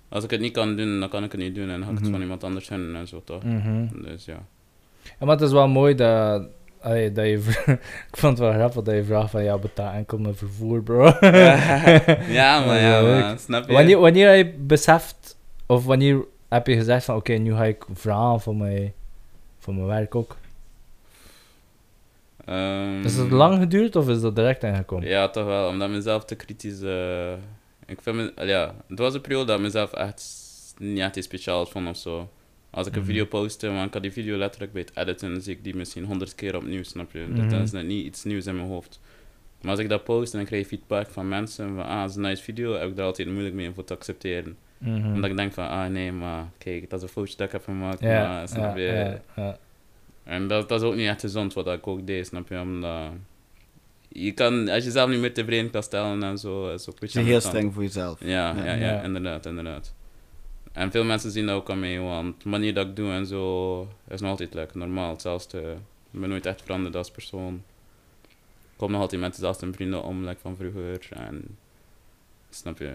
Als 0.10 0.24
ik 0.24 0.30
het 0.30 0.40
niet 0.40 0.54
kan 0.54 0.76
doen, 0.76 1.00
dan 1.00 1.10
kan 1.10 1.24
ik 1.24 1.32
het 1.32 1.42
niet 1.42 1.56
doen 1.56 1.70
en 1.70 1.80
dan 1.80 1.84
ga 1.84 1.90
ik 1.90 1.94
het 1.94 2.02
Mhm. 2.04 2.12
van 2.12 2.22
iemand 2.22 2.44
anders 2.44 2.68
doen 2.68 2.96
en 2.96 3.08
zo 3.08 3.22
toch. 3.26 3.44
Mhm. 3.44 4.02
Dus 4.02 4.26
ja. 4.26 4.46
Ja, 5.04 5.26
maar 5.26 5.36
het 5.36 5.42
is 5.46 5.52
wel 5.52 5.68
mooi 5.68 5.96
dat... 5.96 6.48
allee, 6.82 7.12
dat 7.12 7.26
je, 7.26 7.34
ik 8.12 8.18
vond 8.18 8.38
het 8.38 8.48
wel 8.48 8.58
grappig 8.58 8.84
dat 8.84 8.96
je 8.96 9.04
vraagt 9.04 9.30
van, 9.32 9.44
ja, 9.44 9.58
betaal 9.58 9.94
enkel 9.94 10.18
mijn 10.18 10.36
vervoer, 10.36 10.82
bro. 10.84 11.04
ja, 12.40 12.66
maar 12.66 12.80
ja, 12.80 13.02
man. 13.02 13.40
Snap 13.40 13.68
je? 13.68 13.74
wanneer, 13.74 14.00
wanneer 14.00 14.36
heb 14.36 14.46
je 14.46 14.54
beseft, 14.60 15.38
of 15.66 15.86
wanneer 15.86 16.26
heb 16.50 16.68
je 16.68 16.76
gezegd 16.76 17.06
van, 17.06 17.16
oké, 17.16 17.34
nu 17.34 17.54
ga 17.56 17.64
ik 17.66 17.86
vragen 17.94 18.40
voor 18.42 18.56
mijn, 18.56 18.94
voor 19.60 19.74
mijn 19.74 19.88
werk 19.88 20.16
ook. 20.16 20.36
Ehm, 22.46 23.02
Is 23.04 23.16
dat 23.18 23.30
lang 23.30 23.60
geduurd 23.60 23.96
of 23.96 24.10
is 24.10 24.22
dat 24.22 24.36
direct 24.36 24.64
aangekomen? 24.64 25.08
Ja, 25.08 25.30
toch 25.30 25.46
wel. 25.46 25.68
Omdat 25.70 25.90
mezelf 25.90 26.26
te 26.26 26.36
kritisch... 26.36 26.82
eh, 26.82 27.32
ik 27.86 28.02
vind 28.02 28.16
me, 28.16 28.32
ja, 28.46 28.76
het 28.88 29.00
was 29.00 29.14
een 29.14 29.22
periode 29.22 29.46
dat 29.46 29.56
ik 29.58 29.62
mezelf 29.62 29.94
echt 29.94 30.24
niet 30.78 31.00
echt 31.00 31.16
iets 31.16 31.26
speciaals 31.26 31.70
vond 31.70 31.88
of 31.90 31.98
zo. 31.98 32.30
Als 32.78 32.88
ik 32.88 32.94
een 32.96 33.00
Mhm. 33.02 33.10
video 33.10 33.26
postte, 33.26 33.70
maar 33.70 33.86
ik 33.86 33.94
had 33.94 34.02
die 34.02 34.12
video 34.12 34.38
letterlijk 34.38 34.74
bij 34.74 34.82
het 34.82 34.98
editen, 34.98 35.42
zie 35.42 35.56
ik 35.56 35.64
die 35.64 35.76
misschien 35.76 36.04
honderd 36.04 36.36
keer 36.36 36.56
opnieuw, 36.56 36.84
snap 36.84 37.12
je? 37.12 37.26
Mhm. 37.30 37.50
Dat 37.50 37.62
is 37.62 37.72
net 37.72 37.86
niet 37.86 38.06
iets 38.06 38.24
nieuws 38.24 38.46
in 38.46 38.56
mijn 38.56 38.68
hoofd. 38.68 39.00
Maar 39.62 39.72
als 39.72 39.80
ik 39.80 39.90
dat 39.90 40.04
post 40.04 40.32
en 40.32 40.38
dan 40.38 40.48
krijg 40.48 40.62
je 40.62 40.68
feedback 40.68 41.10
van 41.10 41.28
mensen 41.28 41.76
van, 41.76 41.86
ah, 41.86 42.02
dat 42.02 42.10
is 42.10 42.16
een 42.16 42.22
nice 42.22 42.44
video, 42.44 42.74
heb 42.74 42.90
ik 42.90 42.96
daar 42.96 43.06
altijd 43.06 43.28
moeilijk 43.28 43.56
mee 43.56 43.68
om 43.68 43.74
voor 43.74 43.84
te 43.84 43.94
accepteren. 43.94 44.58
Mhm. 44.78 45.14
Omdat 45.14 45.30
ik 45.30 45.38
denk 45.38 45.54
van, 45.54 45.68
ah 45.70 45.90
nee, 45.90 46.12
maar 46.12 46.46
kijk, 46.58 46.90
dat 46.90 47.00
is 47.00 47.06
een 47.06 47.12
fotootje 47.14 47.38
dat 47.38 47.46
ik 47.46 47.52
heb 47.52 47.64
gemaakt, 47.64 48.00
ja, 48.00 48.28
maar 48.28 48.48
snap 48.48 48.78
je? 48.78 49.18
En 50.24 50.48
dat, 50.48 50.70
dat 50.70 50.82
is 50.82 50.88
ook 50.88 50.96
niet 50.96 51.08
echt 51.08 51.22
gezond 51.22 51.54
wat 51.54 51.68
ik 51.68 51.88
ook 51.88 52.08
deed, 52.08 52.28
snap 52.28 52.48
je? 52.50 52.60
Omdat 52.60 53.10
je 54.10 54.32
kan, 54.32 54.70
als 54.70 54.84
je 54.84 54.92
zelf 54.92 55.10
niet 55.10 55.20
meer 55.20 55.34
tevreden 55.34 55.70
kan 55.70 55.84
stellen 55.84 56.24
en 56.24 56.38
zo, 56.38 56.70
is 56.74 56.82
ook 56.82 56.88
een 56.88 56.94
Je 56.94 57.00
beetje 57.00 57.22
heel 57.22 57.42
streng 57.42 57.74
voor 57.74 57.84
jezelf. 57.84 58.20
Ja, 58.20 58.28
ja, 58.56 58.64
Ja. 58.66 58.74
ja, 58.74 58.76
Ja. 58.76 59.02
inderdaad, 59.04 59.46
inderdaad. 59.46 59.94
En 60.78 60.92
veel 60.92 61.04
mensen 61.04 61.32
zien 61.32 61.46
dat 61.46 61.56
ook 61.56 61.70
aan 61.70 61.80
mij, 61.80 62.00
want 62.00 62.44
de 62.44 62.50
manier 62.50 62.74
dat 62.74 62.88
ik 62.88 62.96
doe 62.96 63.12
en 63.12 63.26
zo 63.26 63.82
is 64.08 64.22
nog 64.22 64.30
altijd 64.30 64.54
lekker 64.54 64.78
normaal. 64.78 65.10
Hetzelfde, 65.12 65.62
ik 66.12 66.20
ben 66.20 66.30
nooit 66.30 66.46
echt 66.46 66.62
veranderd 66.62 66.96
als 66.96 67.12
persoon. 67.12 67.64
Ik 68.28 68.78
kom 68.78 68.92
nog 68.92 69.02
altijd 69.02 69.22
met 69.22 69.34
dezelfde 69.36 69.74
vrienden 69.74 70.04
om, 70.04 70.26
like 70.26 70.40
van 70.42 70.56
vroeger. 70.56 71.08
En 71.14 71.58
snap 72.50 72.78
je, 72.78 72.94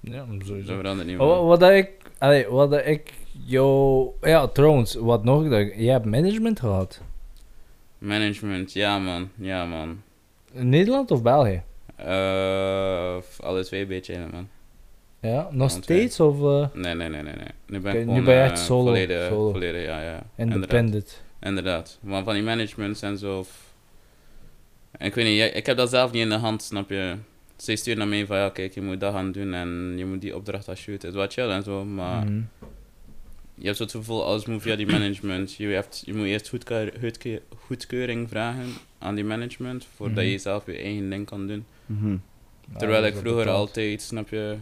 Ja, 0.00 0.24
dat 0.30 0.46
sowieso. 0.46 0.76
verandert 0.76 1.08
niet 1.08 1.18
Oh, 1.18 1.26
meer. 1.26 1.36
Wat, 1.36 1.46
wat 1.46 1.60
dat 1.60 1.70
ik, 1.70 1.90
allee, 2.18 2.46
wat 2.48 2.70
dat 2.70 2.86
ik 2.86 3.12
jou, 3.46 4.08
ja 4.22 4.46
trouwens, 4.48 4.94
wat 4.94 5.24
nog, 5.24 5.48
dat, 5.48 5.72
je 5.76 5.90
hebt 5.90 6.04
management 6.04 6.60
gehad. 6.60 7.00
Management, 7.98 8.72
ja 8.72 8.98
man, 8.98 9.30
ja 9.36 9.64
man. 9.66 10.02
In 10.52 10.68
Nederland 10.68 11.10
of 11.10 11.22
België? 11.22 11.62
Eh, 11.96 13.16
alle 13.40 13.64
twee 13.64 13.80
een 13.80 13.88
beetje, 13.88 14.26
man. 14.32 14.48
Ja, 15.24 15.48
nog 15.50 15.70
steeds 15.70 16.20
of 16.20 16.40
eh, 16.42 16.66
Nee, 16.74 16.94
nee, 16.94 17.08
nee, 17.08 17.22
nee, 17.22 17.34
nee. 17.34 17.46
Nu 17.66 17.80
ben 17.80 18.00
ik 18.00 18.06
nu 18.06 18.22
ben 18.22 18.34
je 18.34 18.40
eh, 18.40 18.44
echt 18.46 18.58
solo, 18.58 18.84
Volledig, 18.84 19.26
solo. 19.28 19.50
volledig, 19.50 19.84
ja, 19.84 20.02
ja. 20.02 20.26
Independent? 20.36 21.22
Inderdaad. 21.40 21.98
Maar 22.02 22.24
van 22.24 22.34
die 22.34 22.42
managements 22.42 23.02
en 23.02 23.18
zo. 23.18 23.42
f- 23.44 23.72
En 24.90 25.06
ik 25.06 25.14
weet 25.14 25.24
niet, 25.26 25.56
ik 25.56 25.66
heb 25.66 25.76
dat 25.76 25.90
zelf 25.90 26.12
niet 26.12 26.22
in 26.22 26.28
de 26.28 26.34
hand, 26.34 26.62
snap 26.62 26.88
je? 26.90 27.14
Zij 27.56 27.76
sturen 27.76 27.98
naar 27.98 28.08
mij 28.08 28.26
van 28.26 28.36
ja, 28.36 28.48
kijk, 28.48 28.74
je 28.74 28.82
moet 28.82 29.00
dat 29.00 29.12
gaan 29.14 29.32
doen 29.32 29.54
en 29.54 29.94
je 29.96 30.04
moet 30.06 30.20
die 30.20 30.36
opdracht 30.36 30.64
gaan 30.64 30.76
shooten. 30.76 31.08
Het 31.08 31.16
is 31.18 31.22
wat 31.22 31.32
chill 31.32 31.48
en 31.50 31.62
zo, 31.62 31.84
maar 31.84 32.24
Mhm. 32.24 32.40
je 33.54 33.64
hebt 33.64 33.76
zo 33.76 33.82
het 33.82 33.92
gevoel, 33.92 34.24
alles 34.24 34.46
moet 34.46 34.62
via 34.62 34.76
die 34.76 34.86
management. 34.86 35.54
Je, 35.54 35.66
hebt, 35.66 36.02
je 36.06 36.14
moet 36.14 36.26
eerst 36.26 36.48
goedkeur, 36.48 36.92
goedke- 37.00 37.42
goedkeuring 37.66 38.28
vragen 38.28 38.66
aan 38.98 39.14
die 39.14 39.24
management 39.24 39.86
voordat 39.94 40.16
Mhm. 40.24 40.26
je 40.32 40.38
zelf 40.38 40.66
je 40.66 40.76
eigen 40.76 41.10
ding 41.10 41.26
kan 41.26 41.46
doen. 41.46 41.64
Mhm. 41.86 42.16
Terwijl 42.78 43.04
ik 43.04 43.16
vroeger 43.16 43.48
altijd, 43.48 44.02
snap 44.02 44.28
je. 44.28 44.56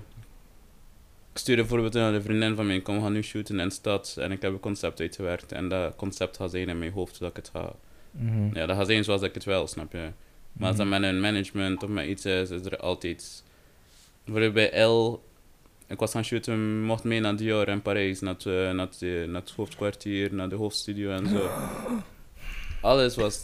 Ik 1.33 1.39
stuurde 1.39 1.61
bijvoorbeeld 1.63 1.93
naar 1.93 2.13
de 2.13 2.23
vriendin 2.23 2.55
van 2.55 2.67
mij, 2.67 2.81
kom, 2.81 2.95
we 2.97 3.03
gaan 3.03 3.13
nu 3.13 3.23
shooten 3.23 3.61
in 3.61 3.69
de 3.69 3.75
stad. 3.75 4.17
En 4.21 4.33
ik 4.33 4.43
heb 4.43 4.53
een 4.53 4.61
concept 4.61 5.01
uitgewerkt. 5.01 5.53
En 5.53 5.69
dat 5.69 5.97
concept 5.97 6.37
gaat 6.37 6.51
zijn 6.51 6.69
in 6.69 6.79
mijn 6.79 6.93
hoofd 6.93 7.19
dat 7.19 7.31
ik 7.31 7.37
het 7.37 7.51
ga. 7.53 7.73
Mhm. 8.11 8.55
Ja, 8.57 8.67
dat 8.67 8.77
gaat 8.77 8.87
zijn 8.87 9.05
zoals 9.05 9.23
ik 9.23 9.35
het 9.35 9.45
wil, 9.45 9.67
snap 9.67 9.93
je. 9.93 10.09
Maar 10.53 10.69
als 10.69 10.77
dat 10.77 10.87
met 10.87 11.03
een 11.03 11.21
management 11.21 11.83
of 11.83 11.89
met 11.89 12.07
iets 12.07 12.25
is, 12.25 12.51
is 12.51 12.65
er 12.65 12.77
altijd. 12.77 13.43
Bijvoorbeeld 14.25 14.55
bij 14.73 14.83
L. 14.85 15.23
Ik 15.87 15.99
was 15.99 16.11
gaan 16.13 16.25
shooten, 16.25 16.83
mocht 16.83 17.05
mee 17.05 17.21
naar 17.21 17.37
Dior 17.37 17.69
in 17.69 17.83
Parijs, 17.83 18.21
naar 18.21 18.35
het, 18.35 18.47
eh, 18.47 18.53
naar, 18.53 18.87
het, 18.87 19.03
eh, 19.03 19.25
naar 19.29 19.41
het 19.41 19.51
hoofdkwartier, 19.51 20.35
naar 20.35 20.49
de 20.49 20.55
hoofdstudio 20.55 21.11
en 21.11 21.29
zo. 21.29 21.51
Alles 22.81 23.17
was. 23.17 23.41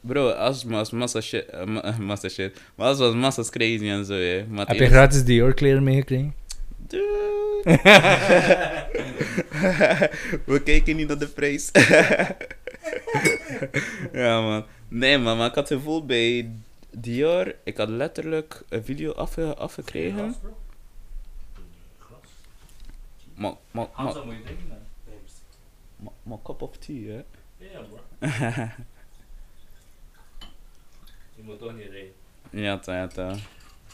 Bro, 0.00 0.28
alles 0.30 0.64
was 0.64 0.90
massa 0.90 1.20
shit. 1.20 1.46
eh, 1.46 1.64
ma- 1.64 1.94
massa 2.00 2.28
shit. 2.28 2.60
Maar 2.74 2.86
alles 2.86 2.98
was 2.98 3.14
massa 3.14 3.42
crazy 3.50 3.88
en 3.88 4.04
zo, 4.04 4.12
hè. 4.14 4.44
Heb 4.54 4.68
je 4.68 4.86
gratis 4.86 5.24
Dior 5.24 5.54
kleren 5.54 5.82
meegekregen? 5.82 6.34
We 10.44 10.60
kijken 10.64 10.96
niet 10.96 11.08
naar 11.08 11.18
de 11.18 11.28
prijs. 11.28 11.70
ja, 14.12 14.40
man. 14.40 14.64
Nee, 14.88 15.18
man, 15.18 15.36
maar 15.36 15.48
ik 15.48 15.54
had 15.54 15.68
het 15.68 15.78
gevoel 15.78 16.06
bij 16.06 16.50
Dior, 16.90 17.54
ik 17.64 17.76
had 17.76 17.88
letterlijk 17.88 18.62
een 18.68 18.84
video 18.84 19.12
afge 19.12 19.56
afgekregen. 19.56 20.34
Maar, 23.34 23.54
maar, 23.70 23.86
maar, 23.96 24.14
maar, 25.96 26.12
maar 26.22 26.38
cup 26.44 26.62
of 26.62 26.76
tea, 26.76 27.08
hè. 27.08 27.22
Ja, 27.56 27.80
bro. 27.80 28.00
Je 31.36 31.42
moet 31.42 31.58
toch 31.58 31.74
niet 31.74 31.90
reden. 31.90 32.12
Ja, 32.50 32.78
ta, 32.78 32.96
ja, 32.96 33.06
ta. 33.06 33.34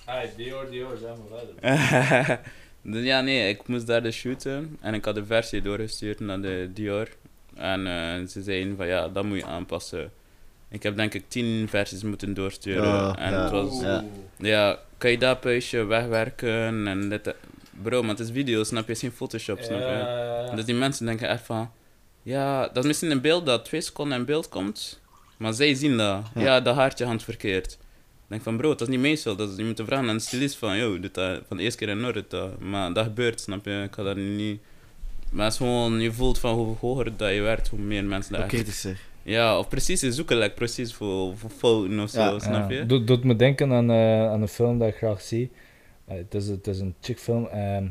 Ah, 0.04 0.22
Dior, 0.36 0.70
Dior, 0.70 0.96
zeg 0.96 1.10
maar 1.16 1.26
verder. 1.38 2.40
dus 2.92 3.04
ja, 3.04 3.20
nee, 3.20 3.48
ik 3.48 3.66
moest 3.66 3.86
daar 3.86 4.02
dus 4.02 4.16
shooten 4.16 4.76
en 4.80 4.94
ik 4.94 5.04
had 5.04 5.14
de 5.14 5.24
versie 5.24 5.62
doorgestuurd 5.62 6.20
naar 6.20 6.40
de 6.40 6.70
Dior. 6.74 7.08
En 7.54 7.86
eh, 7.86 8.26
ze 8.26 8.42
zeiden 8.42 8.76
van 8.76 8.86
ja, 8.86 9.08
dat 9.08 9.24
moet 9.24 9.38
je 9.38 9.46
aanpassen. 9.46 10.10
Ik 10.70 10.82
heb 10.82 10.96
denk 10.96 11.14
ik 11.14 11.24
tien 11.28 11.68
versies 11.68 12.02
moeten 12.02 12.34
doorsturen. 12.34 12.88
Ja, 12.88 13.16
en 13.16 13.32
ja. 13.32 13.42
het 13.42 13.50
was, 13.50 13.80
Ja. 13.80 14.04
ja, 14.36 14.78
kan 14.98 15.10
je 15.10 15.18
dat 15.18 15.40
puistje 15.40 15.84
wegwerken 15.84 16.86
en 16.86 17.08
dit. 17.08 17.34
Bro, 17.82 18.00
maar 18.00 18.10
het 18.10 18.20
is 18.20 18.30
video, 18.30 18.64
snap 18.64 18.86
je? 18.86 18.92
Het 18.92 18.96
is 18.96 19.08
geen 19.08 19.16
Photoshop, 19.16 19.60
snap 19.60 19.78
je? 19.78 20.50
Dus 20.54 20.64
die 20.64 20.74
mensen 20.74 21.06
denken 21.06 21.28
echt 21.28 21.44
van, 21.44 21.70
ja, 22.22 22.68
dat 22.68 22.76
is 22.76 22.84
misschien 22.84 23.10
een 23.10 23.20
beeld 23.20 23.46
dat 23.46 23.64
twee 23.64 23.80
seconden 23.80 24.18
in 24.18 24.24
beeld 24.24 24.48
komt, 24.48 25.00
maar 25.36 25.52
zij 25.52 25.74
zien 25.74 25.96
dat. 25.96 26.22
Ja. 26.34 26.40
Ja, 26.40 26.60
dat 26.60 26.74
haartje 26.74 27.04
hangt 27.04 27.24
verkeerd. 27.24 27.78
Ik 28.28 28.34
denk 28.34 28.42
van, 28.42 28.56
bro, 28.56 28.68
dat 28.68 28.80
is 28.80 28.88
niet 28.88 29.00
meestal. 29.00 29.36
Dat 29.36 29.50
is, 29.50 29.56
je 29.56 29.64
moet 29.64 29.80
vragen 29.84 30.08
aan 30.08 30.16
de 30.16 30.22
stylist 30.22 30.56
van, 30.56 30.76
yo, 30.76 31.00
dit, 31.00 31.14
dat, 31.14 31.40
van 31.48 31.56
de 31.56 31.62
eerste 31.62 31.78
keer 31.78 31.88
in 31.88 32.04
orde. 32.04 32.24
Dat. 32.28 32.58
Maar 32.60 32.92
dat 32.92 33.04
gebeurt, 33.04 33.40
snap 33.40 33.64
je? 33.64 33.82
Ik 33.86 33.94
ga 33.94 34.02
daar 34.02 34.16
niet... 34.16 34.60
Maar 35.32 35.44
het 35.44 35.52
is 35.52 35.58
gewoon, 35.58 36.00
je 36.00 36.12
voelt 36.12 36.38
van 36.38 36.54
hoe 36.54 36.76
hoger 36.80 37.16
dat 37.16 37.34
je 37.34 37.40
werkt, 37.40 37.68
hoe 37.68 37.78
meer 37.78 38.04
mensen 38.04 38.32
dat 38.32 38.42
Ook 38.42 38.46
echt... 38.46 38.54
kritischer. 38.62 38.98
Ja, 39.22 39.58
of 39.58 39.68
precies, 39.68 40.00
ze 40.00 40.12
zoeken 40.12 40.36
like, 40.38 40.54
precies 40.54 40.94
voor, 40.94 41.36
voor 41.36 41.50
fouten 41.50 42.00
of 42.00 42.10
zo, 42.10 42.20
Ja. 42.20 42.38
snap 42.38 42.70
je? 42.70 42.76
Ja, 42.76 42.84
doet, 42.84 43.06
doet 43.06 43.24
me 43.24 43.36
denken 43.36 43.72
aan, 43.72 43.90
eh, 43.90 44.30
aan 44.30 44.42
een 44.42 44.48
film 44.48 44.78
dat 44.78 44.88
ik 44.88 44.94
graag 44.96 45.20
zie. 45.20 45.50
Eh, 46.04 46.16
het, 46.16 46.34
is, 46.34 46.46
het 46.48 46.66
is 46.66 46.80
een 46.80 46.94
chick 47.00 47.18
film, 47.18 47.46
ehm, 47.46 47.84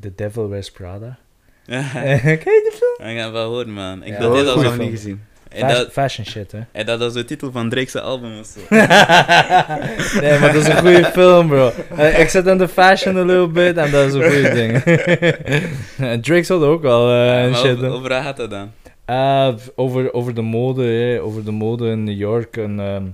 The 0.00 0.14
Devil 0.14 0.48
Wears 0.48 0.70
Prada. 0.70 1.18
Eh, 1.66 1.82
Ken 2.22 2.52
je 2.52 2.70
die 2.70 2.78
film? 2.78 3.10
Ik 3.10 3.16
heb 3.22 3.32
wel 3.32 3.44
gehoord, 3.48 3.66
man. 3.66 4.02
Ik 4.02 4.18
Ja, 4.18 4.24
als 4.26 4.36
heb 4.38 4.46
nog 4.56 4.72
een... 4.72 4.78
niet 4.78 4.90
gezien. 4.90 5.20
En 5.48 5.58
Fashion, 5.60 5.78
dat, 5.84 5.92
fashion 5.92 6.26
shit, 6.26 6.52
hè. 6.52 6.58
en 6.72 6.86
dat 6.86 6.98
was 6.98 7.12
de 7.12 7.24
titel 7.24 7.52
van 7.52 7.68
Drake's 7.68 7.94
album 7.96 8.38
of 8.38 8.46
zo. 8.46 8.60
nee, 10.20 10.38
maar 10.38 10.52
dat 10.52 10.62
is 10.62 10.68
een 10.68 10.76
goede 10.78 11.04
film, 11.04 11.48
bro. 11.48 11.72
Eh, 11.96 12.20
ik 12.20 12.28
zit 12.28 12.46
in 12.46 12.58
de 12.58 12.68
fashion 12.68 13.16
a 13.16 13.22
little 13.24 13.48
bit 13.48 13.76
en 13.76 13.90
dat 13.90 14.06
is 14.06 14.14
een 14.14 14.22
goede 14.32 14.50
ding. 14.52 14.82
Drake 16.24 16.42
zal 16.42 16.64
ook 16.64 16.82
wel 16.82 17.08
eh, 17.10 17.16
Ja, 17.16 17.42
en 17.42 17.50
maar 17.50 17.58
shit 17.58 17.76
over, 17.76 17.90
over 17.90 18.10
gaat 18.10 18.36
dat 18.36 18.50
dan? 18.50 18.72
Eh, 19.04 19.54
over, 19.74 20.12
over 20.12 20.34
de 20.34 20.42
mode, 20.42 20.82
hè, 20.84 21.22
over 21.22 21.44
de 21.44 21.50
mode 21.50 21.88
in 21.90 22.04
New 22.04 22.18
York 22.18 22.56
en 22.56 22.80
ehm, 22.80 23.04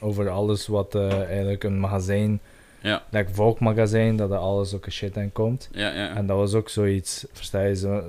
over 0.00 0.28
alles 0.30 0.66
wat 0.66 0.94
eh, 0.94 1.20
eigenlijk 1.22 1.64
een 1.64 1.80
magazijn, 1.80 2.40
Ja. 2.80 3.02
like 3.10 3.32
Vogue 3.34 3.56
magazijn, 3.60 4.16
dat 4.16 4.30
er 4.30 4.36
alles 4.36 4.74
ook 4.74 4.86
shit 4.90 5.16
in 5.16 5.32
komt. 5.32 5.68
Ja, 5.72 5.88
ja. 5.94 6.14
En 6.14 6.26
dat 6.26 6.36
was 6.36 6.54
ook 6.54 6.68
zoiets, 6.68 7.26
versta 7.32 7.60
je? 7.62 7.76
Ze, 7.76 8.02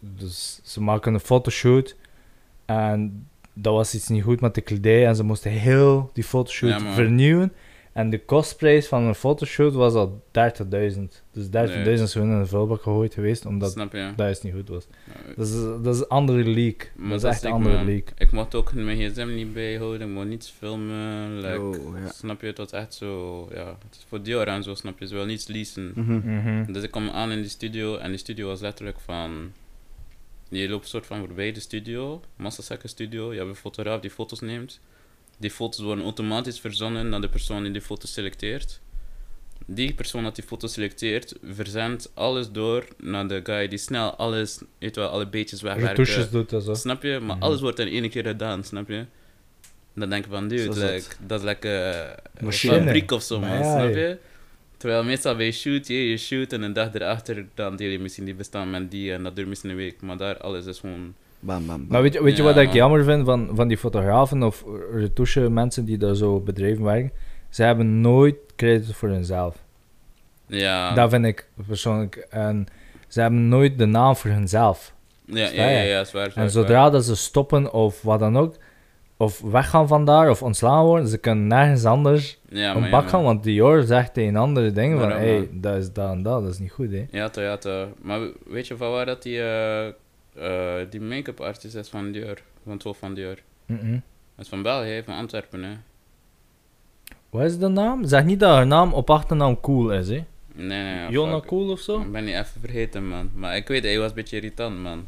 dus 0.00 0.60
ze 0.64 0.80
maken 0.82 1.14
een 1.14 1.20
fotoshoot 1.20 1.96
en 2.78 3.26
dat 3.54 3.74
was 3.74 3.94
iets 3.94 4.08
niet 4.08 4.22
goed 4.22 4.40
met 4.40 4.54
de 4.54 4.60
kledij 4.60 5.06
en 5.06 5.16
ze 5.16 5.22
moesten 5.24 5.50
heel 5.50 6.10
die 6.12 6.24
fotoshoot 6.24 6.70
Ja, 6.80 6.92
vernieuwen. 6.92 7.52
En 7.92 8.10
de 8.10 8.18
kostprijs 8.24 8.86
van 8.86 9.02
een 9.02 9.14
fotoshoot 9.14 9.72
was 9.74 9.94
al 9.94 10.22
30.000. 10.30 11.24
Dus 11.32 11.46
30.000 11.46 11.50
Nee. 11.50 11.92
is 11.92 12.12
gewoon 12.12 12.30
in 12.30 12.38
de 12.40 12.46
vuilbak 12.46 12.82
gegooid 12.82 13.14
geweest, 13.14 13.46
omdat 13.46 13.70
Snap 13.72 13.92
je? 13.92 14.12
dat 14.16 14.28
is 14.28 14.42
niet 14.42 14.54
goed 14.54 14.68
was. 14.68 14.86
Ja, 15.06 15.34
Dat 15.36 15.46
is, 15.46 15.54
dat 15.82 15.94
is 15.94 16.00
een 16.00 16.08
andere 16.08 16.44
league. 16.44 16.88
Maar 16.96 17.08
dat 17.08 17.18
is 17.18 17.28
echt 17.30 17.42
ik, 17.42 17.48
een 17.48 17.54
andere 17.54 17.74
league. 17.84 18.04
Ik 18.18 18.32
mocht 18.32 18.54
ook 18.54 18.72
mijn 18.74 19.10
gsm 19.10 19.34
niet 19.34 19.52
bijhouden, 19.52 20.08
ik 20.08 20.14
mocht 20.14 20.26
niets 20.26 20.50
filmen. 20.58 21.36
Like, 21.40 21.60
Oh, 21.60 21.98
ja. 22.04 22.10
Snap 22.12 22.40
je, 22.40 22.46
het 22.46 22.58
was 22.58 22.70
echt 22.70 22.94
zo, 22.94 23.46
ja, 23.52 23.66
het 23.66 23.96
is 23.98 24.04
voor 24.08 24.22
Dior 24.22 24.46
en 24.46 24.62
zo, 24.62 24.74
snap 24.74 24.98
je, 24.98 25.06
ze 25.06 25.14
wil 25.14 25.24
niets 25.26 25.46
leasen. 25.48 25.92
Mhm. 25.94 26.12
Mhm. 26.34 26.72
Dus 26.72 26.82
ik 26.82 26.90
kwam 26.90 27.08
aan 27.10 27.30
in 27.30 27.40
die 27.40 27.50
studio 27.50 27.96
en 27.96 28.08
die 28.08 28.18
studio 28.18 28.46
was 28.46 28.60
letterlijk 28.60 28.98
van. 29.00 29.52
Je 30.50 30.68
loopt 30.68 30.88
soort 30.88 31.06
van 31.06 31.18
voorbij 31.18 31.52
de 31.52 31.60
studio, 31.60 32.22
massazakken 32.36 32.88
studio. 32.88 33.32
Je 33.32 33.38
hebt 33.38 33.50
een 33.50 33.56
fotograaf 33.56 34.00
die 34.00 34.10
foto's 34.10 34.40
neemt. 34.40 34.80
Die 35.38 35.50
foto's 35.50 35.80
worden 35.84 36.04
automatisch 36.04 36.60
verzonnen 36.60 37.08
naar 37.08 37.20
de 37.20 37.28
persoon 37.28 37.62
die 37.62 37.72
die 37.72 37.80
foto's 37.80 38.12
selecteert. 38.12 38.80
Die 39.66 39.94
persoon 39.94 40.22
dat 40.22 40.34
die 40.34 40.44
foto 40.44 40.66
selecteert, 40.66 41.34
verzendt 41.44 42.10
alles 42.14 42.50
door 42.50 42.84
naar 42.98 43.28
de 43.28 43.40
guy 43.44 43.68
die 43.68 43.78
snel 43.78 44.14
alles, 44.16 44.58
weet 44.78 44.94
je 44.94 45.00
wel, 45.00 45.10
alle 45.10 45.26
beetjes 45.28 45.62
wegwerkt. 45.62 45.98
Retouches 45.98 46.30
doet 46.30 46.50
dat 46.50 46.64
zo. 46.64 46.74
Snap 46.74 47.02
je? 47.02 47.18
Maar 47.20 47.36
Mhm. 47.36 47.44
alles 47.44 47.60
wordt 47.60 47.78
in 47.78 47.88
één 47.88 48.10
keer 48.10 48.24
gedaan, 48.26 48.64
snap 48.64 48.88
je? 48.88 49.04
Dan 49.94 50.08
denk 50.10 50.24
ik 50.24 50.30
van, 50.30 50.48
dude, 50.48 50.86
like, 50.92 51.14
dat 51.26 51.38
is 51.38 51.44
lekker 51.44 51.94
een 52.34 52.44
Machine. 52.44 52.74
fabriek 52.82 53.10
of 53.10 53.22
zo, 53.22 53.40
man, 53.40 53.48
ja, 53.50 53.62
snap 53.78 53.94
ja. 53.94 53.98
je? 54.00 54.18
Terwijl 54.80 55.04
meestal 55.04 55.36
bij 55.36 55.46
je 55.46 55.52
shoot, 55.52 55.86
je, 55.86 56.08
je 56.08 56.16
shoot 56.16 56.52
en 56.52 56.62
een 56.62 56.72
dag 56.72 56.94
erachter, 56.94 57.46
dan 57.54 57.76
deel 57.76 57.90
je 57.90 57.98
misschien 57.98 58.24
die 58.24 58.34
bestaan 58.34 58.70
met 58.70 58.90
die 58.90 59.12
en 59.12 59.22
dat 59.22 59.36
duurt 59.36 59.48
misschien 59.48 59.70
een 59.70 59.76
week. 59.76 60.02
Maar 60.02 60.16
daar, 60.16 60.38
alles 60.38 60.66
is 60.66 60.78
gewoon... 60.78 61.14
Bam, 61.40 61.66
bam, 61.66 61.66
bam. 61.66 61.86
Maar 61.88 62.02
weet 62.02 62.12
je, 62.12 62.22
weet 62.22 62.36
je 62.36 62.42
Ja, 62.42 62.48
wat 62.48 62.62
ik 62.62 62.72
jammer 62.72 63.04
vind 63.04 63.24
van, 63.24 63.50
van 63.54 63.68
die 63.68 63.76
fotografen 63.76 64.42
of 64.42 64.64
retouche 64.92 65.50
mensen 65.50 65.84
die 65.84 65.98
daar 65.98 66.14
zo 66.14 66.40
bedrijven 66.40 66.84
werken? 66.84 67.12
Ze 67.48 67.62
hebben 67.62 68.00
nooit 68.00 68.36
credit 68.56 68.94
voor 68.94 69.08
hunzelf. 69.08 69.56
Ja, 70.46 70.94
Dat 70.94 71.10
vind 71.10 71.24
ik 71.24 71.48
persoonlijk. 71.66 72.16
En 72.30 72.66
ze 73.08 73.20
hebben 73.20 73.48
nooit 73.48 73.78
de 73.78 73.86
naam 73.86 74.16
voor 74.16 74.30
hunzelf. 74.30 74.94
ja, 75.24 75.48
ja, 75.48 75.68
ja, 75.68 75.80
ja, 75.80 76.04
zwaar, 76.04 76.30
zwaar, 76.30 76.44
En 76.44 76.50
zodra 76.50 76.90
dat 76.90 77.04
ze 77.04 77.16
stoppen 77.16 77.72
of 77.72 78.02
wat 78.02 78.18
dan 78.20 78.36
ook, 78.38 78.56
of 79.20 79.40
weggaan 79.40 79.88
vandaar 79.88 80.30
of 80.30 80.42
ontslaan 80.42 80.84
worden, 80.84 81.08
ze 81.08 81.18
kunnen 81.18 81.46
nergens 81.46 81.84
anders. 81.84 82.38
Ja, 82.48 82.74
een 82.74 82.90
bak 82.90 83.02
ja, 83.02 83.08
gaan, 83.08 83.22
want 83.22 83.42
Dior 83.42 83.82
zegt 83.82 84.14
tegen 84.14 84.36
andere 84.36 84.72
dingen 84.72 84.98
van, 84.98 85.10
hé, 85.10 85.16
hey, 85.16 85.48
dat 85.52 85.76
is 85.76 85.92
dat 85.92 86.10
en 86.10 86.22
dat, 86.22 86.42
dat 86.42 86.52
is 86.52 86.58
niet 86.58 86.70
goed, 86.70 86.90
hè. 86.90 87.06
Ja, 87.10 87.28
toch, 87.28 87.44
ja, 87.44 87.56
toch. 87.56 87.88
Maar 88.02 88.20
we- 88.20 88.34
weet 88.46 88.66
je 88.66 88.76
van 88.76 88.90
waar 88.90 89.06
dat 89.06 89.22
die, 89.22 89.38
eh, 89.40 89.86
eh, 89.86 90.86
die 90.90 91.00
make-up 91.00 91.40
artist 91.40 91.74
is 91.74 91.88
van 91.88 92.12
Dior? 92.12 92.38
Van 92.64 92.80
hoofd 92.82 92.98
van 92.98 93.14
Dior. 93.14 93.36
Dat 93.66 93.78
is 94.38 94.48
van 94.48 94.62
België, 94.62 95.02
van 95.04 95.14
Antwerpen, 95.14 95.62
hè. 95.62 95.72
Wat 97.30 97.42
is 97.42 97.58
de 97.58 97.68
naam? 97.68 98.04
Zeg 98.04 98.24
niet 98.24 98.40
dat 98.40 98.50
haar 98.50 98.66
naam 98.66 98.92
op 98.92 99.10
achternaam 99.10 99.60
cool 99.60 99.92
is, 99.92 100.08
hè. 100.08 100.24
Nee, 100.54 100.82
nee, 100.82 101.10
Jonna 101.10 101.34
fuck. 101.38 101.46
Cool 101.46 101.70
of 101.70 101.80
zo? 101.80 102.00
Ik 102.00 102.12
ben 102.12 102.24
niet 102.24 102.34
even 102.34 102.60
vergeten, 102.60 103.08
man. 103.08 103.30
Maar 103.34 103.56
ik 103.56 103.68
weet, 103.68 103.82
hij 103.84 103.98
was 103.98 104.08
een 104.08 104.14
beetje 104.14 104.36
irritant, 104.36 104.78
man. 104.82 105.06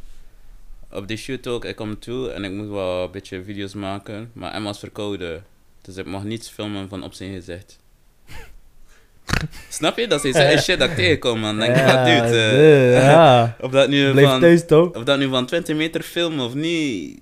Op 0.93 1.09
die 1.09 1.17
shoot 1.17 1.47
ook, 1.47 1.65
ik 1.65 1.77
kom 1.77 1.99
toe 1.99 2.31
en 2.31 2.45
ik 2.45 2.51
moet 2.53 2.69
wel 2.69 3.05
een 3.05 3.11
beetje 3.11 3.45
video's 3.45 3.75
maken. 3.75 4.31
Maar 4.33 4.53
Emma 4.53 4.67
was 4.69 4.79
verkouden. 4.79 5.45
Dus 5.83 5.97
ik 5.97 6.07
mag 6.07 6.25
niets 6.25 6.49
filmen 6.49 6.89
van 6.89 7.03
op 7.03 7.13
zijn 7.13 7.35
gezicht. 7.35 7.79
Snap 9.69 9.99
je? 9.99 10.07
Dat 10.07 10.25
is 10.25 10.55
iets 10.55 10.65
shit 10.65 10.79
dat 10.79 10.91
ik 10.91 10.97
tegenkom, 10.97 11.41
man. 11.41 11.59
Dan 11.59 11.67
denk 11.67 11.79
ik, 11.79 11.85
wat 11.85 12.05
dude. 12.05 12.39
eh, 12.39 13.03
ja. 13.03 13.57
of, 13.61 13.71
dat 13.71 13.89
nu 13.89 14.11
Blijf 14.11 14.29
van, 14.29 14.41
thuis 14.41 14.67
toch? 14.67 14.91
of 14.95 15.05
dat 15.05 15.19
nu 15.19 15.29
van 15.29 15.47
20 15.47 15.77
meter 15.77 16.03
film 16.03 16.41
of 16.41 16.55
niet. 16.55 17.21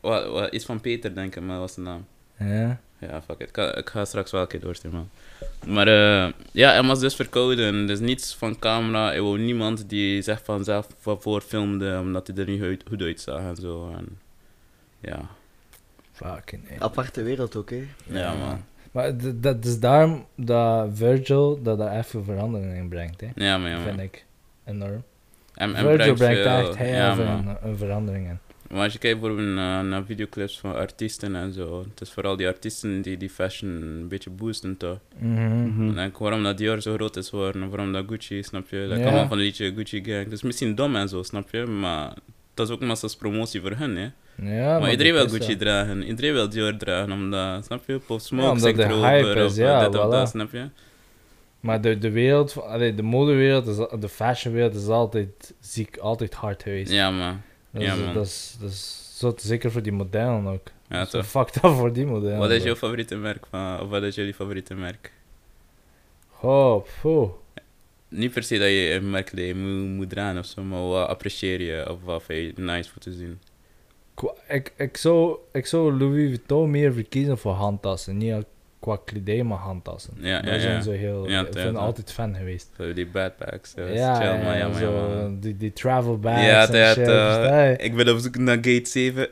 Wat, 0.00 0.26
wat, 0.26 0.52
iets 0.54 0.64
van 0.64 0.80
Peter, 0.80 1.14
denk 1.14 1.36
ik, 1.36 1.42
maar 1.42 1.58
wat 1.58 1.60
was 1.60 1.74
de 1.74 1.80
naam? 1.80 2.06
Ja. 2.38 2.80
Ja, 2.98 3.22
fuck 3.22 3.40
it. 3.40 3.48
Ik 3.48 3.54
ga, 3.56 3.74
ik 3.76 3.88
ga 3.88 4.04
straks 4.04 4.30
wel 4.30 4.40
een 4.40 4.46
keer 4.46 4.60
doorsturen, 4.60 4.96
man. 4.98 5.08
Maar 5.74 5.86
eh, 5.88 6.32
ja, 6.52 6.70
hij 6.72 6.82
was 6.82 7.00
dus 7.00 7.14
verkouden. 7.14 7.86
Dus 7.86 7.98
niets 8.00 8.34
van 8.34 8.58
camera. 8.58 9.14
Er 9.14 9.22
wou 9.22 9.38
niemand 9.38 9.88
die 9.88 10.22
zegt 10.22 10.44
vanzelf 10.44 10.86
van 10.98 11.22
voor 11.22 11.40
filmde, 11.40 11.98
omdat 12.00 12.26
hij 12.26 12.36
er 12.36 12.46
niet 12.46 12.62
uit- 12.62 12.84
goed 12.88 13.00
uitzag 13.02 13.38
en 13.40 13.56
zo. 13.56 13.90
En, 13.96 14.18
ja. 15.00 15.20
Fucking 16.12 16.62
hell. 16.68 16.76
Aparte 16.78 17.22
wereld 17.22 17.56
ook, 17.56 17.70
hè. 17.70 17.86
ja, 18.06 18.34
man. 18.34 18.64
Maar 18.92 19.12
dat 19.34 19.64
is 19.64 19.78
daarom 19.80 20.26
dat 20.36 20.88
Virgil 20.94 21.62
dat 21.62 21.78
daar 21.78 21.98
even 21.98 22.24
verandering 22.24 22.74
in 22.76 22.88
brengt, 22.88 23.20
hè. 23.20 23.28
Ja, 23.34 23.58
man. 23.58 23.70
Ja, 23.70 23.78
Vind 23.80 23.96
man. 23.96 24.04
ik. 24.04 24.24
Enorm. 24.64 25.02
En, 25.54 25.74
en 25.74 25.84
Virgil 25.84 26.14
brengt 26.14 26.42
veel- 26.42 26.68
echt 26.68 26.76
heel 26.76 26.94
ja, 26.94 27.58
een 27.62 27.76
verandering 27.76 28.28
in. 28.28 28.38
Maar 28.70 28.82
als 28.82 28.92
je 28.92 28.98
kijkt 28.98 29.20
bijvoorbeeld 29.20 29.54
naar, 29.54 29.84
naar 29.84 30.04
videoclips 30.04 30.58
van 30.58 30.74
artiesten 30.74 31.34
en 31.36 31.52
zo. 31.52 31.84
Het 31.90 32.00
is 32.00 32.10
vooral 32.10 32.36
die 32.36 32.46
artiesten 32.46 33.02
die 33.02 33.16
die 33.16 33.30
fashion 33.30 33.70
een 33.82 34.08
beetje 34.08 34.30
boosten, 34.30 34.76
toch? 34.76 34.98
Mhm. 35.18 35.66
Mhm. 35.66 35.98
En 35.98 36.12
waarom 36.18 36.42
dat 36.42 36.58
Dior 36.58 36.80
zo 36.82 36.94
groot 36.94 37.16
is 37.16 37.28
geworden, 37.28 37.62
en 37.62 37.68
waarom 37.68 37.92
dat 37.92 38.04
Gucci, 38.08 38.42
snap 38.42 38.68
je? 38.68 38.86
Dat 38.88 38.98
Ja. 38.98 39.04
allemaal 39.04 39.28
van 39.28 39.36
die 39.36 39.46
liedje 39.46 39.72
Gucci 39.74 40.04
Gang. 40.04 40.24
Dat 40.24 40.32
is 40.32 40.42
misschien 40.42 40.74
dom 40.74 40.96
en 40.96 41.08
zo, 41.08 41.22
snap 41.22 41.48
je? 41.50 41.64
Maar 41.66 42.12
dat 42.54 42.68
is 42.68 42.74
ook 42.74 42.80
massa's 42.80 43.16
promotie 43.16 43.60
voor 43.60 43.72
hun, 43.76 43.96
hè? 43.96 44.08
Ja, 44.56 44.78
maar 44.78 44.90
iedereen 44.90 45.12
wil 45.12 45.28
Gucci 45.28 45.46
wel- 45.48 45.56
dragen, 45.56 46.02
iedereen 46.02 46.32
wil 46.32 46.48
Dior 46.48 46.76
dragen, 46.76 47.12
omdat, 47.12 47.64
snap 47.64 47.82
je? 47.86 47.98
Pop 47.98 48.18
Ja, 48.18 48.24
Smoke 48.24 48.48
omdat 48.48 48.62
zingt 48.62 48.76
de 48.78 48.94
hype 48.94 49.40
is, 49.40 49.50
of 49.50 49.56
ja, 49.56 49.78
dit 49.88 49.98
of 50.00 50.06
voilà. 50.06 50.10
dat, 50.10 50.28
snap 50.28 50.52
je? 50.52 50.68
Maar 51.60 51.80
de, 51.80 51.98
de 51.98 52.10
wereld, 52.10 52.60
allee, 52.62 52.94
de 52.94 53.02
modewereld, 53.02 53.66
is, 53.66 53.76
de 54.00 54.08
fashionwereld 54.08 54.74
is 54.74 54.86
altijd 54.86 55.54
ziek, 55.60 55.96
altijd 55.96 56.34
hard 56.34 56.62
geweest. 56.62 56.92
Ja, 56.92 57.10
man. 57.10 57.40
Dat 57.74 57.82
ja, 57.82 57.92
is, 57.92 58.00
man. 58.00 58.14
Dat 58.14 58.26
is, 58.26 58.56
dat 59.20 59.38
is 59.38 59.46
zeker 59.46 59.70
voor 59.70 59.82
die 59.82 59.92
modellen 59.92 60.46
ook. 60.46 60.70
Ja, 60.88 61.06
toch. 61.06 61.26
fucked 61.26 61.56
up 61.56 61.70
voor 61.70 61.92
die 61.92 62.06
modellen. 62.06 62.38
Wat 62.38 62.50
is 62.50 62.62
jouw 62.62 62.74
favoriete 62.74 63.16
merk 63.16 63.46
van, 63.46 63.80
of 63.80 63.88
wat 63.88 64.02
is 64.02 64.14
jullie 64.14 64.34
favoriete 64.34 64.74
merk? 64.74 65.12
Oh, 66.40 66.86
poeh. 67.00 67.30
Niet 68.08 68.32
per 68.32 68.42
se 68.42 68.58
dat 68.58 68.68
je 68.68 68.90
een 68.92 69.10
merk 69.10 69.36
dat 69.36 69.44
je 69.44 69.54
moet, 69.54 69.96
moet 69.96 70.10
dragen 70.10 70.38
of 70.38 70.46
zo, 70.46 70.62
maar 70.62 70.88
wat 70.88 71.08
apprecieer 71.08 71.60
je 71.60 71.90
of 71.90 72.02
wat 72.04 72.22
vind 72.22 72.56
je 72.56 72.62
nice 72.62 72.90
voor 72.90 73.02
te 73.02 73.12
zien? 73.12 73.40
Ik, 74.48 74.72
ik, 74.76 74.96
zou, 74.96 75.38
ik 75.52 75.66
zou 75.66 75.98
Louis 75.98 76.28
Vuitton 76.28 76.70
meer 76.70 76.92
verkiezen 76.92 77.38
voor 77.38 77.52
handtassen. 77.52 78.16
Niet 78.16 78.44
qua 78.84 78.98
maar 79.42 79.58
handtassen. 79.58 80.12
Ja, 80.20 80.40
Daar 80.40 80.54
ja, 80.54 80.60
zijn 80.60 80.74
ja. 80.74 80.80
zo 80.80 80.90
heel... 80.90 81.28
Ja, 81.28 81.40
ik 81.40 81.50
ben 81.50 81.76
altijd 81.76 82.12
fan 82.12 82.34
geweest. 82.36 82.70
Zo 82.78 82.92
die 82.92 83.06
backpacks, 83.06 83.72
ja, 83.76 84.14
chill, 84.14 84.74
zo. 84.80 85.36
Die, 85.40 85.56
die 85.56 85.72
travel 85.72 86.18
bags 86.18 86.42
Ja? 86.42 87.76
Ik 87.76 87.94
ben 87.96 88.08
op 88.08 88.18
zoek 88.18 88.36
naar 88.38 88.56
gate 88.56 88.82
7. 88.84 89.28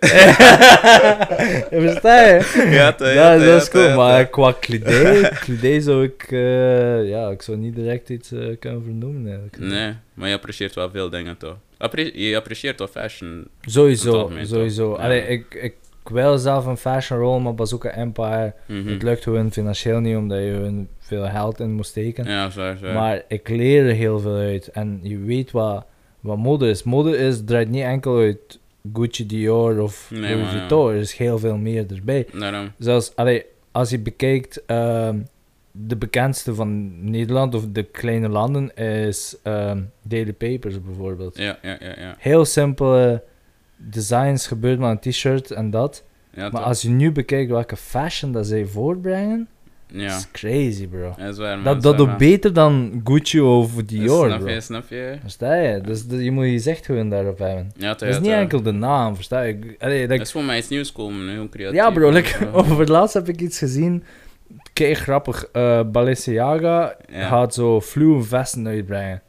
Versta 1.71 2.21
je? 2.21 2.67
Ja, 2.71 2.93
toch, 2.93 3.13
ja, 3.13 3.37
dat, 3.37 3.47
dat 3.47 3.63
is 3.63 3.69
cool, 3.71 3.95
maar 3.95 4.27
qua 4.27 4.53
kledij, 4.61 5.31
kledij 5.41 5.81
zou 5.81 6.05
ik, 6.05 6.27
eh, 6.31 7.09
ja, 7.09 7.29
ik 7.31 7.43
zou 7.43 7.57
niet 7.57 7.75
direct 7.75 8.09
iets 8.09 8.33
eh, 8.33 8.59
kunnen 8.59 8.83
vernoemen 8.85 9.27
eigenlijk. 9.27 9.59
Nee, 9.59 9.95
maar 10.15 10.29
je 10.29 10.35
apprecieert 10.35 10.75
wel 10.75 10.91
veel 10.91 11.11
dingen 11.11 11.37
toch? 11.37 11.57
Appre- 11.79 12.11
je 12.15 12.37
apprecieert 12.37 12.79
wel 12.79 12.89
fashion. 12.89 13.49
Sowieso, 13.61 14.19
algemeen, 14.19 14.47
sowieso. 14.47 14.95
Allee, 14.95 15.27
ik 15.53 15.75
wil 16.09 16.39
zelf 16.39 16.67
een 16.67 16.77
fashion 16.77 17.19
rol, 17.19 17.41
maar 17.41 17.55
Bazooka 17.55 17.91
Empire, 17.91 18.55
Mhm. 18.67 18.89
het 18.89 19.03
lukt 19.03 19.23
gewoon 19.23 19.53
financieel 19.53 20.01
niet, 20.01 20.17
omdat 20.17 20.39
je 20.39 20.53
gewoon 20.55 20.89
veel 20.99 21.25
geld 21.25 21.61
in 21.61 21.73
moet 21.73 21.87
steken. 21.87 22.25
Ja, 22.25 22.51
zwaar, 22.51 22.77
zwaar. 22.77 22.95
Maar 22.95 23.23
ik 23.29 23.49
leer 23.49 23.87
er 23.87 23.95
heel 23.95 24.19
veel 24.19 24.37
uit. 24.37 24.69
En 24.69 24.99
je 25.03 25.19
weet 25.19 25.51
wat, 25.51 25.87
wat 26.21 26.37
mode 26.39 26.69
is. 26.69 26.83
Mode 26.83 27.17
is, 27.17 27.45
draait 27.45 27.69
niet 27.69 27.83
enkel 27.83 28.19
uit 28.19 28.59
Gucci, 28.93 29.27
Dior 29.27 29.81
of 29.81 30.11
Nee, 30.11 30.21
Louis 30.35 30.53
ja. 30.53 30.59
Vuitton. 30.59 30.91
Er 30.91 30.97
is 30.97 31.17
heel 31.17 31.39
veel 31.39 31.57
meer 31.57 31.85
erbij. 31.95 32.27
Daarom. 32.39 32.71
Zelfs, 32.79 33.13
allee, 33.17 33.45
als 33.73 33.91
je 33.91 33.99
bekijkt, 33.99 34.63
ehm, 34.67 35.19
de 35.71 35.97
bekendste 35.97 36.55
van 36.55 37.01
Nederland 37.11 37.55
of 37.55 37.65
de 37.73 37.83
kleine 37.83 38.29
landen 38.29 38.75
is 38.77 39.37
ehm, 39.43 39.81
Daily 40.03 40.33
Papers 40.33 40.83
bijvoorbeeld. 40.83 41.37
Ja, 41.39 41.59
ja, 41.63 41.77
ja, 41.81 41.95
ja. 41.99 42.15
Heel 42.19 42.45
simpele 42.45 43.23
designs 43.91 44.47
gebeurt 44.47 44.79
maar 44.79 44.91
een 44.91 44.99
t-shirt 45.13 45.51
en 45.51 45.71
dat. 45.71 46.05
Ja, 46.35 46.49
maar 46.51 46.63
als 46.63 46.83
je 46.83 46.89
nu 46.89 47.13
bekijkt 47.13 47.51
welke 47.51 47.77
fashion 47.77 48.33
dat 48.33 48.47
zij 48.47 48.65
voortbrengen, 48.67 49.49
Ja, 49.87 50.17
is 50.17 50.29
crazy 50.33 50.87
bro. 50.89 51.15
dat 51.19 51.29
is 51.29 51.39
waar, 51.39 51.59
man. 51.59 51.81
Dat, 51.81 51.97
doet 51.97 52.17
beter 52.17 52.53
dan 52.53 53.01
Gucci 53.05 53.41
of 53.41 53.75
Dior, 53.75 54.27
Snap 54.27 54.41
bro. 54.41 54.51
je, 54.51 54.61
snap 54.61 54.85
je? 54.89 55.17
Versta 55.21 55.55
je? 55.55 55.81
Dus 55.81 56.05
je 56.09 56.31
moet 56.31 56.63
je 56.65 56.71
echt 56.71 56.87
gewoon 56.87 57.09
daarop 57.09 57.39
hebben. 57.39 57.71
Ja, 57.77 57.89
Dat 57.95 58.03
is 58.03 58.19
niet 58.21 58.31
enkel 58.31 58.63
de 58.63 58.73
naam, 58.73 59.15
versta 59.15 59.43
je? 59.43 59.75
Allee, 59.79 60.07
Dat 60.09 60.21
is 60.21 60.33
voor 60.33 60.45
mij 60.45 60.59
iets 60.59 60.69
nieuws 60.69 60.93
komen, 60.93 61.29
heel 61.29 61.49
creatief. 61.49 61.77
ja 61.77 61.91
bro, 61.91 62.11
like, 62.11 62.49
over 62.53 62.79
het 62.79 62.89
laatst 62.89 63.15
heb 63.15 63.29
ik 63.29 63.41
iets 63.41 63.59
gezien. 63.59 64.05
Kijk, 64.73 64.97
grappig. 64.97 65.45
eh 65.53 65.81
Balenciaga 65.93 66.97
Ja. 67.13 67.29
gaat 67.29 67.55
zo 67.55 67.81
fluwe 67.81 68.23
vesten 68.23 68.67
uitbrengen. 68.67 69.23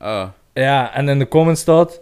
Oh, 0.00 0.24
Ja, 0.54 0.94
en 0.94 1.08
in 1.08 1.18
de 1.18 1.28
comments 1.28 1.60
staat... 1.60 2.00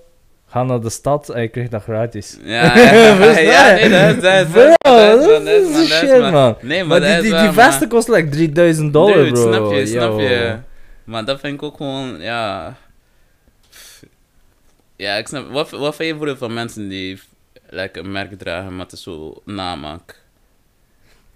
Ga 0.53 0.63
naar 0.63 0.81
de 0.81 0.91
stad 0.91 1.29
en 1.29 1.43
je 1.43 1.49
krijgt 1.49 1.71
dat 1.71 1.83
gratis. 1.83 2.39
Ja, 2.43 2.79
ja, 2.79 3.39
ja, 3.39 3.75
nee, 3.75 3.89
dat 3.89 4.17
is, 4.17 4.23
dat 4.23 4.47
is, 4.47 4.53
Bro, 4.53 4.75
dat 4.83 5.47
is, 5.47 5.73
dat 5.73 5.87
shit, 5.87 6.31
man. 6.31 6.57
Nee, 6.61 6.85
maar, 6.85 7.01
die, 7.01 7.21
die, 7.21 7.41
die 7.41 7.51
vesten 7.53 7.89
kosten 7.89 8.15
like 8.15 8.29
3000 8.29 8.93
dollar, 8.93 9.29
bro. 9.29 9.53
snap 9.53 9.73
je, 9.73 9.87
snap 9.87 10.21
je. 10.21 10.57
Maar 11.05 11.25
dat 11.25 11.41
vind 11.41 11.55
ik 11.55 11.63
ook 11.63 11.77
gewoon, 11.77 12.21
ja... 12.21 12.77
Ja, 14.97 15.15
ik 15.15 15.27
snap... 15.27 15.51
Wat, 15.51 15.71
wat 15.71 15.97
vind 15.97 16.09
je 16.09 16.27
voor 16.27 16.37
van 16.37 16.55
mensen 16.55 16.89
die 16.89 17.21
like, 17.69 17.99
een 17.99 18.13
merk 18.13 18.39
dragen, 18.39 18.77
maar 18.77 18.85
het 18.85 18.93
is 18.93 19.03
zo 19.03 19.43
namaak? 19.45 20.21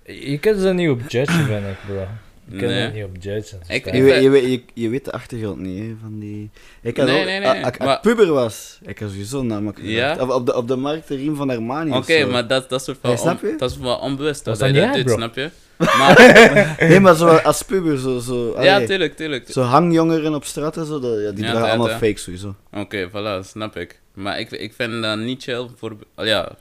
Je 0.04 0.38
kunt 0.38 0.60
ze 0.60 0.72
niet 0.72 0.90
op 0.90 1.00
judgen, 1.08 1.44
vind 1.44 1.66
ik, 1.66 1.78
bro. 1.86 2.06
Je 2.50 2.56
kunt 2.56 2.70
Nee. 2.70 2.80
het 2.80 2.94
niet 2.94 3.04
op 3.04 3.10
judgen. 3.18 3.58
Ik-? 3.68 3.84
Je, 3.84 3.90
ik 3.90 4.02
weet, 4.02 4.30
ben- 4.30 4.42
je, 4.42 4.50
je, 4.50 4.62
je 4.74 4.88
weet 4.88 5.04
de 5.04 5.12
achtergrond 5.12 5.58
niet, 5.60 5.78
hè, 5.82 5.94
van 6.00 6.18
die... 6.18 6.50
Ik 6.82 6.96
had 6.96 7.06
Nee, 7.06 7.20
ook, 7.20 7.26
nee, 7.26 7.38
nee, 7.38 7.48
a- 7.48 7.50
a- 7.50 7.54
maar- 7.78 7.86
Als 7.86 7.96
ik 7.96 8.00
puber 8.02 8.32
was, 8.32 8.78
ik 8.82 8.98
had 8.98 9.10
sowieso 9.10 9.42
namelijk 9.42 9.78
Ja? 9.82 10.16
Op, 10.20 10.30
op, 10.30 10.46
de, 10.46 10.56
op 10.56 10.68
de 10.68 10.76
markt 10.76 11.08
de 11.08 11.16
riem 11.16 11.36
van 11.36 11.50
Armani 11.50 11.92
Oké, 11.96 12.24
maar 12.24 12.46
dat, 12.46 12.68
dat 12.68 12.84
soort 12.84 12.98
van... 13.00 13.18
Snap 13.18 13.42
on- 13.42 13.48
je? 13.48 13.56
dat 13.56 13.70
is 13.70 13.78
wel 13.78 13.96
onbewust 13.96 14.44
Dat 14.44 14.58
doet, 14.58 15.10
snap 15.10 15.34
je? 15.34 15.50
Maar, 15.98 16.76
Nee, 16.78 17.00
maar 17.00 17.14
zo 17.14 17.26
als 17.26 17.62
puber, 17.62 17.98
zo... 17.98 18.18
zo 18.18 18.62
ja, 18.62 18.74
allee, 18.74 18.86
tuurlijk, 18.86 19.16
tuurlijk. 19.16 19.46
Zo 19.52 19.62
hangjongeren 19.62 20.34
op 20.34 20.44
straat 20.44 20.76
en 20.76 20.86
zo, 20.86 21.00
dat, 21.00 21.20
ja, 21.20 21.30
die 21.30 21.44
Ja, 21.44 21.50
dragen 21.50 21.68
allemaal 21.68 21.88
ja. 21.88 21.98
fake 21.98 22.18
sowieso. 22.18 22.54
Oké, 22.72 23.08
voilà, 23.10 23.46
snap 23.46 23.76
ik. 23.76 24.00
Maar 24.14 24.38
ik, 24.40 24.50
ik 24.50 24.72
vind 24.72 25.02
dat 25.02 25.18
niet 25.18 25.42
chill 25.42 25.66
voor... 25.76 25.96
Ja, 26.16 26.52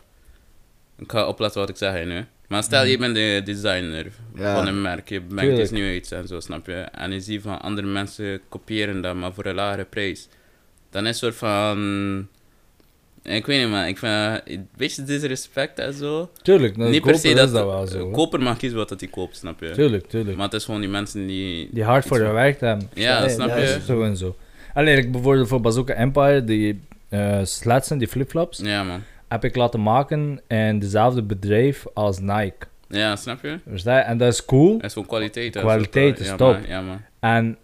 ik 0.98 1.12
ga 1.12 1.28
opletten 1.28 1.60
wat 1.60 1.70
ik 1.70 1.78
zeg 1.78 1.94
hier 1.94 2.06
nu. 2.06 2.26
Maar 2.48 2.64
stel, 2.64 2.84
je 2.86 2.98
bent 2.98 3.16
de 3.16 3.42
designer 3.46 4.06
Ja. 4.36 4.56
van 4.56 4.68
een 4.68 4.82
merk. 4.82 5.10
Je 5.10 5.22
brengt 5.22 5.42
Tuurlijk. 5.44 5.62
iets 5.62 5.72
nieuws 5.72 6.12
en 6.12 6.28
zo, 6.28 6.40
snap 6.40 6.66
je? 6.66 6.74
En 6.74 7.12
je 7.12 7.20
ziet 7.20 7.42
van 7.42 7.62
andere 7.62 7.88
mensen 7.88 8.42
kopiëren 8.50 9.02
dat, 9.02 9.16
maar 9.16 9.34
voor 9.34 9.46
een 9.46 9.56
lagere 9.56 9.86
prijs. 9.86 10.28
Dan 10.90 11.02
is 11.04 11.10
het 11.10 11.18
soort 11.18 11.36
van... 11.36 12.28
Ik 13.24 13.46
weet 13.46 13.62
niet, 13.62 13.70
man. 13.70 13.86
Ik 13.86 13.98
vind 13.98 14.42
een 14.46 14.68
beetje 14.78 15.04
disrespect 15.04 15.80
en 15.80 15.94
zo. 15.94 16.30
Tuurlijk, 16.42 16.78
nou, 16.78 16.90
niet 16.92 17.02
per 17.02 17.16
se 17.18 17.34
dat... 17.34 17.48
is 17.48 17.54
dat 17.54 17.66
wel 17.66 17.88
zo. 17.88 18.10
koper 18.10 18.42
mag 18.42 18.58
kiezen 18.58 18.78
wat 18.78 18.90
dat 18.90 19.00
hij 19.00 19.10
koopt, 19.10 19.38
snap 19.38 19.60
je? 19.60 19.72
Tuurlijk, 19.72 20.08
tuurlijk. 20.08 20.36
Maar 20.38 20.46
het 20.46 20.54
is 20.54 20.66
gewoon 20.66 20.82
die 20.82 20.90
mensen 20.90 21.28
die... 21.28 21.70
Die 21.72 21.84
hard 21.84 22.06
voor 22.06 22.18
iets 22.18 22.26
je 22.26 22.32
werk 22.34 22.60
hebben. 22.60 22.90
Ja, 22.94 23.20
Nee, 23.20 23.30
snap 23.30 23.50
dat 23.50 23.58
je? 23.58 23.76
is 23.76 23.86
Zo 23.86 24.04
en 24.04 24.18
zo. 24.18 24.36
Alleen, 24.74 24.98
ik 24.98 25.12
bijvoorbeeld 25.12 25.48
voor 25.48 25.62
Bazooka 25.62 25.94
Empire, 25.94 26.44
die 26.44 26.80
eh 27.10 27.40
sletsen, 27.44 27.98
die 27.98 28.08
flipflops, 28.08 28.60
Ja, 28.64 28.84
man. 28.84 29.04
Heb 29.28 29.44
ik 29.44 29.56
laten 29.56 29.82
maken 29.82 30.42
in 30.48 30.80
dezelfde 30.80 31.24
bedrijf 31.24 31.86
als 31.94 32.20
Nike. 32.20 32.68
Ja, 32.88 33.16
snap 33.16 33.42
je? 33.42 33.60
Verstaan 33.68 33.96
je? 33.96 34.02
En 34.02 34.18
dat 34.18 34.34
is 34.34 34.46
cool. 34.46 34.74
Het 34.74 34.84
is 34.84 34.94
gewoon 34.94 35.08
kwaliteit. 35.08 35.58
Kwaliteit 35.58 36.20
is 36.20 36.28
ja, 36.28 36.36
top. 36.36 36.60
Ja, 36.68 36.82
man. 36.82 37.02
En 37.20 37.58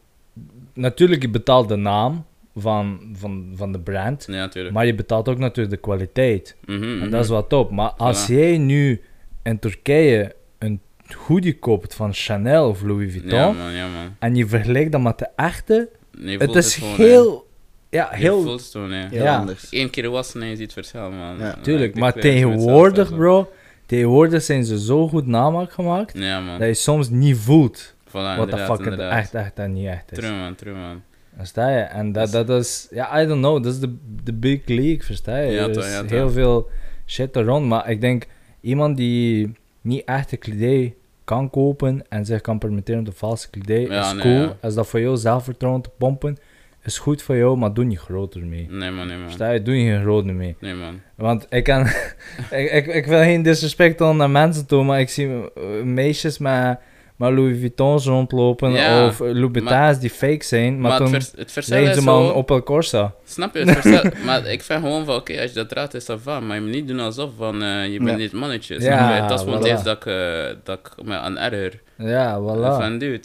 natuurlijk, 0.73 1.21
je 1.21 1.29
betaalt 1.29 1.67
de 1.67 1.75
naam 1.75 2.25
van, 2.55 2.99
van, 3.13 3.51
van 3.55 3.71
de 3.71 3.79
brand. 3.79 4.25
Ja, 4.27 4.33
natuurlijk. 4.33 4.73
Maar 4.75 4.85
je 4.85 4.95
betaalt 4.95 5.29
ook 5.29 5.37
natuurlijk 5.37 5.75
de 5.75 5.81
kwaliteit. 5.81 6.55
Mhm, 6.65 6.83
En 6.83 6.97
mhm. 6.97 7.09
dat 7.09 7.23
is 7.23 7.29
wel 7.29 7.47
top. 7.47 7.71
Maar 7.71 7.91
als 7.91 8.23
Voilà. 8.23 8.33
jij 8.33 8.57
nu 8.57 9.01
in 9.43 9.59
Turkije 9.59 10.35
een 10.59 10.81
hoodie 11.27 11.59
koopt 11.59 11.95
van 11.95 12.13
Chanel 12.13 12.69
of 12.69 12.81
Louis 12.81 13.11
Vuitton. 13.11 13.39
Ja, 13.39 13.51
man, 13.51 13.71
ja, 13.71 13.87
man. 13.87 14.15
en 14.19 14.35
je 14.35 14.47
vergelijkt 14.47 14.91
dat 14.91 15.01
met 15.01 15.19
de 15.19 15.27
echte. 15.35 15.89
Nee, 16.17 16.37
Het 16.37 16.55
is 16.55 16.75
gewoon, 16.75 16.95
heel. 16.95 17.33
Hè. 17.33 17.50
Je 17.91 18.07
heel. 18.09 18.41
voelt 18.41 18.59
het 18.61 18.69
gewoon, 18.71 18.91
hè. 18.91 19.07
Heel 19.07 19.23
Ja. 19.23 19.37
anders. 19.37 19.67
Eén 19.71 19.89
keer 19.89 20.09
wassen 20.09 20.41
en 20.41 20.47
je 20.47 20.55
ziet 20.55 20.63
het 20.63 20.73
verschil, 20.73 21.11
man. 21.11 21.37
Ja. 21.37 21.55
Tuurlijk, 21.61 21.95
maar 21.95 22.13
tegenwoordig, 22.13 23.15
bro. 23.15 23.51
Tegenwoordig 23.85 24.41
zijn 24.41 24.63
ze 24.65 24.79
zo 24.79 25.07
goed 25.07 25.27
namaak 25.27 25.71
gemaakt. 25.71 26.17
Ja, 26.17 26.39
man. 26.39 26.59
dat 26.59 26.67
je 26.67 26.73
soms 26.73 27.09
niet 27.09 27.37
voelt 27.37 27.95
Voilà, 28.07 28.11
wat 28.37 28.51
de 28.51 28.57
fuck 28.57 28.85
het 28.85 28.99
echt, 28.99 29.33
echt 29.33 29.59
en 29.59 29.73
niet 29.73 29.87
echt 29.87 30.11
is. 30.11 30.17
True, 30.17 30.31
man, 30.31 30.55
true, 30.55 30.73
man. 30.73 31.01
Versta 31.37 31.69
je? 31.69 31.79
En 31.81 32.11
dat, 32.11 32.31
Dus- 32.31 32.45
dat 32.45 32.49
is, 32.63 32.87
ja, 32.91 33.21
I 33.21 33.27
don't 33.27 33.39
know, 33.39 33.63
dat 33.63 33.73
is 33.73 33.79
de, 33.79 33.95
de 34.23 34.33
big 34.33 34.59
league, 34.65 35.03
versta 35.03 35.37
je? 35.37 35.51
Ja, 35.51 35.67
er 35.67 35.71
toch, 35.73 35.83
is 35.83 35.91
ja, 35.91 35.99
toch. 36.01 36.09
heel 36.09 36.29
veel 36.29 36.69
shit 37.05 37.35
er 37.35 37.43
rond, 37.45 37.65
maar 37.67 37.89
ik 37.89 38.01
denk, 38.01 38.27
iemand 38.61 38.97
die 38.97 39.51
niet 39.81 40.03
echte 40.05 40.37
kledij 40.37 40.95
kan 41.23 41.49
kopen 41.49 42.03
en 42.09 42.25
zich 42.25 42.41
kan 42.41 42.57
permitteren 42.59 43.03
de 43.03 43.11
valse 43.11 43.49
kledij, 43.49 43.81
Ja, 43.81 44.05
is 44.07 44.13
nee, 44.13 44.21
cool. 44.21 44.33
ja. 44.47 44.57
Als 44.61 44.73
dat 44.73 44.87
voor 44.87 44.99
jou 44.99 45.17
zelfvertrouwen 45.17 45.81
te 45.81 45.89
pompen, 45.97 46.37
is 46.83 46.97
goed 46.97 47.21
voor 47.21 47.35
jou, 47.35 47.57
maar 47.57 47.73
doe 47.73 47.83
niet 47.85 47.99
groter 47.99 48.45
mee. 48.45 48.67
Nee, 48.69 48.91
man, 48.91 49.07
nee, 49.07 49.17
man. 49.17 49.25
Versta 49.25 49.51
je? 49.51 49.61
Doe 49.61 49.73
niet 49.75 49.87
geen 49.87 50.01
groter 50.01 50.33
mee. 50.33 50.55
Nee, 50.59 50.73
man. 50.73 50.99
Want 51.15 51.45
ik 51.49 51.63
kan, 51.63 51.81
ik, 52.51 52.71
ik, 52.71 52.85
ik 52.87 53.05
wil 53.05 53.19
geen 53.19 53.41
disrespect 53.43 53.97
doen 53.97 54.17
naar 54.17 54.29
mensen 54.29 54.65
toe, 54.65 54.83
maar 54.83 54.99
ik 54.99 55.09
zie 55.09 55.27
eh, 55.27 55.63
meisjes 55.83 56.37
met, 56.37 56.77
met 57.15 57.31
Louis 57.31 57.59
Vuittons 57.59 58.05
rondlopen 58.05 58.71
Ja, 58.71 59.05
of 59.07 59.19
Louboutins 59.19 59.99
die 59.99 60.09
fake 60.09 60.43
zijn, 60.43 60.79
maar, 60.81 60.89
Maar, 60.89 60.99
toen 60.99 61.13
het, 61.13 61.31
vers- 61.47 61.67
het 61.67 61.95
ze 61.95 62.01
maar 62.03 62.15
een 62.15 62.33
Opel 62.33 62.63
Corsa. 62.63 63.13
Snap 63.25 63.53
je, 63.55 63.59
het 63.59 63.71
verschil... 63.71 64.11
maar 64.25 64.45
ik 64.47 64.61
vind 64.61 64.79
gewoon 64.81 65.05
van, 65.05 65.15
oké, 65.15 65.41
als 65.41 65.49
je 65.49 65.55
dat 65.55 65.69
draagt, 65.69 65.93
is 65.93 66.05
dat 66.05 66.19
van. 66.21 66.47
Maar 66.47 66.55
je 66.55 66.61
moet 66.61 66.71
niet 66.71 66.87
doen 66.87 66.99
alsof 66.99 67.29
van, 67.37 67.63
eh, 67.63 67.91
je 67.91 67.97
bent 67.97 68.09
Ja. 68.09 68.15
niet 68.15 68.31
mannetje. 68.33 68.73
Ja, 68.81 68.97
Snap 69.07 69.21
je? 69.21 69.27
Dat 69.27 69.39
is 69.39 69.43
gewoon 69.45 69.59
voilà. 69.59 69.61
het 69.61 69.67
eerste 69.71 69.85
dat 69.85 69.97
ik, 69.97 70.05
eh, 70.05 70.57
dat 70.63 70.79
ik 70.79 71.05
me 71.05 71.15
aan 71.15 71.37
erger. 71.37 71.81
Ja, 71.97 72.39
voilà. 72.39 72.79
Van, 72.81 72.97
dude, 72.97 73.19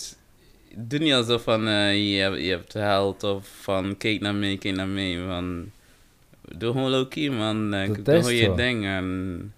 doe 0.77 0.99
niet 0.99 1.12
alsof 1.12 1.43
van, 1.43 1.68
eh, 1.68 2.12
je, 2.14 2.20
hebt, 2.20 2.41
je 2.41 2.51
hebt 2.51 2.72
geld 2.72 3.22
of 3.22 3.49
van, 3.62 3.97
kijk 3.97 4.20
naar 4.20 4.35
mij, 4.35 4.57
kijk 4.57 4.77
naar 4.77 4.89
mij. 4.89 5.18
Van, 5.27 5.70
doe 6.59 6.72
gewoon 6.72 6.91
low-key, 6.91 7.31
man. 7.31 7.74
Eh, 7.74 7.87
doe 8.03 8.14
gewoon 8.16 8.35
je 8.35 8.55
ding. 8.55 8.85
En 8.85 9.53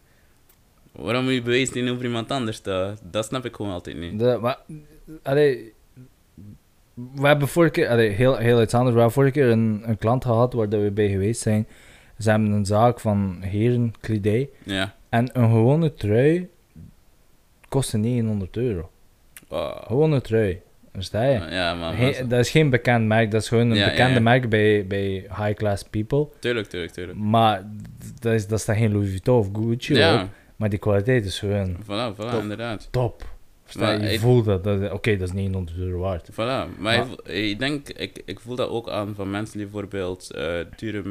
waarom 0.92 1.24
moet 1.24 1.32
je 1.32 1.42
bewijzen 1.42 1.74
dienen 1.74 1.92
over 1.92 2.04
iemand 2.04 2.30
anders? 2.30 2.62
Dat, 2.62 3.00
dat 3.10 3.24
snap 3.24 3.44
ik 3.44 3.54
gewoon 3.54 3.72
altijd 3.72 3.96
niet. 3.98 4.18
De, 4.18 4.38
maar, 4.40 4.58
allee, 5.22 5.72
we 6.94 7.26
hebben 7.26 7.48
vorige 7.48 7.72
keer, 7.72 7.88
allee, 7.88 8.08
heel, 8.08 8.36
heel 8.36 8.62
iets 8.62 8.74
anders, 8.74 8.92
we 8.94 9.00
hebben 9.00 9.14
vorige 9.16 9.32
keer 9.32 9.48
een, 9.48 9.82
een 9.84 9.98
klant 9.98 10.24
gehad 10.24 10.52
waar 10.52 10.68
dat 10.68 10.80
we 10.80 10.90
bij 10.90 11.08
geweest 11.08 11.40
zijn. 11.40 11.66
Ze 12.18 12.30
hebben 12.30 12.50
een 12.50 12.66
zaak 12.66 13.00
van 13.00 13.38
heren 13.40 13.92
kledij 14.00 14.50
Ja. 14.62 14.94
en 15.08 15.30
een 15.32 15.50
gewone 15.50 15.94
trui 15.94 16.48
kostte 17.68 17.96
900 17.96 18.56
euro. 18.56 18.90
Wow. 19.48 19.86
Gewone 19.86 20.20
trui, 20.20 20.60
je? 21.00 21.46
Ja, 21.50 21.74
maar- 21.74 22.26
dat 22.28 22.38
is 22.38 22.50
geen 22.50 22.70
bekend 22.70 23.06
merk, 23.06 23.30
dat 23.30 23.42
is 23.42 23.48
gewoon 23.48 23.70
een 23.70 23.76
Ja, 23.76 23.84
bekende 23.84 24.14
ja. 24.14 24.20
merk 24.20 24.48
bij, 24.48 24.86
bij 24.86 25.26
high-class 25.36 25.82
people. 25.90 26.28
Tuurlijk, 26.38 26.66
tuurlijk, 26.68 26.92
tuurlijk. 26.92 27.18
Maar 27.18 27.62
dat 28.20 28.32
is, 28.32 28.46
dat 28.46 28.58
is 28.58 28.64
dan 28.64 28.76
geen 28.76 28.92
Louis 28.92 29.08
Vuitton 29.08 29.38
of 29.38 29.48
Gucci, 29.52 30.26
maar 30.56 30.68
die 30.68 30.78
kwaliteit 30.78 31.24
is 31.24 31.38
gewoon 31.38 31.76
voilà, 31.82 32.14
voilà, 32.16 32.30
Top. 32.30 32.40
inderdaad. 32.40 32.88
top. 32.90 33.24
Versta 33.64 33.90
je? 33.92 34.18
Voelt 34.18 34.44
dat, 34.44 34.64
dat 34.64 34.92
Oké, 34.92 35.16
dat 35.16 35.28
is 35.28 35.34
900 35.34 35.78
euro 35.78 35.98
waard. 35.98 36.28
Voilà, 36.32 36.36
maar, 36.36 36.66
Maar- 36.78 37.06
ik, 37.24 37.50
ik 37.50 37.58
denk, 37.58 37.88
ik, 37.88 38.22
ik 38.24 38.40
voel 38.40 38.54
dat 38.56 38.68
ook 38.68 38.88
aan 38.88 39.14
van 39.14 39.30
mensen 39.30 39.58
die 39.58 39.66
bijvoorbeeld 39.66 40.30
eh 40.30 40.54
dure... 40.76 41.02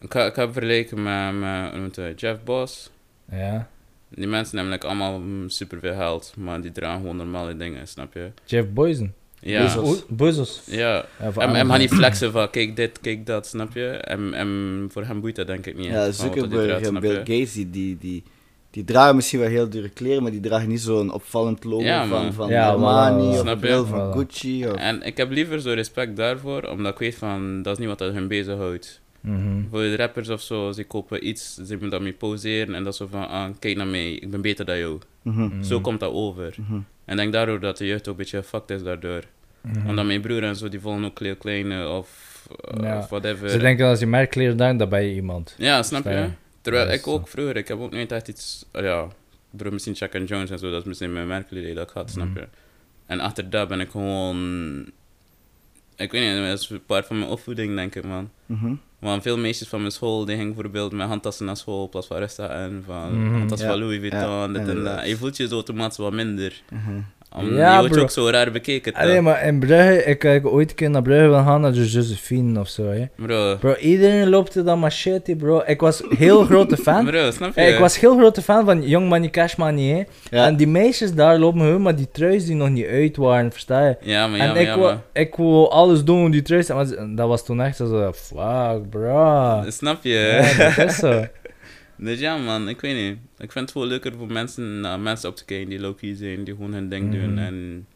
Ik 0.00 0.12
ga, 0.12 0.26
ik 0.26 0.34
ga 0.34 0.52
vergelijken 0.52 1.02
met, 1.02 1.80
met, 1.82 1.96
het, 1.96 2.20
Jeff 2.20 2.42
Boss. 2.44 2.90
Ja. 3.30 3.68
Die 4.10 4.26
mensen 4.26 4.56
hebben 4.56 4.74
like, 4.74 4.86
allemaal 4.86 5.18
mm, 5.18 5.48
superveel 5.48 5.94
geld, 5.94 6.34
maar 6.36 6.60
die 6.60 6.72
dragen 6.72 7.00
gewoon 7.00 7.16
normale 7.16 7.56
dingen, 7.56 7.88
snap 7.88 8.14
je? 8.14 8.30
Jeff 8.44 8.68
Boysen. 8.68 9.14
Ja, 9.40 9.76
Bezos. 10.08 10.62
Ja. 10.66 11.04
En, 11.36 11.66
maar 11.66 11.78
niet 11.78 11.90
flexen 11.90 12.32
van 12.32 12.50
kijk 12.50 12.76
dit, 12.76 13.00
kijk 13.00 13.26
dat, 13.26 13.46
snap 13.46 13.74
je? 13.74 13.86
En, 13.86 14.34
en 14.34 14.88
voor 14.92 15.04
hem 15.04 15.20
boeit 15.20 15.36
dat 15.36 15.46
denk 15.46 15.66
ik 15.66 15.76
niet. 15.76 15.86
Ja, 15.86 16.10
Zuckerberg 16.10 16.80
en 16.80 17.00
Bill? 17.00 17.16
Gates, 17.16 17.52
die, 17.52 17.70
die, 17.70 17.98
die, 17.98 18.22
die 18.70 18.84
dragen 18.84 19.16
misschien 19.16 19.40
wel 19.40 19.48
heel 19.48 19.68
dure 19.68 19.88
kleren, 19.88 20.22
maar 20.22 20.32
die 20.32 20.40
dragen 20.40 20.68
niet 20.68 20.80
zo'n 20.80 21.12
opvallend 21.12 21.64
logo 21.64 21.82
Ja, 21.82 22.06
van, 22.06 22.32
van 22.32 22.48
Ja, 22.48 22.68
Armani 22.68 23.38
of 23.38 23.58
bril 23.58 23.86
van. 23.86 24.12
Gucci. 24.12 24.66
Of... 24.66 24.74
En 24.74 25.02
ik 25.02 25.16
heb 25.16 25.30
liever 25.30 25.60
zo 25.60 25.72
respect 25.72 26.16
daarvoor, 26.16 26.62
omdat 26.62 26.92
ik 26.92 26.98
weet 26.98 27.14
van, 27.14 27.62
dat 27.62 27.72
is 27.72 27.78
niet 27.78 27.88
wat 27.88 27.98
dat 27.98 28.12
hun 28.12 28.28
bezighoudt. 28.28 29.00
Mhm. 29.20 29.62
Voor 29.70 29.80
de 29.80 29.96
rappers 29.96 30.28
of 30.28 30.40
zo, 30.42 30.72
ze 30.72 30.84
kopen 30.84 31.26
iets, 31.28 31.54
ze 31.54 31.62
moeten 31.70 31.90
daarmee 31.90 32.12
poseren 32.12 32.74
en 32.74 32.84
dat 32.84 32.92
is 32.92 32.98
zo 32.98 33.06
van, 33.06 33.28
ah, 33.28 33.50
kijk 33.58 33.76
naar 33.76 33.86
mij, 33.86 34.12
ik 34.12 34.30
ben 34.30 34.40
beter 34.40 34.64
dan 34.64 34.78
jou. 34.78 34.98
Mhm, 35.22 35.40
Mhm. 35.42 35.62
Zo 35.62 35.80
komt 35.80 36.00
dat 36.00 36.12
over. 36.12 36.54
mhm. 36.58 36.74
En 37.04 37.12
ik 37.12 37.16
denk 37.16 37.32
daardoor 37.32 37.60
dat 37.60 37.76
de 37.78 37.86
jeugd 37.86 38.00
ook 38.08 38.14
een 38.14 38.16
beetje 38.22 38.42
fucked 38.42 38.70
is 38.70 38.82
daardoor. 38.82 39.22
Mhm. 39.60 39.88
Omdat 39.88 40.04
mijn 40.06 40.20
broer 40.20 40.42
en 40.42 40.56
zo, 40.56 40.68
die 40.68 40.80
volgen 40.80 41.04
ook 41.04 41.18
heel 41.18 41.36
kleine 41.36 41.88
of, 41.88 42.28
uh, 42.74 42.82
Ja. 42.84 42.98
of 42.98 43.08
whatever. 43.08 43.48
Ze 43.50 43.58
denken 43.58 43.86
als 43.86 43.98
je 44.00 44.06
merkkleren 44.06 44.56
draagt, 44.56 44.78
dan 44.78 44.88
ben 44.88 45.02
je 45.02 45.14
iemand. 45.14 45.54
Ja, 45.58 45.82
snap 45.82 46.04
je? 46.04 46.10
Ja. 46.10 46.34
Terwijl 46.60 46.90
ik 46.90 47.00
zo. 47.02 47.10
ook 47.10 47.28
vroeger, 47.28 47.56
ik 47.56 47.68
heb 47.68 47.78
ook 47.80 47.90
nooit 47.92 48.12
echt 48.12 48.28
iets, 48.28 48.64
uh, 48.72 48.82
ja, 48.82 49.08
door 49.50 49.72
misschien 49.72 49.94
Chuck 49.94 50.14
and 50.14 50.28
Jones 50.28 50.50
en 50.50 50.58
zo, 50.58 50.70
dat 50.70 50.80
is 50.80 50.86
misschien 50.86 51.12
mijn 51.12 51.26
merkkleden 51.26 51.74
dat 51.74 51.88
ik 51.88 51.94
had, 51.94 52.10
snap 52.10 52.28
Mhm. 52.28 52.38
je? 52.38 52.46
En 53.06 53.20
achter 53.20 53.50
dat 53.50 53.68
ben 53.68 53.80
ik 53.80 53.90
gewoon, 53.90 54.78
ik 55.96 56.12
weet 56.12 56.34
niet, 56.34 56.46
dat 56.48 56.60
is 56.60 56.68
een 56.70 56.84
part 56.86 57.06
van 57.06 57.18
mijn 57.18 57.30
opvoeding 57.30 57.74
denk 57.76 57.94
ik 57.94 58.04
man. 58.04 58.30
Want 59.00 59.22
veel 59.22 59.38
meisjes 59.38 59.68
van 59.68 59.80
mijn 59.80 59.92
school, 59.92 60.24
die 60.24 60.36
gingen 60.36 60.54
bijvoorbeeld 60.54 60.92
met 60.92 61.08
handtassen 61.08 61.46
naar 61.46 61.56
school, 61.56 61.88
plaats 61.88 62.06
van 62.06 62.16
Resta 62.16 62.48
en 62.48 62.82
van 62.86 63.30
handtassen 63.32 63.66
Ja. 63.68 63.72
van 63.72 63.82
Louis 63.82 63.98
Vuitton, 64.00 64.20
Ja, 64.30 64.46
dit 64.46 64.68
en 64.68 64.84
dat. 64.84 65.06
Je 65.06 65.16
voelt 65.16 65.36
je 65.36 65.48
zo 65.48 65.54
automatisch 65.54 65.96
wat 65.96 66.12
minder. 66.12 66.62
Mhm. 66.70 67.00
Om, 67.36 67.54
Ja, 67.54 67.72
je 67.72 67.78
wordt 67.78 67.92
bro. 67.92 68.02
ook 68.02 68.10
zo 68.10 68.28
raar 68.28 68.50
bekeken. 68.50 69.22
maar 69.22 69.46
in 69.46 69.58
Brugge, 69.58 70.04
ik 70.04 70.22
heb 70.22 70.46
ooit 70.46 70.70
een 70.70 70.76
keer 70.76 70.90
naar 70.90 71.02
Brugge 71.02 71.28
wil 71.28 71.42
gaan, 71.42 71.60
naar 71.60 71.72
de 71.72 71.86
Josephine 71.86 72.60
of 72.60 72.68
zo, 72.68 72.82
hè. 72.86 73.04
Bro, 73.16 73.56
Bro, 73.60 73.74
iedereen 73.74 74.28
loopt 74.28 74.54
er 74.54 74.64
dan 74.64 74.78
machete, 74.78 75.36
bro. 75.36 75.62
Ik 75.66 75.80
was 75.80 76.02
heel 76.18 76.44
grote 76.50 76.76
fan. 76.76 77.04
bro, 77.04 77.30
snap 77.30 77.54
je? 77.54 77.60
Hey, 77.60 77.72
ik 77.72 77.78
was 77.78 78.00
heel 78.00 78.16
grote 78.16 78.42
fan 78.42 78.64
van 78.64 78.82
Young 78.88 79.08
Money 79.08 79.30
Cash 79.30 79.54
Money, 79.54 79.84
hè. 79.84 80.02
Ja. 80.36 80.46
En 80.46 80.56
die 80.56 80.66
meisjes 80.68 81.14
daar 81.14 81.38
lopen 81.38 81.60
gewoon 81.60 81.82
met 81.82 81.96
die 81.96 82.08
truis 82.12 82.44
die 82.46 82.54
nog 82.54 82.68
niet 82.70 82.86
uit 82.86 83.16
waren, 83.16 83.52
versta 83.52 83.86
je? 83.86 83.96
Ja, 84.00 84.26
maar 84.26 84.38
ja, 84.38 84.44
en 84.44 84.50
maar 84.52 84.60
ik, 84.60 84.66
ja, 84.66 84.78
wou, 84.78 84.92
maar... 84.94 85.02
ik 85.22 85.34
wou 85.36 85.68
alles 85.70 86.04
doen 86.04 86.24
om 86.24 86.30
die 86.30 86.42
truis 86.42 86.66
te 86.66 86.74
maar 86.74 86.86
dat 87.16 87.28
was 87.28 87.44
toen 87.44 87.60
echt 87.62 87.76
zo, 87.76 88.12
fuck, 88.12 88.90
bro. 88.90 89.62
Snap 89.68 90.04
je? 90.04 90.52
Ja, 90.58 90.74
dat 90.76 90.90
is 90.90 90.96
zo. 90.96 91.24
Dus 92.02 92.20
ja, 92.20 92.36
man, 92.36 92.68
ik 92.68 92.80
weet 92.80 92.94
niet. 92.96 93.18
Ik 93.38 93.52
vind 93.52 93.64
het 93.68 93.72
wel 93.78 93.86
leuker 93.86 94.12
voor 94.18 94.32
mensen, 94.32 94.80
naar 94.80 95.00
mensen 95.00 95.28
op 95.28 95.36
te 95.36 95.44
kijken 95.44 95.68
die 95.68 95.80
low-key 95.80 96.14
zijn, 96.14 96.44
die 96.44 96.54
gewoon 96.54 96.72
hun 96.72 96.88
ding 96.88 97.10
Mhm. 97.14 97.20
doen 97.20 97.38
en 97.38 97.86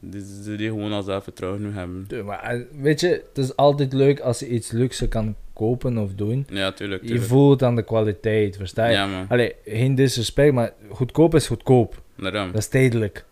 die, 0.00 0.56
die 0.56 0.68
gewoon 0.68 0.92
al 0.92 1.02
zelfvertrouwen 1.02 1.62
nu 1.62 1.70
hebben. 1.72 2.06
Maar 2.24 2.42
eh, 2.42 2.60
weet 2.80 3.00
je, 3.00 3.08
het 3.08 3.38
is 3.44 3.56
altijd 3.56 3.92
leuk 3.92 4.20
als 4.20 4.38
je 4.38 4.48
iets 4.48 4.70
luxe 4.70 5.08
kan 5.08 5.34
kopen 5.52 5.98
of 5.98 6.14
doen. 6.14 6.46
Ja, 6.50 6.72
tuurlijk. 6.72 7.00
Je 7.02 7.06
tuurlijk. 7.08 7.28
voelt 7.28 7.62
aan 7.62 7.76
de 7.76 7.82
kwaliteit, 7.84 8.56
versta 8.56 8.86
je? 8.86 8.92
Ja, 8.92 9.06
man. 9.06 9.26
Allee, 9.28 9.54
geen 9.64 9.94
disrespect, 9.94 10.52
maar 10.52 10.72
goedkoop 10.88 11.34
is 11.34 11.46
goedkoop. 11.46 12.02
Daarom. 12.16 12.46
Dat 12.52 12.60
is 12.60 12.68
tijdelijk. 12.68 13.24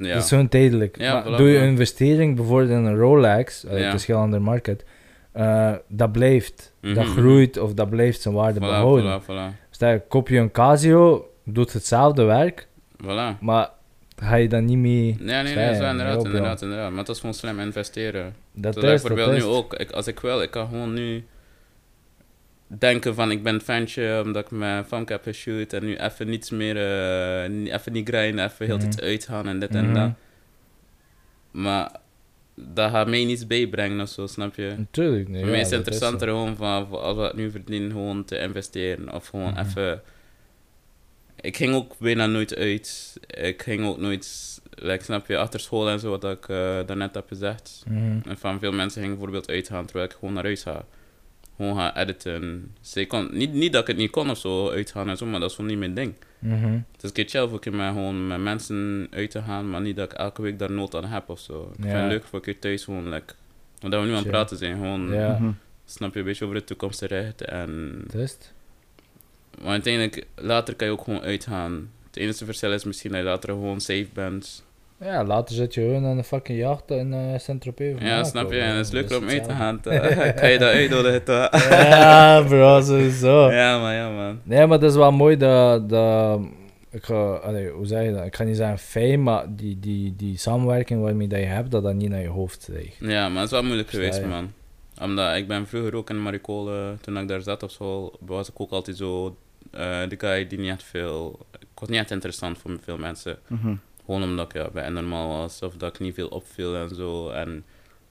Ja. 0.00 0.12
Dat 0.14 0.22
is 0.22 0.28
zo'n 0.28 0.48
tijdelijk. 0.48 0.98
Ja, 0.98 1.24
maar 1.28 1.38
doe 1.38 1.48
je 1.48 1.58
een 1.58 1.68
investering, 1.68 2.36
bijvoorbeeld 2.36 2.70
in 2.70 2.84
een 2.84 2.96
Rolex, 2.96 3.62
Ja. 3.62 3.68
het 3.76 3.94
is 3.94 4.06
heel 4.06 4.16
ander 4.16 4.42
market, 4.42 4.84
eh, 5.36 5.72
dat 5.88 6.12
blijft. 6.12 6.72
Dat 6.80 6.94
Mhm. 6.94 7.04
groeit 7.06 7.58
of 7.58 7.74
dat 7.74 7.90
blijft 7.90 8.20
zijn 8.20 8.34
waarde 8.34 8.58
Voilà, 8.58 8.62
behouden. 8.62 9.20
voilà, 9.20 9.24
voilà. 9.24 9.68
Stel 9.70 9.90
je, 9.90 10.02
koop 10.08 10.28
je 10.28 10.38
een 10.38 10.50
Casio, 10.50 11.30
doet 11.44 11.72
hetzelfde 11.72 12.22
werk, 12.24 12.66
Voilà. 13.02 13.38
maar 13.40 13.70
ga 14.16 14.34
je 14.34 14.48
dan 14.48 14.64
niet 14.64 14.78
mee... 14.78 15.16
Nee, 15.20 15.42
nee, 15.42 15.54
nee, 15.54 15.74
zo, 15.74 15.84
inderdaad, 15.90 16.24
inderdaad, 16.24 16.62
inderdaad. 16.62 16.90
Maar 16.92 17.04
dat 17.04 17.14
is 17.14 17.20
gewoon 17.20 17.34
slim 17.34 17.60
investeren. 17.60 18.34
Dat 18.52 18.74
Dat 18.74 18.84
is, 18.84 19.02
dat 19.02 19.10
bijvoorbeeld 19.16 19.42
nu 19.44 19.50
ook. 19.50 19.74
Ik, 19.74 19.90
als 19.90 20.06
ik 20.06 20.20
wil, 20.20 20.42
ik 20.42 20.50
kan 20.50 20.68
gewoon 20.68 20.94
nu 20.94 21.24
denken 22.66 23.14
van 23.14 23.30
ik 23.30 23.42
ben 23.42 23.54
een 23.54 23.60
fantje 23.60 24.22
omdat 24.24 24.44
ik 24.44 24.50
mijn 24.50 24.84
famke 24.84 25.12
heb 25.12 25.22
geshoot 25.22 25.72
en 25.72 25.84
nu 25.84 25.96
even 25.96 26.28
niets 26.28 26.50
meer, 26.50 26.76
eh, 26.76 27.72
even 27.74 27.92
niet 27.92 28.08
grinden, 28.08 28.44
even 28.44 28.66
heel 28.66 28.78
tijd 28.78 28.96
Mhm. 28.96 29.04
uitgaan 29.04 29.48
en 29.48 29.58
dit 29.58 29.74
en 29.74 29.84
Mhm. 29.84 29.94
dat. 29.94 30.10
Maar 31.50 31.90
dat 32.56 32.90
gaat 32.90 33.08
mij 33.08 33.24
niets 33.24 33.46
bijbrengen 33.46 34.00
of 34.00 34.08
zo, 34.08 34.26
snap 34.26 34.54
je? 34.54 34.74
Natuurlijk. 34.78 35.28
Nee, 35.28 35.40
Voor 35.42 35.50
mij 35.50 35.60
is 35.60 35.66
het 35.70 35.78
interessanter 35.78 36.28
gewoon 36.28 36.56
van, 36.56 36.90
als 36.90 37.16
we 37.16 37.22
het 37.22 37.34
nu 37.36 37.50
verdienen, 37.50 37.90
gewoon 37.90 38.24
te 38.24 38.38
investeren. 38.38 39.12
Of 39.14 39.26
gewoon 39.26 39.50
Mhm. 39.52 39.66
even... 39.66 40.02
Ik 41.40 41.56
ging 41.56 41.74
ook 41.74 41.98
bijna 41.98 42.26
nooit 42.26 42.54
uit. 42.56 43.16
Ik 43.26 43.62
ging 43.62 43.86
ook 43.86 43.98
nooit, 43.98 44.60
like, 44.74 45.04
snap 45.04 45.26
je, 45.26 45.36
achter 45.38 45.60
school 45.60 45.88
en 45.88 46.00
zo, 46.00 46.10
wat 46.10 46.24
ik 46.24 46.48
eh, 46.48 46.56
daarnet 46.86 47.14
heb 47.14 47.28
gezegd. 47.28 47.84
Mhm. 47.88 48.18
En 48.28 48.38
van 48.38 48.58
veel 48.58 48.72
mensen 48.72 49.00
gingen 49.00 49.16
bijvoorbeeld 49.16 49.48
uitgaan 49.50 49.84
terwijl 49.84 50.08
ik 50.10 50.16
gewoon 50.18 50.34
naar 50.34 50.44
huis 50.44 50.62
ga. 50.62 50.84
Gewoon 51.56 51.76
gaan 51.76 51.92
editen. 51.96 52.74
Dus 52.80 52.96
ik 52.96 53.08
kon, 53.08 53.28
niet, 53.32 53.52
niet 53.52 53.72
dat 53.72 53.80
ik 53.80 53.86
het 53.86 53.96
niet 53.96 54.10
kon 54.10 54.30
of 54.30 54.38
zo, 54.38 54.70
uitgaan 54.70 55.08
en 55.08 55.16
zo, 55.16 55.26
maar 55.26 55.40
dat 55.40 55.50
is 55.50 55.56
gewoon 55.56 55.70
niet 55.70 55.78
mijn 55.78 55.94
ding. 55.94 56.14
Mhm. 56.38 56.72
Het 56.72 57.02
is 57.02 57.08
een 57.08 57.12
keer 57.12 57.28
chill 57.28 57.48
voor 57.48 57.58
ik 57.66 57.72
met, 57.72 57.86
gewoon 57.92 58.26
met 58.26 58.40
mensen 58.40 59.06
uit 59.10 59.30
te 59.30 59.42
gaan, 59.42 59.70
maar 59.70 59.80
niet 59.80 59.96
dat 59.96 60.12
ik 60.12 60.18
elke 60.18 60.42
week 60.42 60.58
daar 60.58 60.70
nood 60.72 60.94
aan 60.94 61.04
heb 61.04 61.28
of 61.28 61.40
zo. 61.40 61.72
Ik 61.78 61.84
Ja. 61.84 61.90
vind 61.90 62.02
het 62.02 62.10
leuk 62.10 62.24
voor 62.24 62.38
een 62.38 62.44
keer 62.44 62.58
thuis 62.58 62.84
gewoon, 62.84 63.08
like, 63.08 63.34
omdat 63.82 64.00
we 64.00 64.06
nu 64.06 64.12
aan 64.12 64.18
het 64.18 64.28
praten 64.28 64.56
zijn, 64.56 64.74
gewoon 64.76 65.12
Ja, 65.12 65.38
Mhm. 65.40 65.50
snap 65.84 66.12
je 66.12 66.18
een 66.18 66.24
beetje 66.24 66.44
over 66.44 66.56
de 66.56 66.64
toekomst 66.64 66.98
terecht. 66.98 67.42
En, 67.42 68.04
het. 68.12 68.52
maar 69.62 69.70
uiteindelijk, 69.70 70.26
later 70.34 70.74
kan 70.74 70.86
je 70.86 70.92
ook 70.92 71.02
gewoon 71.04 71.20
uitgaan. 71.22 71.90
Het 72.06 72.16
enige 72.16 72.44
verschil 72.44 72.72
is 72.72 72.84
misschien 72.84 73.10
dat 73.10 73.20
je 73.20 73.26
later 73.26 73.48
gewoon 73.48 73.80
safe 73.80 74.06
bent. 74.12 74.64
Ja, 75.00 75.24
later 75.24 75.54
zit 75.54 75.74
je 75.74 75.80
gewoon 75.80 76.06
aan 76.06 76.18
een 76.18 76.24
fucking 76.24 76.58
jacht 76.58 76.90
in 76.90 77.12
uh, 77.12 77.38
Saint-Tropez. 77.38 77.94
of 77.94 78.02
Ja, 78.02 78.24
snap 78.24 78.52
je? 78.52 78.58
En 78.58 78.76
het 78.76 78.86
is 78.86 78.90
Dat 78.90 79.00
leuker 79.00 79.18
om 79.18 79.28
uit 79.28 79.44
te 79.44 79.54
gaan. 79.54 79.80
toch? 79.80 79.92
kan 80.40 80.50
je 80.50 80.58
dat 80.58 80.68
uitnodigen? 80.68 81.50
Ja, 81.88 82.42
bro, 82.42 82.80
sowieso. 82.80 83.50
Ja, 83.50 83.78
man, 83.78 83.94
ja, 83.94 84.10
man. 84.10 84.40
Nee, 84.42 84.66
maar 84.66 84.78
het 84.78 84.90
is 84.90 84.96
wel 84.96 85.12
mooi 85.12 85.36
dat... 85.36 85.88
dat 85.88 86.40
ik 86.90 87.04
ga, 87.04 87.34
allee, 87.34 87.68
hoe 87.70 87.86
zeg 87.86 88.04
je 88.04 88.12
dat? 88.12 88.24
Ik 88.24 88.36
ga 88.36 88.44
niet 88.44 88.56
zeggen 88.56 88.78
fijn, 88.78 89.22
maar 89.22 89.44
die, 89.48 89.80
die, 89.80 90.16
die 90.16 90.38
samenwerking 90.38 91.02
waarmee 91.02 91.28
dat 91.28 91.38
je 91.38 91.44
hebt, 91.44 91.70
dat 91.70 91.82
dat 91.82 91.94
niet 91.94 92.10
naar 92.10 92.20
je 92.20 92.28
hoofd 92.28 92.62
stijgt. 92.62 92.96
Ja, 93.00 93.28
maar 93.28 93.36
het 93.36 93.44
is 93.44 93.50
wel 93.50 93.62
moeilijk 93.62 93.90
geweest, 93.90 94.18
je? 94.20 94.26
man. 94.26 94.52
Omdat 95.00 95.36
ik 95.36 95.48
ben 95.48 95.66
vroeger 95.66 95.94
ook 95.94 96.10
in 96.10 96.22
Maricole, 96.22 96.94
toen 97.00 97.18
ik 97.18 97.28
daar 97.28 97.40
zat 97.40 97.62
op 97.62 97.70
school, 97.70 98.16
was 98.20 98.48
ik 98.48 98.60
ook 98.60 98.70
altijd 98.70 98.96
zo 98.96 99.36
eh, 99.70 100.08
de 100.08 100.16
guy 100.18 100.46
die 100.46 100.58
niet 100.58 100.70
echt 100.70 100.82
veel... 100.82 101.38
Ik 101.58 101.66
was 101.82 101.88
niet 101.88 101.98
echt 101.98 102.10
interessant 102.10 102.58
voor 102.58 102.78
veel 102.82 102.98
mensen. 102.98 103.38
Mhm. 103.46 103.74
Gewoon 104.06 104.22
omdat 104.22 104.46
ik 104.46 104.62
ja, 104.62 104.70
bij 104.70 104.88
normaal 104.88 105.28
was, 105.28 105.62
of 105.62 105.76
dat 105.76 105.94
ik 105.94 106.00
niet 106.00 106.14
veel 106.14 106.28
opviel 106.28 106.76
en 106.76 106.94
zo. 106.94 107.30
En 107.30 107.64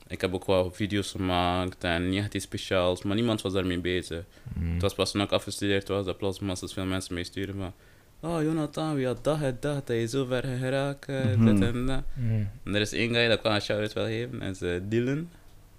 ik 0.07 0.21
heb 0.21 0.33
ook 0.33 0.45
wel 0.45 0.71
video's 0.71 1.11
gemaakt 1.11 1.83
en 1.83 2.09
niet 2.09 2.19
echt 2.19 2.33
iets 2.33 2.45
speciaals, 2.45 3.03
maar 3.03 3.15
niemand 3.15 3.41
was 3.41 3.53
daarmee 3.53 3.79
bezig. 3.79 4.23
Mm. 4.53 4.73
Het 4.73 4.81
was 4.81 4.93
pas 4.93 5.11
toen 5.11 5.21
ik 5.21 5.31
afgestudeerd 5.31 5.87
was, 5.87 6.05
dat 6.05 6.17
plots 6.17 6.39
massas 6.39 6.73
veel 6.73 6.85
mensen 6.85 7.13
mee 7.13 7.23
sturen 7.23 7.55
van... 7.55 7.73
Oh, 8.19 8.43
Jonathan, 8.43 8.95
wie 8.95 9.05
had 9.05 9.23
dat 9.23 9.41
en 9.41 9.57
dat, 9.59 9.87
dat 9.87 9.97
je 9.97 10.07
zo 10.07 10.25
ver 10.25 10.43
geraakt, 10.43 11.07
dit 11.07 11.61
en 11.61 11.85
dat. 11.85 12.03
Mm. 12.13 12.49
En 12.63 12.75
er 12.75 12.81
is 12.81 12.91
één 12.91 13.13
guy 13.13 13.27
dat 13.27 13.37
ik 13.37 13.43
wel 13.43 13.53
een 13.53 13.61
shout-out 13.61 13.93
wil 13.93 14.05
geven, 14.05 14.39
dat 14.39 14.49
is 14.49 14.61
eh, 14.61 14.79
Dylan. 14.83 15.29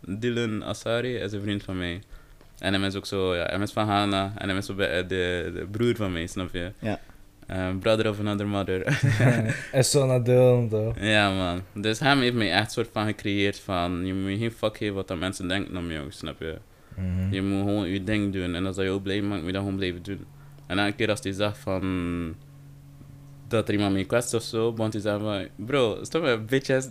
Dylan 0.00 0.64
Asari 0.64 1.14
is 1.14 1.32
een 1.32 1.40
vriend 1.40 1.62
van 1.62 1.78
mij. 1.78 2.02
En 2.58 2.74
hij 2.74 2.86
is 2.86 2.94
ook 2.94 3.06
zo, 3.06 3.34
ja, 3.34 3.44
hij 3.44 3.58
is 3.58 3.72
van 3.72 3.86
Ghana 3.86 4.32
en 4.38 4.48
hij 4.48 4.58
is 4.58 4.74
bij, 4.74 4.90
eh, 4.90 5.08
de, 5.08 5.50
de 5.54 5.66
broer 5.70 5.96
van 5.96 6.12
mij, 6.12 6.26
snap 6.26 6.52
je? 6.52 6.72
Ja. 6.78 7.00
Eh, 7.46 7.68
brother 7.80 8.08
of 8.08 8.20
another 8.20 8.46
mother. 8.46 9.00
is 9.72 9.90
zo 9.90 10.06
naar 10.06 10.22
toch? 10.68 10.94
ja, 11.00 11.34
man. 11.34 11.82
Dus 11.82 11.98
hem 11.98 12.20
heeft 12.20 12.34
mij 12.34 12.52
echt 12.52 12.72
soort 12.72 12.88
van 12.92 13.06
gecreëerd 13.06 13.58
van, 13.58 14.06
je 14.06 14.14
moet 14.14 14.38
geen 14.38 14.52
fuck 14.52 14.76
geven 14.76 14.94
wat 14.94 15.08
dat 15.08 15.18
mensen 15.18 15.48
denken 15.48 15.76
om 15.76 15.90
jou, 15.90 16.06
snap 16.10 16.40
je? 16.40 16.58
Mhm. 16.94 17.34
Je 17.34 17.42
moet 17.42 17.64
gewoon 17.64 17.88
je 17.88 18.04
ding 18.04 18.32
doen 18.32 18.54
en 18.54 18.66
als 18.66 18.76
dat 18.76 18.84
jou 18.84 19.00
blij 19.00 19.20
maakt, 19.22 19.36
moet 19.36 19.46
je 19.46 19.52
dat 19.52 19.62
gewoon 19.62 19.76
blijven 19.76 20.02
doen. 20.02 20.24
En 20.66 20.78
elke 20.78 20.92
keer 20.92 21.10
als 21.10 21.20
hij 21.22 21.32
zegt 21.32 21.58
van 21.58 22.34
dat 23.48 23.68
er 23.68 23.74
iemand 23.74 23.92
mee 23.92 24.04
kwetst 24.04 24.34
of 24.34 24.42
zo, 24.42 24.74
want 24.74 24.92
hij 24.92 25.02
zegt 25.02 25.20
van 25.20 25.48
bro, 25.56 25.98
stop 26.02 26.22
met 26.22 26.46
bitch 26.46 26.70
ass, 26.70 26.88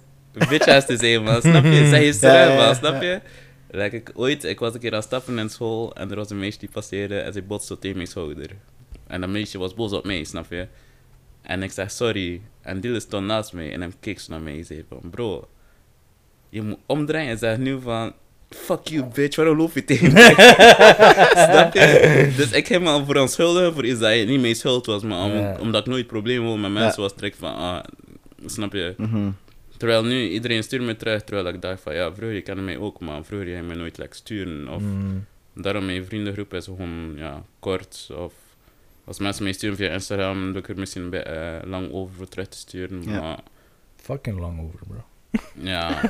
bitch 0.49 0.67
ass 0.67 0.85
te 0.85 0.97
zijn 0.97 1.23
man, 1.23 1.41
snap 1.41 1.63
je? 1.63 1.87
Zeg 1.89 1.99
je 1.99 2.05
Ja, 2.05 2.11
terug 2.19 2.47
ja, 2.47 2.55
man, 2.55 2.65
ja. 2.65 2.73
snap 2.73 3.01
je? 3.01 3.21
Like, 3.69 3.95
ik, 3.95 4.11
ooit, 4.13 4.43
ik 4.43 4.59
was 4.59 4.73
een 4.73 4.79
keer 4.79 4.91
aan 4.91 4.97
het 4.97 5.05
stappen 5.05 5.39
in 5.39 5.49
school 5.49 5.95
en 5.95 6.09
er 6.09 6.15
was 6.15 6.29
een 6.29 6.39
meisje 6.39 6.59
die 6.59 6.69
passeerde 6.69 7.19
en 7.19 7.33
ze 7.33 7.41
botste 7.41 7.79
tegen 7.79 7.97
mijn 7.97 8.09
schouder. 8.09 8.49
En 9.15 9.21
dat 9.21 9.29
meisje 9.29 9.57
was 9.57 9.73
boos 9.73 9.91
op 9.91 10.05
mij, 10.05 10.23
snap 10.23 10.45
je? 10.49 10.67
En 11.41 11.63
ik 11.63 11.71
zeg 11.71 11.91
sorry. 11.91 12.41
En 12.61 12.79
Dylan 12.79 13.01
stond 13.01 13.25
naast 13.25 13.53
mij 13.53 13.71
en 13.73 13.81
hij 13.81 13.89
keek 13.99 14.19
zo 14.19 14.31
naar 14.31 14.41
mij 14.41 14.57
en 14.57 14.65
zei 14.65 14.85
van 14.89 15.09
bro, 15.09 15.47
je 16.49 16.61
moet 16.61 16.77
omdraaien 16.85 17.29
en 17.29 17.37
zeg 17.37 17.57
nu 17.57 17.81
van 17.81 18.13
fuck 18.49 18.87
you 18.87 19.05
bitch, 19.13 19.35
waarom 19.35 19.57
loop 19.57 19.73
je 19.73 19.83
tegen 19.85 20.13
mij? 20.13 20.33
Snap 21.49 21.73
je? 21.73 22.33
Dus 22.37 22.51
ik 22.51 22.67
heb 22.67 22.81
me 22.81 23.03
verontschuldigen 23.05 23.73
voor 23.73 23.85
iets 23.85 23.99
dat 23.99 24.13
je 24.15 24.25
niet 24.25 24.41
mijn 24.41 24.55
schuld 24.55 24.85
was, 24.85 25.03
maar 25.03 25.23
om- 25.23 25.59
omdat 25.59 25.81
ik 25.81 25.91
nooit 25.91 26.07
problemen 26.07 26.45
wil 26.47 26.57
met 26.57 26.71
mensen 26.71 27.01
was, 27.01 27.13
trek 27.15 27.35
van 27.35 27.55
ah, 27.55 27.83
snap 28.45 28.73
je? 28.73 28.93
Mhm. 28.97 29.29
Terwijl 29.77 30.03
nu 30.03 30.29
iedereen 30.29 30.63
stuurt 30.63 30.83
me 30.83 30.95
terug, 30.95 31.23
terwijl 31.23 31.47
ik 31.55 31.61
dacht 31.61 31.81
van 31.81 31.95
ja, 31.95 32.13
vroeger 32.13 32.35
je 32.35 32.41
kende 32.41 32.61
mij 32.61 32.77
ook, 32.77 32.99
maar 32.99 33.23
vroeger 33.25 33.47
ging 33.47 33.67
me 33.67 33.75
nooit 33.75 33.97
like, 33.97 34.15
sturen. 34.15 34.67
Of 34.67 34.81
Mm. 34.81 35.25
daarom 35.53 35.85
mijn 35.85 36.05
vriendengroep 36.05 36.53
is 36.53 36.65
gewoon 36.65 37.13
ja, 37.15 37.43
kort. 37.59 38.09
Of 38.17 38.33
als 39.05 39.19
mensen 39.19 39.43
mij 39.43 39.53
sturen 39.53 39.77
via 39.77 39.89
Instagram, 39.89 40.51
doe 40.51 40.61
ik 40.61 40.69
er 40.69 40.77
misschien 40.77 41.03
een 41.03 41.09
beetje 41.09 41.29
eh, 41.29 41.69
lang 41.69 41.91
over 41.91 42.15
voor 42.15 42.27
terug 42.27 42.47
te 42.47 42.57
sturen. 42.57 43.03
Ja. 43.05 43.19
Maar 43.21 43.39
Fucking 44.01 44.39
lang 44.39 44.59
over, 44.61 44.79
bro. 44.87 45.03
ja, 45.53 46.01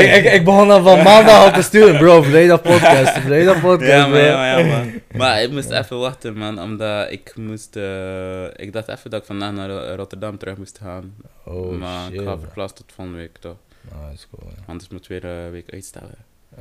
ik, 0.00 0.14
ik, 0.14 0.32
ik 0.32 0.44
begon 0.44 0.70
al 0.70 0.82
van 0.82 1.02
maandag 1.02 1.44
al 1.44 1.52
te 1.52 1.62
sturen, 1.62 1.98
bro. 1.98 2.22
Vrijdag 2.22 2.62
podcast, 2.62 3.18
vrijdag 3.18 3.60
podcast, 3.60 3.90
ja, 3.90 4.06
maar, 4.06 4.20
ja, 4.20 4.36
maar, 4.36 4.58
ja, 4.66 4.76
man. 4.76 4.92
maar 5.20 5.42
ik 5.42 5.50
moest 5.50 5.70
even 5.70 5.98
wachten, 5.98 6.36
man, 6.36 6.60
omdat 6.60 7.10
ik 7.10 7.32
moest... 7.36 7.76
eh, 7.76 8.44
ik 8.44 8.72
dacht 8.72 8.88
even 8.88 9.10
dat 9.10 9.20
ik 9.20 9.26
vandaag 9.26 9.52
naar 9.52 9.68
Ro- 9.68 9.94
Rotterdam 9.94 10.38
terug 10.38 10.56
moest 10.56 10.78
gaan. 10.78 11.14
Oh, 11.44 11.78
maar 11.78 12.04
shit, 12.10 12.20
ik 12.20 12.26
ga 12.26 12.38
verplaatst 12.38 12.76
tot 12.76 12.92
volgende 12.94 13.18
week, 13.20 13.36
toch? 13.38 13.56
Ah, 13.92 14.12
is 14.12 14.26
cool, 14.30 14.50
ja. 14.56 14.62
Anders 14.66 14.88
moet 14.90 15.00
ik 15.02 15.08
weer 15.08 15.24
een 15.24 15.50
week 15.50 15.72
uitstellen. 15.72 16.14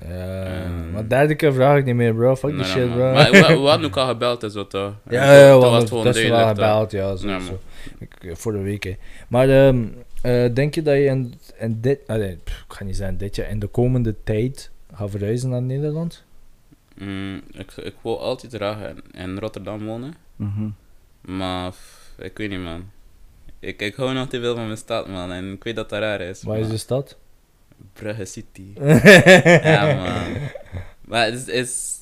Ja, 0.07 0.43
Ehm. 0.43 0.91
maar 0.91 1.07
derde 1.07 1.35
keer 1.35 1.53
vraag 1.53 1.77
ik 1.77 1.85
niet 1.85 1.95
meer, 1.95 2.13
bro. 2.13 2.35
Fuck 2.35 2.55
die 2.55 2.63
shit, 2.63 2.91
bro. 2.93 3.13
Maar 3.13 3.31
we, 3.31 3.37
we 3.61 3.67
hadden 3.67 3.85
ook 3.85 3.97
al 3.97 4.07
gebeld 4.07 4.43
en 4.43 4.51
zo, 4.51 4.67
toch? 4.67 4.93
Ja, 5.09 5.23
ja, 5.23 5.29
wel 5.39 5.59
duidelijk, 5.59 5.89
toch? 5.89 6.47
gebeld, 6.47 6.91
ja, 6.91 7.15
zo, 7.15 7.27
Ja, 7.27 7.39
zo. 7.39 7.45
man. 7.45 7.59
Ik, 7.99 8.13
eh, 8.23 8.35
voor 8.35 8.51
de 8.51 8.59
week, 8.61 8.83
hè. 8.83 8.95
Maar 9.27 9.49
ehm, 9.49 9.83
eh, 10.21 10.53
denk 10.53 10.75
je 10.75 10.81
dat 10.81 10.95
je 10.95 11.03
in, 11.05 11.33
in 11.59 11.77
dit, 11.81 12.05
pff, 12.43 12.63
ik 12.67 12.73
ga 12.73 12.83
niet 12.83 12.95
zeggen 12.97 13.17
dit 13.17 13.35
jaar, 13.35 13.49
in 13.49 13.59
de 13.59 13.67
komende 13.67 14.15
tijd 14.23 14.71
gaat 14.93 15.09
verhuizen 15.09 15.49
naar 15.49 15.61
Nederland? 15.61 16.23
Mm, 16.97 17.41
ik, 17.51 17.71
ik 17.71 17.95
wil 18.01 18.21
altijd 18.21 18.53
graag 18.53 18.77
in, 18.89 19.03
in 19.21 19.37
Rotterdam 19.37 19.85
wonen. 19.85 20.13
Mhm. 20.35 20.67
Maar 21.21 21.69
pff, 21.69 22.11
ik 22.17 22.37
weet 22.37 22.49
niet, 22.49 22.59
man. 22.59 22.89
Ik, 23.59 23.81
ik 23.81 23.95
hou 23.95 24.13
nog 24.13 24.27
te 24.27 24.39
veel 24.39 24.55
van 24.55 24.65
mijn 24.65 24.77
stad, 24.77 25.07
man. 25.07 25.31
En 25.31 25.51
ik 25.53 25.63
weet 25.63 25.75
dat 25.75 25.89
dat 25.89 25.99
raar 25.99 26.21
is. 26.21 26.43
Waar 26.43 26.57
is 26.59 26.69
de 26.69 26.77
stad? 26.77 27.17
Brugge 27.93 28.25
City. 28.25 28.65
ja, 29.63 29.95
man. 29.95 30.41
Maar 31.05 31.25
het 31.25 31.33
is, 31.33 31.47
is... 31.47 31.99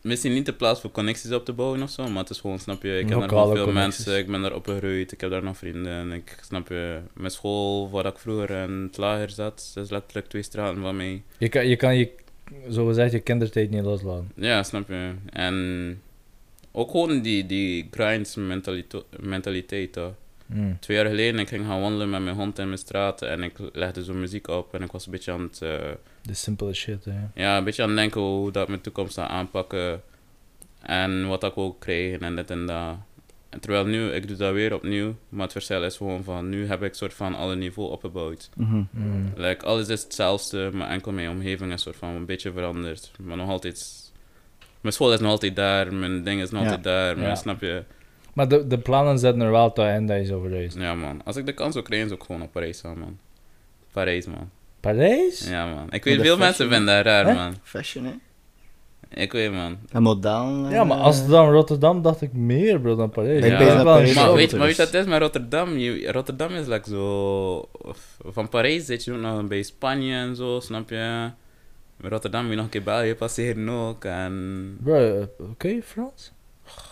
misschien 0.00 0.32
niet 0.32 0.46
de 0.46 0.52
plaats 0.52 0.80
voor 0.80 0.90
connecties 0.90 1.32
op 1.32 1.44
te 1.44 1.52
bouwen 1.52 1.82
of 1.82 1.90
zo, 1.90 2.08
maar 2.08 2.22
het 2.22 2.30
is 2.30 2.40
gewoon, 2.40 2.58
snap 2.58 2.82
je, 2.82 2.98
ik 2.98 3.06
ken 3.06 3.18
daar 3.18 3.28
veel 3.28 3.46
connecties. 3.64 3.74
mensen, 3.74 4.18
ik 4.18 4.26
ben 4.26 4.42
daar 4.42 4.54
opgegroeid, 4.54 5.12
ik 5.12 5.20
heb 5.20 5.30
daar 5.30 5.42
nog 5.42 5.56
vrienden, 5.56 6.12
ik 6.12 6.38
snap 6.44 6.68
je, 6.68 7.00
mijn 7.14 7.30
school, 7.30 7.90
waar 7.90 8.06
ik 8.06 8.18
vroeger 8.18 8.50
in 8.50 8.82
het 8.82 8.96
lager 8.96 9.30
zat, 9.30 9.72
is 9.74 9.90
letterlijk 9.90 10.28
twee 10.28 10.42
straten 10.42 10.82
van 10.82 10.96
mij. 10.96 11.22
Je 11.38 11.48
kan 11.48 11.66
je, 11.66 11.76
kan 11.76 11.96
je 11.96 12.10
zo 12.70 12.86
gezegd, 12.86 13.12
je 13.12 13.20
kindertijd 13.20 13.70
niet 13.70 13.82
loslaten. 13.82 14.32
Ja, 14.34 14.62
snap 14.62 14.88
je. 14.88 15.10
En 15.30 16.00
ook 16.72 16.90
gewoon 16.90 17.22
die, 17.22 17.46
die 17.46 17.88
grind 17.90 18.36
mentalito- 18.36 19.06
mentaliteit. 19.20 19.98
Toch. 20.48 20.56
Mm. 20.56 20.76
Twee 20.80 20.96
jaar 20.96 21.06
geleden 21.06 21.40
ik 21.40 21.48
ging 21.48 21.66
gaan 21.66 21.80
wandelen 21.80 22.10
met 22.10 22.22
mijn 22.22 22.36
hond 22.36 22.58
in 22.58 22.66
mijn 22.66 22.78
straat 22.78 23.22
en 23.22 23.42
ik 23.42 23.52
legde 23.72 24.04
zo 24.04 24.12
muziek 24.14 24.48
op 24.48 24.74
en 24.74 24.82
ik 24.82 24.92
was 24.92 25.06
een 25.06 25.12
beetje 25.12 25.32
aan 25.32 25.40
het, 25.42 25.62
eh, 25.62 25.78
De 26.22 26.34
simpele 26.34 26.74
shit, 26.74 27.04
hè. 27.04 27.18
ja, 27.42 27.56
een 27.58 27.64
beetje 27.64 27.82
aan 27.82 27.88
het 27.88 27.98
denken 27.98 28.20
hoe 28.20 28.50
dat 28.52 28.62
ik 28.62 28.68
mijn 28.68 28.80
toekomst 28.80 29.14
zou 29.14 29.28
aanpakken 29.30 30.02
en 30.82 31.26
wat 31.28 31.44
ik 31.44 31.54
wil 31.54 31.72
krijgen 31.78 32.20
en 32.20 32.36
dit 32.36 32.50
en 32.50 32.66
dat. 32.66 32.96
En 33.48 33.60
terwijl 33.62 33.84
nu, 33.86 34.10
ik 34.10 34.28
doe 34.28 34.36
dat 34.36 34.52
weer 34.52 34.74
opnieuw, 34.74 35.14
maar 35.28 35.42
het 35.42 35.52
verschil 35.52 35.84
is 35.84 35.96
gewoon 35.96 36.24
van, 36.24 36.48
nu 36.48 36.66
heb 36.66 36.82
ik 36.82 36.94
soort 36.94 37.14
van 37.14 37.34
alle 37.34 37.56
niveau 37.56 37.90
opgebouwd. 37.90 38.50
Mhm. 38.56 38.82
Mm. 38.90 39.32
Like, 39.36 39.64
alles 39.64 39.88
is 39.88 40.02
hetzelfde, 40.02 40.70
maar 40.72 40.88
enkel 40.88 41.12
mijn 41.12 41.30
omgeving 41.30 41.72
is 41.72 41.82
soort 41.82 41.96
van 41.96 42.08
een 42.08 42.26
beetje 42.26 42.52
veranderd. 42.52 43.10
Maar 43.20 43.36
nog 43.36 43.48
altijd... 43.48 44.04
Mijn 44.80 44.94
school 44.94 45.12
is 45.12 45.20
nog 45.20 45.30
altijd 45.30 45.56
daar, 45.56 45.94
mijn 45.94 46.22
ding 46.24 46.40
is 46.40 46.50
nog 46.50 46.60
Ja. 46.62 46.66
altijd 46.66 46.84
daar, 46.84 47.16
maar 47.18 47.26
Ja. 47.28 47.34
snap 47.34 47.60
je? 47.60 47.82
Maar 48.36 48.48
de, 48.48 48.66
de 48.66 48.78
plannen 48.78 49.18
zetten 49.18 49.42
er 49.42 49.50
wel 49.50 49.74
in 49.74 50.06
dat 50.06 50.16
je 50.16 50.24
zo 50.24 50.40
verhuist. 50.40 50.76
Ja, 50.78 50.94
man. 50.94 51.20
Als 51.24 51.36
ik 51.36 51.46
de 51.46 51.52
kans 51.52 51.72
zou 51.72 51.84
krijgen, 51.84 52.08
zou 52.08 52.20
ik 52.20 52.26
gewoon 52.26 52.40
naar 52.40 52.50
Parijs 52.50 52.80
gaan, 52.80 52.98
man. 52.98 53.18
Parijs, 53.92 54.26
man. 54.26 54.50
Parijs? 54.80 55.48
Ja, 55.48 55.74
man. 55.74 55.86
Ik 55.90 56.04
weet, 56.04 56.20
veel 56.20 56.36
mensen 56.36 56.68
vinden 56.68 56.94
dat 56.94 57.04
raar, 57.04 57.26
Hè? 57.26 57.34
man. 57.34 57.54
Fashion, 57.62 58.04
hè? 58.04 58.12
Ik 59.22 59.32
weet, 59.32 59.52
man. 59.52 59.78
En 59.92 60.02
model. 60.02 60.68
Ja, 60.70 60.84
maar 60.84 60.98
Amsterdam, 60.98 61.50
Rotterdam 61.50 62.02
dacht 62.02 62.20
ik 62.20 62.32
meer, 62.32 62.80
bro, 62.80 62.96
dan 62.96 63.10
Parijs. 63.10 63.44
Ik 63.44 63.50
ben 63.58 63.66
is 63.66 63.74
naar 63.74 63.74
wel 63.74 63.78
een 63.78 63.84
Parijs. 63.84 64.14
Maar 64.14 64.32
weet, 64.34 64.52
maar 64.52 64.60
weet 64.60 64.76
je 64.76 64.76
dus. 64.76 64.76
wat 64.76 64.92
het 64.92 65.02
is 65.02 65.10
met 65.10 65.20
Rotterdam? 65.20 65.76
Je, 65.76 66.12
Rotterdam 66.12 66.50
is 66.50 66.66
like 66.66 66.88
zo... 66.90 67.68
Van 68.24 68.48
Parijs 68.48 68.84
zit 68.84 69.04
je 69.04 69.12
ook 69.12 69.20
nog 69.20 69.46
bij 69.46 69.62
Spanje 69.62 70.14
en 70.14 70.36
zo, 70.36 70.60
snap 70.60 70.90
je? 70.90 71.30
Met 71.96 72.10
Rotterdam 72.10 72.40
moet 72.40 72.50
je 72.50 72.56
nog 72.56 72.64
een 72.64 72.70
keer 72.70 72.82
België 72.82 73.14
passeren 73.14 73.68
ook. 73.68 74.04
En... 74.04 74.76
Bro, 74.82 74.94
eh, 74.94 75.50
oké, 75.50 75.82
Frans? 75.82 76.32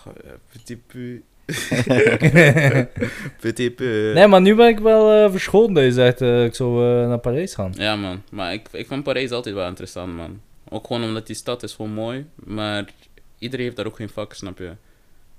Eh, 0.07 0.31
Petit 0.53 0.87
peu. 0.87 1.23
Petit 3.41 3.75
peu. 3.75 4.13
Nee, 4.15 4.27
maar 4.27 4.41
nu 4.41 4.55
ben 4.55 4.69
ik 4.69 4.79
wel 4.79 5.13
eh 5.25 5.31
verschoten 5.31 5.75
dat 5.75 5.85
je 5.85 5.93
zegt, 5.93 6.21
eh, 6.21 6.45
ik 6.45 6.55
zou 6.55 7.01
eh, 7.03 7.09
naar 7.09 7.19
Parijs 7.19 7.55
gaan. 7.55 7.73
Ja, 7.77 7.97
man. 7.97 8.23
Maar 8.31 8.53
ik, 8.53 8.69
ik 8.73 8.87
vind 8.87 9.03
Parijs 9.03 9.31
altijd 9.31 9.55
wel 9.55 9.67
interessant, 9.69 10.17
man. 10.17 10.41
Ook 10.69 10.87
gewoon 10.87 11.05
omdat 11.05 11.27
die 11.27 11.37
stad 11.37 11.63
is 11.63 11.73
gewoon 11.75 11.93
mooi. 11.93 12.27
Maar 12.45 12.85
iedereen 13.39 13.65
heeft 13.65 13.77
daar 13.77 13.87
ook 13.87 13.97
geen 13.97 14.09
vak, 14.09 14.33
snap 14.35 14.59
je? 14.59 14.71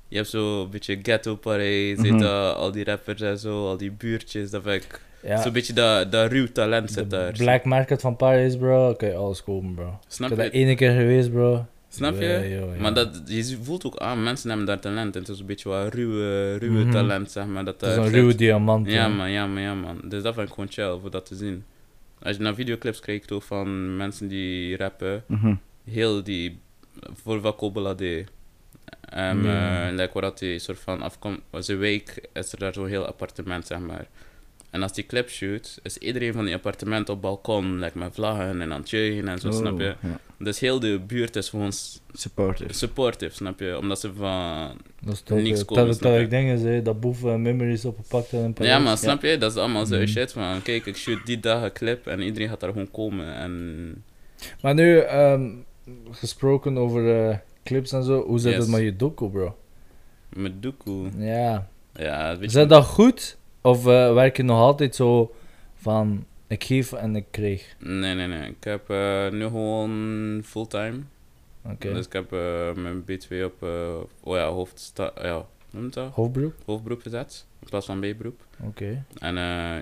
Je 0.08 0.16
hebt 0.18 0.30
zo 0.30 0.62
een 0.62 0.70
beetje 0.70 1.00
ghetto 1.02 1.36
Parijs, 1.36 1.98
Mhm. 1.98 2.24
al 2.56 2.72
die 2.72 2.84
rappers 2.84 3.22
en 3.22 3.38
zo, 3.38 3.68
al 3.68 3.78
die 3.78 3.92
buurtjes. 3.92 4.50
Dat 4.50 4.64
vind 4.64 4.84
ik... 4.84 5.02
Ja, 5.24 5.42
Zo'n 5.42 5.52
beetje 5.54 5.74
dat, 5.74 6.12
dat 6.12 6.32
ruw 6.32 6.48
talent 6.52 6.88
de 6.88 6.94
zit 6.94 7.10
daar. 7.10 7.32
Black 7.32 7.64
Market 7.64 8.02
van 8.02 8.16
Parijs, 8.16 8.58
bro, 8.58 8.90
oké, 8.90 9.14
alles 9.16 9.44
kopen, 9.44 9.74
bro. 9.76 9.88
Ik 9.88 9.94
Snap 10.08 10.30
ben 10.30 10.38
daar 10.38 10.46
je? 10.48 10.52
één 10.52 10.76
keer 10.76 10.92
geweest, 10.92 11.32
bro. 11.32 11.66
Snap 11.96 12.22
Ja, 12.22 12.38
je? 12.40 12.50
joh, 12.50 12.76
ja. 12.76 12.82
Maar 12.82 12.94
dat, 12.94 13.22
je 13.26 13.58
voelt 13.62 13.86
ook 13.86 13.98
aan, 13.98 14.24
mensen 14.24 14.50
hebben 14.50 14.68
daar 14.68 14.80
talent. 14.80 15.16
En 15.16 15.22
het 15.22 15.30
is 15.30 15.40
een 15.40 15.46
beetje 15.46 15.70
wat 15.70 15.94
ruwe, 15.94 16.56
ruwe 16.58 16.80
Mhm. 16.84 16.92
talent, 16.92 17.32
zeg 17.32 17.46
maar. 17.46 17.66
Dat 17.66 17.82
Het 17.82 17.90
is 17.90 17.96
een 17.96 18.10
ruwe 18.10 18.36
diamant. 18.36 18.92
Ja 18.92 19.08
man, 19.08 19.32
ja 19.32 19.48
man, 19.48 19.62
ja 19.62 19.74
man. 19.74 20.02
Dus 20.06 20.24
dat 20.24 20.34
vind 20.34 20.48
ik 20.48 20.54
gewoon 20.54 20.72
chill, 20.72 20.98
voor 21.02 21.12
dat 21.12 21.26
te 21.26 21.36
zien. 21.36 21.64
Als 22.22 22.36
je 22.38 22.42
naar 22.42 22.56
videoclips 22.56 23.00
kijkt 23.00 23.32
ook 23.32 23.44
van 23.44 23.96
mensen 23.98 24.28
die 24.28 24.78
rappen, 24.78 25.24
Mhm. 25.28 25.56
heel 25.84 26.24
die, 26.24 26.60
voor 27.14 27.42
wat 27.42 27.74
Bolade. 27.74 28.26
Um, 29.18 29.44
Ja. 29.46 29.88
eh, 29.88 29.92
like 29.96 30.14
waar 30.14 30.22
dat 30.22 30.40
die 30.40 30.60
soort 30.60 30.80
van 30.80 31.02
afkomt, 31.02 31.40
zijn 31.52 31.78
week 31.78 32.28
is 32.34 32.52
er 32.52 32.60
daar 32.60 32.74
zo'n 32.74 32.88
heel 32.88 33.06
appartement, 33.06 33.68
zeg 33.68 33.80
maar. 33.80 34.06
En 34.76 34.82
als 34.82 34.94
die 34.94 35.06
clip 35.06 35.30
shoot, 35.30 35.80
is 35.84 35.98
iedereen 35.98 36.34
van 36.34 36.46
die 36.46 36.54
appartement 36.54 37.10
op 37.10 37.22
balkon, 37.22 37.80
like 37.80 37.98
met 37.98 38.14
vlaggen 38.14 38.62
en 38.62 38.72
aan 38.74 38.80
het 38.80 38.90
juichen 38.90 39.28
en 39.28 39.40
zo, 39.40 39.52
snap 39.52 39.80
je? 39.80 39.96
Oh, 40.04 40.10
ja. 40.10 40.20
Dus 40.40 40.60
heel 40.60 40.80
de 40.80 41.00
buurt 41.08 41.36
is 41.36 41.50
gewoon 41.50 41.72
Supportive. 42.14 42.74
supportive, 42.74 43.36
snap 43.36 43.60
je? 43.60 43.78
Omdat 43.78 44.00
ze 44.00 44.14
van... 44.14 44.78
Dat 45.02 45.14
is 45.14 45.22
toch 45.22 45.42
Niks 45.42 45.66
komen, 45.66 45.88
dat, 45.88 46.00
dat 46.00 46.20
ik 46.20 46.30
dingen 46.30 46.60
zei, 46.60 46.82
dat 46.82 47.00
boef 47.00 47.24
eh, 47.24 47.36
memories 47.36 47.86
opgepakt 47.86 48.32
in 48.32 48.54
Parijs. 48.54 48.74
Ja, 48.74 48.80
maar 48.80 48.98
snap 48.98 49.22
je? 49.22 49.38
Dat 49.38 49.52
is 49.52 49.58
allemaal 49.58 49.86
zo'n 49.86 49.98
Mhm. 49.98 50.08
shit 50.08 50.32
van, 50.32 50.62
kijk, 50.62 50.86
ik 50.86 50.98
shoot 50.98 51.26
die 51.26 51.40
dag 51.40 51.64
een 51.64 51.72
clip 51.74 52.08
en 52.08 52.22
iedereen 52.22 52.50
gaat 52.50 52.60
daar 52.60 52.72
gewoon 52.72 52.92
komen. 52.92 53.34
En 53.36 54.04
Maar 54.62 54.74
nu, 54.74 54.98
ehm, 55.00 55.50
gesproken 56.12 56.78
over 56.78 57.28
eh, 57.30 57.38
clips 57.64 57.92
en 57.92 58.04
zo, 58.04 58.26
hoe 58.26 58.40
zit 58.40 58.52
Yes. 58.54 58.62
het 58.62 58.72
met 58.72 58.82
je 58.82 58.96
doku, 58.96 59.30
bro? 59.30 59.58
met 60.30 60.62
Doekoe, 60.62 61.10
Ja. 61.18 61.68
ja, 61.94 62.38
weet 62.38 62.50
Is 62.50 62.54
je... 62.54 62.66
dat 62.66 62.86
goed? 62.86 63.38
Of 63.66 63.88
eh, 63.88 64.14
werk 64.14 64.38
je 64.38 64.44
nog 64.44 64.58
altijd 64.60 64.96
zo 64.96 65.36
van, 65.76 66.26
ik 66.48 66.64
geef 66.64 66.94
en 66.94 67.16
ik 67.16 67.26
kreeg? 67.32 67.76
Nee, 67.80 68.16
nee, 68.16 68.28
nee. 68.28 68.50
Ik 68.50 68.64
heb 68.64 68.90
eh, 68.90 69.30
nu 69.30 69.44
gewoon 69.44 70.42
fulltime. 70.44 71.00
Oké. 71.66 71.94
Dus 71.94 72.06
ik 72.06 72.14
heb 72.14 72.34
eh, 72.34 72.74
mijn 72.74 73.02
B2 73.04 73.44
op, 73.44 73.62
oh 74.24 74.36
ja, 74.36 74.48
hoofdsta 74.48 75.12
ja, 75.22 75.34
hoe 75.36 75.46
noem 75.70 75.84
je 75.84 75.90
dat? 75.90 76.12
Hoofdberoep? 76.14 76.54
hoofdberoep 76.66 77.02
gezet, 77.02 77.46
in 77.62 77.68
plaats 77.70 77.86
van 77.86 78.00
B-beroep. 78.00 78.42
Oké. 78.64 79.04
En 79.20 79.36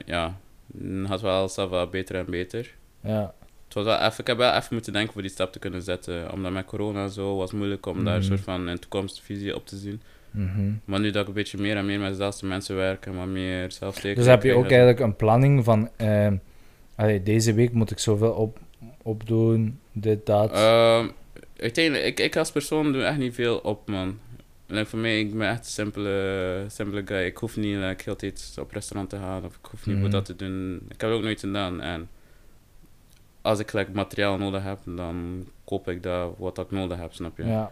ja, 0.05 0.37
het 0.77 1.07
gaat 1.07 1.21
wel 1.21 1.49
zelf 1.49 1.69
wel 1.69 1.87
beter 1.87 2.15
en 2.15 2.25
beter. 2.25 2.73
Ja. 3.01 3.33
Het 3.65 3.73
was 3.85 3.97
wel 3.97 4.07
even, 4.07 4.19
ik 4.19 4.27
heb 4.27 4.37
wel 4.37 4.53
even 4.53 4.67
moeten 4.73 4.93
denken 4.93 5.13
voor 5.13 5.21
die 5.21 5.31
stap 5.31 5.51
te 5.51 5.59
kunnen 5.59 5.81
zetten. 5.81 6.31
Omdat 6.31 6.51
met 6.51 6.65
corona 6.65 7.07
zo 7.07 7.35
was 7.35 7.49
het 7.49 7.57
moeilijk 7.59 7.85
om 7.85 8.03
daar 8.03 8.13
een 8.13 8.19
Mhm. 8.19 8.29
soort 8.29 8.39
van 8.41 8.67
een 8.67 8.79
toekomstvisie 8.79 9.55
op 9.55 9.67
te 9.67 9.77
zien. 9.77 10.01
Mhm. 10.33 10.71
Maar 10.85 10.99
nu 10.99 11.11
dat 11.11 11.21
ik 11.21 11.27
een 11.27 11.33
beetje 11.33 11.57
meer 11.57 11.77
en 11.77 11.85
meer 11.85 11.99
met 11.99 12.09
dezelfde 12.09 12.47
mensen 12.47 12.75
werk 12.75 13.05
en 13.05 13.15
wat 13.15 13.27
meer 13.27 13.71
zelfzekerheid 13.71 14.17
Dus 14.17 14.25
heb 14.25 14.43
je 14.43 14.53
ook 14.53 14.63
en 14.63 14.69
eigenlijk 14.69 14.99
een 14.99 15.15
planning 15.15 15.63
van, 15.63 15.89
ehm, 15.95 16.35
allee, 16.95 17.23
deze 17.23 17.53
week 17.53 17.71
moet 17.71 17.91
ik 17.91 17.99
zoveel 17.99 18.31
op, 18.31 18.59
opdoen, 19.01 19.79
dit, 19.91 20.25
dat. 20.25 20.51
Ehm, 20.51 21.07
uiteindelijk, 21.57 22.05
ik, 22.05 22.19
ik 22.19 22.35
als 22.35 22.51
persoon 22.51 22.91
doe 22.91 23.03
echt 23.03 23.17
niet 23.17 23.33
veel 23.33 23.57
op, 23.57 23.87
man. 23.89 24.19
Like, 24.67 24.85
voor 24.85 24.99
mij, 24.99 25.19
ik 25.19 25.37
ben 25.37 25.49
echt 25.49 25.59
een 25.59 25.65
simpele, 25.65 26.65
simpele 26.67 27.01
guy. 27.05 27.25
Ik 27.25 27.37
hoef 27.37 27.57
niet 27.57 27.77
like, 27.77 28.03
heel 28.03 28.13
de 28.13 28.19
tijd 28.19 28.55
op 28.59 28.71
restaurant 28.71 29.09
te 29.09 29.17
gaan 29.17 29.45
of 29.45 29.55
ik 29.55 29.65
hoef 29.71 29.85
niet 29.85 29.99
voor 29.99 30.09
dat 30.09 30.25
te 30.25 30.35
doen. 30.35 30.75
Ik 30.89 31.01
heb 31.01 31.09
het 31.09 31.17
ook 31.19 31.23
nooit 31.23 31.39
gedaan. 31.39 31.81
En 31.81 32.09
als 33.41 33.59
ik 33.59 33.73
like, 33.73 33.91
materiaal 33.93 34.37
nodig 34.37 34.63
heb, 34.63 34.79
dan 34.85 35.47
koop 35.63 35.87
ik 35.87 36.03
dat 36.03 36.33
wat 36.37 36.57
ik 36.57 36.71
nodig 36.71 36.97
heb, 36.97 37.13
snap 37.13 37.37
je? 37.37 37.45
ja. 37.45 37.71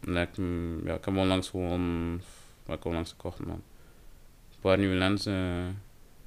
Mm, 0.00 0.80
ja, 0.86 0.94
ik 0.94 1.04
heb 1.04 1.16
onlangs 1.16 1.48
gewoon, 1.48 2.20
wat 2.66 2.76
ik 2.76 2.84
onlangs 2.84 3.10
gekocht, 3.10 3.38
man. 3.46 3.62
Een 4.50 4.60
paar 4.60 4.78
nieuwe 4.78 4.94
lenzen. 4.94 5.32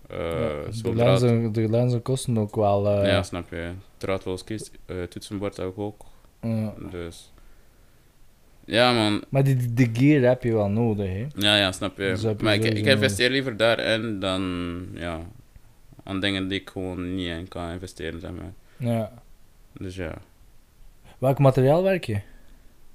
eh 0.08 0.18
Ja, 0.18 0.38
de, 0.38 0.68
zo'n 0.70 0.96
draad. 0.96 1.22
lenzen, 1.22 1.52
de 1.52 1.70
lenzen 1.70 2.02
kosten 2.02 2.38
ook 2.38 2.56
wel. 2.56 2.88
eh, 2.90 3.08
Ja, 3.12 3.24
snap 3.24 3.50
je. 3.50 3.72
Draadloos 3.98 4.44
kies, 4.44 4.72
eh, 4.86 5.04
toetsenbord 5.04 5.58
heb 5.58 5.68
ik 5.68 5.78
ook. 5.78 6.06
ja. 6.42 6.74
Dus. 6.92 7.32
Ja, 8.66 8.94
man. 8.94 9.24
Maar 9.30 9.44
die, 9.44 9.74
die 9.74 9.90
gear 9.94 10.22
heb 10.22 10.44
je 10.44 10.54
wel 10.54 10.70
nodig, 10.70 11.08
hè? 11.08 11.28
Ja, 11.36 11.56
ja, 11.58 11.72
snap 11.72 11.98
je. 11.98 12.04
Dus 12.04 12.22
je 12.22 12.36
maar 12.42 12.56
ik, 12.56 12.64
ik 12.64 12.86
investeer 12.86 13.30
liever 13.30 13.58
daarin 13.58 14.20
dan 14.20 14.42
ja, 14.94 15.20
aan 16.04 16.20
dingen 16.20 16.48
die 16.48 16.60
ik 16.60 16.70
gewoon 16.70 17.16
niet 17.16 17.28
in 17.28 17.48
kan 17.48 17.70
investeren, 17.72 18.20
zeg 18.20 18.32
maar. 18.32 18.54
Ja. 18.78 19.12
Dus 19.74 19.96
ja. 19.96 20.14
Welk 21.18 21.40
materiaal 21.40 21.84
werk 21.84 22.04
je? 22.04 22.22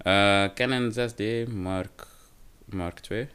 Eh 0.07 0.45
Canon 0.55 0.93
6D 0.93 1.53
Mark, 1.53 2.07
Mark 2.65 2.99
2. 2.99 3.28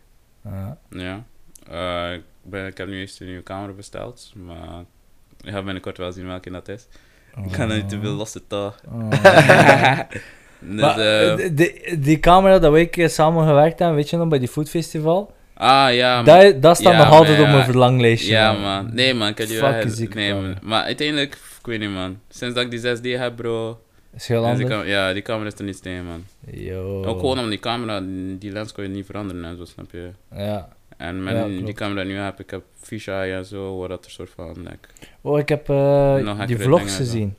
Ja. 0.43 0.77
Ja. 0.89 1.23
Eh, 1.69 2.13
ik, 2.13 2.21
ben, 2.43 2.65
ik 2.67 2.77
heb 2.77 2.87
nu 2.87 2.99
eerst 2.99 3.19
een 3.19 3.25
nieuwe 3.27 3.43
camera 3.43 3.71
besteld, 3.71 4.33
maar 4.35 4.83
ik 5.41 5.51
ga 5.51 5.63
binnenkort 5.63 5.97
wel 5.97 6.11
zien 6.11 6.27
welke 6.27 6.51
dat 6.51 6.67
is. 6.67 6.87
Ik 7.45 7.51
kan 7.51 7.69
er 7.69 7.75
niet 7.75 7.89
te 7.89 7.99
veel 7.99 8.11
losse 8.11 8.47
toch. 8.47 8.79
Oh. 8.91 9.09
dus, 10.59 10.81
Maar, 10.81 10.99
eh, 10.99 11.49
die, 11.51 11.99
die 11.99 12.19
camera 12.19 12.59
dat 12.59 12.71
we 12.71 13.07
samen 13.07 13.47
gewerkt 13.47 13.79
hebben, 13.79 13.97
weet 13.97 14.09
je 14.09 14.17
nog, 14.17 14.27
bij 14.27 14.39
die 14.39 14.47
Food 14.47 14.69
Festival? 14.69 15.33
ah 15.53 15.93
ja, 15.93 16.23
dat, 16.23 16.61
dat 16.61 16.77
staat 16.77 16.93
ja, 16.93 17.03
nog 17.03 17.11
altijd 17.11 17.37
maar 17.37 17.45
op 17.45 17.47
ja. 17.47 17.53
mijn 17.53 17.65
verlanglijstje. 17.65 18.31
Ja, 18.31 18.53
man. 18.53 18.93
Nee, 18.93 19.13
man. 19.13 19.27
Ik 19.27 19.37
heb 19.37 19.47
die 19.47 19.59
wel... 19.59 19.83
Nee, 20.13 20.33
man. 20.33 20.57
Maar 20.61 20.83
uiteindelijk, 20.83 21.33
ik 21.33 21.65
weet 21.65 21.79
niet, 21.79 21.89
man. 21.89 22.19
Sinds 22.29 22.55
dat 22.55 22.63
ik 22.63 22.71
die 22.71 23.15
6D 23.15 23.19
heb, 23.19 23.35
bro... 23.35 23.79
Is 24.15 24.27
heel 24.27 24.45
is 24.47 24.57
die 24.57 24.67
cam- 24.67 24.85
ja, 24.85 25.13
die 25.13 25.21
camera 25.21 25.47
is 25.47 25.53
er 25.59 25.63
niet 25.63 25.81
tegen, 25.81 26.05
man. 26.05 26.25
Yo. 26.51 27.03
Ook 27.05 27.19
gewoon 27.19 27.39
om 27.39 27.49
die 27.49 27.59
camera, 27.59 27.99
die 28.39 28.51
lens 28.51 28.71
kon 28.71 28.83
je 28.83 28.89
niet 28.89 29.05
veranderen 29.05 29.45
en 29.45 29.57
zo, 29.57 29.65
snap 29.65 29.91
je? 29.91 30.09
Ja. 30.35 30.69
En 30.97 31.23
met 31.23 31.33
Ja, 31.35 31.45
die 31.47 31.57
klopt. 31.61 31.73
camera 31.77 32.03
nu 32.03 32.15
heb, 32.17 32.39
ik 32.39 32.49
heb 32.49 32.63
fisheye 32.79 33.33
en 33.35 33.45
zo, 33.45 33.77
waar 33.77 33.87
dat 33.89 34.05
er 34.05 34.11
soort 34.11 34.29
van... 34.29 34.53
Like, 34.57 34.77
Oh, 35.21 35.39
ik 35.39 35.49
heb 35.49 35.69
eh, 35.69 36.15
Nog 36.15 36.45
die 36.45 36.57
vlogs 36.57 36.81
dingen 36.81 36.81
en 36.81 36.89
zo. 36.89 36.95
gezien. 37.11 37.35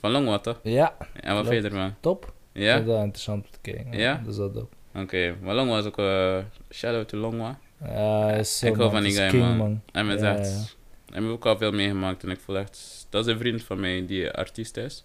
van 0.00 0.10
Longwater. 0.10 0.52
toch? 0.52 0.60
Ja, 0.72 0.94
En 0.98 1.06
wat 1.12 1.22
Klopt. 1.32 1.48
vind 1.48 1.62
je 1.62 1.68
ervan? 1.70 1.94
top. 2.00 2.32
Ja? 2.52 2.80
Dat 2.80 2.96
interessant 3.02 3.44
om 3.44 3.50
te 3.50 3.58
kijken. 3.72 3.98
Ja? 3.98 4.20
Dat 4.24 4.32
is 4.32 4.38
wel 4.38 4.52
dope. 4.52 4.74
Oké. 4.94 5.34
Maar 5.42 5.54
Longwa 5.54 5.78
is 5.78 5.84
ook... 5.84 5.98
eh 5.98 6.36
shout-out 6.70 7.08
to 7.08 7.18
Longwa. 7.18 7.58
Ja, 7.84 8.30
is 8.32 8.58
zo, 8.58 8.66
Ik 8.66 8.74
hou 8.74 8.84
man. 8.84 8.92
van 8.92 9.02
die 9.10 9.12
Het 9.20 9.22
is 9.24 9.30
guy, 9.30 9.40
king, 9.40 9.56
man. 9.58 9.80
En 9.92 10.06
met 10.06 10.20
Ja, 10.20 10.36
echt... 10.36 10.46
ja. 10.48 10.62
We 11.06 11.12
hebben 11.12 11.30
ook 11.30 11.46
al 11.46 11.56
veel 11.56 11.72
meegemaakt 11.72 12.22
en 12.24 12.30
ik 12.30 12.40
voel 12.40 12.58
echt... 12.58 13.06
Dat 13.10 13.26
is 13.26 13.32
een 13.32 13.38
vriend 13.38 13.62
van 13.62 13.80
mij 13.80 14.06
die 14.06 14.30
artiest 14.30 14.76
is. 14.76 15.04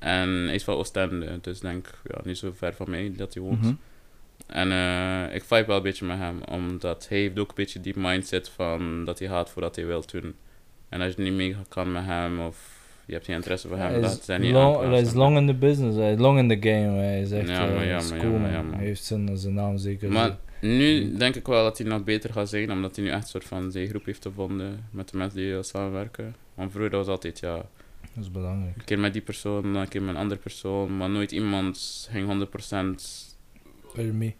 En 0.00 0.28
hij 0.28 0.54
is 0.54 0.64
van 0.64 0.74
Oostende, 0.74 1.38
dus 1.40 1.60
denk 1.60 1.86
ja, 2.04 2.20
niet 2.24 2.38
zo 2.38 2.52
ver 2.54 2.74
van 2.74 2.90
mij 2.90 3.12
dat 3.16 3.34
hij 3.34 3.42
woont. 3.42 3.62
Mhm. 3.62 3.74
En 4.46 4.72
eh, 4.72 5.34
ik 5.34 5.44
vibe 5.44 5.66
wel 5.66 5.76
een 5.76 5.82
beetje 5.82 6.06
met 6.06 6.18
hem, 6.18 6.40
omdat 6.50 7.08
hij 7.08 7.18
heeft 7.18 7.38
ook 7.38 7.48
een 7.48 7.54
beetje 7.54 7.80
die 7.80 7.94
mindset 7.96 8.48
van 8.48 9.04
dat 9.04 9.18
hij 9.18 9.28
gaat 9.28 9.50
voordat 9.50 9.76
hij 9.76 9.86
wil 9.86 10.04
doen. 10.12 10.34
En 10.88 11.00
als 11.00 11.14
je 11.14 11.22
niet 11.22 11.32
mee 11.32 11.56
kan 11.68 11.92
met 11.92 12.04
hem 12.04 12.40
of 12.40 12.78
je 13.06 13.12
hebt 13.12 13.24
geen 13.24 13.36
interesse 13.36 13.68
voor 13.68 13.76
hem, 13.76 14.02
dat 14.02 14.24
zijn 14.24 14.40
niet 14.40 14.52
long, 14.52 14.80
hij 14.80 15.00
is 15.00 15.12
long 15.12 15.36
in 15.36 15.46
the 15.46 15.54
business, 15.54 15.96
hij 15.96 16.12
is 16.12 16.18
long 16.18 16.38
in 16.38 16.48
the 16.48 16.68
game. 16.68 16.98
Hij 16.98 17.20
is 17.20 17.30
echt 17.30 17.48
Ja, 17.48 17.66
maar 17.66 17.76
eh, 17.76 17.88
ja, 17.88 18.00
maar 18.10 18.18
cool, 18.18 18.32
ja, 18.32 18.38
maar 18.38 18.52
ja, 18.52 18.62
man. 18.62 18.74
Hij 18.74 18.84
heeft 18.84 19.04
zijn, 19.04 19.38
zijn 19.38 19.54
naam 19.54 19.78
zeker. 19.78 20.12
Maar 20.12 20.36
nu 20.60 21.16
denk 21.16 21.34
ik 21.34 21.46
wel 21.46 21.62
dat 21.62 21.78
hij 21.78 21.86
nog 21.86 22.04
beter 22.04 22.32
gaat 22.32 22.48
zijn, 22.48 22.72
omdat 22.72 22.96
hij 22.96 23.04
nu 23.04 23.10
echt 23.10 23.22
een 23.22 23.28
soort 23.28 23.44
van 23.44 23.70
zijn 23.70 23.88
groep 23.88 24.04
heeft 24.04 24.22
gevonden 24.22 24.84
met 24.90 25.08
de 25.08 25.16
mensen 25.16 25.38
die 25.38 25.62
samenwerken. 25.62 26.34
Want 26.54 26.72
vroeger 26.72 26.96
was 26.96 27.06
altijd, 27.06 27.38
ja, 27.38 27.64
Dat 28.14 28.24
is 28.24 28.30
belangrijk. 28.30 28.76
een 28.76 28.84
keer 28.84 28.98
met 28.98 29.12
die 29.12 29.22
persoon, 29.22 29.62
dan 29.62 29.76
een 29.76 29.88
keer 29.88 30.02
met 30.02 30.14
een 30.14 30.20
andere 30.20 30.40
persoon, 30.40 30.96
maar 30.96 31.10
nooit 31.10 31.32
iemand 31.32 32.08
ging 32.10 32.26
100%. 32.26 33.36
Voor 33.86 34.04
me. 34.04 34.32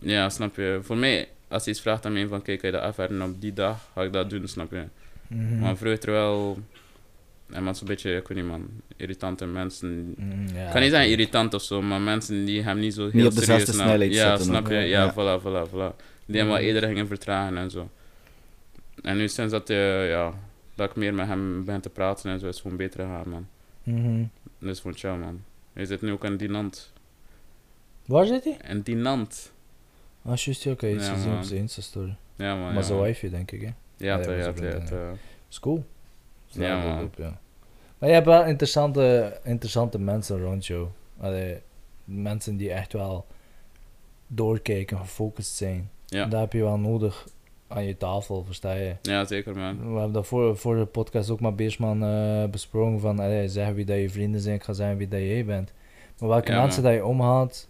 Ja, 0.00 0.28
snap 0.28 0.56
je? 0.56 0.78
Voor 0.82 0.96
mij, 0.96 1.28
als 1.48 1.64
je 1.64 1.70
iets 1.70 1.80
vraagt 1.80 2.06
aan 2.06 2.12
mij 2.12 2.26
van, 2.26 2.42
kijk, 2.42 2.60
kan 2.60 2.70
je 2.70 2.76
dat 2.76 2.84
afwerken 2.84 3.22
op 3.22 3.40
die 3.40 3.52
dag, 3.52 3.88
ga 3.94 4.02
ik 4.02 4.12
dat 4.12 4.30
doen, 4.30 4.48
snap 4.48 4.70
je? 4.70 4.84
Mhm. 5.26 5.58
Maar 5.58 5.76
vroeger 5.76 6.10
wel, 6.10 6.58
en 7.50 7.64
mensen 7.64 7.86
een 7.86 7.92
beetje, 7.94 8.16
ik 8.16 8.28
weet 8.28 8.38
niet 8.38 8.46
man, 8.46 8.68
irritante 8.96 9.46
mensen. 9.46 10.14
Mm, 10.16 10.46
ja, 10.54 10.64
Ik 10.66 10.72
kan 10.72 10.80
niet 10.80 10.90
zeggen 10.90 11.10
irritant 11.10 11.54
of 11.54 11.62
zo, 11.62 11.82
maar 11.82 12.00
mensen 12.00 12.44
die 12.44 12.62
hem 12.62 12.78
niet 12.78 12.94
zo 12.94 13.10
heel 13.10 13.26
op 13.26 13.34
dezelfde 13.34 13.64
serieus 13.72 13.82
snelheid 13.86 14.14
Ja, 14.14 14.38
snap 14.38 14.60
ook, 14.64 14.68
je? 14.68 14.74
Ja, 14.76 15.04
Ja. 15.04 15.12
voilà, 15.12 15.42
voilà, 15.42 15.70
voilà. 15.70 15.96
Die 16.26 16.36
hem 16.38 16.46
wel 16.46 16.56
Mhm. 16.56 16.64
eerder 16.64 16.88
gingen 16.88 17.06
vertragen 17.06 17.56
en 17.56 17.70
zo. 17.70 17.90
En 19.02 19.16
nu 19.16 19.28
sinds 19.28 19.52
dat, 19.52 19.68
hij, 19.68 20.08
ja, 20.08 20.34
dat 20.78 20.90
ik 20.90 20.96
meer 20.96 21.14
met 21.14 21.26
hem 21.26 21.64
ben 21.64 21.80
te 21.80 21.90
praten 21.90 22.30
en 22.30 22.38
zo, 22.40 22.46
is 22.48 22.60
gewoon 22.60 22.76
beter 22.76 23.00
gegaan, 23.04 23.28
man. 23.28 23.46
Mhm. 23.82 24.24
Dus 24.58 24.80
gewoon 24.80 24.96
chill, 24.96 25.16
man. 25.16 25.42
Hij 25.72 25.84
zit 25.84 26.02
nu 26.02 26.12
ook 26.12 26.24
in 26.24 26.36
Dinant. 26.36 26.92
Waar 28.06 28.26
zit 28.26 28.44
hij? 28.44 28.56
En 28.60 28.82
Dinant. 28.82 29.52
Ah, 30.22 30.36
juist, 30.36 30.66
oké. 30.66 30.88
iets 30.88 31.06
Ja, 31.06 31.12
gezien 31.14 31.36
op 31.36 31.42
zijn 31.42 31.60
Insta-story. 31.60 32.16
Ja, 32.36 32.54
man. 32.54 32.64
maar 32.64 32.74
ja, 32.74 32.82
zijn 32.82 33.00
wifey, 33.00 33.30
denk 33.30 33.50
ik, 33.50 33.60
hè. 33.60 33.66
Ja, 33.66 33.74
Ja, 33.96 34.16
dat 34.16 34.36
ja, 34.36 34.52
te. 34.52 35.12
is 35.48 35.60
cool. 35.60 35.84
Ja, 36.46 36.82
man. 36.84 37.04
op, 37.04 37.14
ja. 37.16 37.40
Maar 37.98 38.08
je 38.08 38.14
hebt 38.14 38.26
wel 38.26 38.44
interessante, 38.44 39.40
interessante 39.44 39.98
mensen 39.98 40.40
rond 40.42 40.66
jou. 40.66 40.88
Allee, 41.20 41.60
mensen 42.04 42.56
die 42.56 42.72
echt 42.72 42.92
wel 42.92 43.26
doorkijken, 44.26 44.98
gefocust 44.98 45.54
zijn. 45.54 45.90
Ja. 46.06 46.26
Dat 46.26 46.40
heb 46.40 46.52
je 46.52 46.62
wel 46.62 46.78
nodig 46.78 47.26
aan 47.68 47.84
je 47.84 47.96
tafel, 47.96 48.44
versta 48.44 48.72
je? 48.72 48.94
ja, 49.02 49.24
zeker, 49.24 49.56
man. 49.56 49.78
We 49.78 49.94
hebben 49.94 50.12
dat 50.12 50.26
voor, 50.26 50.56
voor 50.56 50.76
de 50.76 50.84
podcast 50.84 51.30
ook 51.30 51.40
met 51.40 51.56
Beersman 51.56 52.02
eh, 52.02 52.44
besproken 52.50 53.00
van 53.00 53.18
allee, 53.18 53.48
zeg 53.48 53.72
wie 53.72 53.84
dat 53.84 53.96
je 54.00 54.10
vrienden 54.10 54.40
zijn, 54.40 54.54
ik 54.54 54.62
ga 54.62 54.72
zeggen 54.72 54.96
wie 54.96 55.08
dat 55.08 55.20
jij 55.20 55.44
bent. 55.44 55.72
Maar 56.18 56.28
welke 56.28 56.52
Ja, 56.52 56.60
mensen 56.62 56.82
man. 56.82 56.92
dat 56.92 57.00
je 57.00 57.06
omgaat, 57.06 57.68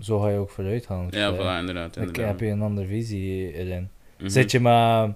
zo 0.00 0.18
ga 0.20 0.28
je 0.28 0.38
ook 0.38 0.50
vooruit 0.50 0.86
gaan. 0.86 1.06
Ja, 1.10 1.34
voilà, 1.34 1.60
inderdaad. 1.60 1.94
Dan 1.94 2.24
heb 2.26 2.40
je 2.40 2.46
een 2.46 2.62
andere 2.62 2.86
visie 2.86 3.52
erin. 3.52 3.88
Mhm. 4.18 4.28
Zit 4.28 4.50
je 4.50 4.60
met, 4.60 5.06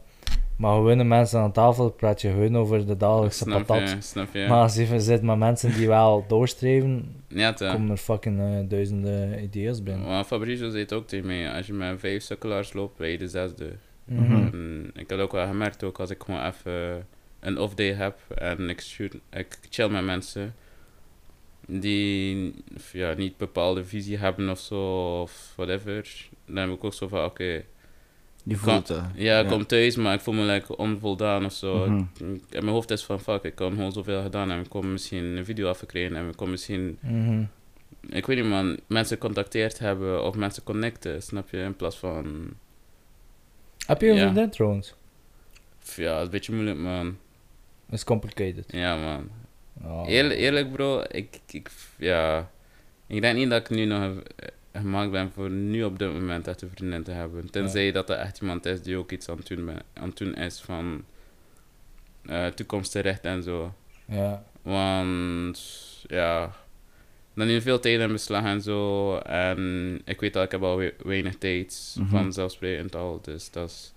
met 0.57 0.71
gewone 0.71 1.05
mensen 1.05 1.41
aan 1.41 1.53
tafel, 1.53 1.91
praat 1.91 2.21
je 2.21 2.31
gewoon 2.31 2.57
over 2.57 2.87
de 2.87 2.97
dagelijkse 2.97 3.43
Snap 3.45 3.67
patat. 3.67 3.91
je, 3.91 3.97
snap 4.01 4.29
je. 4.35 4.47
Maar 4.49 4.63
als 4.63 4.75
je 4.75 5.01
zit 5.01 5.23
met 5.23 5.39
mensen 5.39 5.73
die 5.75 5.89
wel 5.89 6.25
doorstreven, 6.29 7.23
Ja, 7.29 7.53
komen 7.53 7.91
er 7.91 7.97
fucking 7.97 8.41
eh, 8.41 8.69
duizenden 8.69 9.43
ideeën 9.43 9.85
binnen. 9.85 10.07
Maar 10.07 10.25
Fabrizio 10.25 10.71
zei 10.71 10.87
ook 10.95 11.07
tegen 11.07 11.27
mij, 11.27 11.53
als 11.53 11.67
je 11.67 11.73
met 11.73 12.01
vijf 12.01 12.23
sukkelaars 12.23 12.73
loopt, 12.73 12.97
ben 12.99 13.09
je 13.09 13.19
de 13.19 13.29
zesde. 13.29 13.73
Mhm. 14.05 14.33
En 14.33 14.91
ik 14.95 15.11
had 15.11 15.19
ook 15.21 15.33
wel 15.33 15.47
gemerkt, 15.47 15.85
ook 15.85 15.99
als 16.01 16.11
ik 16.11 16.23
gewoon 16.23 16.45
even 16.47 17.07
een 17.41 17.59
off 17.59 17.75
day 17.75 17.93
heb 17.93 18.19
en 18.35 18.69
ik, 18.69 18.81
shoot, 18.81 19.15
ik 19.31 19.59
chill 19.71 19.89
met 19.89 20.05
mensen 20.05 20.55
die 21.67 22.55
ja, 22.93 23.15
niet 23.15 23.37
bepaalde 23.37 23.85
visie 23.85 24.19
hebben 24.19 24.51
of 24.51 24.59
zo, 24.59 24.81
of 25.21 25.53
whatever, 25.57 26.29
dan 26.47 26.57
heb 26.57 26.71
ik 26.71 26.85
ook 26.85 26.95
zo 26.95 27.09
van, 27.09 27.25
oké, 27.25 27.63
Je 28.45 28.57
Kan- 28.65 28.87
voelt 28.87 29.01
ja, 29.15 29.41
ik 29.41 29.47
kom 29.49 29.67
thuis, 29.67 29.97
maar 29.97 30.15
ik 30.15 30.21
voel 30.21 30.35
me 30.35 30.43
like 30.53 30.77
onvoldaan 30.77 31.45
of 31.45 31.53
zo. 31.53 31.87
Mhm. 31.91 32.05
Ik- 32.35 32.51
mijn 32.53 32.67
hoofd 32.67 32.91
is 32.91 33.05
van, 33.05 33.21
fuck, 33.21 33.43
ik 33.43 33.55
kan 33.55 33.73
gewoon 33.75 33.93
zoveel 33.93 34.23
gedaan 34.23 34.51
en 34.51 34.61
ik 34.61 34.69
kom 34.69 34.93
misschien 34.93 35.25
een 35.25 35.45
video 35.45 35.69
afgekregen 35.69 36.17
en 36.17 36.29
ik 36.29 36.37
kom 36.37 36.51
misschien 36.51 36.99
Mhm. 37.01 37.43
ik 38.09 38.27
weet 38.27 38.37
niet 38.37 38.49
man, 38.49 38.79
mensen 38.87 39.19
contacteerd 39.19 39.79
hebben 39.79 40.25
of 40.25 40.35
mensen 40.37 40.63
connecten, 40.63 41.23
snap 41.23 41.51
je? 41.51 41.57
In 41.59 41.77
plaats 41.77 41.97
van, 41.99 42.51
Heb 43.87 44.01
je 44.01 44.09
een 44.11 44.19
vriendin 44.19 44.51
trouwens? 44.51 44.95
ja, 45.97 46.19
is 46.19 46.25
een 46.25 46.31
beetje 46.31 46.53
moeilijk 46.53 46.79
man. 46.79 47.19
It's 47.91 48.05
complicated. 48.05 48.65
Ja 48.67 48.97
man. 48.97 49.31
Oh. 49.85 50.09
Eerlijk, 50.09 50.41
eerlijk 50.41 50.73
bro, 50.73 51.03
ik, 51.09 51.41
ik, 51.51 51.71
ja, 51.97 52.51
ik 53.07 53.21
denk 53.21 53.37
niet 53.37 53.51
dat 53.51 53.61
ik 53.61 53.71
nu 53.71 53.85
nog 53.85 54.23
gemaakt 54.73 55.11
ben 55.11 55.31
voor 55.33 55.51
nu 55.51 55.85
op 55.85 55.99
dit 55.99 56.13
moment 56.13 56.49
echt 56.49 56.63
een 56.63 56.71
vriendin 56.75 57.03
te 57.03 57.11
hebben. 57.11 57.51
Tenzij 57.51 57.93
dat 57.93 58.11
er 58.11 58.17
echt 58.17 58.41
iemand 58.41 58.67
is 58.67 58.83
die 58.83 58.97
ook 58.97 59.11
iets 59.11 59.29
aan 59.29 59.37
het 59.37 59.47
doen, 59.47 59.65
ben, 59.65 59.83
aan 59.93 60.09
het 60.09 60.17
doen 60.17 60.35
is 60.35 60.61
van 60.61 61.05
eh 62.27 62.47
toekomstgericht 62.47 63.25
en 63.25 63.43
zo. 63.43 63.75
Ja. 64.05 64.45
Want 64.63 65.61
ja, 66.07 66.55
dan 67.35 67.47
neem 67.47 67.55
je 67.55 67.63
veel 67.63 67.81
tijd 67.81 68.01
in 68.01 68.13
beslag 68.13 68.45
en 68.45 68.61
zo. 68.61 69.17
En 69.17 70.01
ik 70.05 70.21
weet 70.21 70.33
dat 70.33 70.45
ik 70.45 70.51
heb 70.51 70.63
al 70.63 70.77
we- 70.77 70.95
weinig 71.05 71.39
tijd 71.39 71.95
Mhm. 71.99 72.09
vanzelfsprekend 72.09 72.97
al. 72.97 73.19
Dus 73.23 73.51
dat 73.51 73.69
is. 73.71 73.93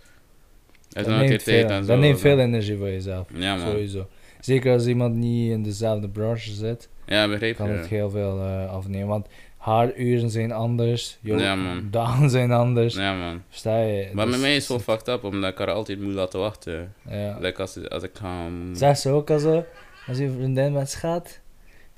Dat 0.89 1.05
keer 1.05 1.13
neemt, 1.17 1.27
tijd 1.27 1.41
veel, 1.43 1.69
en 1.69 1.83
zo. 1.83 1.91
dat 1.91 1.99
neemt 1.99 2.19
veel 2.19 2.39
energie 2.39 2.77
voor 2.77 2.89
jezelf. 2.89 3.27
Ja, 3.33 3.55
man. 3.55 3.67
Sowieso. 3.67 4.07
Zeker 4.39 4.73
als 4.73 4.85
iemand 4.87 5.15
niet 5.15 5.51
in 5.51 5.63
dezelfde 5.63 6.09
branche 6.09 6.51
zit, 6.51 6.89
Ja, 7.05 7.27
begreep 7.27 7.55
kan 7.55 7.67
je. 7.69 7.73
het 7.77 7.87
heel 7.87 8.09
veel 8.09 8.39
eh, 8.39 8.69
afnemen. 8.71 9.07
Want 9.07 9.27
haar 9.57 9.95
uren 9.95 10.29
zijn 10.29 10.51
anders, 10.51 11.17
jouw 11.21 11.39
Ja, 11.39 11.55
man. 11.55 11.87
dagen 11.91 12.29
zijn 12.29 12.51
anders. 12.51 12.95
Ja, 12.95 13.13
man. 13.17 13.41
Versta 13.49 13.81
je? 13.81 14.09
Maar 14.13 14.25
Dus- 14.25 14.33
met 14.33 14.43
mij 14.43 14.51
is 14.55 14.57
het 14.57 14.65
gewoon 14.65 14.81
fucked 14.81 15.07
up, 15.07 15.23
omdat 15.23 15.51
ik 15.51 15.57
haar 15.57 15.71
altijd 15.71 16.01
moet 16.01 16.13
laten 16.13 16.39
wachten. 16.39 16.93
Ja. 17.09 17.37
Like 17.39 17.61
als, 17.61 17.89
als 17.89 18.03
ik 18.03 18.11
ga... 18.13 18.47
Zeg 18.73 18.97
ze 18.97 19.09
ook 19.09 19.29
al 19.29 19.39
zo, 19.39 19.65
als 20.07 20.17
je 20.17 20.31
vriendin 20.31 20.73
met 20.73 20.89
schat, 20.89 21.39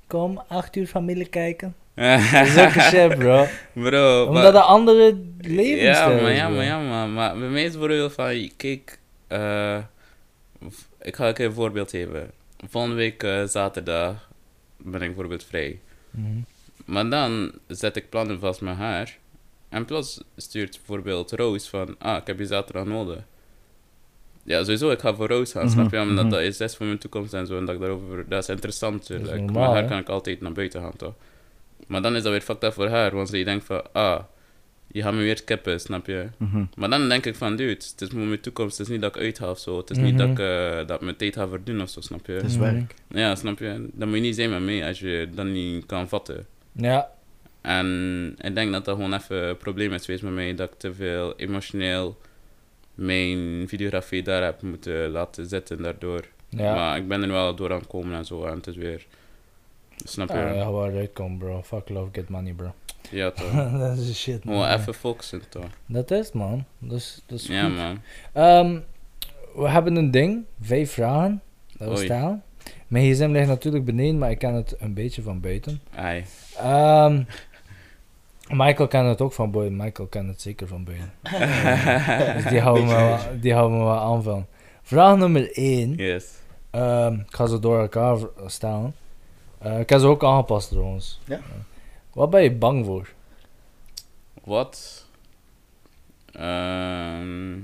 kom 0.07 0.41
acht 0.47 0.75
uur 0.75 0.87
familie 0.87 1.27
kijken. 1.27 1.75
Dat 2.31 2.47
is 2.47 2.57
ook 2.57 2.75
een 2.75 2.81
shit, 2.81 3.17
bro. 3.17 3.45
Bro, 3.73 4.25
Omdat 4.27 4.43
maar- 4.43 4.51
de 4.51 4.61
andere 4.61 5.17
levensstijl 5.39 6.15
Ja, 6.15 6.21
maar 6.21 6.31
is, 6.31 6.37
ja, 6.37 6.49
maar 6.49 6.63
ja, 6.63 6.79
maar, 6.79 7.07
maar 7.07 7.37
bij 7.37 7.49
mij 7.49 7.63
is 7.63 7.75
van, 8.13 8.51
kijk, 8.57 8.99
eh, 9.27 9.77
ik 11.01 11.15
ga 11.15 11.27
een 11.39 11.53
voorbeeld 11.53 11.89
geven. 11.89 12.31
Volgende 12.67 12.95
week 12.95 13.23
eh, 13.23 13.43
zaterdag 13.43 14.29
ben 14.77 15.01
ik 15.01 15.07
bijvoorbeeld 15.07 15.43
vrij. 15.43 15.79
Mhm. 16.11 16.39
Maar 16.85 17.09
dan 17.09 17.51
zet 17.67 17.95
ik 17.95 18.09
plannen 18.09 18.39
vast 18.39 18.61
met 18.61 18.75
haar. 18.75 19.17
En 19.69 19.85
plots 19.85 20.23
stuurt 20.35 20.71
bijvoorbeeld 20.77 21.31
Roos 21.31 21.69
van, 21.69 21.95
ah, 21.99 22.17
ik 22.17 22.27
heb 22.27 22.39
je 22.39 22.45
zaterdag 22.45 22.85
nodig. 22.85 23.23
Ja, 24.47 24.59
sowieso, 24.59 24.89
ik 24.89 24.99
ga 24.99 25.15
voor 25.15 25.27
Roos 25.27 25.51
gaan, 25.51 25.63
Mhm, 25.63 25.71
snap 25.71 25.91
je? 25.91 25.99
Omdat 25.99 26.23
mhm. 26.23 26.33
dat 26.33 26.41
is 26.41 26.57
des 26.57 26.75
voor 26.75 26.85
mijn 26.85 26.97
toekomst 26.97 27.33
en 27.33 27.47
zo. 27.47 27.57
En 27.57 27.65
dat 27.65 27.75
ik 27.75 27.81
daarover, 27.81 28.25
dat 28.29 28.43
is 28.43 28.49
interessant. 28.49 29.07
Dat 29.07 29.19
is 29.19 29.27
normaal, 29.27 29.45
met 29.45 29.73
haar 29.73 29.81
hè? 29.81 29.87
kan 29.87 29.97
ik 29.97 30.09
altijd 30.09 30.41
naar 30.41 30.51
buiten 30.51 30.81
gaan, 30.81 30.95
toch? 30.97 31.13
Maar 31.87 32.01
dan 32.01 32.15
is 32.15 32.23
dat 32.23 32.31
weer 32.31 32.41
fucked 32.41 32.63
up 32.63 32.73
voor 32.73 32.87
haar, 32.87 33.15
want 33.15 33.29
ze 33.29 33.43
denkt 33.43 33.65
van, 33.65 33.93
ah, 33.93 34.19
je 34.91 35.01
gaat 35.01 35.13
me 35.13 35.19
weer 35.19 35.37
skippen, 35.37 35.79
snap 35.79 36.05
je? 36.05 36.27
Mhm. 36.37 36.63
Maar 36.75 36.89
dan 36.89 37.09
denk 37.09 37.25
ik 37.25 37.35
van, 37.35 37.55
dude, 37.55 37.71
het 37.71 37.95
is 37.97 38.09
voor 38.09 38.19
mijn 38.19 38.39
toekomst, 38.39 38.77
het 38.77 38.87
is 38.87 38.93
niet 38.93 39.01
dat 39.01 39.15
ik 39.15 39.21
uitga 39.21 39.49
of 39.49 39.59
zo. 39.59 39.77
Het 39.77 39.89
is 39.89 39.97
niet 39.97 40.17
dat 40.17 40.29
ik 40.29 40.39
eh, 40.39 40.87
dat 40.87 41.01
mijn 41.01 41.15
tijd 41.15 41.35
ga 41.35 41.47
verdienen 41.47 41.83
of 41.83 41.89
zo, 41.89 42.01
snap 42.01 42.25
je? 42.25 42.31
Het 42.31 42.43
is 42.43 42.57
werk. 42.57 42.93
Ja, 43.09 43.35
snap 43.35 43.59
je? 43.59 43.89
Dan 43.93 44.07
moet 44.07 44.17
je 44.17 44.23
niet 44.23 44.35
zijn 44.35 44.49
met 44.49 44.61
mij 44.61 44.87
als 44.87 44.99
je 44.99 45.29
dat 45.35 45.45
niet 45.45 45.85
kan 45.85 46.07
vatten. 46.07 46.45
Ja, 46.71 47.09
En 47.61 48.35
ik 48.41 48.55
denk 48.55 48.71
dat 48.71 48.85
dat 48.85 48.95
gewoon 48.95 49.13
even 49.13 49.47
een 49.47 49.57
probleem 49.57 49.93
is 49.93 50.05
geweest 50.05 50.23
met 50.23 50.33
mij, 50.33 50.55
dat 50.55 50.69
ik 50.71 50.77
te 50.77 50.93
veel 50.93 51.35
emotioneel 51.35 52.17
mijn 52.97 53.67
videografie 53.67 54.23
daar 54.23 54.43
heb 54.43 54.61
moeten 54.61 55.09
laten 55.09 55.47
zitten 55.47 55.81
daardoor. 55.81 56.25
ja. 56.49 56.73
Maar 56.73 56.97
ik 56.97 57.07
ben 57.07 57.21
er 57.21 57.27
wel 57.31 57.55
door 57.55 57.71
aan 57.71 57.79
het 57.79 57.87
komen 57.87 58.17
en 58.17 58.25
zo, 58.25 58.45
en 58.45 58.55
het 58.55 58.67
is 58.67 58.75
weer... 58.75 59.05
Snap 60.03 60.27
je? 60.27 60.33
Ja, 60.33 60.47
Ja, 60.47 60.53
ja, 60.53 60.71
waar 60.71 60.87
het 60.87 60.95
uitkomt, 60.95 61.39
bro. 61.39 61.61
Fuck 61.63 61.89
love, 61.89 62.09
get 62.11 62.29
money, 62.29 62.53
bro. 62.53 62.73
toch. 63.35 63.51
dat 63.79 63.97
is 63.97 64.19
shit, 64.21 64.43
man. 64.43 64.53
Gewoon 64.55 64.79
even 64.79 64.93
focussen, 64.93 65.41
toch. 65.49 65.65
Dat 65.85 66.11
is 66.11 66.31
man. 66.31 66.65
Dat 66.79 66.97
is, 66.97 67.21
dat 67.25 67.39
is 67.39 67.47
Ja, 67.47 67.67
man. 67.67 68.01
Ehm, 68.33 68.79
we 69.55 69.69
hebben 69.69 69.95
een 69.95 70.11
ding, 70.11 70.45
vijf 70.61 70.91
vragen, 70.91 71.41
dat 71.77 71.87
Oei. 71.87 72.05
stellen. 72.05 72.43
Mijn 72.87 73.13
gsm 73.13 73.31
ligt 73.31 73.47
natuurlijk 73.47 73.85
beneden, 73.85 74.17
maar 74.17 74.31
ik 74.31 74.39
ken 74.39 74.53
het 74.53 74.75
een 74.79 74.93
beetje 74.93 75.21
van 75.21 75.39
buiten. 75.39 75.81
Ai. 75.95 76.23
Ehm, 76.57 77.23
Michael 78.49 78.87
kent 78.87 79.07
het 79.07 79.21
ook 79.21 79.33
van 79.33 79.51
buiten. 79.51 79.75
Michael 79.75 80.07
kent 80.07 80.27
het 80.27 80.41
zeker 80.41 80.67
van 80.67 80.83
buiten. 80.83 81.11
dus 82.35 82.45
die 82.45 82.59
houden, 82.59 82.87
we 82.87 82.93
wel, 82.93 83.17
die 83.39 83.53
houden 83.53 83.77
we 83.77 83.83
wel 83.83 83.99
aan 83.99 84.23
van. 84.23 84.45
Vraag 84.81 85.17
nummer 85.17 85.51
1. 85.51 85.93
Yes. 85.95 86.25
Ehm, 86.69 87.13
ik 87.13 87.35
ga 87.35 87.45
ze 87.45 87.59
door 87.59 87.79
elkaar 87.79 88.17
stellen. 88.45 88.95
Eh, 89.57 89.79
ik 89.79 89.89
heb 89.89 89.99
ze 89.99 90.07
ook 90.07 90.23
aangepast 90.23 90.69
trouwens. 90.69 91.19
Ja. 91.25 91.39
Wat 92.13 92.29
ben 92.29 92.43
je 92.43 92.51
bang 92.51 92.85
voor? 92.85 93.13
Wat? 94.43 95.05
Ehm, 96.31 97.59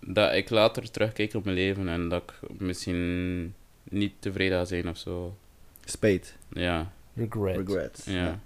dat 0.00 0.32
ik 0.32 0.50
later 0.50 0.90
terugkijk 0.90 1.34
op 1.34 1.44
mijn 1.44 1.56
leven 1.56 1.88
en 1.88 2.08
dat 2.08 2.22
ik 2.22 2.60
misschien 2.60 3.54
niet 3.82 4.12
tevreden 4.18 4.58
ga 4.58 4.64
zijn 4.64 4.88
of 4.88 4.96
zo. 4.96 5.34
Spijt. 5.84 6.36
Ja, 6.52 6.92
Regret. 7.14 7.56
Regret. 7.56 8.02
ja. 8.06 8.40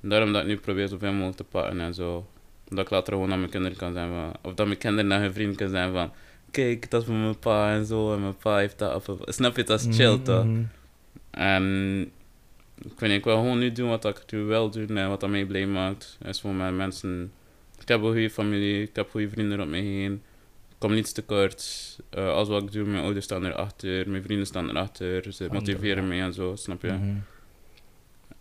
Daarom 0.00 0.32
dat 0.32 0.42
ik 0.42 0.48
nu 0.48 0.56
probeer 0.56 0.88
zoveel 0.88 1.12
mogelijk 1.12 1.36
te 1.36 1.44
pakken 1.44 1.80
en 1.80 1.94
zo. 1.94 2.26
Dat 2.68 2.78
ik 2.78 2.90
later 2.90 3.12
gewoon 3.12 3.28
naar 3.28 3.38
mijn 3.38 3.50
kinderen 3.50 3.76
kan 3.76 3.92
zijn 3.92 4.08
van... 4.08 4.32
Of 4.42 4.54
dat 4.54 4.66
mijn 4.66 4.78
kinderen 4.78 5.06
naar 5.06 5.20
hun 5.20 5.32
vrienden 5.32 5.56
kan 5.56 5.68
zijn 5.68 5.92
van... 5.92 6.12
Kijk, 6.50 6.90
dat 6.90 7.00
is 7.00 7.06
van 7.06 7.20
mijn 7.20 7.38
pa 7.38 7.72
en 7.74 7.86
zo. 7.86 8.12
En 8.14 8.20
mijn 8.20 8.36
pa 8.36 8.56
heeft 8.56 8.78
dat. 8.78 9.08
Of, 9.08 9.18
snap 9.24 9.56
je, 9.56 9.64
dat 9.64 9.80
is 9.80 9.96
chill 9.96 10.14
Mhm, 10.14 10.22
toch? 10.22 10.46
En 11.30 11.64
ik 12.76 13.00
weet 13.00 13.08
niet, 13.10 13.18
ik 13.18 13.24
wil 13.24 13.36
gewoon 13.36 13.58
nu 13.58 13.72
doen 13.72 13.88
wat 13.88 14.04
ik 14.04 14.22
nu 14.30 14.42
wel 14.42 14.70
doe 14.70 14.86
en 14.86 15.08
wat 15.08 15.20
dat 15.20 15.30
mij 15.30 15.44
blij 15.44 15.66
maakt. 15.66 16.18
Is 16.24 16.40
gewoon 16.40 16.56
met 16.56 16.74
mensen. 16.74 17.32
Ik 17.80 17.88
heb 17.88 18.00
een 18.02 18.06
goede 18.10 18.30
familie, 18.30 18.82
ik 18.82 18.96
heb 18.96 19.10
goede 19.10 19.28
vrienden 19.28 19.60
om 19.60 19.70
me 19.70 19.76
heen. 19.76 20.12
Ik 20.68 20.76
kom 20.78 20.92
niets 20.92 21.12
tekort. 21.12 21.98
Eh 22.10 22.28
alles 22.28 22.48
wat 22.48 22.62
ik 22.62 22.72
doe, 22.72 22.84
mijn 22.84 23.02
ouders 23.02 23.24
staan 23.24 23.44
erachter, 23.44 24.10
mijn 24.10 24.22
vrienden 24.22 24.46
staan 24.46 24.68
erachter. 24.68 25.32
Ze 25.32 25.48
motiveren 25.52 26.08
mij 26.08 26.20
en 26.20 26.32
zo, 26.32 26.56
snap 26.56 26.82
je? 26.82 26.92
Mhm. 26.92 27.16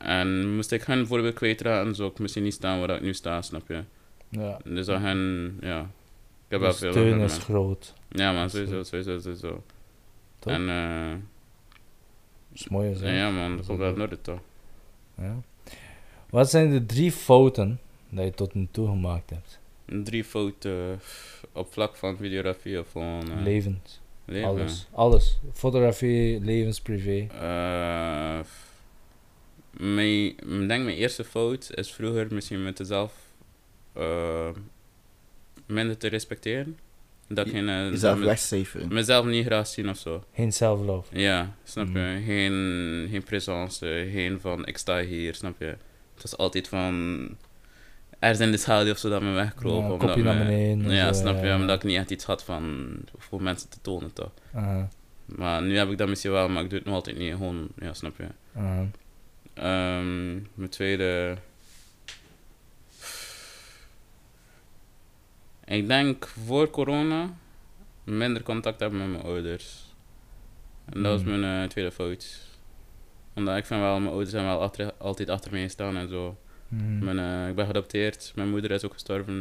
En 0.04 0.56
moest 0.56 0.72
ik 0.72 0.84
hun 0.84 1.08
voorbeeld 1.08 1.34
kwijtraken, 1.34 1.96
zou 1.96 2.12
ik 2.12 2.20
misschien 2.20 2.44
niet 2.44 2.54
staan 2.54 2.80
waar 2.80 2.90
ik 2.90 3.02
nu 3.02 3.14
sta, 3.14 3.42
snap 3.42 3.68
je? 3.68 3.84
Ja. 4.30 4.58
Dus 4.64 4.86
dat 4.86 5.00
hen, 5.00 5.58
ja. 5.62 5.80
Ik 5.82 5.88
heb 6.48 6.60
wel 6.60 6.74
veel 6.74 6.92
steun 6.92 7.10
van 7.12 7.22
is 7.22 7.32
hen. 7.32 7.42
groot. 7.42 7.94
Ja, 8.10 8.34
man, 8.34 8.50
sowieso, 8.50 8.84
sowieso, 8.84 9.20
sowieso. 9.20 9.64
Toch? 10.40 10.54
En 10.54 10.70
eh, 10.70 11.10
Dat 12.50 12.60
is 12.60 12.68
mooi, 12.68 12.96
hè? 12.96 13.18
ja, 13.18 13.30
man, 13.30 13.58
dat 13.58 13.66
komt 13.66 13.80
wel 13.80 14.00
orde 14.02 14.22
toch? 14.22 14.40
Ja. 15.18 15.36
Wat 16.30 16.50
zijn 16.50 16.72
de 16.72 16.86
drie 16.86 17.12
fouten 17.12 17.80
dat 18.10 18.26
je 18.26 18.32
tot 18.32 18.54
nu 18.54 18.68
toe 18.72 18.88
gemaakt 18.88 19.30
hebt? 19.30 19.60
Drie 20.04 20.24
fouten 20.24 21.00
op 21.52 21.74
vlak 21.74 21.96
van 21.96 22.18
videografie 22.18 22.80
of 22.80 22.92
gewoon 22.92 23.32
eh, 23.32 23.44
Levens. 23.44 24.00
leven. 24.26 24.48
Alles. 24.50 24.88
Alles. 24.92 25.40
Fotografie, 25.54 26.40
levens, 26.40 26.82
privé. 26.82 27.28
Eh, 27.42 28.40
mijn, 29.94 30.26
ik 30.38 30.68
denk 30.68 30.84
mijn 30.84 30.98
eerste 30.98 31.24
fout 31.24 31.72
is 31.74 31.92
vroeger 31.94 32.28
misschien 32.30 32.64
met 32.64 32.80
mezelf 32.80 33.14
eh 33.94 34.50
minder 35.66 35.98
te 35.98 36.08
respecteren. 36.08 36.78
Dat 37.28 37.46
ik 37.46 37.52
geen, 37.52 37.70
eh, 37.70 37.90
Jezelf 37.90 38.20
me- 38.20 38.26
wegcijferen. 38.26 38.94
mezelf 38.94 39.26
niet 39.26 39.46
graag 39.46 39.68
zien 39.68 39.90
of 39.90 39.98
zo. 39.98 40.24
Geen 40.34 40.52
self-love. 40.54 41.20
Ja, 41.20 41.56
snap 41.64 41.88
je? 41.88 42.00
Mhm. 42.00 42.24
Geen, 42.26 43.08
geen 43.12 43.24
presence, 43.24 44.08
geen 44.12 44.42
van 44.42 44.66
ik 44.66 44.78
sta 44.78 45.00
hier, 45.02 45.36
snap 45.36 45.56
je? 45.60 45.66
Het 46.14 46.22
was 46.22 46.38
altijd 46.38 46.68
van 46.68 47.28
er 48.20 48.36
zijn 48.36 48.52
de 48.52 48.58
schaduw 48.58 48.92
of 48.92 48.98
zo 48.98 49.10
dat 49.10 49.22
me 49.22 49.32
wegkroop. 49.32 49.82
Ja, 49.84 49.92
omdat 49.92 50.08
kopje 50.08 50.24
naar 50.24 50.38
beneden 50.46 50.86
en 50.86 50.92
Ja, 50.92 51.14
zo, 51.14 51.20
snap 51.22 51.40
je? 51.40 51.46
ja. 51.46 51.56
Omdat 51.60 51.76
ik 51.76 51.84
niet 51.84 51.98
echt 51.98 52.12
iets 52.12 52.24
had 52.26 52.44
van 52.44 52.94
voor 53.18 53.42
mensen 53.42 53.70
te 53.70 53.78
tonen 53.82 54.14
toch. 54.14 54.32
Aha, 54.54 54.90
Maar 55.26 55.62
nu 55.62 55.78
heb 55.78 55.90
ik 55.90 55.98
dat 55.98 56.08
misschien 56.10 56.32
wel, 56.32 56.50
maar 56.50 56.64
ik 56.64 56.70
doe 56.70 56.78
het 56.78 56.88
nog 56.88 56.96
altijd 56.96 57.18
niet. 57.18 57.32
Gewoon, 57.34 57.68
ja, 57.80 57.94
snap 57.94 58.18
je? 58.18 58.28
aha. 58.56 58.86
Ehm, 59.62 60.32
mijn 60.54 60.70
tweede. 60.70 61.38
Ik 65.66 65.88
denk 65.88 66.28
voor 66.28 66.70
corona 66.70 67.30
minder 68.04 68.44
contact 68.44 68.80
hebben 68.80 69.00
met 69.00 69.10
mijn 69.10 69.24
ouders. 69.24 69.94
En 70.86 71.04
dat 71.04 71.12
was 71.12 71.22
Hmm. 71.22 71.40
mijn 71.40 71.64
eh, 71.64 71.70
tweede 71.70 71.92
fout. 71.92 72.48
Omdat 73.34 73.58
ik 73.58 73.66
vind 73.66 73.80
wel, 73.80 73.96
mijn 74.00 74.10
ouders 74.12 74.30
zijn 74.32 74.46
wel 74.46 74.62
achter, 74.62 74.94
altijd 74.98 75.30
achter 75.30 75.52
mij 75.52 75.62
gestaan 75.62 75.98
en 75.98 76.10
zo. 76.10 76.38
Mhm. 76.68 77.04
Mijn, 77.04 77.20
eh, 77.20 77.50
ik 77.50 77.56
ben 77.56 77.66
geadopteerd. 77.66 78.32
Mijn 78.36 78.50
moeder 78.50 78.72
is 78.72 78.86
ook 78.86 78.94
gestorven 78.94 79.34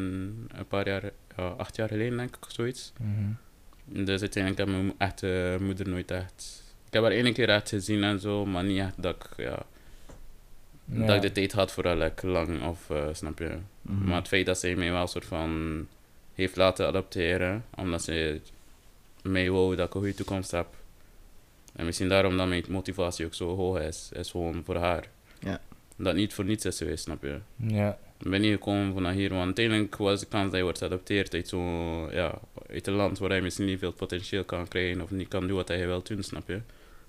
een 0.56 0.66
paar 0.68 0.86
jaar, 0.88 1.02
ja, 1.36 1.48
acht 1.48 1.76
jaar 1.76 1.88
geleden 1.88 2.16
denk 2.16 2.36
ik, 2.36 2.44
of 2.46 2.52
zoiets. 2.52 2.92
Mhm. 3.00 4.04
Dus 4.04 4.20
uiteindelijk 4.20 4.58
heb 4.68 4.76
ik 4.76 4.82
mijn 4.82 4.94
echte 4.98 5.56
moeder 5.60 5.88
nooit 5.88 6.10
echt... 6.10 6.62
Ik 6.86 6.92
heb 6.92 7.02
haar 7.02 7.12
één 7.12 7.32
keer 7.32 7.48
echt 7.48 7.68
gezien 7.68 8.02
en 8.04 8.20
zo, 8.20 8.46
maar 8.46 8.64
niet 8.64 8.78
echt 8.78 9.02
dat 9.02 9.14
ik, 9.16 9.44
ja, 9.44 9.62
Ja. 10.92 11.06
dat 11.06 11.16
ik 11.16 11.22
de 11.22 11.32
tijd 11.32 11.52
had 11.52 11.72
voor 11.72 11.84
haar 11.84 11.96
like, 11.96 12.26
lang, 12.26 12.62
of 12.62 12.90
eh, 12.90 13.06
snap 13.12 13.38
je. 13.38 13.56
Mhm. 13.82 14.04
Maar 14.04 14.18
het 14.18 14.28
feit 14.28 14.46
dat 14.46 14.58
zij 14.58 14.74
mij 14.74 14.90
wel 14.90 15.06
soort 15.06 15.24
van 15.24 15.86
heeft 16.34 16.56
laten 16.56 16.86
adopteren, 16.86 17.64
omdat 17.76 18.02
ze 18.02 18.40
mij 19.22 19.50
wou 19.50 19.76
dat 19.76 19.86
ik 19.86 19.94
een 19.94 20.00
goede 20.00 20.16
toekomst 20.16 20.50
heb. 20.50 20.66
En 21.72 21.84
misschien 21.84 22.08
daarom 22.08 22.36
dat 22.36 22.48
mijn 22.48 22.64
motivatie 22.68 23.26
ook 23.26 23.34
zo 23.34 23.56
hoog 23.56 23.80
is, 23.80 24.08
is 24.12 24.30
gewoon 24.30 24.62
voor 24.64 24.76
haar. 24.76 25.08
Ja. 25.38 25.60
Dat 25.96 26.14
niet 26.14 26.34
voor 26.34 26.44
niets 26.44 26.64
is 26.64 26.78
geweest, 26.78 27.04
snap 27.04 27.22
je. 27.22 27.38
Ja. 27.56 27.98
Ik 28.18 28.30
ben 28.30 28.40
niet 28.40 28.52
gekomen 28.52 28.92
van 28.92 29.02
naar 29.02 29.12
hier, 29.12 29.30
want 29.30 29.44
uiteindelijk 29.44 29.96
was 29.96 30.20
de 30.20 30.26
kans 30.26 30.44
dat 30.44 30.56
je 30.56 30.62
wordt 30.62 30.78
geadopteerd 30.78 31.34
uit 31.34 31.48
zo'n, 31.48 32.08
ja, 32.10 32.38
uit 32.68 32.86
een 32.86 32.94
land 32.94 33.18
waar 33.18 33.34
je 33.34 33.42
misschien 33.42 33.66
niet 33.66 33.78
veel 33.78 33.92
potentieel 33.92 34.44
kan 34.44 34.68
krijgen 34.68 35.00
of 35.00 35.10
niet 35.10 35.28
kan 35.28 35.46
doen 35.46 35.56
wat 35.56 35.68
je 35.68 35.86
wilt 35.86 36.06
doen, 36.06 36.22
snap 36.22 36.48
je. 36.48 36.60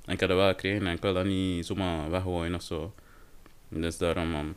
En 0.06 0.14
ik 0.14 0.20
had 0.20 0.30
dat 0.30 0.38
wel 0.38 0.48
gekregen 0.48 0.88
en 0.88 0.94
ik 0.96 1.02
wil 1.02 1.14
dat 1.14 1.26
niet 1.26 1.66
zomaar 1.66 2.10
weggooien 2.12 2.56
of 2.56 2.62
zo. 2.62 2.94
Dus 3.72 3.98
daarom, 3.98 4.28
man. 4.28 4.54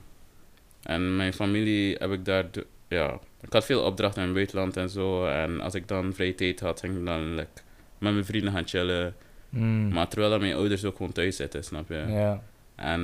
En 0.82 1.16
mijn 1.16 1.32
familie 1.32 1.97
heb 1.99 2.11
ik 2.12 2.24
daar, 2.24 2.45
ja, 2.89 3.19
ik 3.41 3.53
had 3.53 3.65
veel 3.65 3.82
opdrachten 3.82 4.20
in 4.20 4.27
het 4.28 4.36
buitenland 4.36 4.77
en 4.77 4.89
zo. 4.91 5.27
En 5.27 5.61
als 5.61 5.74
ik 5.74 5.89
dan 5.89 6.15
vrije 6.15 6.35
tijd 6.35 6.61
had, 6.61 6.81
ging 6.81 6.99
ik 6.99 7.05
dan 7.07 7.35
like, 7.35 7.62
met 7.99 8.12
mijn 8.12 8.24
vrienden 8.24 8.53
gaan 8.53 8.66
chillen. 8.66 9.15
Mm. 9.49 9.89
Maar 9.93 10.09
terwijl 10.09 10.31
dat 10.31 10.41
mijn 10.41 10.55
ouders 10.55 10.85
ook 10.85 10.97
gewoon 10.97 11.12
thuis 11.12 11.36
zitten, 11.36 11.65
snap 11.65 11.89
je. 11.89 12.05
ja. 12.09 12.43
En 12.74 13.01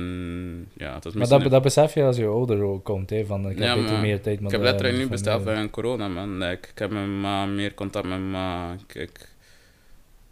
ja, 0.73 0.93
het 0.93 1.03
was 1.03 1.13
Maar 1.13 1.27
dat, 1.27 1.51
dat 1.51 1.61
besef 1.61 1.93
je 1.93 2.03
als 2.03 2.17
je 2.17 2.25
ouder 2.25 2.61
ook 2.61 2.83
komt, 2.83 3.09
hè? 3.09 3.25
Van, 3.25 3.49
ik 3.49 3.59
heb 3.59 3.77
Ja, 3.77 3.99
meer 3.99 4.21
tijd 4.21 4.39
met 4.39 4.51
Ik 4.51 4.57
heb 4.57 4.61
letterlijk 4.65 5.09
nu 5.09 5.17
familie. 5.17 5.55
van 5.55 5.69
corona, 5.69 6.07
man. 6.07 6.37
Like, 6.37 6.69
ik 6.69 6.79
heb 6.79 6.91
met 6.91 7.07
ma 7.07 7.45
meer 7.45 7.73
contact 7.73 8.07
met 8.07 8.17
mijn 8.17 8.31
ma. 8.31 8.75
Ik, 8.87 8.95
ik 8.95 9.27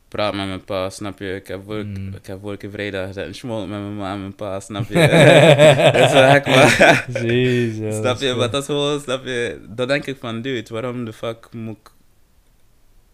praat 0.10 0.34
met 0.36 0.48
mijn 0.48 0.64
pa, 0.64 0.90
snap 0.90 1.20
je? 1.20 1.36
Ik 1.36 1.48
heb 1.48 1.62
vorige, 1.66 1.88
Mm. 1.88 2.14
ik 2.14 2.26
heb 2.26 2.40
vorige 2.42 2.70
vrijdag 2.70 3.08
gezet 3.08 3.28
een 3.28 3.36
schmoel 3.36 3.60
met 3.68 3.80
mijn 3.80 3.96
ma 3.96 4.14
en 4.14 4.20
mijn 4.20 4.36
pa, 4.36 4.60
snap 4.60 4.90
je? 4.90 4.94
dat 5.94 6.06
is 6.06 6.12
wel 6.12 6.32
gek, 6.32 6.46
man. 6.46 7.26
Jezus. 7.26 7.96
snap 7.98 8.20
je? 8.20 8.34
Maar 8.34 8.50
dat 8.52 8.62
is 8.62 8.66
gewoon, 8.68 9.00
snap 9.00 9.26
je? 9.26 9.62
Dan 9.70 9.88
denk 9.88 10.06
ik 10.06 10.18
van, 10.20 10.42
dude, 10.42 10.74
waarom 10.74 11.06
de 11.06 11.14
fuck 11.14 11.48
moet 11.54 11.78
ik... 11.78 11.92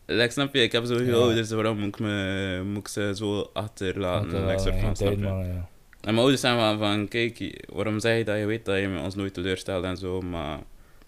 Like, 0.06 0.32
snap 0.32 0.54
je? 0.54 0.62
Ik 0.62 0.72
heb 0.72 0.86
zoveel 0.86 1.06
Ja. 1.20 1.26
ouders, 1.26 1.50
waarom 1.52 1.78
moet 1.80 1.88
ik, 1.88 2.00
me, 2.00 2.62
moet 2.66 2.78
ik 2.78 2.88
ze 2.88 3.12
zo 3.16 3.50
achterlaten? 3.54 4.38
Eh, 4.42 4.46
like, 4.46 4.60
soort 4.60 4.74
geen 4.74 4.82
van, 4.84 4.96
snap 4.96 5.08
tijd, 5.08 5.20
je? 5.20 5.26
man, 5.26 5.40
ja. 5.46 5.54
En 6.02 6.12
mijn 6.14 6.18
ouders 6.18 6.42
zijn 6.42 6.56
wel 6.56 6.78
van, 6.78 7.08
kijk, 7.08 7.66
waarom 7.74 8.00
zeg 8.00 8.18
je 8.18 8.24
dat? 8.24 8.38
Je 8.38 8.46
weet 8.46 8.66
dat 8.66 8.78
je 8.78 9.00
ons 9.04 9.16
nooit 9.16 9.34
teleurstelt 9.34 9.84
en 9.84 9.98
zo, 9.98 10.22
maar 10.22 10.58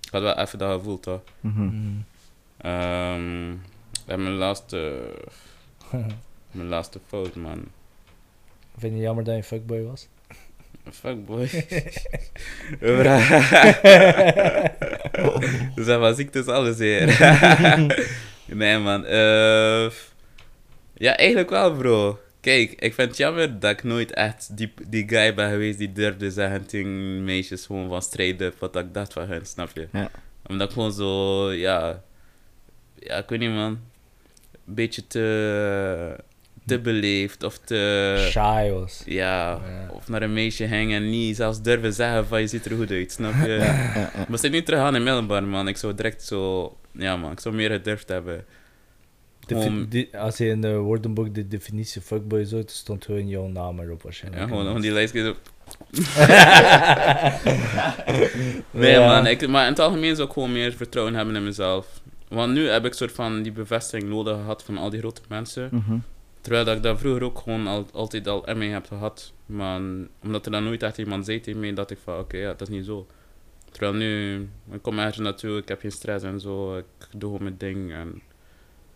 ik 0.02 0.12
had 0.12 0.22
wel 0.22 0.38
even 0.38 0.60
dat 0.60 0.72
gevoel, 0.78 1.00
toch? 1.00 1.22
Mhm. 1.40 1.62
Mm. 1.62 2.06
Ehm 2.58 3.54
en 4.06 4.24
mijn 4.24 4.34
laatste, 4.36 5.00
mijn 6.52 6.68
laatste 6.68 7.00
fout, 7.08 7.36
man. 7.36 7.66
Vind 8.78 8.94
je 8.94 9.00
jammer 9.00 9.24
dat 9.24 9.34
je 9.34 9.40
een 9.40 9.48
fuckboy 9.48 9.84
was? 9.84 10.08
Fuckboy. 10.92 11.50
dus 15.76 15.86
dat 15.86 16.00
was 16.00 16.16
ziektes 16.16 16.48
alles 16.48 16.78
hier. 16.78 17.06
nee, 18.46 18.78
man. 18.78 19.06
eh, 19.06 19.90
ja, 20.94 21.18
eigenlijk 21.18 21.50
wel, 21.50 21.76
bro. 21.76 22.20
Kijk, 22.42 22.72
ik 22.72 22.94
vind 22.94 23.08
het 23.08 23.18
jammer 23.18 23.60
dat 23.60 23.72
ik 23.72 23.84
nooit 23.84 24.14
echt 24.14 24.58
die, 24.58 24.74
die 24.88 25.08
guy 25.10 25.34
ben 25.34 25.50
geweest 25.50 25.78
die 25.78 25.92
durfde 25.92 26.32
zeggen 26.32 26.66
tegen 26.66 27.24
meisjes 27.24 27.66
gewoon 27.66 27.90
van 27.90 28.02
strijden 28.02 28.54
wat 28.60 28.76
ik 28.76 28.94
dacht 28.94 29.14
van 29.14 29.28
hen, 29.28 29.46
snap 29.46 29.70
je? 29.74 29.88
Ja. 29.92 30.10
Omdat 30.46 30.68
ik 30.68 30.74
gewoon 30.74 30.94
zo, 30.94 31.52
ja, 31.52 32.04
ja, 33.00 33.18
ik 33.18 33.30
weet 33.30 33.40
niet 33.40 33.52
man, 33.52 33.80
een 34.68 34.74
beetje 34.74 35.08
te, 35.08 36.16
te 36.66 36.80
beleefd 36.80 37.44
of 37.44 37.58
te, 37.58 38.28
Shy 38.32 38.70
was. 38.72 39.02
ja, 39.06 39.52
Ja. 39.52 39.90
of 39.94 40.08
naar 40.08 40.22
een 40.22 40.34
meisje 40.34 40.68
hangen 40.68 40.92
en 41.04 41.10
niet 41.10 41.36
zelfs 41.36 41.62
durven 41.62 41.94
zeggen 41.94 42.28
van 42.28 42.42
je 42.42 42.48
ziet 42.48 42.66
er 42.66 42.76
goed 42.76 42.92
uit, 42.92 43.12
snap 43.12 43.34
je? 43.46 43.48
Ja. 43.96 44.26
Maar 44.30 44.40
ze 44.40 44.48
niet 44.48 44.66
terug 44.66 44.80
aan 44.80 44.96
in 44.96 45.04
middelbaar, 45.04 45.44
man. 45.44 45.68
Ik 45.68 45.78
zou 45.78 45.94
direct 45.96 46.24
zo, 46.24 46.74
ja 46.92 47.16
man, 47.18 47.32
ik 47.32 47.40
zou 47.40 47.56
meer 47.56 47.70
gedurfd 47.72 48.08
hebben. 48.10 48.46
Die- 49.90 50.18
als 50.18 50.38
je 50.38 50.48
in 50.48 50.62
de 50.62 50.76
woordenboek 50.76 51.36
de 51.36 51.48
definitie 51.48 52.02
fuckboy 52.02 52.44
zoekt, 52.46 52.72
stond 52.72 53.06
gewoon 53.06 53.28
jouw 53.28 53.48
naam 53.48 53.80
erop 53.80 54.02
waarschijnlijk. 54.04 54.44
Ja, 54.44 54.50
gewoon, 54.58 54.82
die 54.82 54.92
lijstje 54.92 55.22
zo. 55.24 55.36
Nee, 58.72 58.92
Ja. 58.92 59.08
man. 59.08 59.28
Ik, 59.28 59.48
maar 59.48 59.64
in 59.64 59.70
het 59.70 59.80
algemeen 59.80 60.16
zou 60.16 60.28
ik 60.28 60.34
gewoon 60.34 60.52
meer 60.52 60.74
vertrouwen 60.74 61.16
hebben 61.16 61.36
in 61.36 61.44
mezelf. 61.44 61.88
Want 62.28 62.54
nu 62.54 62.68
heb 62.68 62.86
ik 62.86 62.94
soort 62.94 63.12
van 63.12 63.42
die 63.42 63.52
bevestiging 63.52 64.10
nodig 64.10 64.36
gehad 64.36 64.64
van 64.64 64.78
al 64.78 64.90
die 64.90 65.00
grote 65.00 65.22
mensen. 65.30 65.70
Mhm. 65.72 65.98
Terwijl 66.42 66.66
dat 66.66 66.76
ik 66.78 66.84
dat 66.84 67.00
vroeger 67.00 67.24
ook 67.24 67.40
gewoon 67.40 67.68
al, 67.68 67.86
altijd 67.94 68.28
al 68.28 68.46
in 68.48 68.58
mij 68.58 68.68
heb 68.68 68.86
gehad. 68.88 69.34
Maar 69.46 69.82
omdat 70.24 70.46
er 70.46 70.52
dan 70.52 70.64
nooit 70.64 70.84
echt 70.84 70.98
iemand 70.98 71.26
zei 71.26 71.40
tegen 71.40 71.60
mij, 71.60 71.74
dat 71.74 71.92
ik 71.92 71.98
van 72.04 72.20
oké, 72.20 72.38
ja, 72.38 72.48
dat 72.54 72.62
is 72.62 72.70
niet 72.70 72.86
zo. 72.86 73.08
Terwijl 73.72 73.94
nu, 73.94 74.36
ik 74.72 74.82
kom 74.82 75.00
ergens 75.00 75.18
naartoe, 75.18 75.58
ik 75.58 75.68
heb 75.68 75.80
geen 75.80 75.92
stress 75.92 76.24
en 76.26 76.40
zo. 76.40 76.78
Ik 76.78 76.86
doe 77.12 77.22
gewoon 77.32 77.44
mijn 77.44 77.58
ding. 77.58 77.92
En, 77.94 78.22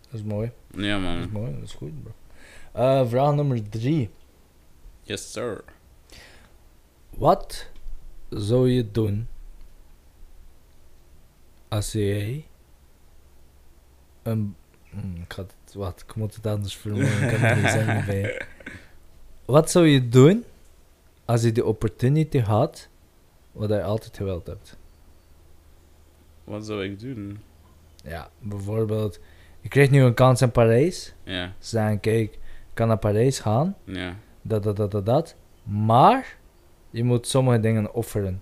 Dat 0.10 0.20
is 0.20 0.24
mooi. 0.24 0.52
ja, 0.76 1.00
Dat 1.00 1.20
is 1.20 1.32
man. 1.32 1.42
mooi, 1.42 1.54
dat 1.54 1.64
is 1.64 1.74
goed, 1.74 2.04
bro. 2.04 2.14
Eh, 2.72 3.08
vraag 3.08 3.34
nummer 3.34 3.70
drie. 3.70 4.10
Yes, 5.04 5.32
sir. 5.32 5.64
Wat 7.10 7.70
zou 8.30 8.70
je 8.70 8.92
doen 8.92 9.28
als 11.68 11.92
jij 11.92 12.46
een... 14.24 14.56
Hmm, 14.90 15.16
ik, 15.24 15.32
het, 15.32 15.54
wat, 15.74 16.04
ik 16.08 16.16
moet 16.16 16.36
het 16.36 16.48
anders 16.48 16.76
vermoeden, 16.76 17.24
ik 17.24 17.30
heb 17.38 17.64
er 17.64 17.70
zin 17.70 18.06
bij. 18.06 18.42
Wat 19.46 19.72
zou 19.72 19.88
je 19.88 20.10
doen 20.10 20.44
als 21.26 21.42
je 21.42 21.52
de 21.52 21.66
opportunity 21.66 22.40
had, 22.40 22.90
wat 23.52 23.70
je 23.70 23.84
altijd 23.84 24.18
gewild 24.18 24.48
hebt? 24.48 24.78
Wat 26.44 26.66
zou 26.66 26.84
ik 26.84 27.00
doen? 27.00 27.40
Ja, 28.04 28.30
bijvoorbeeld, 28.40 29.20
je 29.62 29.70
krijgt 29.70 29.92
nu 29.92 30.02
een 30.02 30.14
kans 30.14 30.42
in 30.42 30.52
Parijs. 30.52 31.14
Ja, 31.24 31.54
Ze 31.60 31.70
zeggen, 31.70 32.00
kijk, 32.00 32.34
ik 32.34 32.40
kan 32.74 32.88
naar 32.88 32.98
Parijs 32.98 33.40
gaan, 33.40 33.76
ja. 33.84 34.16
dat, 34.42 34.64
dat, 34.64 34.76
dat, 34.76 34.92
dat, 34.92 35.06
dat. 35.06 35.36
Maar, 35.64 36.38
je 36.90 37.04
moet 37.04 37.28
sommige 37.28 37.60
dingen 37.60 37.94
offeren. 37.94 38.42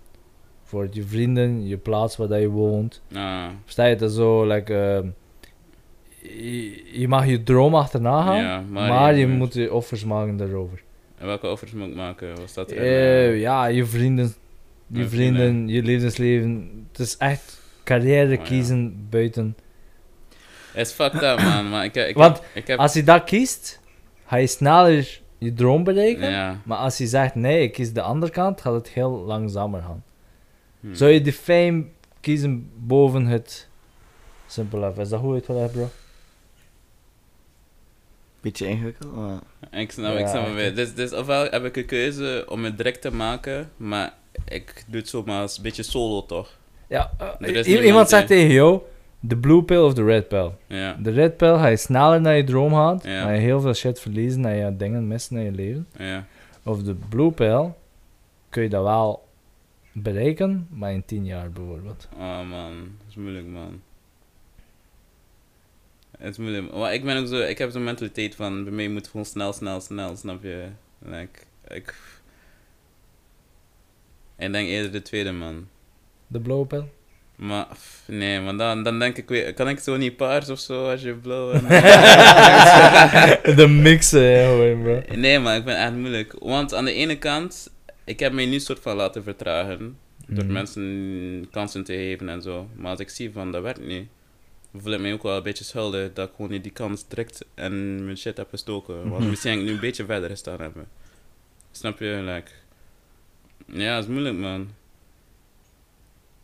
Voor 0.63 0.87
je 0.91 1.03
vrienden, 1.03 1.67
je 1.67 1.77
plaats 1.77 2.17
waar 2.17 2.27
dat 2.27 2.39
je 2.39 2.49
woont. 2.49 3.01
Ah, 3.13 3.47
Versta 3.63 3.85
je 3.85 3.95
het 3.95 4.11
zo, 4.11 4.45
like, 4.47 4.75
ehm, 4.75 5.09
je, 6.21 6.99
je 6.99 7.07
mag 7.07 7.25
je 7.25 7.43
droom 7.43 7.75
achterna 7.75 8.23
gaan, 8.23 8.41
ja, 8.41 8.63
maar, 8.69 8.89
maar, 8.89 9.15
je 9.15 9.27
moet 9.27 9.53
je 9.53 9.73
offers 9.73 10.05
maken 10.05 10.37
daarover. 10.37 10.81
En 11.17 11.25
welke 11.25 11.47
offers 11.47 11.71
moet 11.71 11.87
ik 11.87 11.95
maken? 11.95 12.35
Wat 12.35 12.49
staat 12.49 12.71
er? 12.71 12.77
Eh, 12.77 13.27
eh? 13.27 13.39
ja, 13.39 13.65
je 13.65 13.85
vrienden, 13.85 14.33
je 14.87 15.01
Ja, 15.01 15.07
vrienden, 15.07 15.67
je 15.67 15.83
levensleven. 15.83 16.85
Het 16.91 16.99
is 16.99 17.17
echt 17.17 17.61
carrière 17.83 18.31
Oh, 18.31 18.43
ja. 18.43 18.49
kiezen 18.49 19.07
buiten. 19.09 19.57
Het 20.71 20.87
is 20.87 20.93
fucked 20.93 21.21
up, 21.21 21.41
man. 21.41 21.69
Maar 21.69 21.85
ik, 21.85 22.15
Want 22.15 22.41
ik 22.53 22.67
heb... 22.67 22.79
Als 22.79 22.93
je 22.93 23.03
dat 23.03 23.23
kiest, 23.23 23.79
ga 24.25 24.35
je 24.35 24.47
sneller 24.47 25.19
je 25.37 25.53
droom 25.53 25.83
bereiken. 25.83 26.29
Ja. 26.29 26.61
Maar 26.63 26.77
als 26.77 26.97
je 26.97 27.07
zegt 27.07 27.35
nee, 27.35 27.61
ik 27.61 27.73
kies 27.73 27.93
de 27.93 28.01
andere 28.01 28.31
kant, 28.31 28.61
gaat 28.61 28.73
het 28.73 28.89
heel 28.89 29.11
langzamer 29.11 29.81
gaan. 29.81 30.03
Hm. 30.79 30.93
Zou 30.93 31.11
je 31.11 31.21
de 31.21 31.33
fame 31.33 31.85
kiezen 32.19 32.71
boven 32.75 33.25
het 33.25 33.67
simpel 34.47 34.93
Is 34.97 35.09
dat 35.09 35.19
hoe 35.19 35.29
je 35.29 35.37
het 35.37 35.47
wil 35.47 35.57
hebben, 35.57 35.77
bro? 35.77 35.89
Beetje 38.41 38.67
ingewikkeld, 38.67 39.15
maar... 39.15 39.39
Ik 39.81 39.91
snap, 39.91 40.17
ik 40.17 40.27
snap 40.27 40.45
het 40.45 40.53
weer. 40.55 40.75
Dus, 40.75 40.93
dus 40.95 41.13
ofwel 41.13 41.47
heb 41.49 41.63
ik 41.65 41.77
een 41.77 41.85
keuze 41.85 42.45
om 42.49 42.63
het 42.63 42.77
direct 42.77 43.01
te 43.01 43.11
maken, 43.13 43.69
maar 43.77 44.13
ik 44.47 44.83
doe 44.87 44.99
het 44.99 45.09
zomaar 45.09 45.41
als 45.41 45.57
een 45.57 45.63
beetje 45.63 45.83
solo 45.83 46.25
toch? 46.25 46.57
Ja, 46.87 47.11
eh, 47.19 47.27
Er 47.27 47.51
niemand, 47.65 47.85
iemand 47.85 48.09
zegt 48.09 48.27
tegen 48.27 48.51
jou, 48.51 48.81
de 49.19 49.37
blue 49.37 49.63
pill 49.63 49.77
of 49.81 49.93
de 49.93 50.03
red 50.03 50.27
pill. 50.27 50.51
Ja, 50.67 50.97
De 50.99 51.11
red 51.11 51.37
pill 51.37 51.53
ga 51.57 51.67
je 51.67 51.77
sneller 51.77 52.21
naar 52.21 52.37
je 52.37 52.43
droom 52.43 52.73
gaan, 52.73 52.99
Ja. 53.03 53.21
ga 53.21 53.31
je 53.31 53.39
heel 53.39 53.61
veel 53.61 53.73
shit 53.73 53.99
verliezen 53.99 54.45
en 54.45 54.55
je 54.55 54.75
dingen 54.77 55.07
missen 55.07 55.37
in 55.37 55.43
je 55.43 55.51
leven. 55.51 55.87
ja. 55.97 56.25
Of 56.63 56.83
de 56.83 56.95
blue 57.09 57.31
pill, 57.31 57.71
kun 58.49 58.63
je 58.63 58.69
dat 58.69 58.83
wel 58.83 59.27
bereiken, 59.93 60.67
maar 60.69 60.91
in 60.93 61.05
10 61.05 61.25
jaar 61.25 61.51
bijvoorbeeld. 61.51 62.07
Oh 62.17 62.49
man, 62.49 62.71
dat 62.97 63.07
is 63.09 63.15
moeilijk 63.15 63.45
man. 63.47 63.81
Het 66.19 66.31
is 66.31 66.37
moeilijk. 66.37 66.73
Maar 66.73 66.93
ik 66.93 67.03
ben 67.03 67.17
ook 67.17 67.27
zo, 67.27 67.35
ik 67.39 67.57
heb 67.57 67.71
zo'n 67.71 67.83
mentaliteit 67.83 68.35
van, 68.35 68.63
bij 68.63 68.73
mij 68.73 68.87
moet 68.89 69.07
gewoon 69.07 69.25
snel, 69.25 69.53
snel, 69.53 69.81
snel, 69.81 70.15
snap 70.15 70.43
je? 70.43 70.65
Like, 71.05 71.39
ik... 71.67 71.93
Ik 74.37 74.51
denk 74.51 74.67
eerder 74.67 74.91
de 74.91 75.01
tweede 75.01 75.31
man. 75.31 75.67
De 76.27 76.39
blue 76.39 76.65
pill? 76.65 76.83
Maar, 77.35 77.67
nee, 78.05 78.39
maar 78.41 78.57
dan, 78.57 78.83
dan 78.83 78.99
denk 78.99 79.17
ik 79.17 79.29
weer, 79.29 79.53
kan 79.53 79.69
ik 79.69 79.79
zo 79.79 79.97
niet 79.97 80.15
paars 80.17 80.49
of 80.49 80.59
zo 80.59 80.89
als 80.89 81.01
je 81.01 81.13
blauw 81.13 81.51
en... 81.51 81.61
de 83.55 83.67
mixen, 83.67 84.43
gewoon, 84.45 84.81
bro. 84.83 85.01
Nee, 85.15 85.39
maar 85.39 85.55
ik 85.57 85.63
ben 85.65 85.77
echt 85.77 85.93
moeilijk. 85.93 86.35
Want 86.39 86.73
aan 86.73 86.85
de 86.85 86.93
ene 86.93 87.17
kant, 87.17 87.71
ik 88.03 88.19
heb 88.19 88.33
mij 88.33 88.45
nu 88.45 88.59
soort 88.59 88.79
van 88.79 88.95
laten 88.95 89.23
vertragen. 89.23 89.97
Door 90.27 90.43
Mhm. 90.43 90.53
mensen 90.53 91.47
kansen 91.51 91.83
te 91.83 91.93
geven 91.93 92.29
en 92.29 92.41
zo. 92.41 92.67
Maar 92.75 92.91
als 92.91 92.99
ik 92.99 93.09
zie 93.09 93.31
van 93.31 93.51
dat 93.51 93.61
werkt 93.61 93.85
niet, 93.85 94.07
voel 94.77 94.93
ik 94.93 94.99
mij 94.99 95.13
ook 95.13 95.23
wel 95.23 95.37
een 95.37 95.43
beetje 95.43 95.63
schuldig 95.63 96.13
dat 96.13 96.27
ik 96.29 96.35
gewoon 96.35 96.51
niet 96.51 96.63
die 96.63 96.71
kans 96.71 97.07
direct 97.07 97.45
en 97.53 98.03
mijn 98.05 98.17
shit 98.17 98.37
heb 98.37 98.49
gestoken. 98.49 99.09
Want 99.09 99.19
Mhm. 99.21 99.29
misschien 99.29 99.59
ik 99.59 99.65
nu 99.65 99.71
een 99.71 99.79
beetje 99.79 100.05
verder 100.05 100.29
gestaan 100.29 100.61
hebben. 100.61 100.87
Snap 101.71 101.99
je? 101.99 102.21
Like, 102.23 102.51
ja, 103.65 103.95
het 103.95 104.03
is 104.03 104.09
moeilijk 104.09 104.35
man. 104.35 104.69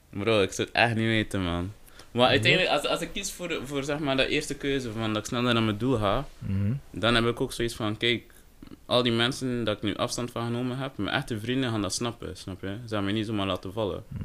Bro, 0.10 0.42
ik 0.42 0.52
zou 0.52 0.68
het 0.68 0.78
echt 0.78 0.96
niet 0.96 1.06
weten 1.06 1.44
man. 1.44 1.72
Maar 2.12 2.28
uiteindelijk, 2.28 2.72
als, 2.72 2.86
als 2.88 3.02
ik 3.02 3.10
kies 3.14 3.32
voor, 3.32 3.60
voor 3.64 3.84
zeg 3.84 4.00
maar 4.00 4.18
dat 4.18 4.28
eerste 4.28 4.56
keuze 4.56 4.92
van 4.92 5.08
dat 5.14 5.18
ik 5.18 5.26
sneller 5.26 5.54
naar 5.54 5.64
mijn 5.64 5.78
doel 5.78 5.98
ga, 5.98 6.26
Mhm. 6.40 6.74
dan 6.92 7.16
heb 7.16 7.26
ik 7.26 7.42
ook 7.42 7.52
zoiets 7.54 7.76
van, 7.76 7.98
kijk, 7.98 8.24
al 8.86 9.04
die 9.04 9.12
mensen 9.12 9.64
dat 9.64 9.78
ik 9.78 9.84
nu 9.84 9.96
afstand 9.96 10.32
van 10.32 10.46
genomen 10.46 10.78
heb, 10.78 10.98
mijn 10.98 11.16
echte 11.16 11.40
vrienden 11.40 11.70
gaan 11.70 11.82
dat 11.82 11.94
snappen, 11.94 12.38
snap 12.38 12.62
je? 12.62 12.78
Ze 12.88 12.94
gaan 12.96 13.04
mij 13.04 13.14
niet 13.14 13.26
zomaar 13.26 13.48
laten 13.48 13.74
vallen. 13.74 14.04
Mhm. 14.08 14.24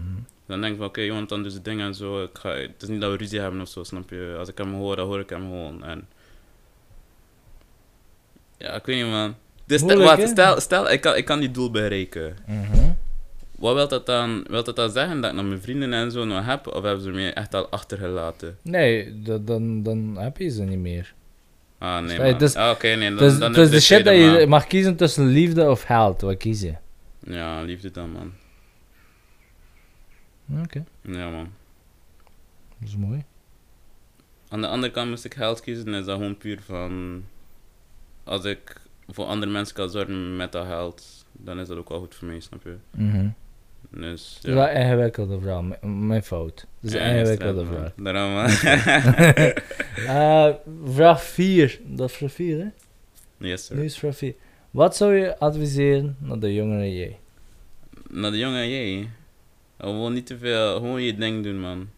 Dan 0.51 0.61
denk 0.61 0.73
ik 0.73 0.79
van, 0.79 0.89
oké, 0.89 1.01
jongen, 1.01 1.27
dan 1.27 1.43
doet 1.43 1.53
ze 1.53 1.63
dingen 1.63 1.87
en 1.87 1.95
zo. 1.95 2.23
Ik 2.23 2.39
ga, 2.39 2.51
het 2.51 2.83
is 2.83 2.89
niet 2.89 3.01
dat 3.01 3.11
we 3.11 3.17
ruzie 3.17 3.41
hebben 3.41 3.61
of 3.61 3.69
zo, 3.69 3.85
snap 3.85 4.11
je? 4.11 4.35
Als 4.39 4.49
ik 4.49 4.59
hem 4.59 4.75
hoor, 4.75 4.97
dan 4.97 5.07
hoor 5.07 5.21
ik 5.21 5.31
hem 5.31 5.43
gewoon. 5.43 5.85
En... 5.85 6.09
Ja, 8.57 8.75
ik 8.75 8.87
weet 8.87 9.03
niet, 9.03 9.13
man. 9.13 9.35
Dus 9.67 9.81
stel, 9.81 9.99
wat, 9.99 10.29
stel, 10.29 10.61
stel 10.61 10.91
ik, 10.91 11.01
kan, 11.01 11.17
ik 11.17 11.25
kan 11.25 11.41
die 11.41 11.51
doel 11.51 11.71
bereiken. 11.71 12.37
Mhm. 12.47 12.91
Wat 13.59 13.75
wil 13.75 13.89
dat 13.89 14.07
dan, 14.07 14.45
wil 14.49 14.65
dat 14.65 14.77
dan 14.77 14.91
zeggen 14.91 15.21
dat 15.21 15.31
ik 15.31 15.37
nog 15.37 15.47
mijn 15.47 15.63
vrienden 15.63 15.93
en 15.93 16.11
zo 16.11 16.25
nog 16.25 16.47
heb? 16.47 16.67
Of 16.67 16.83
hebben 16.83 17.03
ze 17.03 17.11
me 17.11 17.31
echt 17.33 17.55
al 17.55 17.69
achtergelaten? 17.69 18.59
Nee, 18.63 19.23
dat, 19.23 19.47
dan, 19.47 19.83
dan 19.83 20.17
heb 20.19 20.37
je 20.37 20.51
ze 20.51 20.63
niet 20.63 20.79
meer. 20.79 21.15
Ah, 21.79 22.05
nee, 22.05 22.19
man. 22.19 22.39
dus- 22.39 22.55
ah, 22.55 22.71
oké, 22.71 22.89
nee, 22.89 23.09
dan, 23.09 23.19
Dus, 23.19 23.39
dan 23.39 23.53
dus 23.53 23.71
de 23.71 23.81
shit 23.81 24.05
dat 24.05 24.15
je 24.15 24.47
mag 24.49 24.67
kiezen 24.67 24.97
tussen 24.97 25.27
liefde 25.27 25.71
of 25.71 25.83
geld, 25.83 26.21
wat 26.21 26.37
kies 26.37 26.61
je? 26.61 26.75
Ja, 27.25 27.63
liefde 27.63 27.91
dan, 27.91 28.11
man. 28.13 28.33
Oké, 30.63 30.85
Ja, 31.01 31.31
man. 31.31 31.49
dat 32.79 32.89
is 32.89 32.97
mooi. 32.97 33.25
Aan 34.49 34.61
de 34.61 34.67
andere 34.67 34.93
kant 34.93 35.09
moest 35.11 35.25
ik 35.25 35.35
geld 35.35 35.61
kiezen, 35.61 35.95
is 35.95 36.05
dat 36.05 36.15
gewoon 36.17 36.37
puur 36.39 36.61
van... 36.67 37.25
Als 38.25 38.45
ik 38.45 38.81
voor 39.09 39.25
andere 39.25 39.53
mensen 39.53 39.75
kan 39.75 39.91
zorgen 39.91 40.37
met 40.37 40.53
dat 40.53 40.67
geld, 40.67 41.25
dan 41.33 41.59
is 41.61 41.69
dat 41.69 41.77
ook 41.79 41.89
wel 41.89 41.99
goed 41.99 42.15
voor 42.15 42.29
mij, 42.29 42.41
snap 42.41 42.63
je? 42.65 42.77
Mhm. 42.91 43.29
Dus, 43.91 44.35
Dat 44.41 44.45
is 44.51 44.55
wel 44.55 44.69
een 44.69 44.77
ingewikkelde 44.77 45.41
vraag, 45.41 45.61
m- 45.81 46.07
mijn 46.07 46.23
fout. 46.23 46.67
Dat 46.81 46.91
is 46.93 47.01
een 47.01 47.07
ingewikkelde 47.17 47.67
vraag. 47.67 47.93
Daarom, 47.97 48.33
man. 48.33 48.49
Eh, 50.07 50.49
vraag 50.85 51.23
4, 51.23 51.81
dat 51.85 52.11
is 52.11 52.17
vraag 52.17 52.33
4 52.33 52.59
hè? 52.59 52.67
yes, 53.49 53.65
sir. 53.67 53.77
Nu 53.77 53.85
is 53.85 53.99
vraag 53.99 54.17
4. 54.17 54.35
Wat 54.71 54.97
zou 54.97 55.15
je 55.15 55.39
adviseren 55.39 56.17
naar 56.19 56.39
de 56.39 56.55
jongere 56.55 56.95
jij? 56.95 57.19
Naar 58.11 58.31
de 58.31 58.39
jongen, 58.39 58.69
jij. 58.71 59.09
Gewoon 59.81 60.13
niet 60.13 60.27
te 60.27 60.39
veel, 60.39 60.75
gewoon 60.75 61.03
je 61.03 61.15
ding 61.15 61.45
doen, 61.45 61.61
man. 61.61 61.89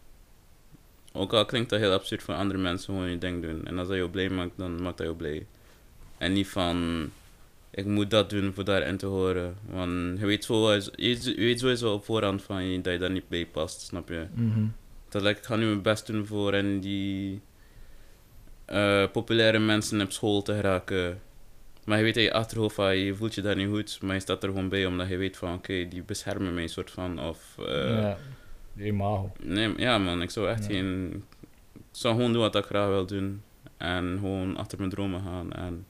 Ook 1.12 1.32
al 1.32 1.44
klinkt 1.44 1.70
dat 1.70 1.80
heel 1.80 1.92
absurd 1.92 2.22
voor 2.22 2.34
andere 2.34 2.59
mensen, 2.59 2.94
gewoon 2.94 3.10
je 3.10 3.18
ding 3.18 3.42
doen. 3.42 3.66
En 3.66 3.78
als 3.78 3.88
dat 3.88 3.96
jou 3.96 4.09
blij 4.09 4.28
maakt, 4.28 4.56
dan 4.56 4.82
maakt 4.82 4.96
dat 4.96 5.06
jou 5.06 5.18
blij. 5.18 5.46
En 6.18 6.32
niet 6.32 6.48
van, 6.48 7.10
ik 7.70 7.86
moet 7.86 8.10
dat 8.10 8.30
doen 8.30 8.52
voor 8.52 8.64
daarin 8.64 8.96
te 8.96 9.06
horen. 9.06 9.56
Want 9.70 10.18
je 10.18 10.26
weet, 10.26 10.44
zo, 10.44 10.72
je, 10.72 10.82
je 10.96 11.34
weet 11.34 11.60
sowieso 11.60 11.92
op 11.92 12.04
voorhand 12.04 12.42
van 12.42 12.64
je 12.64 12.80
dat 12.80 12.92
je 12.92 12.98
daar 12.98 13.10
niet 13.10 13.28
bij 13.28 13.46
past, 13.46 13.80
snap 13.80 14.09
je? 14.09 14.26
Mhm. 14.34 14.64
Dat 15.09 15.24
ik 15.24 15.38
ga 15.42 15.56
nu 15.56 15.64
mijn 15.64 15.82
best 15.82 16.06
doen 16.06 16.26
voor 16.26 16.52
en 16.52 16.80
die 16.80 17.40
eh, 18.64 19.04
populaire 19.12 19.59
mensen 19.59 20.00
op 20.00 20.12
school 20.12 20.42
te 20.42 20.54
geraken. 20.54 21.20
Maar 21.84 21.98
je 21.98 22.04
weet 22.04 22.16
in 22.16 22.22
je 22.22 22.32
achterhoofd 22.32 22.74
van 22.74 22.96
je 22.96 23.14
voelt 23.14 23.34
je 23.34 23.40
daar 23.42 23.56
niet 23.56 23.68
goed, 23.68 23.98
maar 24.02 24.14
je 24.14 24.20
staat 24.20 24.42
er 24.42 24.48
gewoon 24.48 24.68
bij 24.68 24.86
omdat 24.86 25.09
je 25.09 25.16
weet 25.16 25.36
van 25.36 25.54
oké, 25.54 25.88
die 25.88 26.02
beschermen 26.02 26.54
mij 26.54 26.66
soort 26.66 26.90
van. 26.90 27.20
Of, 27.20 27.56
eh, 27.59 27.88
ja, 27.88 28.16
imago. 28.76 29.32
nee, 29.42 29.72
ja 29.76 29.98
man, 29.98 30.22
ik 30.22 30.30
zou 30.30 30.48
echt 30.48 30.62
Ja. 30.66 30.70
geen. 30.70 31.12
Ik 31.74 31.82
zou 31.98 32.14
gewoon 32.14 32.32
doen 32.32 32.40
wat 32.42 32.54
ik 32.56 32.64
graag 32.64 32.88
wil 32.88 33.06
doen 33.06 33.42
en 33.76 34.16
gewoon 34.20 34.56
achter 34.56 34.78
mijn 34.78 34.90
dromen 34.90 35.20
gaan. 35.22 35.52
En 35.52 35.86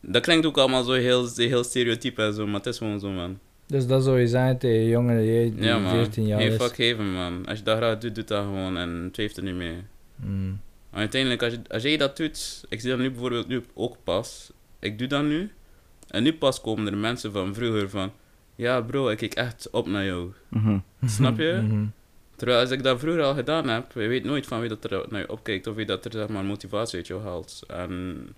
dat 0.00 0.22
klinkt 0.22 0.46
ook 0.46 0.58
allemaal 0.58 0.82
zo 0.84 0.92
heel, 0.92 1.28
heel 1.36 1.64
stereotyp 1.64 2.18
en 2.18 2.34
zo, 2.34 2.46
maar 2.46 2.54
het 2.54 2.66
is 2.66 2.78
gewoon 2.78 3.00
zo 3.00 3.10
man. 3.10 3.38
Dus 3.66 3.86
dat 3.86 4.04
zou 4.04 4.20
je 4.20 4.26
zijn 4.26 4.58
tegen 4.58 5.24
jij 5.24 5.52
die 5.54 5.62
Ja 5.64 5.78
man, 5.78 5.90
14 5.90 6.26
jaar 6.26 6.40
is. 6.42 6.56
fuck 6.56 6.74
geven 6.74 7.12
man. 7.12 7.46
Als 7.46 7.58
je 7.58 7.64
dat 7.64 7.76
graag 7.76 7.98
doet, 7.98 8.14
doe 8.14 8.24
dat 8.24 8.44
gewoon 8.44 8.76
en 8.76 8.88
het 9.04 9.16
heeft 9.16 9.36
er 9.36 9.42
niet 9.42 9.54
mee. 9.54 9.76
Mm. 10.16 10.60
Uiteindelijk, 10.90 11.42
als, 11.42 11.52
je, 11.52 11.58
als 11.68 11.82
jij 11.82 11.96
dat 11.96 12.16
doet, 12.16 12.64
ik 12.68 12.80
zie 12.80 12.90
dat 12.90 12.98
nu 12.98 13.10
bijvoorbeeld 13.10 13.48
nu 13.48 13.62
ook 13.74 13.96
pas, 14.04 14.50
ik 14.78 14.98
doe 14.98 15.08
dat 15.08 15.22
nu, 15.22 15.50
en 16.08 16.22
nu 16.22 16.34
pas 16.34 16.60
komen 16.60 16.86
er 16.86 16.96
mensen 16.96 17.32
van 17.32 17.54
vroeger 17.54 17.90
van, 17.90 18.12
ja 18.54 18.80
bro, 18.80 19.08
ik 19.08 19.18
kijk 19.18 19.34
echt 19.34 19.70
op 19.70 19.86
naar 19.86 20.04
jou. 20.04 20.32
Mhm. 20.48 20.78
Snap 21.04 21.38
je? 21.38 21.60
Mhm. 21.62 21.84
Terwijl 22.36 22.60
als 22.60 22.70
ik 22.70 22.82
dat 22.82 23.00
vroeger 23.00 23.22
al 23.22 23.34
gedaan 23.34 23.68
heb, 23.68 23.92
je 23.92 24.06
weet 24.06 24.24
nooit 24.24 24.46
van 24.46 24.60
wie 24.60 24.68
dat 24.68 24.84
er 24.84 25.06
naar 25.08 25.20
je 25.20 25.30
opkijkt, 25.30 25.66
of 25.66 25.74
wie 25.74 25.86
dat 25.86 26.04
er 26.04 26.12
zeg 26.12 26.28
maar 26.28 26.44
motivatie 26.44 26.96
uit 26.96 27.06
jou 27.06 27.22
haalt. 27.22 27.62
En 27.66 28.28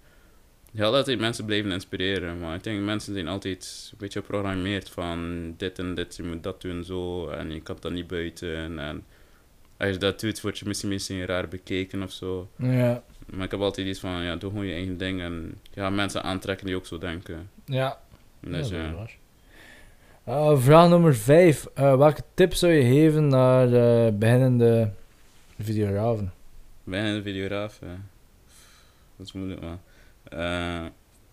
je 0.71 0.83
had 0.83 0.95
altijd 0.95 1.19
mensen 1.19 1.45
blijven 1.45 1.71
inspireren, 1.71 2.39
maar 2.39 2.55
ik 2.55 2.63
denk 2.63 2.85
mensen 2.85 3.15
zijn 3.15 3.29
altijd 3.29 3.89
een 3.93 3.99
beetje 3.99 4.21
geprogrammeerd 4.21 4.89
van 4.89 5.55
dit 5.57 5.79
en 5.79 5.95
dit, 5.95 6.17
je 6.17 6.23
moet 6.23 6.43
dat 6.43 6.61
doen 6.61 6.85
zo, 6.85 7.29
en 7.29 7.51
je 7.53 7.61
kan 7.61 7.77
dat 7.81 7.93
niet 7.93 8.07
buiten. 8.07 8.79
En 8.79 9.05
als 9.77 9.91
je 9.91 9.97
dat 9.97 10.21
doet, 10.21 10.41
word 10.41 10.59
je 10.59 10.67
misschien, 10.67 10.89
misschien 10.89 11.25
raar 11.25 11.49
bekeken 11.49 12.03
of 12.03 12.13
zo. 12.13 12.51
Ja, 12.57 13.03
Maar 13.33 13.45
ik 13.45 13.51
heb 13.51 13.61
altijd 13.61 13.87
iets 13.87 14.01
van, 14.01 14.23
ja, 14.23 14.37
doe 14.37 14.51
gewoon 14.51 14.67
je 14.67 14.73
eigen 14.73 14.97
ding 14.99 15.21
en 15.21 15.55
ja, 15.71 15.91
mensen 15.91 16.23
aantrekken 16.23 16.67
die 16.67 16.77
ook 16.77 16.87
zo 16.87 16.99
denken. 16.99 17.51
ja. 17.65 18.01
Dus 18.41 18.69
ja, 18.69 18.77
ja. 18.77 19.07
Eh, 20.25 20.59
vraag 20.61 20.89
nummer 20.89 21.15
5. 21.15 21.67
welke 21.75 22.23
tip 22.35 22.55
zou 22.55 22.73
je 22.73 22.83
geven 22.83 23.29
naar 23.29 23.73
eh, 23.73 24.13
beginnende 24.13 24.91
videografen? 25.59 26.33
videograaf, 27.23 27.79
ja. 27.81 28.01
Dat 29.17 29.27
is 29.27 29.33
moeilijk, 29.33 29.61
man. 29.61 29.81
Eh, 30.25 30.85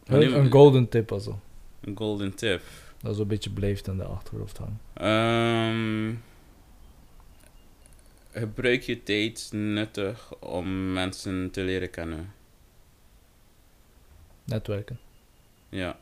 Een, 0.05 0.37
een 0.37 0.51
golden 0.51 0.89
tip 0.89 1.11
also. 1.11 1.39
Een 1.81 1.97
golden 1.97 2.35
tip. 2.35 2.61
Dat 3.01 3.13
is 3.13 3.19
een 3.19 3.27
beetje 3.27 3.49
beleefd 3.49 3.87
in 3.87 3.97
de 3.97 4.03
achterhoofd 4.03 4.57
hangen. 4.57 4.79
Ehm, 4.93 6.15
gebruik 8.37 8.81
je 8.81 9.03
tijd 9.03 9.49
nuttig 9.51 10.35
om 10.39 10.93
mensen 10.93 11.51
te 11.51 11.61
leren 11.61 11.89
kennen. 11.89 12.33
Netwerken. 14.43 14.99
Ja, 15.69 15.97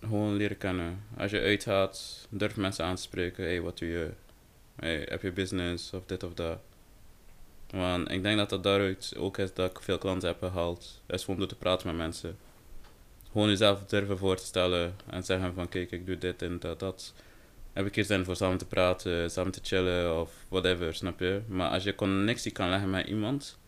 gewoon 0.00 0.34
leren 0.34 0.58
kennen. 0.58 1.04
Als 1.16 1.30
je 1.30 1.40
uitgaat, 1.40 2.26
durf 2.30 2.56
mensen 2.56 2.84
aan 2.84 2.94
te 2.94 3.02
spreken. 3.02 3.44
hey, 3.44 3.60
wat 3.60 3.78
doe 3.78 3.88
je? 3.88 4.10
Hey, 4.76 5.06
heb 5.08 5.22
je 5.22 5.32
business 5.32 5.92
of 5.92 6.06
dit 6.06 6.22
of 6.22 6.34
dat? 6.34 6.58
Want 7.70 8.10
ik 8.10 8.22
denk 8.22 8.38
dat 8.38 8.50
dat 8.50 8.62
daaruit 8.62 9.14
ook 9.16 9.38
is 9.38 9.54
dat 9.54 9.70
ik 9.70 9.80
veel 9.80 9.98
klanten 9.98 10.28
heb 10.28 10.38
gehaald. 10.38 11.02
Is 11.06 11.24
gewoon 11.24 11.40
door 11.40 11.48
te 11.48 11.56
praten 11.56 11.86
met 11.86 11.96
mensen. 11.96 12.36
Gewoon 13.32 13.48
jezelf 13.48 13.84
durven 13.84 14.18
voor 14.18 14.36
te 14.36 14.44
stellen 14.44 14.94
en 15.10 15.22
zeggen 15.22 15.54
van 15.54 15.68
kijk, 15.68 15.90
ik 15.90 16.06
doe 16.06 16.18
dit 16.18 16.42
en 16.42 16.58
dat, 16.58 16.80
dat. 16.80 17.14
Heb 17.72 17.86
ik 17.86 17.94
hier 17.94 18.04
zin 18.04 18.24
voor 18.24 18.36
samen 18.36 18.58
te 18.58 18.66
praten, 18.66 19.30
samen 19.30 19.52
te 19.52 19.60
chillen 19.62 20.20
of 20.20 20.30
whatever, 20.48 20.94
snap 20.94 21.20
je? 21.20 21.40
Maar 21.48 21.70
als 21.70 21.82
je 21.84 21.94
connectie 21.94 22.52
kan 22.52 22.68
leggen 22.68 22.90
met 22.90 23.06
iemand, 23.06 23.58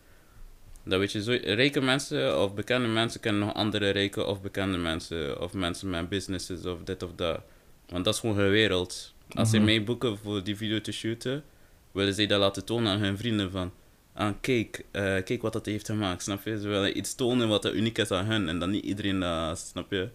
dan 0.83 0.99
weet 0.99 1.11
je, 1.11 1.23
zo, 1.23 1.37
rijke 1.43 1.81
mensen 1.81 2.41
of 2.41 2.53
bekende 2.53 2.87
mensen 2.87 3.19
kennen 3.19 3.41
nog 3.45 3.53
andere 3.53 3.89
rijke 3.89 4.25
of 4.25 4.41
bekende 4.41 4.77
mensen. 4.77 5.41
Of 5.41 5.53
mensen 5.53 5.89
met 5.89 6.09
businesses 6.09 6.65
of 6.65 6.83
dit 6.83 7.03
of 7.03 7.11
dat. 7.15 7.39
Want 7.89 8.05
dat 8.05 8.13
is 8.13 8.19
gewoon 8.19 8.35
hun 8.35 8.49
wereld. 8.49 9.13
Als 9.33 9.49
ze 9.49 9.55
Mhm. 9.55 9.65
mij 9.65 9.83
boeken 9.83 10.17
voor 10.17 10.43
die 10.43 10.57
video 10.57 10.81
te 10.81 10.91
shooten, 10.91 11.43
willen 11.91 12.13
ze 12.13 12.25
dat 12.25 12.39
laten 12.39 12.65
tonen 12.65 12.91
aan 12.91 12.99
hun 12.99 13.17
vrienden 13.17 13.51
van... 13.51 13.71
Ah, 14.13 14.33
kijk, 14.41 14.85
eh, 14.91 15.01
kijk 15.23 15.41
wat 15.41 15.53
dat 15.53 15.65
heeft 15.65 15.85
gemaakt, 15.85 16.23
snap 16.23 16.45
je? 16.45 16.59
Ze 16.59 16.67
willen 16.67 16.97
iets 16.97 17.15
tonen 17.15 17.47
wat 17.47 17.65
er 17.65 17.73
uniek 17.73 17.97
is 17.97 18.11
aan 18.11 18.25
hun 18.25 18.49
en 18.49 18.59
dan 18.59 18.69
niet 18.69 18.83
iedereen 18.83 19.19
dat, 19.19 19.59
snap 19.59 19.91
je? 19.91 20.09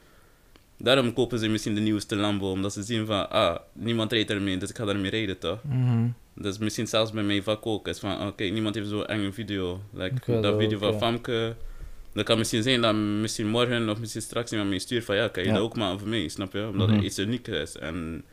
Daarom 0.83 1.13
kopen 1.13 1.39
ze 1.39 1.49
misschien 1.49 1.75
de 1.75 1.81
nieuwste 1.81 2.17
Lambo, 2.17 2.51
omdat 2.51 2.73
ze 2.73 2.83
zien 2.83 3.07
van, 3.07 3.31
ah, 3.31 3.57
niemand 3.73 4.13
rijdt 4.13 4.31
ermee, 4.31 4.57
dus 4.57 4.71
ik 4.71 4.77
ga 4.77 4.85
daarmee 4.85 5.11
rijden, 5.11 5.39
toch? 5.39 5.59
Mhm. 5.65 6.09
Dus 6.35 6.59
misschien 6.59 6.87
zelfs 6.87 7.13
bij 7.13 7.23
mijn 7.23 7.43
vak 7.43 7.67
ook. 7.67 7.89
Is 7.89 7.99
van, 7.99 8.27
oké, 8.27 8.45
niemand 8.45 8.75
heeft 8.75 8.89
zo'n 8.89 9.07
enge 9.07 9.33
video. 9.33 9.81
Like, 9.93 10.33
dat 10.33 10.43
dat 10.43 10.59
video 10.59 10.77
ook, 10.77 10.83
van 10.83 10.93
ja. 10.93 10.99
Famke. 10.99 11.57
Dat 12.13 12.25
kan 12.25 12.39
misschien 12.39 12.63
zijn 12.63 12.81
dat 12.81 12.95
misschien 12.95 13.47
morgen 13.49 13.89
of 13.89 13.99
misschien 14.01 14.23
straks 14.23 14.51
iemand 14.51 14.71
mij 14.71 14.79
stuurt 14.79 15.05
van, 15.05 15.17
ja, 15.17 15.29
kan 15.29 15.43
je 15.43 15.49
Ja. 15.49 15.55
dat 15.55 15.63
ook 15.65 15.77
maken 15.77 15.99
voor 15.99 16.09
mij, 16.09 16.29
snap 16.29 16.53
je? 16.53 16.67
Omdat 16.67 16.87
Mhm. 16.87 16.97
het 16.97 17.05
iets 17.05 17.19
uniek 17.19 17.49
is. 17.49 17.77
En 17.77 18.25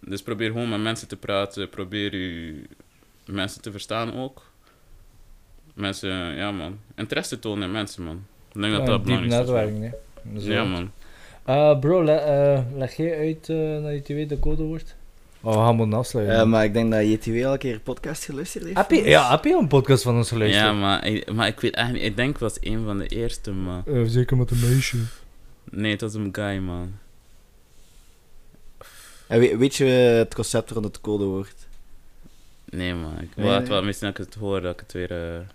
dus 0.00 0.22
probeer 0.22 0.50
gewoon 0.50 0.68
met 0.68 0.80
mensen 0.80 1.08
te 1.08 1.16
praten. 1.16 1.68
Probeer 1.68 2.16
je 2.16 2.62
mensen 3.26 3.62
te 3.62 3.70
verstaan 3.70 4.14
ook. 4.14 4.50
Mensen, 5.74 6.10
ja 6.36 6.50
man. 6.52 6.78
Interesse 6.96 7.38
tonen 7.38 7.64
in 7.64 7.70
mensen, 7.72 8.02
man. 8.04 8.24
Ik 8.52 8.60
denk 8.60 8.72
dat 8.72 8.82
Ja, 8.82 8.86
dat 8.88 9.02
belangrijk 9.02 9.32
is. 9.32 9.38
netwerk, 9.38 9.70
nee. 9.72 9.90
Dat 10.22 10.42
is 10.42 10.48
Ja, 10.48 10.64
man. 10.64 10.90
Eh, 11.50 11.78
bro, 11.78 12.04
le- 12.04 12.12
eh, 12.12 12.60
leg 12.76 12.96
jij 12.96 13.18
uit 13.18 13.48
uh, 13.48 13.82
dat 13.84 14.06
je 14.06 14.14
weet 14.14 14.28
de 14.28 14.38
codewoord? 14.38 14.94
Oh, 15.40 15.52
we 15.52 15.58
gaan 15.58 15.76
moeten 15.76 15.98
afsluiten. 15.98 16.36
Eh, 16.36 16.44
maar 16.46 16.64
ik 16.64 16.72
denk 16.72 16.92
dat 16.92 17.02
JTW 17.06 17.44
al 17.46 17.52
een 17.52 17.58
keer 17.58 17.74
een 17.74 17.82
podcast 17.82 18.24
geluisterd 18.24 18.64
heeft. 18.64 18.76
heb, 18.76 18.90
je, 18.90 19.02
ja, 19.08 19.30
heb 19.30 19.44
je 19.44 19.56
een 19.60 19.68
podcast 19.68 20.02
van 20.02 20.16
ons 20.16 20.28
geluisterd? 20.28 20.64
Ja, 20.64 20.72
maar, 20.72 21.06
ik- 21.06 21.32
maar 21.32 21.46
ik 21.46 21.60
weet 21.60 21.74
eigenlijk 21.74 22.04
niet. 22.04 22.12
Ik 22.12 22.18
denk 22.24 22.32
het 22.32 22.40
was 22.40 22.56
een 22.60 22.84
van 22.84 22.98
de 22.98 23.06
eerste, 23.06 23.52
man. 23.52 23.82
Eh, 23.86 24.02
zeker 24.06 24.36
met 24.36 24.50
een 24.50 24.60
meisje. 24.60 24.96
Nee, 25.70 25.90
het 25.92 26.00
was 26.00 26.14
een 26.14 26.28
guy, 26.32 26.58
man. 26.58 26.92
En 29.26 29.38
weet, 29.40 29.56
weet 29.56 29.76
je 29.76 29.84
het 29.84 30.34
concept 30.34 30.72
van 30.72 30.82
het 30.82 31.00
codewoord? 31.00 31.54
Nee, 32.64 32.94
man. 32.94 33.12
Ik 33.20 33.36
Nee, 33.36 33.46
wacht 33.46 33.60
nee. 33.60 33.68
wel, 33.68 33.82
misschien 33.82 34.08
dat 34.08 34.18
ik 34.18 34.24
het 34.24 34.34
hoor, 34.34 34.60
dat 34.60 34.72
ik 34.72 34.80
het 34.80 34.92
weer... 34.92 35.46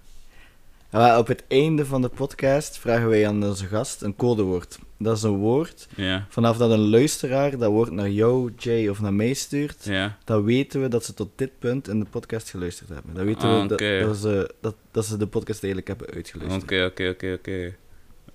maar 0.98 1.18
op 1.18 1.28
het 1.28 1.44
einde 1.48 1.86
van 1.86 2.02
de 2.02 2.10
podcast 2.10 2.78
vragen 2.80 3.10
wij 3.10 3.28
aan 3.28 3.44
onze 3.44 3.66
gast 3.66 4.02
een 4.02 4.16
codewoord. 4.16 4.80
Dat 4.98 5.18
is 5.18 5.24
een 5.24 5.36
woord. 5.38 5.88
Vanaf 6.30 6.58
dat 6.58 6.72
een 6.72 6.90
luisteraar 6.90 7.58
dat 7.58 7.70
woord 7.72 7.92
naar 7.92 8.10
jou, 8.10 8.52
Jay 8.58 8.88
of 8.88 9.02
naar 9.02 9.14
mij 9.14 9.34
stuurt, 9.34 9.90
dan 10.24 10.44
weten 10.44 10.82
we 10.82 10.88
dat 10.88 11.06
ze 11.06 11.14
tot 11.14 11.30
dit 11.36 11.60
punt 11.60 11.88
in 11.88 12.00
de 12.00 12.06
podcast 12.10 12.50
geluisterd 12.50 12.90
hebben. 12.90 13.14
Dan 13.14 13.26
weten 13.26 13.50
Ah, 13.50 13.62
we 13.62 13.68
dat, 13.68 13.82
oké. 13.82 14.00
dat, 14.06 14.18
ze, 14.18 14.54
dat, 14.62 14.76
dat 14.92 15.06
ze 15.06 15.18
de 15.18 15.28
podcast 15.28 15.64
eigenlijk 15.64 15.88
hebben 15.88 16.08
Oké, 16.08 16.16
uitgeluisterd. 16.16 16.64
oké, 16.92 17.08
oké, 17.10 17.34
oké. 17.34 17.76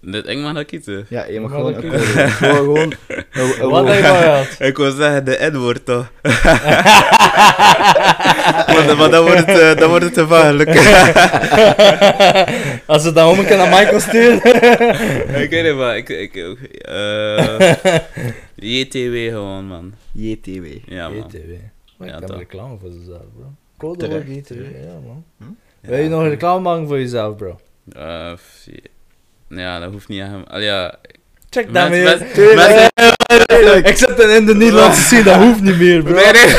Dit, 0.02 0.26
dat 0.54 0.66
kiezen. 0.66 1.06
Ja, 1.08 1.24
je 1.26 1.40
mag 1.40 1.50
gewoon 1.50 1.72
dat 1.72 1.82
een. 1.82 1.90
Gewoon, 2.30 2.92
Wat 3.70 3.86
heb 3.86 3.96
je 3.96 4.02
gehad? 4.08 4.46
Ik 4.58 4.76
wil 4.76 4.90
zeggen 4.90 5.24
de 5.24 5.48
N-woord, 5.52 5.84
toch? 5.84 6.10
maar, 8.66 8.96
maar 8.96 9.10
dan, 9.10 9.24
wordt 9.24 9.46
het, 9.46 9.58
eh, 9.58 9.76
dan 9.76 9.88
wordt 9.88 10.04
het 10.04 10.14
te 10.14 10.26
vaarlijk. 10.26 10.68
Als 12.86 13.02
ze 13.02 13.12
dat 13.12 13.30
om 13.38 13.42
naar 13.42 13.68
Michael 13.68 14.00
sturen. 14.00 14.54
ik 15.42 15.50
weet 15.50 15.64
niet, 15.64 15.74
maar 15.76 15.96
ik... 15.96 16.08
ik 16.08 16.34
eh, 16.36 17.74
JTW 18.54 19.14
gewoon, 19.28 19.64
man. 19.64 19.92
JTW. 20.12 20.64
Ja, 20.86 21.08
man. 21.08 21.16
JTW. 21.18 21.50
Maar 21.96 22.08
Ja, 22.08 22.14
ik 22.14 22.20
heb 22.20 22.28
toch. 22.28 22.38
reclame 22.38 22.76
voor 22.80 22.90
jezelf, 22.90 23.22
bro. 23.76 23.94
Terecht, 23.94 24.26
JTW, 24.28 24.54
ja 24.54 24.92
man. 25.06 25.24
Hm? 25.38 25.44
Wil 25.80 25.98
je 25.98 26.08
nog 26.08 26.22
reclame 26.22 26.60
maken 26.60 26.86
voor 26.86 26.98
jezelf, 26.98 27.36
bro? 27.36 27.60
Eh, 27.92 28.32
f- 28.32 28.66
ja, 29.58 29.78
dat 29.78 29.90
hoeft 29.92 30.08
niet 30.08 30.22
aan 30.22 30.44
hem. 30.48 30.60
Ja, 30.60 30.94
Check 31.50 31.68
Tuurlijk. 32.34 32.56
mensen- 32.56 33.84
Ik 33.84 33.96
in 34.30 34.46
de 34.46 34.54
Nederlandse 34.54 35.00
scene, 35.02 35.22
dat 35.22 35.34
hoeft 35.36 35.60
niet 35.62 35.78
meer, 35.78 36.02
bro. 36.02 36.14
Nee, 36.14 36.32
nee. 36.32 36.54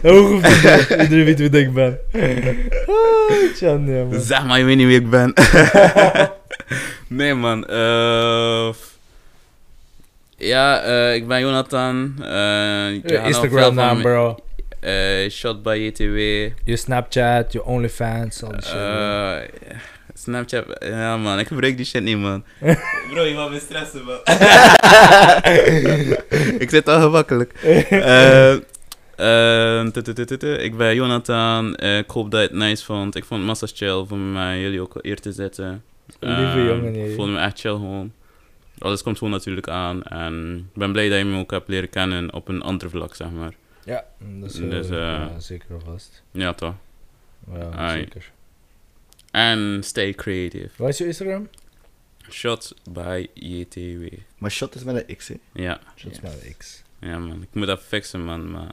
dat 0.02 0.16
hoeft 0.16 0.46
niet 0.48 0.62
meer. 0.62 0.90
Iedereen 1.02 1.24
weet 1.24 1.38
wie 1.38 1.50
ik 1.60 1.74
ben. 1.74 1.98
Ah, 3.30 3.54
Tjan, 3.54 3.86
ja, 3.86 4.04
man. 4.04 4.20
Zeg 4.20 4.44
maar, 4.44 4.58
je 4.58 4.64
weet 4.64 4.76
niet 4.76 4.86
wie 4.86 5.00
ik 5.00 5.10
ben. 5.10 5.32
nee, 7.08 7.34
man. 7.34 7.64
f- 8.74 8.96
ja, 10.36 10.80
eh, 10.82 11.14
ik 11.14 11.28
ben 11.28 11.40
Jonathan. 11.40 12.14
veel 13.04 13.24
Instagram 13.26 13.74
naam, 13.74 14.02
bro. 14.02 14.36
eh, 14.80 15.30
shot 15.30 15.62
by 15.62 15.74
JTW. 15.92 16.16
Je 16.64 16.76
Snapchat, 16.76 17.52
je 17.52 17.64
OnlyFans, 17.64 18.42
al 18.42 18.50
die 18.52 18.62
shit. 18.62 18.74
Eh, 20.28 20.34
Snapchat. 20.34 20.84
Ja, 20.84 21.16
man. 21.16 21.38
Ik 21.38 21.46
gebruik 21.46 21.76
die 21.76 21.86
shit 21.86 22.02
niet, 22.02 22.18
man. 22.18 22.44
Bro, 23.10 23.22
je 23.22 23.34
mag 23.34 23.50
me 23.50 23.58
stressen, 23.58 24.04
man. 24.04 24.18
ik 26.64 26.70
zit 26.70 26.88
al 26.88 27.00
gemakkelijk. 27.00 27.52
Eh, 29.18 29.80
eh, 29.82 29.86
tu. 29.86 30.52
ik 30.52 30.76
ben 30.76 30.94
Jonathan. 30.94 31.74
Eh, 31.74 31.98
ik 31.98 32.10
hoop 32.10 32.30
dat 32.30 32.40
je 32.40 32.46
het 32.46 32.56
nice 32.56 32.84
vond. 32.84 33.14
Ik 33.16 33.24
vond 33.24 33.40
het 33.40 33.48
massa 33.48 33.66
chill 33.74 34.06
om 34.10 34.32
met 34.32 34.58
jullie 34.58 34.80
ook 34.80 34.98
eer 35.02 35.20
te 35.20 35.32
zitten. 35.32 35.84
Lieve 36.20 36.42
Eh, 36.58 36.66
jongen. 36.66 36.94
Ik 36.94 37.14
voelde 37.14 37.32
me 37.32 37.38
echt 37.38 37.60
chill 37.60 37.70
gewoon. 37.72 38.12
Alles 38.78 39.02
komt 39.02 39.18
gewoon 39.18 39.32
natuurlijk 39.32 39.68
aan. 39.68 40.02
En 40.02 40.56
ik 40.72 40.78
ben 40.78 40.92
blij 40.92 41.08
dat 41.08 41.18
je 41.18 41.24
me 41.24 41.38
ook 41.38 41.50
hebt 41.50 41.68
leren 41.68 41.90
kennen 41.90 42.32
op 42.34 42.48
een 42.48 42.62
ander 42.62 42.90
vlak, 42.90 43.14
zeg 43.14 43.30
maar. 43.30 43.52
Ja, 43.84 44.04
dat 44.18 44.50
is 44.50 44.56
Dus, 44.56 44.90
eh, 44.90 45.24
zeker 45.38 45.66
vast. 45.84 46.22
Ja, 46.30 46.52
toch. 46.52 46.74
Ja, 47.74 47.90
zeker. 47.90 48.30
En 49.38 49.82
stay 49.82 50.12
creative. 50.14 50.68
Wat 50.76 50.88
is 50.88 50.98
je 50.98 51.06
Instagram? 51.06 51.48
Shot 52.30 52.74
by 52.90 53.26
JTW. 53.34 54.06
Maar 54.38 54.50
shot 54.50 54.74
is 54.74 54.84
met 54.84 55.04
een 55.08 55.16
X, 55.16 55.28
hè. 55.28 55.34
Ja, 55.52 55.80
Shots 55.96 56.20
met 56.20 56.54
X. 56.58 56.82
ja 57.00 57.18
man. 57.18 57.42
Ik 57.42 57.48
moet 57.52 57.66
dat 57.66 57.80
fixen, 57.82 58.24
man. 58.24 58.50
Maar 58.50 58.70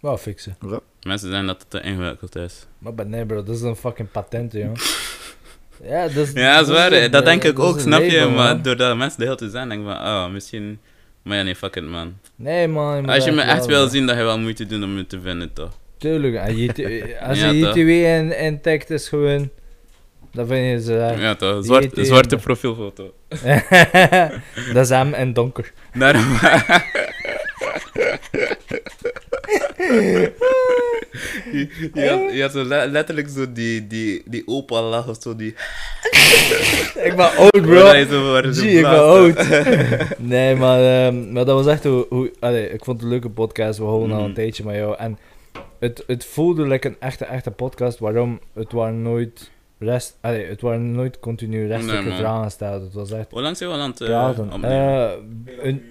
Wel 0.00 0.16
fixen. 0.16 0.56
mensen 1.02 1.28
zeggen 1.28 1.46
dat 1.46 1.60
het 1.60 1.70
te 1.70 1.80
ingewikkeld 1.80 2.36
is. 2.36 2.66
Maar 2.78 3.06
nee, 3.06 3.26
bro, 3.26 3.42
dat 3.42 3.56
is 3.56 3.62
een 3.62 3.76
fucking 3.76 4.10
patent, 4.10 4.52
joh. 4.52 4.74
ja, 5.92 6.02
dat 6.08 6.16
is. 6.16 6.32
Ja, 6.32 6.58
dat 6.58 6.68
is 6.68 6.74
waar. 6.74 6.92
een-. 6.92 7.10
Dat 7.10 7.24
denk 7.24 7.44
ik 7.44 7.58
ook, 7.58 7.74
een 7.74 7.80
snap 7.80 8.02
je? 8.02 8.20
Maar 8.20 8.54
man. 8.54 8.62
doordat 8.62 8.96
mensen 8.96 9.18
de 9.18 9.24
hele 9.24 9.36
tijd 9.36 9.50
zijn, 9.50 9.68
denk 9.68 9.80
ik 9.80 9.86
van, 9.86 9.98
ah, 9.98 10.30
misschien... 10.32 10.78
Maar 11.22 11.36
ja, 11.36 11.42
nee, 11.42 11.56
fuck 11.56 11.76
it, 11.76 11.84
man. 11.84 12.18
Nee, 12.34 12.68
man. 12.68 13.08
Als 13.08 13.24
je 13.24 13.30
me 13.30 13.36
wel, 13.36 13.46
echt 13.54 13.66
wil 13.66 13.88
zien, 13.88 14.06
dan 14.06 14.14
ga 14.14 14.20
je 14.20 14.26
wel 14.26 14.38
moeite 14.38 14.66
doen 14.66 14.84
om 14.84 14.94
me 14.94 15.06
te 15.06 15.20
vinden, 15.20 15.52
toch? 15.52 15.78
Tuurlijk, 15.98 16.36
als 17.20 17.38
je. 17.40 17.58
JTW 17.58 17.88
en, 18.04 18.36
en 18.36 18.60
tagt 18.60 18.90
is 18.90 19.08
gewoon. 19.08 19.50
Dan 20.36 20.46
vind 20.46 20.70
je 20.70 20.80
ze. 20.92 21.14
Ja, 21.18 21.34
toch? 21.34 21.64
Zwart, 21.64 21.88
zwarte 21.94 22.36
profielfoto. 22.36 23.12
dat 24.74 24.84
is 24.84 24.88
hem 24.88 25.12
en 25.14 25.32
donker. 25.32 25.72
Daarom... 25.94 26.24
je, 31.52 31.68
je, 31.94 32.08
had, 32.08 32.32
je 32.34 32.42
had 32.42 32.52
zo 32.52 32.64
le- 32.64 32.86
letterlijk 32.86 33.28
zo 33.28 33.52
die, 33.52 33.86
die, 33.86 34.22
die 34.26 34.42
opa 34.46 34.82
lach 34.82 35.08
of 35.08 35.16
zo, 35.20 35.36
die... 35.36 35.48
ik 37.08 37.12
ben 37.16 37.36
oud, 37.36 37.50
bro. 37.62 38.04
Zo- 38.04 38.42
zo 38.42 38.52
Zie, 38.52 38.70
ik 38.76 38.82
ben 38.82 38.90
oud. 39.02 39.46
nee, 40.18 40.54
maar, 40.56 40.80
ehm, 41.06 41.32
maar 41.32 41.44
dat 41.44 41.64
was 41.64 41.66
echt 41.72 41.84
hoe... 41.84 42.06
hoe 42.08 42.32
allee, 42.40 42.68
ik 42.70 42.84
vond 42.84 42.96
het 42.96 43.06
een 43.06 43.12
leuke 43.12 43.30
podcast. 43.30 43.78
We 43.78 43.84
houden 43.84 44.10
al 44.10 44.16
Mhm. 44.18 44.28
een 44.28 44.34
tijdje 44.34 44.64
met 44.64 44.74
jou. 44.76 44.96
En 44.96 45.18
het, 45.78 46.04
het 46.06 46.24
voelde 46.24 46.66
like 46.66 46.88
een 46.88 46.96
echte, 47.00 47.24
echte 47.24 47.50
podcast. 47.50 47.98
Waarom? 47.98 48.40
Het 48.54 48.72
waren 48.72 49.02
nooit... 49.02 49.50
Rest, 49.78 50.16
allee, 50.20 50.46
het 50.46 50.60
waren 50.60 50.92
nooit 50.92 51.18
continu 51.20 51.66
Nee, 51.66 51.82
man. 51.82 52.16
vragen 52.16 52.44
gesteld. 52.44 52.82
Het 52.82 52.92
was 52.92 53.10
echt 53.10 53.30
Hoe 53.30 53.42
lang 53.42 53.56
zijn 53.56 53.70
we 53.70 53.76
al 53.76 53.82
aan 53.82 53.90
het 53.90 54.00
eh, 54.00 54.06
praten. 54.06 54.62
Eh, 54.62 55.10
een, 55.62 55.82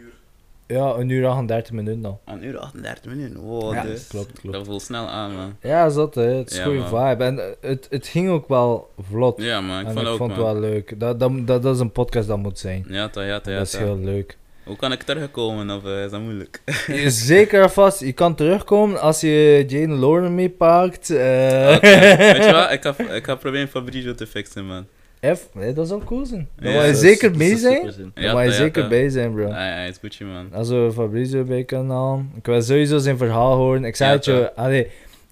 ja, 0.68 0.94
een 0.94 1.10
uur 1.10 1.26
38 1.28 1.74
minuten 1.74 2.06
al. 2.06 2.22
Een 2.26 2.45
uur 2.45 2.57
38 2.57 3.12
minuten. 3.12 3.40
Wow, 3.40 3.74
Ja, 3.74 3.84
dus 3.84 4.07
klopt, 4.07 4.40
klopt. 4.40 4.56
Dat 4.57 4.66
voelt 4.66 4.82
snel 4.82 5.07
aan, 5.07 5.36
man. 5.36 5.56
Ja, 5.62 5.90
zat 5.90 6.16
hè. 6.16 6.22
Het 6.24 6.52
is 6.52 6.57
Ja, 6.57 6.66
een 6.66 6.70
goede 6.70 6.88
vibe. 6.88 7.24
En 7.24 7.56
het, 7.62 7.88
het 7.90 8.07
ging 8.07 8.30
ook 8.30 8.48
wel 8.48 8.90
vlot. 9.10 9.41
Ja, 9.41 9.62
man. 9.62 9.80
Ik 9.80 9.86
en 9.86 9.94
vond 9.94 10.06
ik 10.06 10.12
ook, 10.12 10.18
vond 10.18 10.32
het 10.32 10.40
wel 10.40 10.60
leuk. 10.60 10.99
Dat, 10.99 11.20
dat, 11.20 11.48
dat, 11.48 11.62
dat 11.64 11.76
is 11.76 11.82
een 11.82 11.91
podcast 11.91 12.28
dat 12.28 12.38
moet 12.38 12.60
zijn. 12.60 12.86
Ja, 12.88 13.10
toch, 13.10 13.24
ja, 13.24 13.40
toch, 13.40 13.53
ja, 13.53 13.57
dat 13.57 13.68
is 13.68 13.78
heel 13.78 13.98
leuk. 13.98 14.38
Hoe 14.66 14.76
kan 14.76 14.92
ik 14.92 15.04
terugkomen 15.04 15.70
of 15.70 15.86
eh, 15.86 16.04
is 16.04 16.12
dat 16.12 16.22
moeilijk? 16.22 16.62
Zeker 17.08 17.70
vast, 17.70 18.00
je 18.00 18.12
kan 18.14 18.36
terugkomen 18.36 19.02
als 19.02 19.22
je 19.22 19.64
Jane 19.68 19.96
Lauren 19.96 20.36
meepakt. 20.36 21.10
eh 21.10 21.74
Oké, 21.76 21.88
Weet 22.34 22.46
je 22.46 22.52
wat? 22.52 22.72
Ik 22.72 22.82
ga, 22.82 23.14
ik 23.14 23.26
ga 23.26 23.36
proberen 23.36 23.68
Fabrizio 23.68 24.14
te 24.16 24.28
fixen, 24.28 24.66
man. 24.66 24.86
F, 25.36 25.50
nee, 25.54 25.74
dat 25.74 25.88
zou 25.88 26.04
cool 26.04 26.26
zijn. 26.26 26.48
Dan 26.60 26.72
Ja, 26.72 26.78
mag 26.78 26.88
je 26.88 26.96
zeker 26.96 27.30
Dat 27.30 27.38
mee 27.38 27.52
is 27.52 27.62
zijn. 27.62 27.82
Dan 28.14 28.34
mag 28.34 28.44
je 28.44 28.50
ja, 28.50 28.52
zeker 28.52 28.84
ja. 28.84 28.90
bij 28.90 29.10
zijn, 29.10 29.34
bro. 29.34 29.48
Ja, 29.48 29.68
ja, 29.68 29.84
is 29.84 29.98
Gucci, 30.02 30.24
man. 30.26 30.48
Als 30.54 30.70
we 30.70 30.90
Fabrizio 30.94 31.44
bij 31.44 31.64
kunnen 31.64 31.96
halen. 31.96 32.32
Ik 32.38 32.46
wil 32.46 32.62
sowieso 32.62 32.98
zijn 32.98 33.18
verhaal 33.18 33.56
horen. 33.56 33.84
Ik 33.86 33.96
zei 33.96 34.10
Ja, 34.10 34.16
het 34.16 34.26
je, 34.26 34.52
allee, 34.56 34.88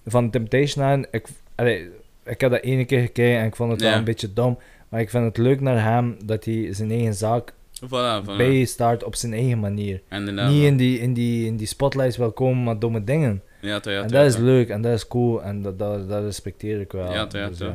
van 0.06 0.30
Temptation 0.30 0.84
Island, 0.84 1.06
ik, 1.10 1.26
allee, 1.54 1.88
ik 2.24 2.40
heb 2.40 2.50
dat 2.50 2.62
ene 2.62 2.84
keer 2.84 3.00
gekeken 3.00 3.38
en 3.38 3.46
ik 3.46 3.56
vond 3.56 3.70
het 3.72 3.80
wel 3.80 3.90
Ja. 3.90 3.96
een 3.96 4.04
beetje 4.04 4.32
dom. 4.32 4.58
Maar 4.88 5.00
ik 5.00 5.10
vind 5.10 5.24
het 5.24 5.36
leuk 5.36 5.60
naar 5.60 5.82
hem 5.82 6.16
dat 6.24 6.44
hij 6.44 6.68
zijn 6.70 6.90
eigen 6.90 7.14
zaak 7.14 7.52
Voilà, 7.82 8.22
voilà. 8.24 9.04
op 9.04 9.14
zijn 9.14 9.32
eigen 9.32 9.60
manier. 9.60 10.00
Inderdaad, 10.10 10.50
Niet 10.50 10.64
in 10.64 10.76
die, 10.76 10.98
in, 10.98 11.12
die, 11.12 11.46
in 11.46 11.56
die 11.56 11.66
spotlights 11.66 12.16
wil 12.16 12.32
komen 12.32 12.64
met 12.64 12.80
domme 12.80 13.04
dingen. 13.04 13.42
Ja, 13.60 13.80
toch, 13.80 13.92
ja, 13.92 14.02
en 14.02 14.08
dat 14.08 14.26
is 14.26 14.36
leuk 14.36 14.68
en 14.68 14.82
dat 14.82 14.92
is 14.92 15.06
cool 15.06 15.42
en 15.42 15.62
dat, 15.62 15.78
dat, 15.78 16.08
dat 16.08 16.22
respecteer 16.22 16.80
ik 16.80 16.92
wel. 16.92 17.12
Ja, 17.12 17.26
toch, 17.26 17.40
ja, 17.40 17.48
Dus, 17.48 17.58
toch. 17.58 17.74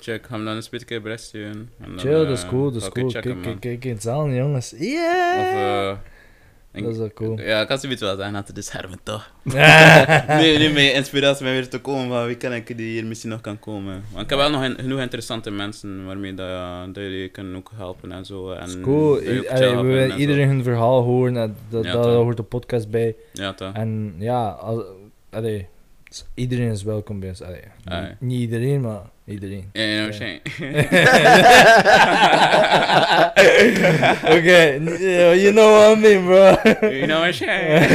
Check, 0.00 0.26
ga 0.26 0.34
hem 0.34 0.44
dan 0.44 0.56
een 0.56 0.62
spit 0.62 0.84
keer 0.84 1.02
bericht 1.02 1.22
sturen. 1.22 1.70
En 1.80 1.88
dan, 1.88 1.98
Chill, 1.98 2.24
dat 2.24 2.38
is 2.38 2.42
eh, 2.42 2.48
cool, 2.48 2.72
dat 2.72 2.82
is 2.82 2.88
cool. 2.88 3.10
Kijk, 3.10 3.42
kijk, 3.42 3.60
kijk 3.60 3.84
eens 3.84 4.06
aan, 4.06 4.34
jongens. 4.34 4.74
Yeah! 4.78 5.38
Of, 5.38 5.46
eh... 5.46 6.11
dat 6.72 6.92
is 6.92 6.98
wel 6.98 7.12
cool. 7.14 7.40
Ja, 7.40 7.60
ik 7.60 7.68
kan 7.68 7.78
zoiets 7.78 8.00
wel 8.00 8.16
zeggen, 8.16 8.34
dat 8.34 8.46
het 8.48 8.56
is 8.58 8.68
Hermen 8.70 8.98
toch. 9.02 9.32
nu, 9.42 10.58
nu 10.72 10.80
inspiratie 10.80 11.44
mij 11.44 11.52
weer 11.52 11.68
te 11.68 11.80
komen 11.80 12.08
van 12.08 12.26
wie 12.26 12.36
kan 12.36 12.52
ik 12.52 12.76
die 12.76 12.90
hier 12.90 13.04
misschien 13.06 13.30
nog 13.30 13.40
kan 13.40 13.58
komen. 13.58 14.02
Want 14.10 14.22
ik 14.24 14.30
heb 14.30 14.38
wel 14.38 14.50
nog 14.50 14.64
in- 14.64 14.76
genoeg 14.78 15.00
interessante 15.00 15.50
mensen 15.50 16.06
waarmee 16.06 16.34
dat, 16.34 16.46
ja, 16.48 16.86
dat 16.86 16.96
jullie 17.02 17.28
kunnen 17.28 17.56
ook 17.56 17.70
helpen 17.74 18.12
en 18.12 18.24
zo. 18.24 18.52
En 18.52 18.80
cool. 18.80 19.22
I- 19.22 19.48
allee, 19.48 19.76
we 19.76 19.82
willen 19.82 20.18
iedereen 20.20 20.48
hun 20.48 20.62
verhaal 20.62 21.02
horen. 21.02 21.36
en 21.36 21.56
Dat, 21.68 21.84
Ja, 21.84 21.92
dat 21.92 22.04
hoort 22.04 22.36
de 22.36 22.42
podcast 22.42 22.90
bij. 22.90 23.16
Ja, 23.32 23.52
toch. 23.52 23.72
En 23.74 24.14
ja, 24.18 24.48
als, 24.48 24.82
allee, 25.30 25.66
s- 26.08 26.24
iedereen 26.34 26.70
is 26.70 26.82
welkom 26.82 27.20
bij 27.20 27.28
ons. 27.28 27.42
Allee. 27.42 27.62
Niet 28.18 28.40
iedereen, 28.40 28.80
maar 28.80 29.00
iedereen. 29.32 29.70
Ja, 29.72 29.82
ja, 29.82 30.02
waarschijnlijk. 30.02 30.48
Oké, 34.36 34.78
uh, 34.80 35.42
you 35.42 35.52
know 35.52 35.72
what 35.72 35.96
I 35.96 36.00
mean, 36.00 36.24
bro. 36.24 36.56
You 36.88 37.06
know 37.06 37.18
waarschijnlijk. 37.18 37.90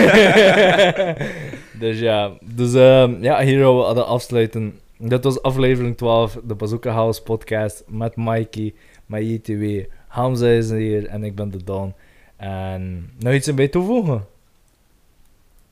dus 1.81 1.99
ja, 1.99 2.31
dus 2.55 2.73
ehm, 2.73 3.23
ja, 3.23 3.41
hier 3.41 3.59
gaan 3.59 3.77
we 3.77 3.84
hadden 3.84 4.07
afsluiten. 4.07 4.80
Dit 4.97 5.23
was 5.23 5.41
aflevering 5.41 5.97
12, 5.97 6.38
de 6.43 6.55
Bazooka 6.55 6.91
House 6.91 7.22
podcast 7.22 7.84
met 7.88 8.15
Mikey, 8.15 8.73
met 9.05 9.22
JTW. 9.22 9.80
Hamza 10.07 10.47
is 10.47 10.69
hier 10.69 11.05
en 11.05 11.23
ik 11.23 11.35
ben 11.35 11.51
de 11.51 11.64
Don. 11.64 11.93
En 12.38 13.09
nog 13.19 13.34
iets 13.34 13.47
erbij 13.47 13.68
toevoegen? 13.68 14.26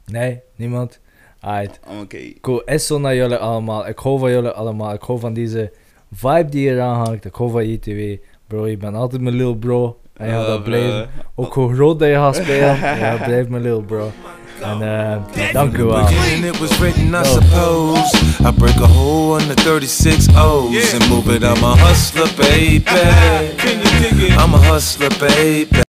Nee, 0.06 0.40
niemand? 0.56 1.00
Alright. 1.46 1.80
Oké. 2.02 2.18
Cool, 2.42 2.64
Esso 2.64 3.00
naar 3.00 3.16
jullie 3.16 3.38
allemaal. 3.38 3.88
Ik 3.88 4.00
hou 4.00 4.20
van 4.20 4.32
jullie 4.32 4.50
allemaal. 4.50 4.94
Ik 4.94 5.02
hou 5.02 5.20
van 5.20 5.34
deze 5.34 5.72
vibe 6.12 6.50
die 6.50 6.70
je 6.70 6.80
hangt. 6.80 7.26
Ik 7.26 7.36
hou 7.36 7.52
van 7.52 7.68
JTW. 7.70 8.00
Bro, 8.48 8.68
je 8.68 8.78
bent 8.78 8.96
altijd 8.96 9.22
mijn 9.22 9.36
lil 9.36 9.56
bro. 9.56 9.98
En 10.14 10.28
je 10.28 10.34
gaat 10.34 10.48
dat 10.48 10.58
Eh, 10.58 10.64
blijven. 10.64 11.10
Ook 11.36 11.54
hoe 11.54 11.74
groot 11.74 12.00
dat 12.00 12.08
je 12.08 12.14
gaat 12.16 12.36
spelen. 12.36 12.80
ja, 13.00 13.16
blijf 13.26 13.48
mijn 13.48 13.62
lil 13.62 13.82
bro. 13.82 14.12
En 14.62 14.82
eh, 14.82 15.54
dank 15.54 15.78
u 15.78 15.84
wel. 15.84 16.08
It 16.10 16.60
was 16.60 16.78
written, 16.80 17.14
I 17.14 17.24
suppose. 17.24 18.16
I 18.48 18.52
break 18.52 18.80
a 18.82 18.88
hole 18.88 19.42
in 19.42 19.48
the 19.56 19.62
36 19.62 20.28
O's 20.38 20.94
and 20.94 21.10
move 21.10 21.36
it. 21.36 21.44
I'm 21.44 21.64
a 21.64 21.76
hustler, 21.76 22.30
baby. 22.38 22.84
I'm 24.42 24.54
a 24.54 24.58
hustler, 24.58 25.12
baby. 25.20 25.84